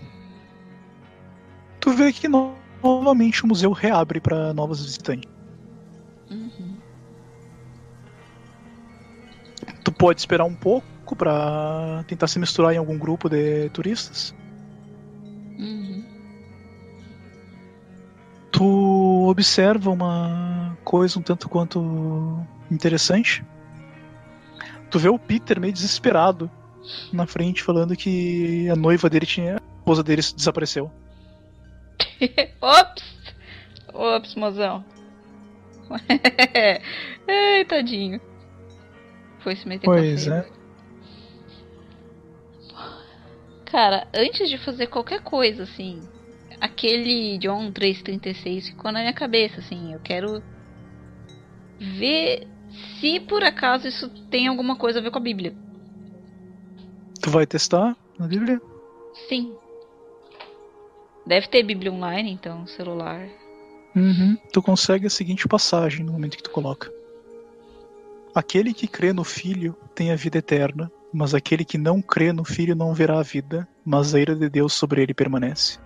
Tu 1.81 1.91
vê 1.93 2.13
que 2.13 2.27
no- 2.27 2.55
novamente 2.83 3.43
o 3.43 3.47
museu 3.47 3.71
reabre 3.71 4.21
para 4.21 4.53
novos 4.53 4.85
visitantes. 4.85 5.27
Uhum. 6.29 6.77
Tu 9.83 9.91
pode 9.91 10.21
esperar 10.21 10.45
um 10.45 10.55
pouco 10.55 11.15
pra 11.15 12.03
tentar 12.07 12.27
se 12.27 12.37
misturar 12.37 12.71
em 12.73 12.77
algum 12.77 12.97
grupo 12.97 13.27
de 13.27 13.69
turistas. 13.71 14.33
Uhum. 15.57 16.03
Tu 18.51 19.27
observa 19.27 19.89
uma 19.89 20.77
coisa 20.83 21.17
um 21.17 21.21
tanto 21.23 21.49
quanto 21.49 22.39
interessante. 22.69 23.43
Tu 24.93 24.99
vê 24.99 25.09
o 25.09 25.17
Peter 25.17 25.59
meio 25.59 25.73
desesperado 25.73 26.51
na 27.11 27.25
frente, 27.25 27.63
falando 27.63 27.95
que 27.95 28.69
a 28.69 28.75
noiva 28.75 29.09
dele 29.09 29.25
tinha. 29.25 29.55
A 29.55 29.79
esposa 29.79 30.03
dele 30.03 30.21
desapareceu. 30.21 30.91
Ops! 32.61 33.03
Ops, 33.91 34.35
mozão. 34.35 34.85
Ai, 37.27 37.65
tadinho. 37.65 38.21
Foi 39.39 39.55
se 39.55 39.67
meter 39.67 39.87
Pois 39.87 40.27
com 40.27 40.33
a 40.33 40.37
é. 40.37 40.47
Cara, 43.65 44.07
antes 44.13 44.47
de 44.47 44.59
fazer 44.59 44.85
qualquer 44.85 45.21
coisa, 45.21 45.63
assim, 45.63 46.07
aquele 46.61 47.39
John 47.39 47.71
336 47.71 48.69
ficou 48.69 48.91
na 48.91 48.99
minha 48.99 49.13
cabeça, 49.13 49.59
assim, 49.59 49.91
eu 49.91 49.99
quero 50.01 50.43
ver 51.79 52.47
se 52.99 53.19
por 53.19 53.43
acaso 53.43 53.87
isso 53.87 54.09
tem 54.29 54.47
alguma 54.47 54.75
coisa 54.75 54.99
a 54.99 55.01
ver 55.01 55.11
com 55.11 55.17
a 55.17 55.21
Bíblia. 55.21 55.53
Tu 57.21 57.29
vai 57.29 57.45
testar 57.45 57.95
na 58.19 58.27
Bíblia? 58.27 58.61
Sim. 59.29 59.55
Deve 61.25 61.47
ter 61.47 61.63
Bíblia 61.63 61.91
online, 61.91 62.31
então, 62.31 62.67
celular. 62.67 63.27
Uhum. 63.95 64.37
Tu 64.51 64.61
consegue 64.61 65.07
a 65.07 65.09
seguinte 65.09 65.47
passagem 65.47 66.05
no 66.05 66.11
momento 66.11 66.35
que 66.35 66.43
tu 66.43 66.49
coloca. 66.49 66.91
Aquele 68.35 68.73
que 68.73 68.87
crê 68.87 69.13
no 69.13 69.23
Filho 69.23 69.77
tem 69.93 70.11
a 70.11 70.15
vida 70.15 70.39
eterna, 70.39 70.91
mas 71.13 71.35
aquele 71.35 71.63
que 71.63 71.77
não 71.77 72.01
crê 72.01 72.33
no 72.33 72.43
Filho 72.43 72.75
não 72.75 72.93
verá 72.93 73.19
a 73.19 73.23
vida, 73.23 73.67
mas 73.85 74.15
a 74.15 74.19
ira 74.19 74.35
de 74.35 74.49
Deus 74.49 74.73
sobre 74.73 75.03
ele 75.03 75.13
permanece. 75.13 75.79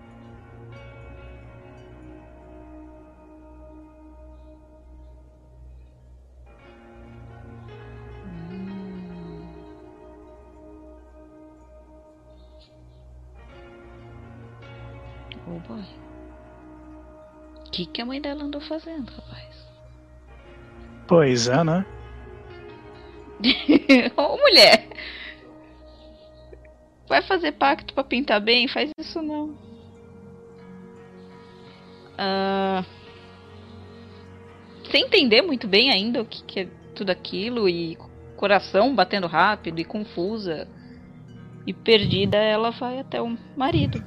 Oh 15.58 15.68
boy. 15.68 15.84
O 17.66 17.70
que, 17.70 17.86
que 17.86 18.00
a 18.00 18.06
mãe 18.06 18.20
dela 18.20 18.44
andou 18.44 18.60
fazendo, 18.60 19.10
rapaz? 19.10 19.68
Pois 21.06 21.48
é, 21.48 21.64
né? 21.64 21.86
Ô 24.16 24.36
mulher! 24.36 24.88
Vai 27.08 27.22
fazer 27.22 27.52
pacto 27.52 27.94
pra 27.94 28.04
pintar 28.04 28.40
bem? 28.40 28.68
Faz 28.68 28.90
isso 28.98 29.22
não. 29.22 29.56
Ah, 32.16 32.84
sem 34.90 35.04
entender 35.04 35.42
muito 35.42 35.66
bem 35.66 35.90
ainda 35.90 36.22
o 36.22 36.26
que, 36.26 36.42
que 36.44 36.60
é 36.60 36.68
tudo 36.94 37.10
aquilo 37.10 37.68
e 37.68 37.96
coração 38.36 38.94
batendo 38.94 39.26
rápido 39.26 39.78
e 39.78 39.84
confusa. 39.84 40.68
E 41.66 41.72
perdida, 41.72 42.38
ela 42.38 42.70
vai 42.70 42.98
até 42.98 43.20
o 43.20 43.36
marido. 43.56 44.02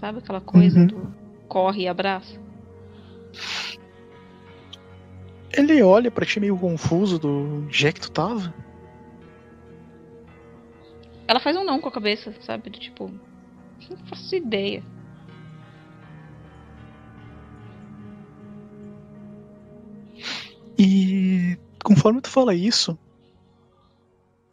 Sabe 0.00 0.18
aquela 0.18 0.40
coisa 0.40 0.80
Uhum. 0.80 0.86
do 0.86 1.14
corre 1.46 1.82
e 1.82 1.88
abraça? 1.88 2.40
Ele 5.52 5.82
olha 5.82 6.10
pra 6.10 6.24
ti 6.24 6.40
meio 6.40 6.56
confuso 6.56 7.18
do 7.18 7.28
onde 7.64 7.86
é 7.86 7.92
que 7.92 8.00
tu 8.00 8.10
tava. 8.10 8.54
Ela 11.28 11.38
faz 11.38 11.56
um 11.56 11.64
não 11.64 11.80
com 11.80 11.88
a 11.88 11.92
cabeça, 11.92 12.32
sabe? 12.40 12.70
Do 12.70 12.78
tipo, 12.78 13.10
não 13.90 13.96
faço 14.06 14.34
ideia. 14.34 14.82
E 20.78 21.58
conforme 21.84 22.20
tu 22.20 22.28
fala 22.30 22.54
isso, 22.54 22.98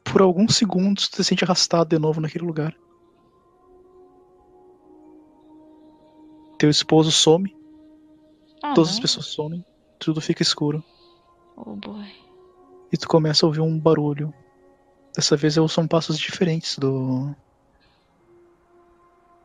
por 0.04 0.22
alguns 0.22 0.56
segundos 0.56 1.08
tu 1.08 1.18
se 1.18 1.24
sente 1.24 1.44
arrastado 1.44 1.90
de 1.90 2.00
novo 2.00 2.20
naquele 2.20 2.46
lugar. 2.46 2.76
Teu 6.58 6.70
esposo 6.70 7.12
some, 7.12 7.56
Ah, 8.64 8.74
todas 8.74 8.90
não. 8.92 8.96
as 8.96 9.00
pessoas 9.00 9.28
somem, 9.28 9.64
tudo 10.00 10.20
fica 10.22 10.42
escuro. 10.42 10.84
Oh 11.56 11.76
boy. 11.76 12.06
E 12.92 12.98
tu 12.98 13.08
começa 13.08 13.46
a 13.46 13.48
ouvir 13.48 13.62
um 13.62 13.78
barulho. 13.80 14.34
Dessa 15.16 15.36
vez 15.36 15.56
são 15.70 15.88
passos 15.88 16.18
diferentes 16.18 16.78
do. 16.78 17.34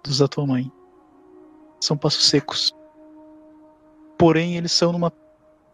dos 0.05 0.19
da 0.19 0.29
tua 0.29 0.47
mãe. 0.47 0.71
São 1.81 1.97
passos 1.97 2.27
secos. 2.27 2.73
Porém, 4.19 4.57
eles 4.57 4.73
são 4.73 4.93
numa 4.93 5.13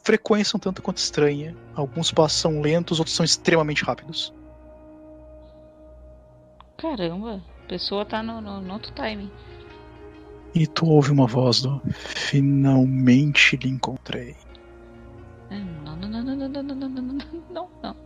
frequência 0.02 0.56
um 0.56 0.60
tanto 0.60 0.81
quanto 0.81 0.98
estranha. 0.98 1.56
Alguns 1.74 2.10
passos 2.10 2.40
são 2.40 2.60
lentos, 2.60 2.98
outros 2.98 3.15
são 3.15 3.24
extremamente 3.24 3.85
rápidos. 3.85 4.32
Caramba, 6.78 7.43
a 7.65 7.69
pessoa 7.69 8.06
tá 8.06 8.23
no, 8.23 8.40
no, 8.40 8.60
no 8.60 8.73
outro 8.73 8.93
timing. 8.93 9.31
E 10.54 10.66
tu 10.66 10.86
ouve 10.86 11.10
uma 11.10 11.26
voz 11.26 11.60
do. 11.62 11.80
Finalmente 11.90 13.56
lhe 13.56 13.68
encontrei. 13.68 14.36
Não, 15.50 15.96
não, 15.96 16.08
não, 16.08 16.22
não, 16.22 16.48
não, 16.48 16.62
não, 16.62 16.74
não, 16.74 16.88
não, 16.88 17.26
não, 17.50 17.70
não. 17.82 17.96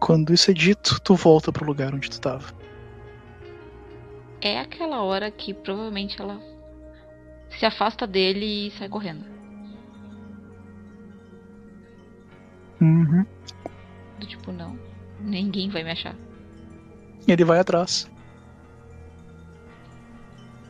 Quando 0.00 0.32
isso 0.32 0.50
é 0.50 0.54
dito, 0.54 1.00
tu 1.00 1.14
volta 1.14 1.52
pro 1.52 1.64
lugar 1.64 1.94
onde 1.94 2.10
tu 2.10 2.20
tava. 2.20 2.52
É 4.40 4.58
aquela 4.58 5.02
hora 5.02 5.30
que 5.30 5.54
provavelmente 5.54 6.20
ela 6.20 6.40
se 7.58 7.64
afasta 7.64 8.06
dele 8.06 8.66
e 8.66 8.70
sai 8.72 8.88
correndo. 8.88 9.24
Uhum. 12.80 13.24
Do 14.18 14.26
tipo, 14.26 14.50
não, 14.50 14.76
ninguém 15.20 15.70
vai 15.70 15.84
me 15.84 15.92
achar. 15.92 16.16
E 17.26 17.30
ele 17.30 17.44
vai 17.44 17.60
atrás. 17.60 18.10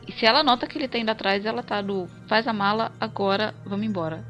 E 0.07 0.11
se 0.11 0.25
ela 0.25 0.43
nota 0.43 0.67
que 0.67 0.77
ele 0.77 0.87
tá 0.87 0.97
indo 0.97 1.09
atrás, 1.09 1.45
ela 1.45 1.63
tá 1.63 1.81
do 1.81 2.07
faz 2.27 2.47
a 2.47 2.53
mala, 2.53 2.91
agora 2.99 3.53
vamos 3.65 3.85
embora. 3.85 4.25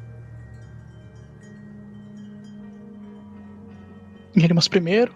Ele, 4.36 4.52
mas 4.52 4.68
primeiro, 4.68 5.14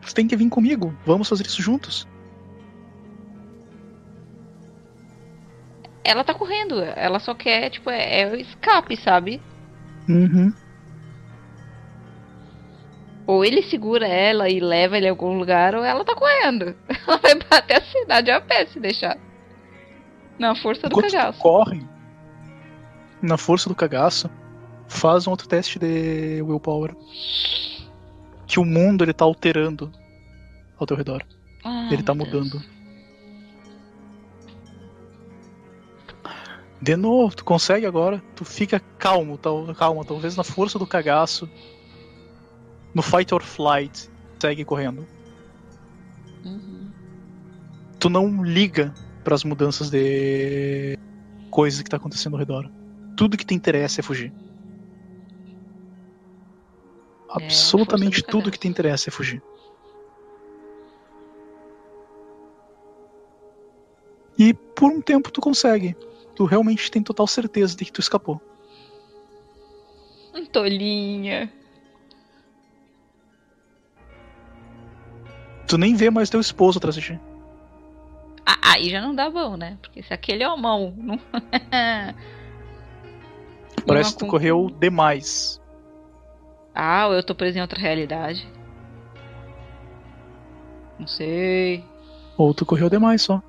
você 0.00 0.14
tem 0.14 0.28
que 0.28 0.36
vir 0.36 0.48
comigo. 0.48 0.96
Vamos 1.04 1.28
fazer 1.28 1.46
isso 1.46 1.62
juntos. 1.62 2.06
Ela 6.04 6.24
tá 6.24 6.32
correndo, 6.32 6.80
ela 6.80 7.18
só 7.18 7.34
quer, 7.34 7.68
tipo, 7.68 7.90
é, 7.90 8.22
é 8.22 8.30
o 8.30 8.36
escape, 8.36 8.96
sabe? 8.96 9.42
Uhum. 10.08 10.52
Ou 13.26 13.44
ele 13.44 13.60
segura 13.62 14.06
ela 14.06 14.48
e 14.48 14.58
leva 14.58 14.96
ele 14.96 15.06
a 15.06 15.10
algum 15.10 15.36
lugar, 15.38 15.74
ou 15.74 15.84
ela 15.84 16.02
tá 16.02 16.14
correndo. 16.14 16.74
Ela 17.06 17.18
vai 17.18 17.34
bater 17.34 17.76
a 17.76 17.80
cidade 17.82 18.30
a 18.30 18.40
pé 18.40 18.64
se 18.64 18.80
deixar. 18.80 19.18
Na 20.38 20.54
força 20.54 20.82
do 20.82 20.86
Enquanto 20.92 21.06
tu 21.10 21.12
cagaço. 21.12 21.38
corre 21.40 21.86
na 23.20 23.36
força 23.36 23.68
do 23.68 23.74
cagaço, 23.74 24.30
faz 24.86 25.26
um 25.26 25.30
outro 25.30 25.48
teste 25.48 25.78
de 25.78 26.40
willpower. 26.42 26.94
Que 28.46 28.60
o 28.60 28.64
mundo 28.64 29.04
ele 29.04 29.12
tá 29.12 29.24
alterando 29.24 29.90
ao 30.78 30.86
teu 30.86 30.96
redor. 30.96 31.24
Ah, 31.64 31.88
ele 31.90 32.02
tá 32.02 32.14
meu 32.14 32.24
Deus. 32.30 32.44
mudando. 32.46 32.78
De 36.80 36.94
novo, 36.96 37.34
tu 37.34 37.44
consegue 37.44 37.84
agora, 37.86 38.22
tu 38.36 38.44
fica 38.44 38.80
calmo, 38.98 39.36
tal, 39.36 39.74
calma, 39.74 40.04
talvez 40.04 40.36
na 40.36 40.44
força 40.44 40.78
do 40.78 40.86
cagaço. 40.86 41.50
No 42.94 43.02
fight 43.02 43.34
or 43.34 43.42
flight, 43.42 44.08
segue 44.38 44.64
correndo. 44.64 45.04
Uhum. 46.44 46.90
Tu 47.98 48.08
não 48.08 48.44
liga 48.44 48.94
para 49.24 49.34
as 49.34 49.44
mudanças 49.44 49.90
de 49.90 50.94
coisas 51.50 51.82
que 51.82 51.90
tá 51.90 51.96
acontecendo 51.96 52.34
ao 52.34 52.38
redor. 52.38 52.70
Tudo 53.16 53.36
que 53.36 53.44
te 53.44 53.54
interessa 53.54 54.00
é 54.00 54.02
fugir. 54.02 54.32
Absolutamente 57.28 58.20
força 58.20 58.26
do 58.26 58.30
tudo 58.30 58.50
que 58.50 58.58
te 58.58 58.68
interessa 58.68 59.10
é 59.10 59.12
fugir. 59.12 59.42
E 64.38 64.54
por 64.54 64.92
um 64.92 65.00
tempo 65.00 65.32
tu 65.32 65.40
consegue. 65.40 65.96
Tu 66.36 66.44
realmente 66.44 66.90
tem 66.90 67.02
total 67.02 67.26
certeza 67.26 67.76
de 67.76 67.84
que 67.84 67.92
tu 67.92 68.00
escapou. 68.00 68.40
Tolinha. 70.52 71.52
Tu 75.66 75.76
nem 75.76 75.94
vê 75.94 76.08
mais 76.08 76.30
teu 76.30 76.40
esposo 76.40 76.78
atrás 76.78 76.94
de 76.94 77.02
ti. 77.02 77.27
Ah, 78.50 78.72
aí 78.74 78.88
já 78.88 79.02
não 79.02 79.14
dá 79.14 79.28
bom, 79.28 79.58
né? 79.58 79.76
Porque 79.82 80.02
se 80.02 80.10
aquele 80.14 80.42
é 80.42 80.48
o 80.48 80.56
mão. 80.56 80.94
Não... 80.96 81.20
Parece 83.86 84.12
que 84.12 84.18
tu 84.20 84.24
com- 84.24 84.30
correu 84.30 84.70
demais. 84.80 85.60
ah, 86.74 87.08
ou 87.08 87.14
eu 87.14 87.22
tô 87.22 87.34
preso 87.34 87.58
em 87.58 87.60
outra 87.60 87.78
realidade. 87.78 88.46
Não 90.98 91.06
sei. 91.06 91.84
Ou 92.38 92.54
tu 92.54 92.64
correu 92.64 92.88
demais 92.88 93.20
só. 93.22 93.42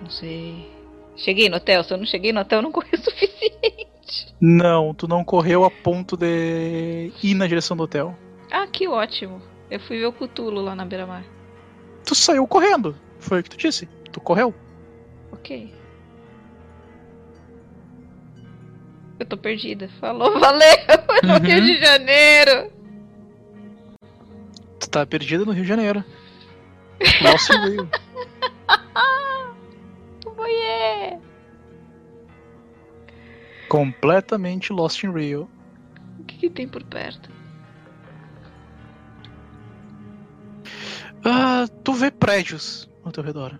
Não 0.00 0.10
sei. 0.10 0.70
Cheguei 1.16 1.48
no 1.48 1.56
hotel. 1.56 1.82
Se 1.84 1.92
eu 1.92 1.98
não 1.98 2.04
cheguei 2.06 2.32
no 2.32 2.40
hotel, 2.40 2.58
eu 2.58 2.62
não 2.62 2.72
corri 2.72 2.90
o 2.92 2.98
suficiente. 3.02 4.34
Não, 4.40 4.94
tu 4.94 5.08
não 5.08 5.24
correu 5.24 5.64
a 5.64 5.70
ponto 5.70 6.16
de 6.16 7.10
ir 7.22 7.34
na 7.34 7.46
direção 7.46 7.76
do 7.76 7.82
hotel. 7.84 8.14
Ah, 8.50 8.66
que 8.66 8.86
ótimo. 8.86 9.40
Eu 9.70 9.78
fui 9.80 9.98
ver 9.98 10.06
o 10.06 10.12
Cutulo 10.12 10.60
lá 10.62 10.74
na 10.74 10.84
beira-mar. 10.84 11.24
Tu 12.04 12.14
saiu 12.14 12.46
correndo. 12.46 12.96
Foi 13.20 13.40
o 13.40 13.42
que 13.42 13.50
tu 13.50 13.56
disse. 13.58 13.86
Tu 14.12 14.20
correu. 14.20 14.54
Ok. 15.32 15.74
Eu 19.20 19.26
tô 19.26 19.36
perdida. 19.36 19.88
Falou, 20.00 20.38
valeu! 20.40 20.68
No 21.24 21.34
Uhum. 21.34 21.38
Rio 21.40 21.60
de 21.60 21.78
Janeiro! 21.80 22.72
Tu 24.80 24.88
tá 24.88 25.04
perdida 25.04 25.44
no 25.44 25.52
Rio 25.52 25.62
de 25.64 25.68
Janeiro. 25.68 26.04
In 27.00 27.68
Rio. 27.70 27.88
Oiê! 30.36 31.18
Completamente 33.68 34.72
Lost 34.72 35.02
in 35.04 35.12
Rio. 35.12 35.48
O 36.18 36.24
que, 36.24 36.38
que 36.38 36.50
tem 36.50 36.66
por 36.68 36.82
perto? 36.84 37.30
Ah, 41.30 41.66
tu 41.84 41.92
vê 41.92 42.10
prédios 42.10 42.88
ao 43.04 43.12
teu 43.12 43.22
redor. 43.22 43.58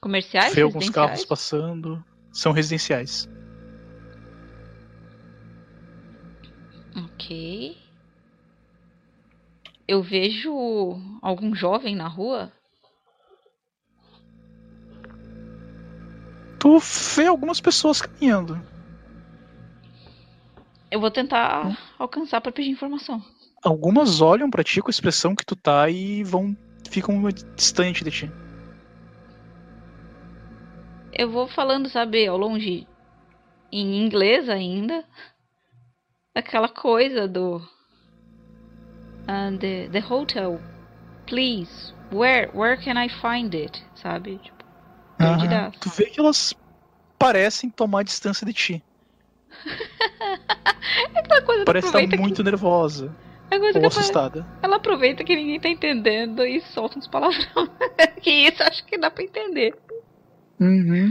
Comerciais? 0.00 0.52
vê 0.54 0.62
alguns 0.62 0.90
carros 0.90 1.24
passando. 1.24 2.04
São 2.32 2.52
residenciais. 2.52 3.28
Ok. 6.96 7.76
Eu 9.86 10.02
vejo 10.02 10.52
algum 11.22 11.54
jovem 11.54 11.94
na 11.94 12.08
rua. 12.08 12.52
Tu 16.58 16.78
vê 17.16 17.26
algumas 17.26 17.60
pessoas 17.60 18.00
caminhando. 18.02 18.60
Eu 20.90 21.00
vou 21.00 21.08
Hum. 21.08 21.12
tentar 21.12 21.78
alcançar 21.98 22.40
pra 22.40 22.52
pedir 22.52 22.70
informação. 22.70 23.22
Algumas 23.62 24.22
olham 24.22 24.50
pra 24.50 24.64
ti 24.64 24.80
com 24.80 24.88
a 24.88 24.90
expressão 24.90 25.34
que 25.34 25.44
tu 25.44 25.54
tá 25.54 25.88
e 25.90 26.24
vão. 26.24 26.56
ficam 26.88 27.22
distante 27.54 28.02
de 28.02 28.10
ti. 28.10 28.32
Eu 31.12 31.30
vou 31.30 31.46
falando, 31.46 31.88
sabe, 31.88 32.26
ao 32.26 32.38
longe, 32.38 32.86
em 33.70 34.02
inglês 34.02 34.48
ainda. 34.48 35.04
Aquela 36.34 36.68
coisa 36.68 37.28
do. 37.28 37.56
Uh, 39.28 39.58
the, 39.58 39.88
the 39.88 40.00
hotel, 40.00 40.58
please. 41.26 41.92
Where, 42.10 42.50
where 42.54 42.82
can 42.82 42.96
I 42.96 43.08
find 43.08 43.54
it? 43.54 43.84
Sabe? 43.94 44.38
Tipo, 44.38 44.64
perdidaço. 45.18 45.80
Tu 45.80 45.90
vê 45.90 46.06
que 46.06 46.18
elas 46.18 46.54
parecem 47.18 47.68
tomar 47.68 48.04
distância 48.04 48.46
de 48.46 48.54
ti. 48.54 48.82
é 51.14 51.18
aquela 51.18 51.42
coisa 51.42 51.64
Parece 51.66 51.88
estar 51.88 51.98
aproveita 51.98 52.22
muito 52.22 52.42
nervosa 52.42 53.08
que, 53.08 53.14
é 53.14 53.29
coisa 53.58 53.78
ou 53.78 53.82
que 53.82 53.86
assustada. 53.88 54.46
ela 54.62 54.76
aproveita 54.76 55.24
que 55.24 55.34
ninguém 55.34 55.58
tá 55.58 55.68
entendendo 55.68 56.44
e 56.44 56.60
solta 56.60 56.98
uns 56.98 57.08
palavrão. 57.08 57.68
que 58.22 58.30
isso 58.30 58.62
acho 58.62 58.84
que 58.84 58.96
dá 58.98 59.10
pra 59.10 59.24
entender. 59.24 59.74
Uhum. 60.60 61.10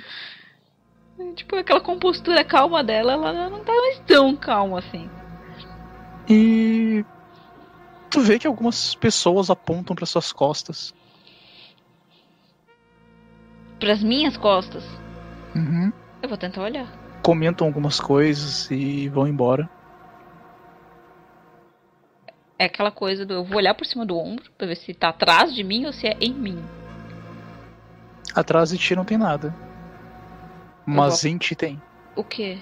Tipo, 1.36 1.58
aquela 1.58 1.82
compostura 1.82 2.44
calma 2.46 2.82
dela, 2.84 3.14
ela 3.14 3.50
não 3.50 3.64
tá 3.64 3.74
mais 3.74 4.00
tão 4.08 4.36
calma 4.36 4.80
assim. 4.80 5.10
E 6.30 7.04
tu 8.10 8.22
vê 8.22 8.40
que 8.40 8.48
algumas 8.48 8.96
pessoas 8.96 9.50
apontam 9.50 9.96
para 9.96 10.06
suas 10.06 10.32
costas. 10.32 10.94
Pras 13.80 14.04
minhas 14.04 14.36
costas, 14.38 14.84
Uhum. 15.56 15.92
eu 16.22 16.30
vou 16.30 16.38
tentar 16.38 16.62
olhar. 16.62 16.88
Comentam 17.24 17.66
algumas 17.68 18.00
coisas 18.00 18.70
e 18.72 19.08
vão 19.10 19.28
embora. 19.28 19.70
É 22.60 22.66
aquela 22.66 22.92
coisa 22.92 23.26
do 23.26 23.36
eu 23.36 23.44
vou 23.46 23.56
olhar 23.56 23.74
por 23.74 23.86
cima 23.86 24.06
do 24.06 24.18
ombro 24.18 24.52
pra 24.58 24.68
ver 24.68 24.76
se 24.76 24.94
tá 24.94 25.08
atrás 25.08 25.56
de 25.56 25.64
mim 25.64 25.86
ou 25.86 25.94
se 25.94 26.06
é 26.06 26.18
em 26.20 26.34
mim. 26.34 26.62
Atrás 28.36 28.72
de 28.72 28.78
ti 28.78 28.94
não 28.98 29.06
tem 29.06 29.18
nada. 29.18 29.56
Mas 30.86 31.24
em 31.24 31.38
ti 31.38 31.56
tem. 31.56 31.82
O 32.18 32.24
quê? 32.24 32.60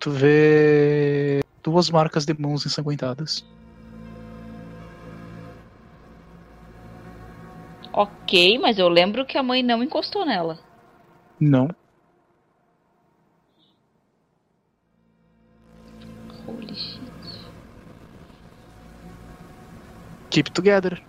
Tu 0.00 0.10
vê 0.10 1.44
duas 1.62 1.88
marcas 1.90 2.24
de 2.24 2.34
mãos 2.34 2.66
ensanguentadas. 2.66 3.46
Ok, 7.92 8.58
mas 8.58 8.78
eu 8.78 8.88
lembro 8.88 9.24
que 9.24 9.38
a 9.38 9.42
mãe 9.44 9.62
não 9.62 9.80
encostou 9.80 10.26
nela. 10.26 10.58
Não. 11.38 11.68
Holy 16.48 16.99
Keep 20.30 20.52
together. 20.52 21.02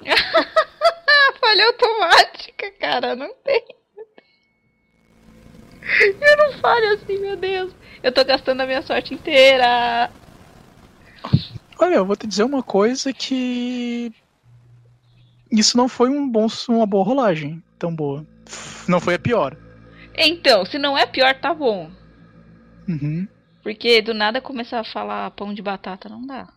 Falha 1.40 1.66
automática, 1.66 2.70
cara, 2.80 3.14
não 3.14 3.32
tem. 3.44 3.64
Eu 6.20 6.36
não 6.36 6.52
falho 6.58 6.94
assim, 6.94 7.18
meu 7.18 7.36
Deus. 7.36 7.72
Eu 8.02 8.12
tô 8.12 8.24
gastando 8.24 8.60
a 8.60 8.66
minha 8.66 8.82
sorte 8.82 9.14
inteira. 9.14 10.10
Olha, 11.78 11.96
eu 11.96 12.06
vou 12.06 12.16
te 12.16 12.26
dizer 12.26 12.44
uma 12.44 12.62
coisa 12.62 13.12
que. 13.12 14.12
Isso 15.50 15.76
não 15.76 15.88
foi 15.88 16.08
um 16.08 16.28
bom, 16.28 16.46
uma 16.68 16.86
boa 16.86 17.04
rolagem. 17.04 17.62
Tão 17.78 17.94
boa. 17.94 18.26
Não 18.88 19.00
foi 19.00 19.14
a 19.14 19.18
pior. 19.18 19.56
Então, 20.16 20.64
se 20.64 20.78
não 20.78 20.96
é 20.96 21.06
pior, 21.06 21.34
tá 21.34 21.52
bom. 21.52 21.90
Uhum. 22.88 23.26
Porque 23.62 24.02
do 24.02 24.14
nada 24.14 24.40
começar 24.40 24.80
a 24.80 24.84
falar 24.84 25.30
pão 25.32 25.52
de 25.54 25.62
batata 25.62 26.08
não 26.08 26.26
dá. 26.26 26.48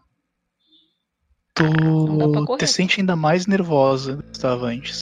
Tu 1.55 2.57
te 2.57 2.67
sente 2.67 2.99
ainda 2.99 3.15
mais 3.15 3.47
nervosa 3.47 4.17
do 4.17 4.23
que 4.23 4.35
estava 4.35 4.65
antes. 4.65 4.99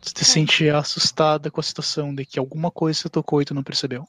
Tu 0.00 0.14
te 0.14 0.24
sente 0.24 0.70
assustada 0.70 1.50
com 1.50 1.60
a 1.60 1.64
situação 1.64 2.14
de 2.14 2.24
que 2.24 2.38
alguma 2.38 2.70
coisa 2.70 3.00
você 3.00 3.08
tocou 3.08 3.42
e 3.42 3.44
tu 3.44 3.54
não 3.54 3.64
percebeu. 3.64 4.06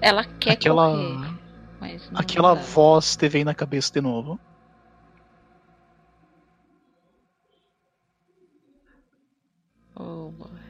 Ela 0.00 0.24
quer 0.24 0.52
aquela 0.52 0.88
correr, 0.88 1.34
mas 1.80 2.10
não 2.12 2.20
aquela 2.20 2.54
dá. 2.54 2.60
voz 2.60 3.16
te 3.16 3.28
vem 3.28 3.44
na 3.44 3.54
cabeça 3.56 3.90
de 3.92 4.00
novo. 4.00 4.38
Oh, 9.96 10.30
boy. 10.30 10.67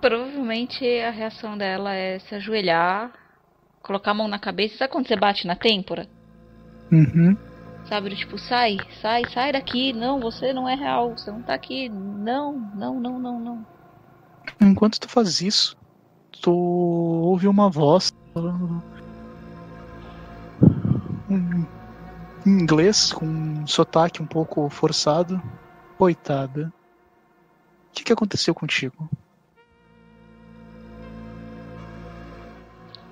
Provavelmente 0.00 0.84
a 1.00 1.10
reação 1.10 1.56
dela 1.58 1.92
é 1.94 2.18
se 2.20 2.34
ajoelhar, 2.34 3.12
colocar 3.82 4.12
a 4.12 4.14
mão 4.14 4.28
na 4.28 4.38
cabeça. 4.38 4.78
Sabe 4.78 4.92
quando 4.92 5.06
você 5.06 5.16
bate 5.16 5.46
na 5.46 5.54
têmpora? 5.54 6.08
Uhum. 6.90 7.36
Sabe? 7.86 8.14
Tipo, 8.16 8.38
sai, 8.38 8.78
sai, 9.00 9.22
sai 9.30 9.52
daqui. 9.52 9.92
Não, 9.92 10.18
você 10.20 10.52
não 10.52 10.68
é 10.68 10.74
real. 10.74 11.10
Você 11.16 11.30
não 11.30 11.42
tá 11.42 11.54
aqui. 11.54 11.88
Não, 11.88 12.52
não, 12.74 12.98
não, 13.00 13.18
não, 13.18 13.40
não. 13.40 13.66
Enquanto 14.60 14.98
tu 14.98 15.08
faz 15.08 15.40
isso, 15.40 15.76
tu 16.40 16.50
ouve 16.52 17.46
uma 17.46 17.68
voz 17.68 18.10
falando 18.32 18.82
um- 21.28 21.66
em 22.46 22.50
inglês 22.62 23.12
com 23.12 23.26
um 23.26 23.66
sotaque 23.66 24.22
um 24.22 24.26
pouco 24.26 24.68
forçado. 24.70 25.40
Coitada. 25.98 26.72
O 27.90 27.92
que, 27.92 28.04
que 28.04 28.12
aconteceu 28.12 28.54
contigo? 28.54 29.10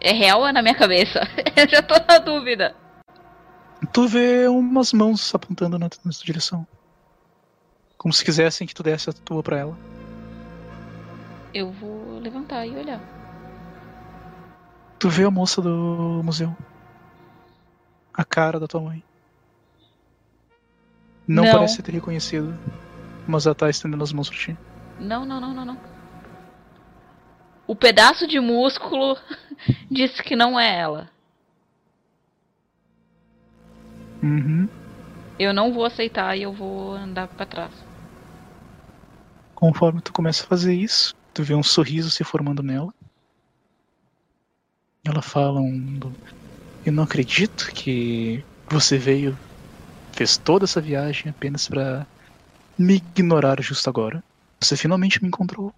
É 0.09 0.13
real 0.13 0.41
ou 0.41 0.49
é 0.49 0.53
na 0.53 0.63
minha 0.63 0.75
cabeça? 0.75 1.21
Eu 1.55 1.69
já 1.69 1.83
tô 1.83 1.93
na 2.09 2.19
dúvida. 2.19 2.75
Tu 3.93 4.09
vê 4.09 4.49
umas 4.49 4.91
mãos 4.95 5.35
apontando 5.35 5.79
na, 5.79 5.91
tua 5.91 6.11
direção. 6.25 6.67
Como 7.99 8.15
se 8.15 8.25
quisessem 8.25 8.67
que 8.67 8.75
tu 8.75 8.83
desse 8.83 9.11
a 9.11 9.13
tua 9.13 9.43
pra 9.43 9.59
ela. 9.59 9.79
Eu 11.53 11.71
vou 11.73 12.19
levantar 12.21 12.65
e 12.65 12.75
olhar. 12.75 13.03
Tu 14.99 15.11
vê 15.11 15.25
a 15.25 15.31
moça 15.31 15.61
do 15.61 16.23
museu. 16.25 16.57
A 18.15 18.25
cara 18.25 18.59
da 18.59 18.67
tua 18.67 18.81
mãe. 18.81 19.05
Não, 21.27 21.45
Não. 21.45 21.53
parece 21.53 21.83
ter 21.83 21.93
reconhecido. 21.93 22.59
Mas 23.27 23.45
ela 23.45 23.55
tá 23.55 23.69
estendendo 23.69 24.03
as 24.03 24.13
mãos 24.15 24.31
pra 24.31 24.39
ti. 24.39 24.57
Não, 24.99 25.27
não, 25.27 25.39
não, 25.39 25.53
não, 25.53 25.67
não. 25.67 25.98
O 27.69 27.77
pedaço 27.77 28.27
de 28.27 28.41
músculo 28.41 29.15
disse 29.91 30.23
que 30.23 30.35
não 30.35 30.59
é 30.59 30.79
ela. 30.79 31.11
Uhum. 34.23 34.67
Eu 35.39 35.53
não 35.53 35.71
vou 35.71 35.85
aceitar 35.85 36.35
e 36.35 36.43
eu 36.43 36.53
vou 36.53 36.95
andar 36.95 37.29
pra 37.29 37.45
trás. 37.45 37.73
Conforme 39.55 40.01
tu 40.01 40.15
começa 40.15 40.45
a 40.45 40.47
fazer 40.47 40.75
isso, 40.75 41.15
tu 41.35 41.43
vê 41.43 41.55
um 41.55 41.63
sorriso 41.63 42.11
se 42.11 42.25
formando 42.25 42.63
nela. 42.63 42.93
Ela 45.05 45.21
fala 45.21 45.61
um. 45.61 46.01
Eu 46.87 46.93
não 46.93 47.05
acredito 47.05 47.71
que 47.75 48.43
você 48.71 48.97
veio, 48.97 49.39
fez 50.13 50.39
toda 50.39 50.65
essa 50.65 50.81
viagem 50.81 51.29
apenas 51.29 51.69
pra 51.69 52.07
me 52.79 52.95
ignorar 52.95 53.61
justo 53.61 53.91
agora. 53.91 54.25
Você 54.59 54.75
finalmente 54.75 55.23
me 55.23 55.29
encontrou. 55.29 55.73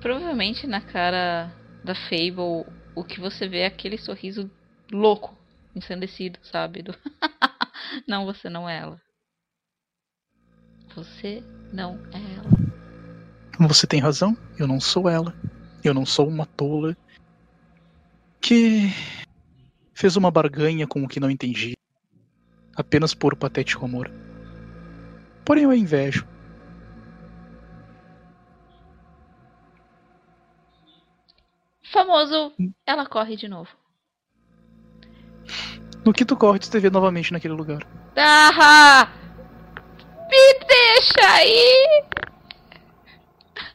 Provavelmente 0.00 0.66
na 0.66 0.80
cara 0.80 1.52
da 1.84 1.94
Fable, 1.94 2.66
o 2.94 3.04
que 3.04 3.20
você 3.20 3.46
vê 3.46 3.58
é 3.58 3.66
aquele 3.66 3.98
sorriso 3.98 4.50
louco, 4.90 5.36
ensandecido, 5.74 6.38
sabe? 6.42 6.82
Do... 6.82 6.94
não, 8.08 8.24
você 8.24 8.48
não 8.48 8.68
é 8.68 8.78
ela. 8.78 9.00
Você 10.96 11.42
não 11.72 11.98
é 12.12 12.34
ela. 12.36 13.68
Você 13.68 13.86
tem 13.86 14.00
razão, 14.00 14.36
eu 14.58 14.66
não 14.66 14.80
sou 14.80 15.08
ela. 15.08 15.34
Eu 15.84 15.94
não 15.94 16.04
sou 16.04 16.26
uma 16.28 16.46
tola 16.46 16.96
que 18.40 18.88
fez 19.94 20.16
uma 20.16 20.30
barganha 20.30 20.86
com 20.86 21.04
o 21.04 21.08
que 21.08 21.20
não 21.20 21.30
entendi, 21.30 21.74
apenas 22.74 23.14
por 23.14 23.36
patético 23.36 23.84
amor. 23.84 24.10
Porém 25.44 25.64
eu 25.64 25.70
a 25.70 25.76
invejo. 25.76 26.26
Famoso, 31.92 32.52
ela 32.86 33.06
corre 33.06 33.36
de 33.36 33.48
novo. 33.48 33.70
No 36.04 36.12
que 36.12 36.24
tu 36.24 36.36
corre, 36.36 36.58
tu 36.58 36.70
te 36.70 36.78
vê 36.78 36.88
novamente 36.88 37.32
naquele 37.32 37.54
lugar. 37.54 37.86
Ah! 38.16 39.08
Me 40.30 40.54
deixa 40.66 41.34
aí! 41.34 42.04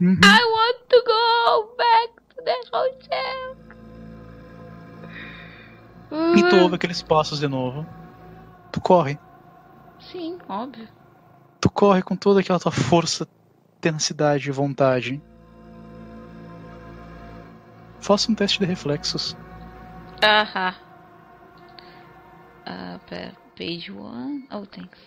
Uhum. 0.01 0.19
I 0.23 0.43
want 0.43 0.77
to 0.89 1.03
go 1.05 1.75
back 1.77 2.13
to 2.35 2.43
the 2.43 2.57
hotel. 2.73 3.55
E 6.37 6.49
tu 6.49 6.57
ouve 6.57 6.75
aqueles 6.75 7.01
passos 7.01 7.39
de 7.39 7.47
novo. 7.47 7.85
Tu 8.71 8.79
corre. 8.81 9.19
Sim, 9.99 10.37
óbvio. 10.47 10.87
Tu 11.59 11.69
corre 11.69 12.01
com 12.01 12.15
toda 12.15 12.39
aquela 12.39 12.59
tua 12.59 12.71
força, 12.71 13.27
tenacidade 13.81 14.49
e 14.49 14.51
vontade. 14.51 15.21
Faça 18.05 18.31
um 18.31 18.35
teste 18.35 18.59
de 18.59 18.65
reflexos. 18.65 19.35
Aham. 20.23 20.75
Ah, 22.63 22.99
pera. 23.09 23.33
Page 23.57 23.91
one. 23.91 24.47
Oh, 24.51 24.63
thanks. 24.67 24.99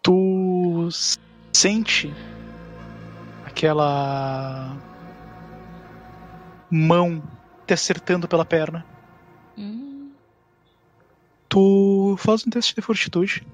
Tu 0.00 0.88
sente 1.52 2.14
aquela 3.44 4.76
mão 6.70 7.20
te 7.66 7.74
acertando 7.74 8.28
pela 8.28 8.44
perna. 8.44 8.93
Tu 11.54 12.16
faz 12.18 12.44
um 12.44 12.50
teste 12.50 12.74
de 12.74 12.82
fortitude. 12.82 13.46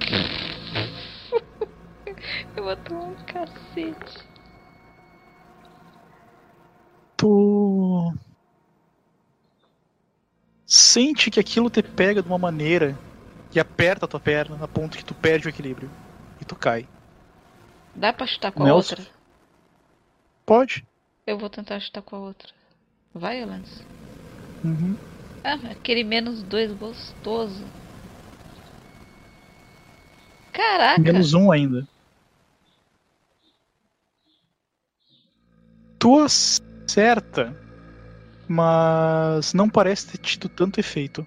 Eu 2.56 2.64
vou 2.64 2.74
tomar 2.76 3.02
um 3.02 3.14
cacete. 3.26 4.24
Tu 7.14 8.14
sente 10.64 11.30
que 11.30 11.38
aquilo 11.38 11.68
te 11.68 11.82
pega 11.82 12.22
de 12.22 12.28
uma 12.28 12.38
maneira 12.38 12.98
que 13.50 13.60
aperta 13.60 14.06
a 14.06 14.08
tua 14.08 14.18
perna 14.18 14.64
a 14.64 14.66
ponto 14.66 14.96
que 14.96 15.04
tu 15.04 15.14
perde 15.14 15.46
o 15.46 15.50
equilíbrio 15.50 15.90
e 16.40 16.44
tu 16.46 16.56
cai. 16.56 16.88
Dá 17.94 18.14
pra 18.14 18.26
chutar 18.26 18.50
com 18.50 18.62
a 18.62 18.64
Nelson? 18.64 18.94
outra? 18.94 19.06
Pode? 20.46 20.86
Eu 21.26 21.36
vou 21.36 21.50
tentar 21.50 21.80
chutar 21.80 22.00
com 22.00 22.16
a 22.16 22.20
outra. 22.20 22.48
Vai. 23.12 23.44
Uhum. 23.44 24.96
Ah, 25.44 25.58
aquele 25.70 26.02
menos 26.02 26.42
dois 26.42 26.72
gostoso. 26.72 27.62
Caraca! 30.50 31.02
Menos 31.02 31.34
um 31.34 31.52
ainda. 31.52 31.86
Tu 35.98 36.18
acerta, 36.18 37.54
mas 38.48 39.52
não 39.52 39.68
parece 39.68 40.12
ter 40.12 40.18
tido 40.18 40.48
tanto 40.48 40.80
efeito. 40.80 41.26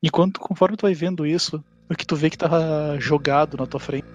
E 0.00 0.08
quando, 0.08 0.38
conforme 0.38 0.76
tu 0.76 0.82
vai 0.82 0.94
vendo 0.94 1.26
isso, 1.26 1.62
o 1.90 1.96
que 1.96 2.06
tu 2.06 2.14
vê 2.14 2.30
que 2.30 2.38
tá 2.38 2.96
jogado 3.00 3.56
na 3.56 3.66
tua 3.66 3.80
frente, 3.80 4.06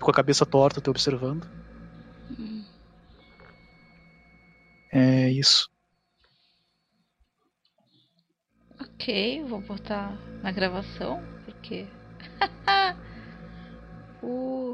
com 0.00 0.10
a 0.10 0.14
cabeça 0.14 0.46
torta, 0.46 0.80
te 0.80 0.88
observando. 0.88 1.46
É 4.94 5.28
isso. 5.28 5.68
Ok, 8.80 9.42
vou 9.42 9.60
botar 9.60 10.16
na 10.40 10.52
gravação, 10.52 11.20
porque. 11.44 11.88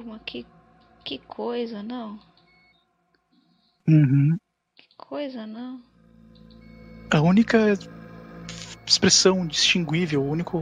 mas 0.05 0.21
que, 0.27 0.47
que 1.05 1.19
coisa, 1.21 1.83
não? 1.83 2.21
Uhum. 3.89 4.37
Que 4.77 4.89
coisa, 4.97 5.47
não? 5.47 5.81
A 7.11 7.21
única 7.23 7.79
expressão 8.87 9.47
distinguível, 9.47 10.23
a 10.23 10.27
única 10.27 10.53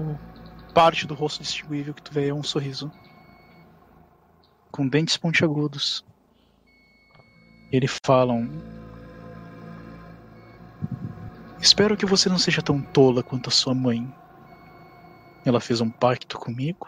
parte 0.72 1.04
do 1.04 1.14
rosto 1.14 1.42
distinguível 1.42 1.92
que 1.92 2.02
tu 2.02 2.14
vê 2.14 2.28
é 2.28 2.34
um 2.34 2.44
sorriso. 2.44 2.92
Com 4.70 4.86
dentes 4.86 5.16
pontiagudos. 5.16 6.04
Eles 7.72 7.98
falam. 8.04 8.48
Espero 11.60 11.96
que 11.96 12.06
você 12.06 12.28
não 12.28 12.38
seja 12.38 12.62
tão 12.62 12.80
tola 12.80 13.22
quanto 13.22 13.48
a 13.48 13.52
sua 13.52 13.74
mãe. 13.74 14.12
Ela 15.44 15.60
fez 15.60 15.80
um 15.80 15.90
pacto 15.90 16.38
comigo 16.38 16.86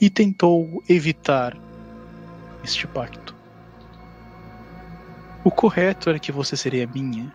e 0.00 0.08
tentou 0.08 0.82
evitar 0.88 1.56
este 2.64 2.86
pacto. 2.86 3.36
O 5.44 5.50
correto 5.50 6.08
era 6.08 6.18
que 6.18 6.32
você 6.32 6.56
seria 6.56 6.86
minha. 6.86 7.32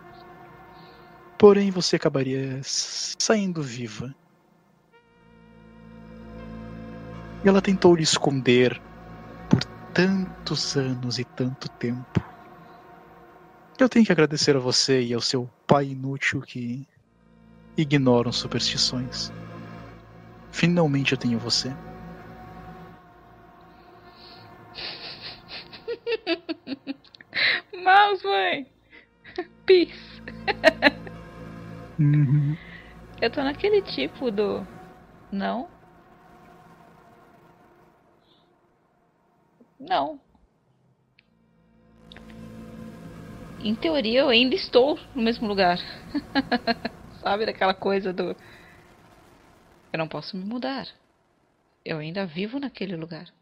Porém, 1.38 1.70
você 1.70 1.98
acabaria 1.98 2.60
saindo 2.64 3.62
viva. 3.62 4.14
Ela 7.46 7.62
tentou 7.62 7.96
lhe 7.96 8.04
esconder 8.04 8.82
por 9.50 9.64
tantos 9.94 10.76
anos 10.76 11.20
e 11.20 11.24
tanto 11.24 11.70
tempo. 11.70 12.22
Eu 13.80 13.88
tenho 13.88 14.04
que 14.04 14.12
agradecer 14.12 14.56
a 14.56 14.60
você 14.60 15.04
e 15.04 15.14
ao 15.14 15.22
seu 15.22 15.48
pai 15.68 15.90
inútil 15.90 16.42
que 16.42 16.88
ignoram 17.78 18.32
superstições. 18.32 19.32
Finalmente 20.52 21.12
eu 21.12 21.18
tenho 21.18 21.38
você. 21.38 21.72
Mouse, 27.84 28.24
mãe! 28.26 28.66
Peace! 29.68 30.24
Uhum. 32.00 32.58
Eu 33.22 33.30
tô 33.30 33.44
naquele 33.44 33.84
tipo 33.84 34.32
do. 34.32 34.66
Não? 35.32 35.70
Não. 39.80 40.20
Em 43.60 43.76
teoria, 43.76 44.20
eu 44.20 44.30
ainda 44.30 44.56
estou 44.56 45.00
no 45.16 45.22
mesmo 45.22 45.48
lugar. 45.48 45.80
Sabe 47.22 47.46
daquela 47.46 47.74
coisa 47.74 48.14
do. 48.14 48.36
Eu 49.92 49.98
não 49.98 50.08
posso 50.08 50.38
me 50.38 50.44
mudar. 50.44 50.88
Eu 51.84 51.98
ainda 51.98 52.26
vivo 52.26 52.60
naquele 52.60 52.96
lugar. 52.96 53.34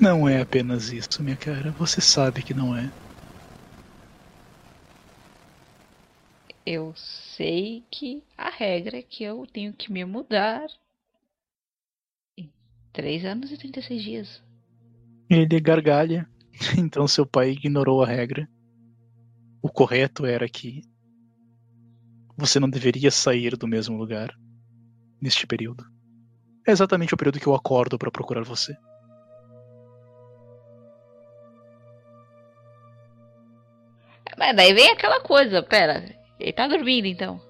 Não 0.00 0.28
é 0.28 0.40
apenas 0.40 0.90
isso, 0.90 1.22
minha 1.22 1.36
cara. 1.36 1.72
Você 1.72 2.00
sabe 2.00 2.42
que 2.42 2.54
não 2.54 2.76
é. 2.76 2.90
Eu 6.64 6.94
sei 6.96 7.84
que 7.90 8.22
a 8.36 8.48
regra 8.48 8.98
é 8.98 9.02
que 9.02 9.24
eu 9.24 9.46
tenho 9.46 9.72
que 9.72 9.92
me 9.92 10.04
mudar 10.04 10.66
em 12.38 12.50
3 12.92 13.24
anos 13.24 13.50
e 13.50 13.58
36 13.58 14.02
dias. 14.02 14.42
Ele 15.28 15.60
gargalha. 15.60 16.28
Então 16.78 17.08
seu 17.08 17.26
pai 17.26 17.50
ignorou 17.50 18.02
a 18.02 18.06
regra. 18.06 18.48
O 19.62 19.68
correto 19.70 20.24
era 20.26 20.48
que 20.48 20.82
você 22.36 22.58
não 22.60 22.68
deveria 22.70 23.10
sair 23.10 23.56
do 23.56 23.66
mesmo 23.66 23.96
lugar 23.96 24.34
neste 25.20 25.46
período. 25.46 25.84
É 26.66 26.70
exatamente 26.72 27.12
o 27.14 27.16
período 27.16 27.40
que 27.40 27.46
eu 27.46 27.54
acordo 27.54 27.98
para 27.98 28.10
procurar 28.10 28.42
você. 28.44 28.74
Mas 34.38 34.56
daí 34.56 34.72
vem 34.72 34.90
aquela 34.90 35.20
coisa, 35.20 35.62
pera. 35.62 36.04
Ele 36.38 36.52
tá 36.52 36.66
dormindo 36.66 37.06
então. 37.06 37.40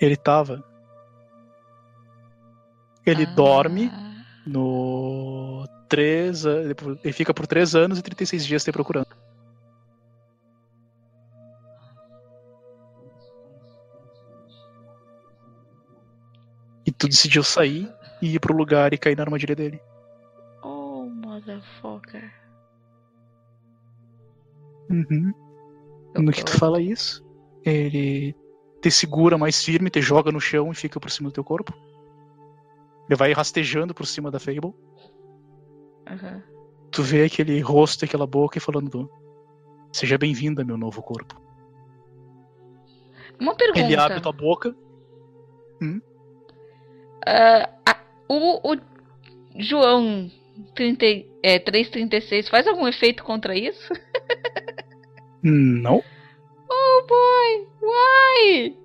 Ele 0.00 0.16
tava. 0.16 0.64
Ele 3.06 3.24
Ah. 3.24 3.34
dorme 3.34 3.90
no 4.46 5.64
3 5.92 6.46
a- 6.46 6.60
ele 7.04 7.12
fica 7.12 7.34
por 7.34 7.46
3 7.46 7.74
anos 7.74 7.98
e 7.98 8.02
36 8.02 8.46
dias 8.46 8.64
te 8.64 8.72
procurando. 8.72 9.14
E 16.86 16.90
tu 16.90 17.06
decidiu 17.08 17.42
sair 17.42 17.92
e 18.22 18.34
ir 18.34 18.40
pro 18.40 18.56
lugar 18.56 18.92
e 18.94 18.98
cair 18.98 19.16
na 19.16 19.22
armadilha 19.22 19.54
dele. 19.54 19.80
Oh, 20.62 21.04
motherfucker. 21.04 22.32
Uhum. 24.90 25.32
No 26.16 26.32
que 26.32 26.44
tu 26.44 26.58
fala 26.58 26.80
isso, 26.80 27.22
ele 27.64 28.34
te 28.80 28.90
segura 28.90 29.36
mais 29.38 29.62
firme, 29.62 29.90
te 29.90 30.00
joga 30.00 30.32
no 30.32 30.40
chão 30.40 30.70
e 30.72 30.74
fica 30.74 30.98
por 30.98 31.10
cima 31.10 31.28
do 31.28 31.34
teu 31.34 31.44
corpo. 31.44 31.72
Ele 33.08 33.16
vai 33.16 33.32
rastejando 33.32 33.94
por 33.94 34.06
cima 34.06 34.30
da 34.30 34.40
Fable. 34.40 34.74
Aham. 36.12 36.42
Tu 36.90 37.02
vê 37.02 37.24
aquele 37.24 37.58
rosto 37.60 38.02
e 38.02 38.06
aquela 38.06 38.26
boca 38.26 38.58
e 38.58 38.60
falando: 38.60 39.10
Seja 39.92 40.18
bem-vinda, 40.18 40.64
meu 40.64 40.76
novo 40.76 41.02
corpo. 41.02 41.40
Uma 43.40 43.54
pergunta. 43.54 43.80
Ele 43.80 43.96
abre 43.96 44.20
tua 44.20 44.32
boca. 44.32 44.74
Ah, 47.26 47.68
a- 47.86 48.00
o, 48.28 48.72
o 48.72 48.76
João 49.58 50.30
30, 50.74 51.04
e- 51.06 51.30
é, 51.42 51.58
336 51.58 52.48
faz 52.48 52.66
algum 52.68 52.86
efeito 52.86 53.24
contra 53.24 53.56
isso? 53.56 53.92
Não. 55.42 56.02
Oh 56.70 57.06
boy, 57.06 57.68
why? 57.82 58.76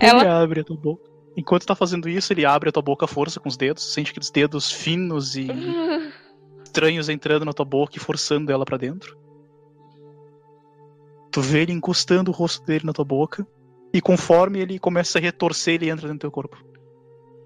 Ele 0.00 0.10
Ela. 0.10 0.42
abre 0.42 0.60
a 0.60 0.64
tua 0.64 0.76
boca. 0.76 1.09
Enquanto 1.40 1.64
tá 1.64 1.74
fazendo 1.74 2.06
isso, 2.06 2.34
ele 2.34 2.44
abre 2.44 2.68
a 2.68 2.72
tua 2.72 2.82
boca 2.82 3.06
à 3.06 3.08
força 3.08 3.40
com 3.40 3.48
os 3.48 3.56
dedos. 3.56 3.94
Sente 3.94 4.10
aqueles 4.10 4.28
dedos 4.28 4.70
finos 4.70 5.36
e 5.36 5.48
estranhos 6.62 7.08
entrando 7.08 7.46
na 7.46 7.54
tua 7.54 7.64
boca 7.64 7.96
e 7.96 7.98
forçando 7.98 8.52
ela 8.52 8.66
pra 8.66 8.76
dentro. 8.76 9.18
Tu 11.32 11.40
vê 11.40 11.62
ele 11.62 11.72
encostando 11.72 12.30
o 12.30 12.34
rosto 12.34 12.62
dele 12.66 12.84
na 12.84 12.92
tua 12.92 13.06
boca. 13.06 13.46
E 13.90 14.02
conforme 14.02 14.60
ele 14.60 14.78
começa 14.78 15.16
a 15.16 15.20
retorcer, 15.20 15.76
ele 15.76 15.88
entra 15.88 16.02
dentro 16.08 16.18
do 16.18 16.20
teu 16.20 16.30
corpo. 16.30 16.62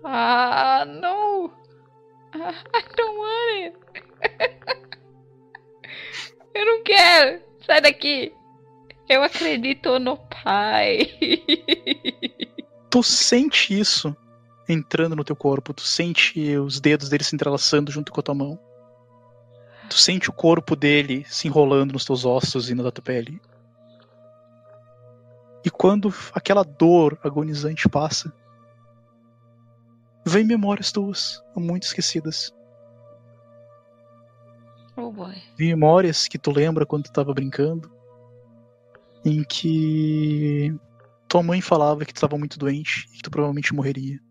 Ah, 0.02 0.84
não. 0.84 1.52
Ah, 2.32 2.52
I 2.74 2.82
don't 2.96 3.16
want 3.16 3.62
it. 3.62 3.76
Eu 6.52 6.66
não 6.66 6.82
quero. 6.82 7.40
Sai 7.64 7.80
daqui. 7.80 8.32
Eu 9.08 9.22
acredito 9.22 10.00
no 10.00 10.16
pai. 10.16 11.16
Tu 12.94 13.02
sente 13.02 13.76
isso 13.76 14.16
entrando 14.68 15.16
no 15.16 15.24
teu 15.24 15.34
corpo, 15.34 15.74
tu 15.74 15.82
sente 15.82 16.56
os 16.56 16.78
dedos 16.78 17.08
dele 17.08 17.24
se 17.24 17.34
entrelaçando 17.34 17.90
junto 17.90 18.12
com 18.12 18.20
a 18.20 18.22
tua 18.22 18.36
mão. 18.36 18.56
Tu 19.90 19.98
sente 19.98 20.30
o 20.30 20.32
corpo 20.32 20.76
dele 20.76 21.26
se 21.28 21.48
enrolando 21.48 21.90
nos 21.90 22.04
teus 22.04 22.24
ossos 22.24 22.70
e 22.70 22.74
na 22.76 22.88
tua 22.92 23.02
pele. 23.02 23.42
E 25.64 25.70
quando 25.70 26.14
aquela 26.32 26.62
dor 26.62 27.18
agonizante 27.24 27.88
passa, 27.88 28.32
vem 30.24 30.44
memórias 30.44 30.92
tuas, 30.92 31.42
muito 31.56 31.82
esquecidas. 31.82 32.54
Oh 34.96 35.10
boy. 35.10 35.34
Memórias 35.58 36.28
que 36.28 36.38
tu 36.38 36.52
lembra 36.52 36.86
quando 36.86 37.06
tu 37.06 37.12
tava 37.12 37.34
brincando, 37.34 37.90
em 39.24 39.42
que 39.42 40.72
tua 41.34 41.42
mãe 41.42 41.60
falava 41.60 42.04
que 42.04 42.12
tu 42.12 42.18
estava 42.18 42.38
muito 42.38 42.56
doente 42.56 43.08
e 43.10 43.16
que 43.16 43.22
tu 43.22 43.28
provavelmente 43.28 43.74
morreria. 43.74 44.22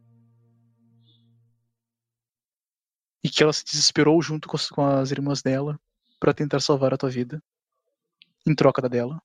E 3.22 3.30
que 3.30 3.44
ela 3.44 3.52
se 3.52 3.66
desesperou 3.66 4.22
junto 4.22 4.48
com 4.48 4.56
as, 4.56 4.70
com 4.70 4.86
as 4.86 5.12
irmãs 5.12 5.42
dela 5.42 5.78
para 6.18 6.34
tentar 6.34 6.62
salvar 6.62 6.94
a 6.94 6.98
tua 6.98 7.10
vida. 7.10 7.44
Em 8.48 8.56
troca 8.56 8.82
da 8.82 8.88
dela. 8.88 9.22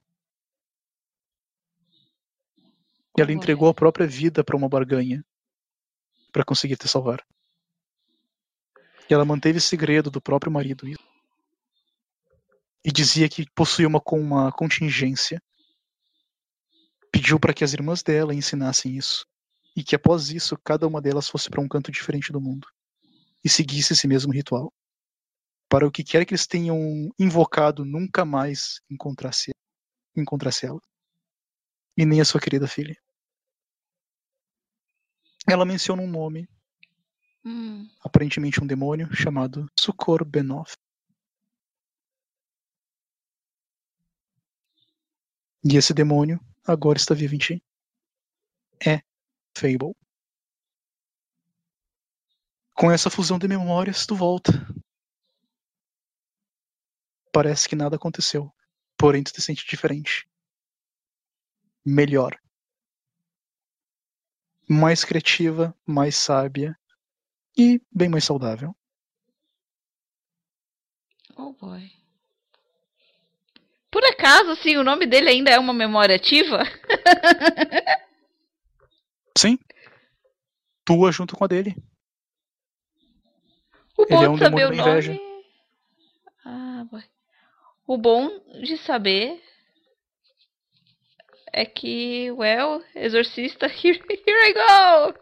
E 3.17 3.21
ela 3.21 3.33
entregou 3.33 3.69
a 3.69 3.75
própria 3.75 4.09
vida 4.09 4.43
para 4.43 4.57
uma 4.57 4.69
barganha 4.69 5.25
para 6.33 6.45
conseguir 6.45 6.77
te 6.77 6.89
salvar. 6.89 7.25
E 9.09 9.15
ela 9.15 9.25
manteve 9.25 9.61
segredo 9.61 10.11
do 10.11 10.21
próprio 10.21 10.51
marido. 10.51 10.85
E 12.85 12.91
dizia 12.91 13.29
que 13.29 13.49
possuía 13.55 13.87
uma, 13.87 14.03
uma 14.11 14.51
contingência. 14.51 15.41
Pediu 17.13 17.39
para 17.39 17.55
que 17.55 17.65
as 17.65 17.73
irmãs 17.73 18.03
dela 18.03 18.35
ensinassem 18.35 18.97
isso. 18.97 19.27
E 19.77 19.83
que 19.83 19.95
após 19.95 20.31
isso, 20.31 20.57
cada 20.65 20.87
uma 20.87 21.01
delas 21.01 21.29
fosse 21.29 21.49
para 21.49 21.61
um 21.61 21.69
canto 21.69 21.91
diferente 21.91 22.33
do 22.33 22.41
mundo. 22.41 22.67
E 23.45 23.49
seguisse 23.49 23.93
esse 23.93 24.09
mesmo 24.09 24.33
ritual. 24.33 24.73
Para 25.69 25.87
o 25.87 25.91
que 25.93 26.03
quer 26.03 26.25
que 26.25 26.33
eles 26.33 26.47
tenham 26.47 27.11
invocado, 27.19 27.85
nunca 27.85 28.25
mais 28.25 28.81
encontrasse, 28.91 29.53
encontrasse 30.17 30.67
ela. 30.67 30.81
E 31.97 32.05
nem 32.07 32.21
a 32.21 32.25
sua 32.25 32.41
querida 32.41 32.67
filha 32.67 32.97
ela 35.49 35.65
menciona 35.65 36.03
um 36.03 36.07
nome, 36.07 36.47
Hum. 37.45 37.89
aparentemente 38.05 38.63
um 38.63 38.67
demônio, 38.67 39.09
chamado 39.15 39.67
Sukor 39.79 40.25
Benoth. 40.25 40.75
E 45.65 45.77
esse 45.77 45.95
demônio 45.95 46.39
agora 46.73 46.99
está 46.99 47.15
ti. 47.15 47.63
É 48.85 49.01
Fable. 49.57 49.95
Com 52.75 52.93
essa 52.93 53.11
fusão 53.11 53.39
de 53.39 53.49
memórias, 53.49 54.07
tu 54.07 54.15
volta. 54.15 54.53
Parece 57.33 57.69
que 57.69 57.75
nada 57.75 57.97
aconteceu, 57.97 58.53
porém 58.97 59.23
tu 59.23 59.33
te 59.33 59.43
sente 59.43 59.67
diferente. 59.67 60.29
Melhor 61.85 62.39
mais 64.69 65.03
criativa, 65.03 65.75
mais 65.87 66.15
sábia 66.17 66.79
e 67.57 67.81
bem 67.91 68.09
mais 68.09 68.25
saudável. 68.25 68.77
Oh 71.37 71.55
boy. 71.55 71.98
Por 73.91 74.05
acaso, 74.05 74.51
assim, 74.51 74.77
o 74.77 74.85
nome 74.85 75.07
dele 75.07 75.31
ainda 75.31 75.51
é 75.51 75.59
uma 75.59 75.73
memória 75.73 76.15
ativa? 76.17 76.63
Sim. 79.37 79.59
Tua 80.85 81.11
junto 81.11 81.37
com 81.37 81.45
a 81.45 81.47
dele. 81.47 81.75
O 83.97 84.07
bom 84.07 84.17
Ele 84.17 84.25
é 84.25 84.29
um 84.29 84.35
de 84.35 84.39
saber 84.41 84.67
o 84.67 84.75
nome. 84.75 85.21
Ah, 86.45 86.85
boy. 86.91 87.03
O 87.87 87.97
bom 87.97 88.31
de 88.63 88.77
saber 88.79 89.43
é 91.53 91.65
que, 91.65 92.31
well, 92.33 92.83
exorcista, 92.95 93.67
here, 93.83 94.01
here 94.09 94.51
I 94.51 94.53
go! 94.53 95.19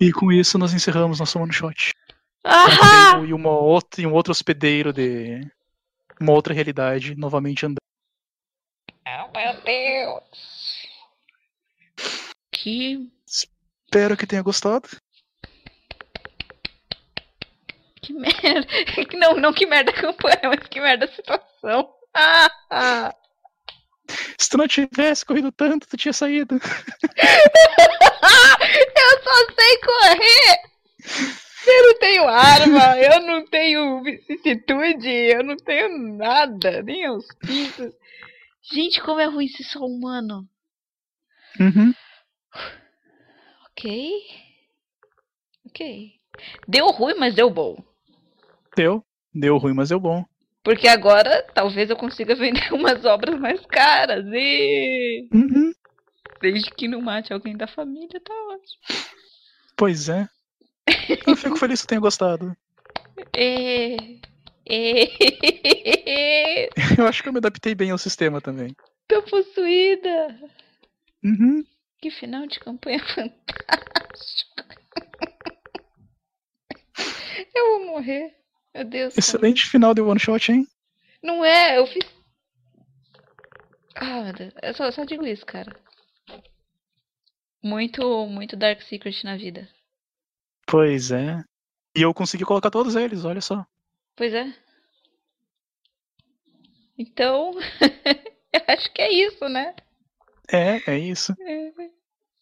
E 0.00 0.12
com 0.12 0.30
isso 0.30 0.58
nós 0.58 0.74
encerramos 0.74 1.18
nosso 1.18 1.38
one 1.38 1.52
shot. 1.52 1.92
ah! 2.44 3.22
E 3.26 3.32
uma 3.32 3.50
outra 3.50 4.02
e 4.02 4.06
um 4.06 4.12
outro 4.12 4.32
hospedeiro 4.32 4.92
de 4.92 5.40
uma 6.20 6.32
outra 6.32 6.54
realidade 6.54 7.14
novamente 7.14 7.66
andando. 7.66 7.78
Oh, 9.06 9.30
meu 9.36 9.60
Deus! 9.62 10.88
Que, 12.52 13.10
Espero 13.26 14.16
que 14.16 14.26
tenha 14.26 14.42
gostado. 14.42 14.88
que 18.08 18.12
merda! 18.14 18.66
Não, 19.14 19.34
não 19.36 19.52
que 19.52 19.66
merda 19.66 19.90
a 19.90 19.94
campanha, 19.94 20.40
mas 20.48 20.66
que 20.68 20.80
merda 20.80 21.04
a 21.04 21.08
situação. 21.08 21.94
Ah, 22.14 22.50
ah. 22.70 23.14
Se 24.38 24.48
tu 24.48 24.56
não 24.56 24.66
tivesse 24.66 25.22
corrido 25.26 25.52
tanto, 25.52 25.86
tu 25.86 25.94
tinha 25.98 26.14
saído. 26.14 26.54
Eu 26.54 26.60
só 29.22 29.34
sei 29.54 29.78
correr! 29.80 30.58
Eu 31.66 31.82
não 31.86 31.98
tenho 31.98 32.28
arma, 32.28 32.98
eu 32.98 33.20
não 33.22 33.46
tenho 33.46 34.02
vicissitude, 34.02 35.08
eu 35.08 35.42
não 35.44 35.56
tenho 35.56 36.16
nada, 36.16 36.82
nem 36.82 37.04
aos 37.06 37.26
pintos. 37.40 37.92
Gente, 38.72 39.00
como 39.02 39.20
é 39.20 39.26
ruim 39.26 39.48
ser 39.48 39.64
só 39.64 39.80
humano. 39.80 40.46
Uhum. 41.60 41.92
Ok. 43.70 44.10
Ok. 45.66 46.12
Deu 46.66 46.86
ruim, 46.86 47.14
mas 47.18 47.34
deu 47.34 47.50
bom. 47.50 47.76
Deu. 48.76 49.04
Deu 49.34 49.56
ruim, 49.58 49.74
mas 49.74 49.88
deu 49.88 50.00
bom. 50.00 50.24
Porque 50.62 50.88
agora 50.88 51.42
talvez 51.54 51.88
eu 51.90 51.96
consiga 51.96 52.34
vender 52.34 52.70
umas 52.74 53.04
obras 53.04 53.38
mais 53.38 53.64
caras. 53.66 54.24
E 54.32 55.28
Uhum. 55.32 55.72
desde 56.40 56.70
que 56.70 56.88
não 56.88 57.00
mate 57.00 57.32
alguém 57.32 57.56
da 57.56 57.66
família, 57.66 58.20
tá 58.20 58.32
ótimo. 58.50 59.06
Pois 59.76 60.08
é. 60.08 60.28
Eu 61.26 61.36
fico 61.36 61.56
feliz 61.56 61.80
que 61.82 61.86
tenha 61.86 62.00
gostado. 62.00 62.56
E... 63.36 64.20
E... 64.66 65.08
Eu 66.98 67.06
acho 67.06 67.22
que 67.22 67.28
eu 67.28 67.32
me 67.32 67.38
adaptei 67.38 67.74
bem 67.74 67.90
ao 67.90 67.98
sistema 67.98 68.40
também. 68.40 68.74
Tô 69.06 69.22
possuída. 69.22 70.38
Uhum. 71.24 71.64
Que 72.00 72.10
final 72.10 72.46
de 72.46 72.60
campanha 72.60 73.00
fantástico. 73.14 74.64
Eu 77.54 77.78
vou 77.78 77.86
morrer. 77.86 78.34
Meu 78.74 78.84
Deus. 78.84 79.14
cara. 79.14 79.20
Excelente 79.20 79.66
final 79.66 79.94
de 79.94 80.00
one 80.00 80.20
shot, 80.20 80.52
hein? 80.52 80.66
Não 81.22 81.44
é, 81.44 81.78
eu 81.78 81.86
fiz. 81.86 82.04
Ah, 83.94 84.22
meu 84.22 84.32
Deus. 84.32 84.54
Eu 84.62 84.74
só, 84.74 84.90
só 84.90 85.04
digo 85.04 85.26
isso, 85.26 85.44
cara. 85.44 85.74
Muito, 87.62 88.26
muito 88.26 88.56
Dark 88.56 88.82
Secret 88.82 89.24
na 89.24 89.36
vida. 89.36 89.68
Pois 90.68 91.10
é. 91.10 91.42
E 91.96 92.02
eu 92.02 92.12
consegui 92.14 92.44
colocar 92.44 92.70
todos 92.70 92.94
eles, 92.94 93.24
olha 93.24 93.40
só. 93.40 93.66
Pois 94.14 94.32
é. 94.34 94.52
Então, 96.96 97.52
eu 98.52 98.60
acho 98.68 98.92
que 98.92 99.02
é 99.02 99.12
isso, 99.12 99.48
né? 99.48 99.74
É, 100.50 100.90
é 100.92 100.98
isso. 100.98 101.34
É. 101.40 101.70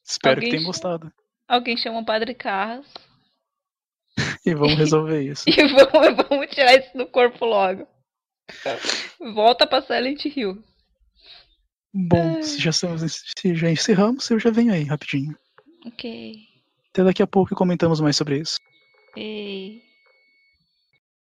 Espero 0.04 0.36
Alguém 0.36 0.50
que 0.50 0.50
tenha 0.50 0.60
chama- 0.62 0.66
gostado. 0.72 1.12
Alguém 1.48 1.76
chama 1.76 2.00
o 2.00 2.04
Padre 2.04 2.34
Carras 2.34 2.86
E 4.44 4.54
vamos 4.54 4.74
resolver 4.78 5.22
isso. 5.22 5.44
e 5.48 5.52
vamos, 5.68 6.16
vamos 6.28 6.46
tirar 6.54 6.74
isso 6.78 6.96
do 6.96 7.06
corpo 7.06 7.44
logo. 7.44 7.86
Volta 9.34 9.66
pra 9.66 9.82
Silent 9.82 10.24
Hill. 10.24 10.62
Bom, 11.92 12.42
se 12.42 12.58
já, 12.60 12.70
estamos, 12.70 13.00
se 13.38 13.54
já 13.54 13.70
encerramos, 13.70 14.28
eu 14.30 14.38
já 14.38 14.50
venho 14.50 14.72
aí 14.72 14.84
rapidinho. 14.84 15.36
Ok. 15.84 16.46
Até 16.96 17.04
daqui 17.04 17.22
a 17.22 17.26
pouco 17.26 17.54
comentamos 17.54 18.00
mais 18.00 18.16
sobre 18.16 18.38
isso. 18.38 18.56
Ei. 19.14 19.82